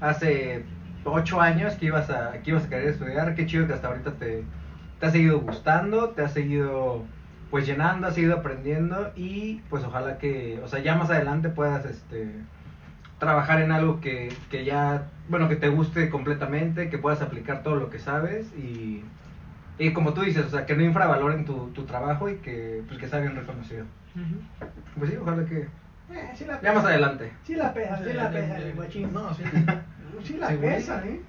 hace 0.01 0.65
ocho 1.05 1.41
años 1.41 1.75
que 1.77 1.87
ibas 1.87 2.11
a, 2.11 2.43
que 2.43 2.51
ibas 2.51 2.65
a 2.65 2.69
querer 2.69 2.89
estudiar, 2.89 3.35
qué 3.35 3.47
chido 3.47 3.67
que 3.67 3.75
hasta 3.75 3.89
ahorita 3.89 4.19
te, 4.19 4.51
te 4.99 5.07
ha 5.07 5.11
seguido 5.11 5.41
gustando, 5.41 6.11
te 6.11 6.23
ha 6.23 6.29
seguido 6.29 7.11
pues 7.51 7.67
llenando, 7.67 8.07
has 8.09 8.15
seguido 8.15 8.37
aprendiendo 8.39 9.13
y 9.15 9.61
pues 9.69 9.85
ojalá 9.85 10.19
que, 10.19 10.61
o 10.65 10.69
sea, 10.69 10.81
ya 10.81 10.97
más 10.97 11.11
adelante 11.11 11.51
puedas 11.51 11.85
este 11.87 12.49
trabajar 13.23 13.61
en 13.61 13.71
algo 13.71 14.01
que, 14.01 14.35
que 14.51 14.65
ya, 14.65 15.05
bueno, 15.29 15.49
que 15.49 15.55
te 15.55 15.69
guste 15.69 16.11
completamente, 16.11 16.91
que 16.91 16.99
puedas 16.99 17.23
aplicar 17.23 17.63
todo 17.63 17.77
lo 17.77 17.89
que 17.89 18.01
sabes 18.01 18.53
y, 18.57 19.05
y 19.79 19.93
como 19.93 20.13
tú 20.13 20.23
dices, 20.23 20.45
o 20.47 20.51
sea, 20.51 20.67
que 20.67 20.75
no 20.75 20.83
infravaloren 20.83 21.45
tu, 21.45 21.69
tu 21.69 21.85
trabajo 21.85 22.29
y 22.29 22.39
que 22.39 22.83
pues 22.89 22.99
que 22.99 23.07
sea 23.07 23.21
bien 23.21 23.37
reconocido. 23.37 23.85
Pues 24.99 25.11
sí, 25.11 25.17
ojalá 25.17 25.45
que 25.45 25.69
Eh, 26.11 26.33
sí 26.35 26.47
la 26.47 26.61
ya 26.61 26.73
más 26.73 26.85
adelante. 26.85 27.33
Sí 27.45 27.55
la 27.55 27.73
pesa, 27.73 27.97
sí 27.99 28.13
la 28.13 28.29
pesa, 28.29 28.59
el 28.59 28.73
guachín. 28.75 29.13
No, 29.13 29.33
sí. 29.35 29.45
Sí 30.25 30.37
la 30.39 30.49
pesa, 30.49 31.03
¿eh? 31.07 31.21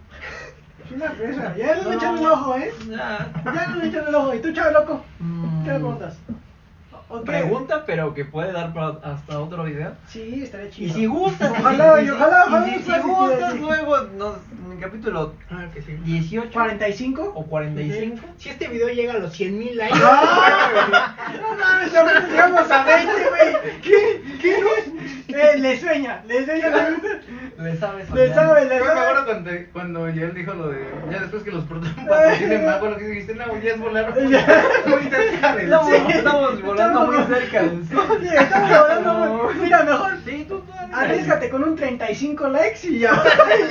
Sí 0.89 0.96
la 0.98 1.12
pesa. 1.12 1.56
Ya 1.56 1.76
no 1.76 1.89
le 1.89 1.96
echan 1.96 2.18
el 2.18 2.26
ojo, 2.26 2.58
¿eh? 2.58 2.72
Ya. 2.89 3.32
No 3.46 3.76
le 3.76 3.88
echan 3.88 4.08
el 4.08 4.16
ojo. 4.16 4.34
¿Y 4.36 4.39
tú, 4.39 4.52
chaval 4.52 4.74
loco? 4.74 5.06
Mm. 5.20 5.64
¿Qué 5.64 5.72
le 5.72 5.76
preguntas? 5.80 6.18
¿O 7.14 7.20
qué? 7.20 7.26
Pregunta, 7.28 7.84
pero 7.86 8.14
que 8.16 8.26
puede 8.26 8.51
dar 8.51 8.74
para 8.74 8.97
hasta 9.03 9.39
otro 9.39 9.66
video. 9.66 9.91
Sí, 10.07 10.41
estaría 10.43 10.70
chido. 10.72 10.88
Y 10.89 10.91
si 11.01 11.05
gustas, 11.05 11.51
Ojalá, 11.59 12.01
y 12.01 12.03
y 12.03 12.07
si- 12.07 12.11
ojalá, 12.11 12.43
y 12.45 12.47
ojalá. 12.47 12.66
si, 12.66 13.07
gustas, 13.07 13.55
luego 13.59 13.97
nos, 14.18 14.38
en 14.66 14.72
el 14.72 14.80
capítulo 14.80 15.34
Ah, 15.51 15.68
que 15.72 15.82
sí. 15.84 15.91
18 16.03 16.51
¿45? 16.59 17.32
o 17.36 17.45
45. 17.45 18.20
Si 18.38 18.49
este 18.49 18.68
video 18.68 18.88
llega 18.89 19.14
a 19.14 19.18
los 19.20 19.32
100 19.32 19.59
mil 19.59 19.78
likes, 19.78 19.99
¡Ah! 20.01 21.16
No 21.41 21.55
mames, 21.55 21.95
apenas 21.95 22.30
llegamos 22.30 22.72
a 22.72 22.84
20, 22.84 23.11
güey. 23.30 23.82
¿Qué? 23.82 24.22
¿Qué? 24.41 24.55
Eh, 25.36 25.58
le 25.60 25.80
sueña, 25.80 26.22
le 26.28 26.46
sueña. 26.46 26.70
le- 26.70 27.64
Le 27.64 27.78
sabes. 27.78 28.10
Le 28.12 28.28
soñar. 28.28 28.36
sabe, 28.36 28.66
le 28.66 28.78
Yo 28.80 28.86
me 28.86 28.92
acuerdo 28.92 29.14
sabe. 29.14 29.26
cuando, 29.26 29.52
cuando 29.74 30.10
ya 30.10 30.24
él 30.24 30.34
dijo 30.34 30.54
lo 30.54 30.68
de. 30.70 30.86
Ya 31.12 31.20
después 31.20 31.44
que 31.44 31.52
los 31.52 31.64
patrocinen 31.66 32.66
más, 32.66 32.80
bueno, 32.80 32.98
que 32.98 33.06
dijiste, 33.06 33.36
no, 33.36 33.58
ya 33.62 33.72
es 33.72 33.80
volar 33.80 34.14
muy 34.16 35.04
cerca 35.10 35.56
del 35.56 35.66
Estamos, 35.66 35.88
cielo". 35.90 36.10
estamos 36.10 36.62
volando 36.62 37.06
muy 37.08 37.24
cerca 37.26 37.64
del 37.64 37.82
estamos 37.82 38.72
hablando. 38.72 39.44
güey. 39.44 39.56
Mira, 39.58 39.84
mejor. 39.84 40.12
Sí. 40.94 41.00
Arriesgate 41.00 41.50
con 41.50 41.64
un 41.64 41.76
35 41.76 42.50
likes 42.50 42.88
y 42.88 43.00
ya. 43.00 43.12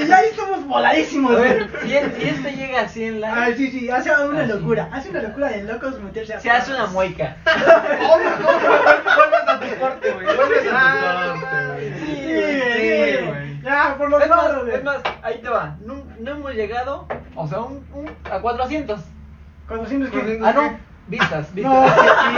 Y 0.02 0.06
ya 0.06 0.16
ahí 0.16 0.28
estamos 0.30 0.66
voladísimos, 0.66 1.32
güey. 1.38 1.42
ver, 1.44 1.68
si, 1.84 1.96
el- 1.96 2.12
si 2.14 2.28
este 2.28 2.52
llega 2.56 2.80
a 2.80 2.88
100 2.88 3.20
likes, 3.20 3.40
Ah, 3.40 3.48
sí, 3.56 3.70
sí, 3.70 3.90
hace 3.90 4.10
una 4.10 4.40
Ah, 4.40 4.46
sí. 4.46 4.52
locura. 4.52 4.88
Hace 4.92 5.10
una 5.10 5.22
locura 5.22 5.48
de 5.50 5.62
locos 5.62 6.00
meterse 6.00 6.34
a. 6.34 6.40
se 6.40 6.50
hace 6.50 6.72
una 6.74 6.86
mueca. 6.86 7.36
Vuelves 7.44 9.48
a 9.48 9.60
tu 9.60 9.78
corte, 9.80 10.10
güey. 10.12 10.26
Vuelves 10.36 10.68
a 10.72 11.34
tu 11.34 11.40
corte, 11.40 11.66
güey. 11.72 11.92
Sí, 11.94 12.16
Sí, 12.16 12.96
güey. 12.96 13.26
güey. 13.26 13.62
Ya, 13.62 13.94
por 13.96 14.10
los 14.10 14.22
Es 14.22 14.28
más, 14.28 14.44
lados, 14.44 14.64
güey. 14.64 14.76
es 14.76 14.84
más, 14.84 14.98
ahí 15.22 15.38
te 15.40 15.48
va. 15.48 15.76
No, 15.84 16.02
no 16.18 16.30
hemos 16.32 16.52
llegado, 16.54 17.06
o 17.36 17.46
sea, 17.48 17.60
un, 17.60 17.86
un- 17.94 18.10
a 18.30 18.40
400. 18.40 19.00
400 19.68 20.10
que. 20.10 20.16
400. 20.18 20.48
Ah, 20.48 20.52
no, 20.52 20.78
vistas, 21.06 21.54
vistas. 21.54 21.72
No, 21.72 21.84
que 21.84 21.90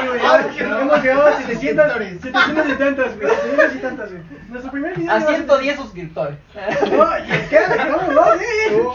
sí, 0.03 0.09
güey. 0.09 0.20
Ah, 0.24 0.45
que 0.57 0.64
no. 0.64 0.78
Hemos 0.80 1.03
llegado 1.03 1.26
a 1.26 1.32
700, 1.39 1.93
Suscriptores. 1.93 2.20
700 2.20 2.68
y 2.68 2.72
tantas, 2.74 3.16
güey. 3.18 3.35
700 3.35 3.74
y 3.74 3.78
tantas, 3.78 4.11
güey. 4.11 4.22
Nuestro 4.55 4.70
primer 4.70 4.96
video. 4.96 5.12
A 5.12 5.18
lleva 5.18 5.34
110 5.34 5.76
suscriptores. 5.76 6.36
No, 6.92 7.18
y 7.18 7.32
es 7.32 7.48
que 7.48 7.57
estamos 7.57 8.14
dos, 8.14 8.40
eh. 8.40 8.86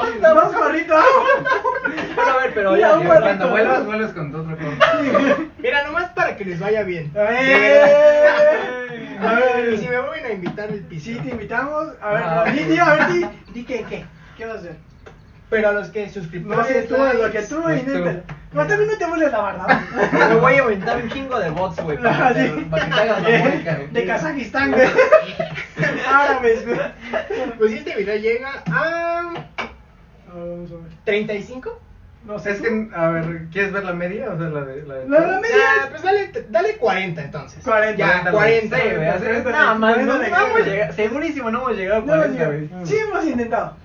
Pero 2.15 2.31
a 2.31 2.37
ver, 2.37 2.53
pero 2.53 2.77
ya. 2.77 2.95
Cuando 2.95 3.49
vuelvas, 3.49 3.85
vuelves 3.85 4.11
con 4.13 4.31
tu 4.31 4.37
otro. 4.37 4.55
Mira, 5.57 5.83
nomás 5.83 6.11
para 6.11 6.37
que 6.37 6.45
les 6.45 6.59
vaya 6.61 6.83
bien. 6.83 7.11
A 7.13 7.23
ver. 7.23 7.83
A 9.21 9.33
ver. 9.33 9.73
Y 9.73 9.77
si 9.79 9.89
me 9.89 9.99
vuelven 9.99 10.25
a 10.25 10.31
invitar 10.31 10.69
el 10.69 10.79
piso. 10.85 11.05
Sí, 11.05 11.19
te 11.19 11.29
invitamos. 11.31 11.87
A 12.01 12.09
ver, 12.13 12.23
Ah. 12.25 12.45
di, 12.45 12.63
di, 12.63 12.77
a 12.77 12.93
ver, 12.93 13.07
di, 13.11 13.25
di 13.53 13.65
que, 13.65 13.83
¿qué? 13.83 14.05
¿Qué 14.37 14.45
vas 14.45 14.55
a 14.55 14.59
hacer? 14.59 14.77
Pero 15.49 15.69
a 15.69 15.71
los 15.71 15.89
que 15.89 16.07
suscriptores. 16.09 16.57
No 16.57 16.63
sé 16.63 16.83
tú, 16.83 16.95
lo 16.95 17.31
que 17.31 17.41
tú, 17.41 17.61
tú. 17.61 17.69
inténtalo. 17.71 18.21
No, 18.53 18.67
también 18.67 18.89
no 18.91 18.97
te 18.97 19.05
burles 19.07 19.31
la 19.31 19.41
verdad. 19.43 19.81
Me 20.29 20.35
voy 20.35 20.53
a 20.53 20.57
inventar 20.59 20.97
un 21.01 21.09
chingo 21.09 21.39
de 21.39 21.49
bots, 21.49 21.81
güey, 21.83 21.97
para, 22.01 22.27
Ah, 22.29 22.33
que- 22.33 22.47
sí. 22.47 22.67
para 22.69 22.85
que 22.85 22.91
te 22.93 22.99
hagas 23.01 23.21
la 23.23 23.29
güey. 23.77 23.87
De 23.91 24.05
Kazajistán, 24.05 24.71
güey. 24.71 24.87
Árabes, 26.07 26.65
güey. 26.65 26.79
Pues 27.57 27.71
si 27.71 27.77
este 27.79 27.95
video 27.95 28.15
llega 28.17 28.63
a 28.71 29.19
A 29.29 30.33
ver, 30.35 30.49
vamos 30.49 30.71
a 30.71 30.75
ver. 30.75 30.83
35. 31.05 31.79
No 32.25 32.37
sé. 32.37 32.51
Es 32.51 32.61
que, 32.61 32.89
a 32.93 33.09
ver, 33.09 33.47
¿quieres 33.51 33.71
ver 33.71 33.83
la 33.85 33.93
media? 33.93 34.29
O 34.29 34.37
sea, 34.37 34.49
la 34.49 34.61
de. 34.65 34.83
La 34.83 34.95
de 34.95 35.09
La- 35.09 35.19
la 35.19 35.39
media. 35.39 35.55
Ah, 35.83 35.87
pues 35.89 36.03
dale, 36.03 36.31
dale 36.49 36.75
40 36.77 37.21
entonces. 37.23 37.63
40. 37.63 37.97
Ya, 37.97 38.29
40, 38.29 38.31
40. 38.31 38.77
Sí, 38.77 38.83
güey, 38.95 39.07
así- 39.07 39.19
Cuarenta 39.23 39.51
no, 39.51 39.75
no, 39.75 39.95
no 40.05 40.23
hemos 40.23 40.65
llegado, 40.67 40.93
segurísimo 40.93 41.49
no 41.49 41.59
hemos 41.61 41.77
llegado 41.77 42.01
a 42.01 42.05
No, 42.05 42.17
40, 42.17 42.37
sí, 42.39 42.45
güey. 42.45 42.69
sí 42.85 42.97
hemos 42.97 43.25
intentado. 43.25 43.75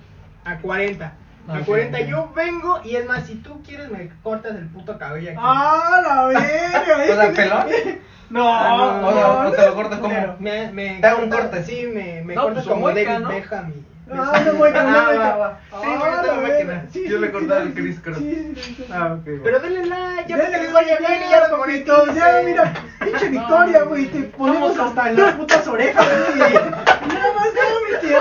A 0.43 0.57
40. 0.57 1.13
A 1.47 1.59
Ok, 1.59 1.65
40 1.65 1.97
ok. 1.99 2.05
yo 2.05 2.31
vengo 2.35 2.81
y 2.83 2.95
es 2.95 3.05
más, 3.05 3.25
si 3.27 3.35
tú 3.35 3.61
quieres 3.63 3.89
me 3.91 4.09
cortas 4.23 4.55
el 4.55 4.67
puto 4.67 4.97
cabello 4.97 5.29
aquí. 5.31 5.39
¡Ah, 5.41 6.01
la 6.03 6.25
verga! 6.25 7.13
O 7.13 7.15
sea, 7.15 7.31
¿pelón? 7.33 7.65
No, 8.27 8.49
Ah, 8.51 8.99
no, 9.01 9.11
no, 9.11 9.43
no, 9.43 9.51
te 9.51 9.65
lo 9.67 9.75
cortas 9.75 9.99
como-. 9.99 10.35
Me, 10.39 10.71
me 10.71 10.99
Te 10.99 11.05
hago 11.05 11.21
un 11.23 11.29
corte. 11.29 11.63
Sí, 11.63 11.85
me, 11.93 12.23
me 12.23 12.33
No, 12.33 12.41
cortas 12.43 12.63
pues, 12.63 12.73
como 12.73 12.87
David 12.89 13.19
¿no? 13.19 13.29
Beckham 13.29 13.69
y... 13.69 13.85
Ah, 14.11 14.15
no 14.15 14.23
Ah, 14.25 14.31
beca, 14.33 15.59
Sí, 15.81 15.87
yo 15.87 16.01
tengo 16.21 16.25
la 16.25 16.33
máquina. 16.41 16.41
verga. 16.41 16.85
Sí, 16.91 17.07
Yo 17.07 17.19
le 17.19 17.27
sí, 17.27 17.33
cortaba 17.33 17.61
sí, 17.61 17.67
el 17.67 17.73
Chris 17.75 17.99
Cross. 17.99 18.17
sí, 18.17 18.53
sí, 18.55 18.73
sí. 18.77 18.85
Ah, 18.91 19.13
ok. 19.13 19.25
Pero 19.43 19.59
denle 19.59 19.85
like, 19.85 20.29
ya 20.29 20.37
les 20.37 20.73
vaya 20.73 20.97
bien, 20.97 21.19
ya 21.29 21.47
los 21.47 21.59
papitos, 21.59 22.15
ya, 22.15 22.41
mira, 22.43 22.73
pinche 23.03 23.29
Victoria, 23.29 23.83
güey, 23.83 24.05
te 24.07 24.21
ponemos 24.23 24.79
hasta 24.79 25.09
en 25.09 25.21
las 25.21 25.33
putas 25.35 25.67
orejas, 25.67 26.05
güey. 26.35 26.53
Nada 26.53 27.33
más 27.35 27.47
no, 27.53 27.99
mi 28.01 28.07
tío, 28.07 28.19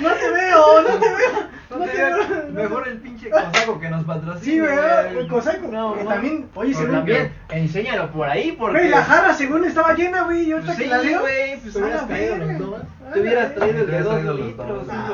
no 0.00 0.10
te 0.14 0.30
veo, 0.30 0.82
no 0.82 0.88
te 0.98 1.08
veo, 1.08 1.48
No 1.70 1.76
no 1.78 1.84
te 1.84 1.90
te 1.90 1.96
digas, 1.96 2.28
veo. 2.28 2.46
Mejor 2.52 2.88
el 2.88 2.98
pinche 2.98 3.30
cosaco 3.30 3.80
que 3.80 3.88
nos 4.06 4.16
patrocina. 4.16 4.40
Sí, 4.44 4.60
güey, 4.60 5.18
el 5.18 5.28
cosaco, 5.28 5.68
No, 5.70 5.94
que 5.94 6.04
no. 6.04 6.10
también, 6.10 6.48
oye, 6.54 6.68
Pero 6.72 6.78
según 6.80 6.94
también, 6.96 7.32
enséñalo 7.50 8.10
por 8.10 8.28
ahí, 8.28 8.52
porque... 8.52 8.78
Güey, 8.78 8.90
la 8.90 9.04
jarra 9.04 9.34
según 9.34 9.64
estaba 9.64 9.94
llena, 9.94 10.22
güey, 10.24 10.42
y 10.48 10.52
ahorita 10.52 10.74
Sí, 10.74 10.82
que 10.82 10.88
la 10.88 10.98
veo. 10.98 11.20
güey, 11.20 11.60
pues 11.60 11.74
la 11.74 11.80
hubieras 11.84 12.06
traído 12.08 12.36
los 12.36 12.58
dos. 12.58 12.80
A 12.82 13.12
Te 13.12 13.16
la 13.16 13.22
hubieras 13.22 13.54
traído 13.54 13.78
el 13.80 13.90
de 13.90 14.00
dos 14.02 14.24
litros. 14.40 14.86
Ah, 14.90 15.10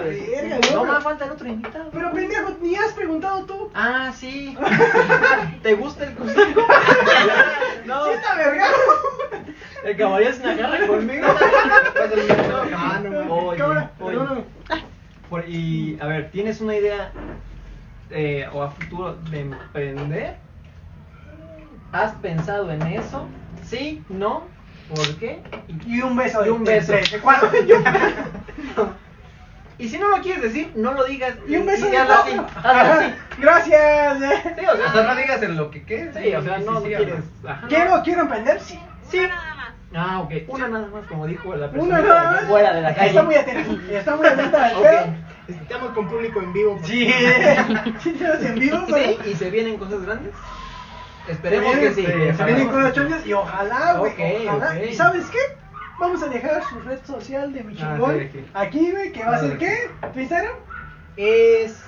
No 0.72 0.76
no, 0.76 0.84
más 0.92 1.02
falta 1.02 1.24
el 1.24 1.30
otro 1.32 1.48
invitado. 1.48 1.90
Pero 1.92 2.12
pendejo, 2.12 2.56
ni 2.62 2.76
has 2.76 2.92
preguntado 2.92 3.44
tú. 3.44 3.70
Ah, 3.74 4.12
sí. 4.14 4.56
¿Te 5.62 5.74
gusta 5.74 6.04
el 6.04 6.14
cosaco? 6.14 6.38
no, 7.86 8.04
Sí 8.04 8.10
está 8.12 8.34
verga. 8.36 8.66
el 9.84 9.96
caballo 9.96 10.28
es 10.28 10.38
una 10.40 10.54
garra 10.54 10.86
conmigo. 10.86 11.26
Ah, 12.76 13.00
no, 13.02 13.34
Oye, 13.48 13.58
Cámara, 13.58 13.90
oye. 14.00 14.10
perdóname. 14.16 14.44
Por- 15.28 15.48
y, 15.48 15.98
a 16.00 16.06
ver, 16.06 16.30
¿tienes 16.30 16.60
una 16.60 16.74
idea 16.76 17.10
eh, 18.10 18.48
o 18.52 18.62
a 18.62 18.70
futuro 18.70 19.14
de 19.30 19.40
emprender? 19.40 20.36
¿Has 21.92 22.12
pensado 22.16 22.70
en 22.70 22.82
eso? 22.82 23.26
¿Sí? 23.64 24.02
¿No? 24.08 24.44
¿Por 24.94 25.16
qué? 25.16 25.42
Y 25.86 26.00
un 26.00 26.16
beso. 26.16 26.44
Y 26.46 26.48
un 26.50 26.64
beso. 26.64 26.94
Y 29.78 29.88
si 29.88 29.98
no 29.98 30.08
lo 30.08 30.20
quieres 30.22 30.42
decir, 30.42 30.72
no 30.74 30.92
lo 30.92 31.04
digas. 31.04 31.34
Y 31.46 31.56
un 31.56 31.66
beso 31.66 31.88
de 31.88 31.96
hazlo 31.98 32.14
así. 32.14 32.32
cuatro. 32.36 32.70
hazlo 32.70 32.92
así. 32.92 33.14
Gracias. 33.38 34.18
Sí, 34.58 34.64
o 34.66 34.72
O 34.72 34.92
sea, 34.92 35.02
no 35.02 35.14
digas 35.16 35.42
en 35.42 35.56
lo 35.56 35.70
que 35.70 35.84
qué. 35.84 36.10
Sí, 36.12 36.34
o 36.34 36.42
sea, 36.42 36.58
no, 36.58 36.72
no 36.72 36.82
quieres. 36.82 37.14
ajá, 37.46 37.60
no. 37.62 37.68
Quiero, 37.68 38.02
quiero 38.02 38.22
emprender, 38.22 38.60
sí. 38.60 38.78
Sí. 39.08 39.20
Ah, 39.94 40.20
ok. 40.20 40.32
Una 40.48 40.68
nada 40.68 40.88
más, 40.88 41.06
como 41.06 41.26
dijo 41.26 41.54
la 41.54 41.70
persona. 41.70 41.98
Una 41.98 42.08
nada 42.08 42.30
más. 42.32 42.44
Fuera 42.46 42.72
de 42.74 42.82
la 42.82 42.94
calle. 42.94 43.08
Está 43.08 43.22
muy 43.22 43.34
atenta. 43.36 43.92
Está 43.92 44.16
muy 44.16 44.26
atenta 44.26 44.64
al 44.64 44.76
Ok. 44.76 44.86
Pedo. 45.54 45.62
Estamos 45.62 45.92
con 45.92 46.08
público 46.08 46.40
en 46.40 46.52
vivo. 46.52 46.78
Sí. 46.84 47.06
Sí, 48.02 48.12
tenemos 48.12 48.42
en 48.44 48.54
vivo, 48.58 48.78
Sí, 48.86 49.18
y 49.30 49.34
se 49.34 49.50
vienen 49.50 49.76
cosas 49.78 50.02
grandes. 50.04 50.34
Esperemos 51.28 51.76
que 51.76 51.92
sí. 51.94 52.06
Se 52.06 52.44
vienen 52.44 52.68
cosas 52.68 52.92
chongas 52.94 53.26
y 53.26 53.32
ojalá, 53.32 53.94
güey. 53.98 54.46
Ojalá. 54.46 54.82
¿Y 54.84 54.94
sabes 54.94 55.26
qué? 55.26 55.38
Vamos 56.00 56.22
a 56.22 56.28
dejar 56.28 56.62
su 56.64 56.78
red 56.80 56.98
social 57.04 57.52
de 57.52 57.64
mi 57.64 57.74
Ah, 57.74 57.94
chingón. 57.94 58.18
sí, 58.18 58.24
aquí. 58.26 58.44
aquí, 58.54 58.90
güey, 58.92 59.12
que 59.12 59.24
va 59.24 59.36
a 59.36 59.40
ser 59.40 59.58
qué? 59.58 59.90
¿Tu 60.14 60.20
Instagram? 60.20 60.54
Es... 61.16 61.82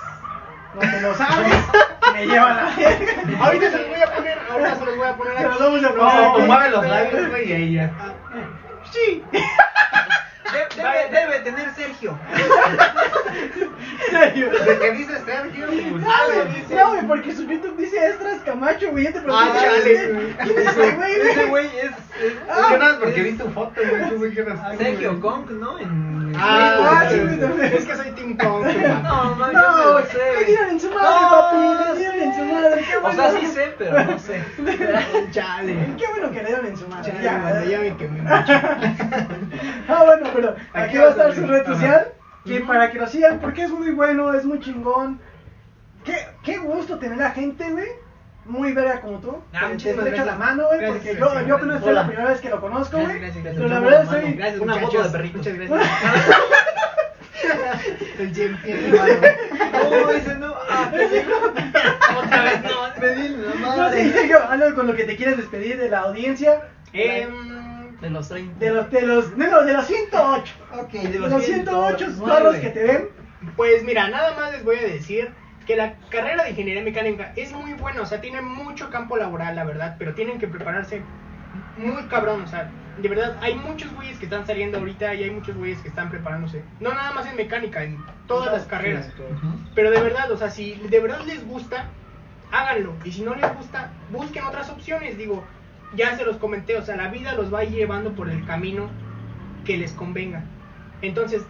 No 0.74 0.80
te 0.80 1.00
lo 1.00 1.14
sabes. 1.14 1.52
Me 2.12 2.26
lleva 2.26 2.52
la. 2.52 3.44
Ahorita 3.44 3.70
se 3.70 3.78
los 3.78 3.88
voy 3.88 4.00
a 4.02 4.14
poner, 4.14 4.38
ahorita 4.50 4.74
se 4.76 4.84
los 4.84 4.96
voy 4.96 5.06
a 5.06 5.16
poner 5.16 5.36
Se 5.36 5.42
los 5.44 5.52
aquí. 5.54 5.62
vamos 5.62 5.78
a 5.78 5.82
No, 5.82 5.94
poner 5.94 6.02
No, 6.20 6.32
aquí. 6.34 6.42
mueve 6.42 6.70
los 6.70 6.86
labios, 6.86 7.28
güey, 7.28 7.48
y 7.48 7.52
ahí 7.52 7.74
ya. 7.74 7.92
Sí. 8.92 9.22
De- 10.52 10.82
Debe, 10.82 11.10
debe 11.10 11.40
tener 11.40 11.74
Sergio. 11.74 12.18
En 14.10 14.10
serio. 14.10 14.50
¿De 14.50 14.78
qué 14.78 14.90
dice 14.92 15.12
Sergio? 15.24 15.66
Pues, 15.66 16.02
No, 16.02 16.10
güey, 16.26 16.90
güey, 16.90 17.06
porque 17.06 17.32
su 17.34 17.42
YouTube 17.44 17.76
dice 17.76 18.08
Estras 18.08 18.40
Camacho, 18.44 18.90
güey. 18.90 19.04
Yo 19.04 19.12
te 19.12 19.18
Ah, 19.30 19.48
¿quién 19.52 19.56
es 19.56 19.62
chale, 19.62 19.92
ese? 19.94 20.12
güey. 20.12 20.32
¿Quién 20.34 20.58
es 20.58 20.66
ese 20.66 20.90
güey, 20.92 21.12
Ese 21.12 21.34
güey? 21.34 21.48
güey 21.48 21.66
es, 21.78 21.84
es- 21.84 22.34
Ah, 22.50 22.68
Yo 22.70 22.78
nada 22.78 22.98
porque 22.98 23.18
es 23.20 23.24
vi 23.24 23.32
tu 23.38 23.48
foto, 23.50 23.80
güey. 23.88 24.08
Tú 24.10 24.18
me 24.18 24.30
quieras. 24.30 24.58
Sergio 24.78 25.20
Kong, 25.20 25.50
¿no? 25.50 25.78
En 25.78 26.20
Ah, 26.36 27.06
sí, 27.10 27.16
sí, 27.16 27.36
güey, 27.36 27.74
es 27.76 27.84
que 27.84 27.96
soy 27.96 28.10
Team 28.12 28.36
Kong, 28.36 28.64
man. 28.64 29.02
No, 29.02 29.34
no, 29.34 29.52
yo 29.52 29.58
No, 29.58 29.84
me 29.86 29.92
güey, 29.92 30.04
sé. 30.06 30.18
güey. 30.34 30.44
dieron 30.46 30.70
en 30.70 30.80
su 30.80 30.90
madre, 30.90 31.20
No, 31.20 31.30
papi. 31.30 31.56
Le 31.92 31.98
dieron 31.98 32.20
en 32.20 32.34
su 32.34 32.44
madre. 32.54 32.84
Qué 32.88 32.96
O 32.96 33.12
sea, 33.12 33.30
sí 33.32 33.46
sé, 33.46 33.74
pero 33.78 34.04
no 34.04 34.18
sé. 34.18 34.42
Chale. 35.32 35.76
Qué 35.98 36.06
bueno 36.08 36.30
que 36.30 36.40
le 36.42 36.46
dieron 36.46 36.66
en 36.66 36.76
su 36.76 36.86
madre. 36.88 37.12
Chale, 37.12 37.24
Ya, 37.24 37.64
ya 37.64 37.78
me 37.80 37.96
quemé 37.96 38.22
mucho. 38.22 38.52
Ah, 39.88 40.04
bueno, 40.04 40.30
pero 40.32 40.39
aquí 40.48 40.60
Aquí 40.72 40.96
va 40.98 41.04
a 41.04 41.06
a 41.06 41.10
estar 41.10 41.34
su 41.34 41.46
red 41.46 41.64
social. 41.66 42.12
Que 42.44 42.60
para 42.60 42.90
que 42.90 42.98
lo 42.98 43.06
sigan, 43.06 43.38
porque 43.40 43.64
es 43.64 43.70
muy 43.70 43.90
bueno, 43.90 44.32
es 44.34 44.44
muy 44.44 44.60
chingón. 44.60 45.20
Qué, 46.04 46.16
qué 46.42 46.56
gusto 46.56 46.98
tener 46.98 47.18
la 47.18 47.30
gente, 47.32 47.68
güey. 47.70 47.88
Muy 48.46 48.72
verga 48.72 49.02
como 49.02 49.18
tú. 49.20 49.36
Ah, 49.52 49.68
Te- 49.76 49.76
te 49.76 49.94
la 49.94 50.02
gracias. 50.04 50.38
mano, 50.38 50.66
güey, 50.66 50.78
Gracias, 50.80 50.96
porque 50.98 51.14
gracias, 51.14 51.42
yo, 51.42 51.48
yo 51.48 51.56
apenas 51.56 51.80
fue 51.82 51.92
la 51.92 52.06
primera 52.06 52.28
vez 52.30 52.40
que 52.40 52.48
lo 52.48 52.60
conozco, 52.60 52.98
güey. 52.98 53.18
Gracias, 53.18 53.44
gracias, 53.44 53.62
Pero 53.62 53.68
la 53.68 53.80
gracias. 53.80 54.10
verdad 54.10 54.22
soy. 54.22 54.32
Gracias, 54.32 54.60
Una 54.60 54.74
foto 54.76 55.02
de 55.02 55.10
perritos. 55.10 55.36
Muchas 55.46 55.54
gracias. 55.54 55.80
El 58.18 58.88
mano. 58.94 59.14
No, 59.90 60.10
ese 60.10 60.34
no. 60.36 60.54
Ah, 60.68 60.90
Otra 62.18 62.42
vez 62.42 62.62
no. 62.62 62.70
Me 63.00 63.08
di 63.14 63.28
la 63.28 63.76
No, 63.76 63.92
sí, 63.92 64.12
sí, 64.12 64.28
yo, 64.28 64.48
algo 64.48 64.74
con 64.74 64.86
lo 64.86 64.94
que 64.94 65.04
te 65.04 65.16
quieres 65.16 65.36
despedir 65.36 65.78
de 65.78 65.88
la 65.88 66.00
audiencia. 66.00 66.60
Em, 66.92 67.30
De 68.00 68.10
los 68.10 68.28
30. 68.28 68.58
De 68.58 68.70
los, 68.70 68.90
de 68.90 69.02
los, 69.02 69.36
de 69.36 69.46
los, 69.50 69.66
de 69.66 69.72
los 69.72 69.86
108. 69.86 70.54
Ok, 70.80 70.92
De 70.92 71.18
los 71.18 71.44
108 71.44 72.06
nueve. 72.16 72.34
perros 72.34 72.56
que 72.56 72.70
te 72.70 72.84
ven. 72.84 73.08
Pues 73.56 73.82
mira, 73.84 74.08
nada 74.08 74.34
más 74.34 74.52
les 74.52 74.64
voy 74.64 74.76
a 74.76 74.82
decir 74.82 75.32
que 75.66 75.76
la 75.76 75.94
carrera 76.10 76.44
de 76.44 76.50
ingeniería 76.50 76.82
mecánica 76.82 77.32
es 77.36 77.52
muy 77.52 77.74
buena, 77.74 78.02
o 78.02 78.06
sea, 78.06 78.20
tiene 78.20 78.40
mucho 78.40 78.90
campo 78.90 79.16
laboral, 79.16 79.56
la 79.56 79.64
verdad, 79.64 79.96
pero 79.98 80.14
tienen 80.14 80.38
que 80.38 80.48
prepararse 80.48 81.02
muy 81.76 82.02
cabrón, 82.04 82.42
o 82.42 82.46
sea, 82.46 82.70
de 83.00 83.08
verdad, 83.08 83.36
hay 83.40 83.54
muchos 83.54 83.92
güeyes 83.94 84.18
que 84.18 84.24
están 84.24 84.46
saliendo 84.46 84.78
ahorita 84.78 85.14
y 85.14 85.24
hay 85.24 85.30
muchos 85.30 85.56
güeyes 85.56 85.78
que 85.80 85.88
están 85.88 86.10
preparándose. 86.10 86.62
No 86.80 86.92
nada 86.92 87.12
más 87.12 87.26
en 87.26 87.36
mecánica, 87.36 87.82
en 87.82 87.98
todas 88.26 88.52
las 88.52 88.64
carreras. 88.66 89.10
Pero 89.74 89.90
de 89.90 90.00
verdad, 90.00 90.30
o 90.30 90.36
sea, 90.36 90.50
si 90.50 90.74
de 90.74 91.00
verdad 91.00 91.20
les 91.24 91.46
gusta, 91.46 91.86
háganlo. 92.50 92.94
Y 93.04 93.12
si 93.12 93.22
no 93.22 93.34
les 93.34 93.54
gusta, 93.56 93.92
busquen 94.10 94.44
otras 94.44 94.68
opciones. 94.70 95.16
Digo, 95.16 95.44
ya 95.96 96.16
se 96.16 96.24
los 96.24 96.36
comenté, 96.36 96.76
o 96.76 96.82
sea, 96.84 96.96
la 96.96 97.08
vida 97.08 97.34
los 97.34 97.52
va 97.52 97.64
llevando 97.64 98.12
por 98.12 98.28
el 98.30 98.44
camino 98.46 98.88
que 99.64 99.76
les 99.76 99.92
convenga. 99.92 100.42
Entonces, 101.02 101.42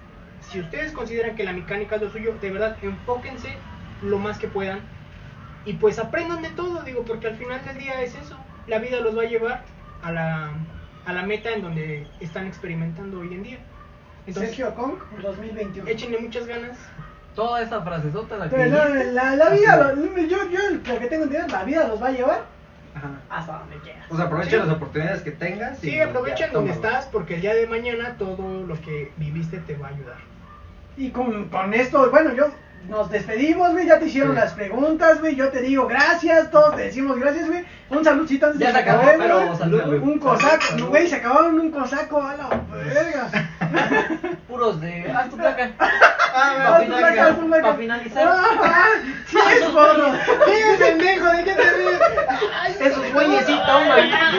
si 0.51 0.61
ustedes 0.61 0.93
consideran 0.93 1.37
que 1.37 1.45
la 1.45 1.53
mecánica 1.53 1.97
es 1.97 2.03
lo 2.03 2.11
suyo, 2.11 2.35
de 2.41 2.51
verdad, 2.51 2.77
enfóquense 2.83 3.49
lo 4.03 4.19
más 4.19 4.39
que 4.39 4.49
puedan. 4.49 4.81
Y 5.67 5.75
pues 5.75 5.99
aprendan 5.99 6.43
de 6.43 6.49
todo, 6.51 6.83
digo, 6.83 7.03
porque 7.05 7.29
al 7.29 7.37
final 7.37 7.61
del 7.67 7.79
día 7.79 8.01
es 8.03 8.15
eso. 8.15 8.37
La 8.67 8.79
vida 8.79 9.01
los 9.01 9.17
va 9.17 9.23
a 9.23 9.27
llevar 9.27 9.63
a 10.03 10.11
la, 10.13 10.51
a 11.05 11.13
la 11.13 11.23
meta 11.23 11.51
en 11.51 11.63
donde 11.63 12.07
están 12.21 12.47
experimentando 12.47 13.21
hoy 13.21 13.35
en 13.35 13.43
día. 13.43 13.59
Entonces, 14.27 14.55
Sergio 14.57 14.75
Kong 14.75 14.95
2021. 15.23 15.89
échenle 15.89 16.19
muchas 16.19 16.47
ganas. 16.47 16.79
Toda 17.35 17.63
esa 17.63 17.83
frasezota 17.83 18.37
la 18.39 18.49
que 18.49 18.57
Pero 18.57 18.71
no, 18.71 18.95
la, 19.13 19.37
la 19.37 19.51
vida, 19.51 19.93
lo- 19.93 20.17
yo, 20.17 20.51
yo 20.51 20.59
lo 20.71 20.99
que 20.99 21.07
tengo 21.07 21.25
entendido, 21.25 21.47
la 21.49 21.65
vida 21.65 21.89
los 21.89 22.03
va 22.03 22.09
a 22.09 22.13
llevar 22.13 22.60
Ajá. 22.95 23.09
hasta 23.29 23.59
donde 23.59 23.77
quieras. 23.79 24.05
O 24.11 24.17
sea, 24.17 24.25
aprovecha 24.27 24.51
Sí. 24.51 24.57
las 24.57 24.69
oportunidades 24.69 25.23
que 25.23 25.31
tengas. 25.31 25.83
y 25.85 25.91
Sí, 25.91 26.01
aprovechen 26.01 26.49
ya, 26.49 26.53
donde 26.53 26.73
estás 26.73 27.07
porque 27.07 27.37
el 27.37 27.41
día 27.41 27.55
de 27.55 27.67
mañana 27.67 28.17
todo 28.19 28.65
lo 28.67 28.81
que 28.81 29.13
viviste 29.17 29.59
te 29.59 29.77
va 29.77 29.89
a 29.89 29.91
ayudar. 29.91 30.19
Y 30.97 31.11
con, 31.11 31.49
con 31.49 31.73
esto, 31.73 32.11
bueno, 32.11 32.35
yo 32.35 32.51
nos 32.89 33.11
despedimos, 33.11 33.73
güey. 33.73 33.87
Ya 33.87 33.99
te 33.99 34.07
hicieron 34.07 34.35
las 34.35 34.53
preguntas, 34.53 35.21
güey. 35.21 35.37
Yo 35.37 35.49
te 35.51 35.61
digo 35.61 35.87
gracias, 35.87 36.51
todos 36.51 36.77
te 36.77 36.83
decimos 36.83 37.19
gracias, 37.19 37.49
güey. 37.49 37.65
Un 37.91 38.05
saludcito 38.05 38.53
ya 38.55 38.73
se 38.73 38.79
acabó, 38.79 39.03
pero. 39.19 39.53
Un 40.03 40.19
cosaco, 40.19 40.87
güey. 40.89 41.09
Se 41.09 41.17
acabaron 41.17 41.59
un 41.61 41.71
cosaco 41.71 42.23
a 42.23 42.37
la 42.37 42.49
verga. 42.73 43.29
Puros 44.49 44.81
de. 44.81 45.11
Haz 45.11 45.31
tu 45.31 45.37
placa. 45.37 45.71
Ah, 46.33 46.55
para, 46.65 46.81
finalizar, 46.85 47.37
para 47.61 47.75
finalizar. 47.75 48.25
Ah, 48.25 48.45
ah, 48.63 48.89
es 49.53 50.79
¿de 50.79 51.55
te 51.55 51.73
ríes? 51.73 51.99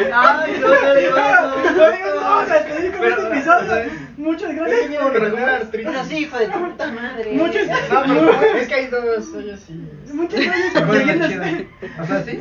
No, 0.09 0.41
Muchas 4.17 4.55
gracias. 4.55 4.91
Yo 4.91 5.11
por 5.11 5.23
alguna 5.23 5.55
artritis. 5.55 5.85
Pues 5.85 5.97
no, 5.97 6.05
sí, 6.05 6.17
hijo 6.17 6.37
de 6.37 6.47
puta 6.47 6.91
madre. 6.91 7.31
Muchas 7.33 7.69
ah, 7.69 7.85
gracias. 7.89 8.07
No, 8.07 8.31
pero 8.39 8.57
es 8.57 8.67
que 8.67 8.73
hay 8.73 8.87
dos 8.87 9.33
hoyos 9.33 9.69
y. 9.69 10.13
Muchas 10.13 10.39
gracias 10.41 10.83
por 10.83 10.97
seguirnos. 10.97 11.65
O 11.99 12.05
sea, 12.05 12.23
sí. 12.23 12.39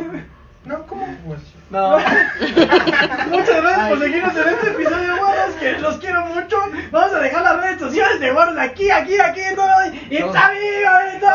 No, 0.64 0.86
¿cómo? 0.86 1.06
Pues? 1.26 1.40
No. 1.70 1.98
Muchas 3.30 3.62
gracias 3.62 3.88
por 3.88 3.98
seguirnos 3.98 4.36
en 4.36 4.48
este 4.48 4.70
episodio, 4.70 5.16
guardas, 5.16 5.55
que 5.55 5.72
los 5.78 5.97
quiero 5.97 6.26
mucho. 6.26 6.56
Vamos 6.90 7.14
a 7.14 7.18
dejar 7.18 7.42
las 7.42 7.60
redes 7.62 7.80
sociales 7.80 8.20
de 8.20 8.30
guardas 8.30 8.68
aquí, 8.68 8.90
aquí, 8.90 9.18
aquí, 9.18 9.40
en 9.40 9.56
todo. 9.56 9.66
Y 10.10 10.16
está 10.16 10.51
vivo, 10.51 10.98
está 11.14 11.32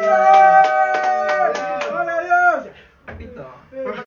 vivo. 0.00 0.16
Hola, 1.92 2.16
adiós. 2.16 2.66
Papito. 3.04 3.46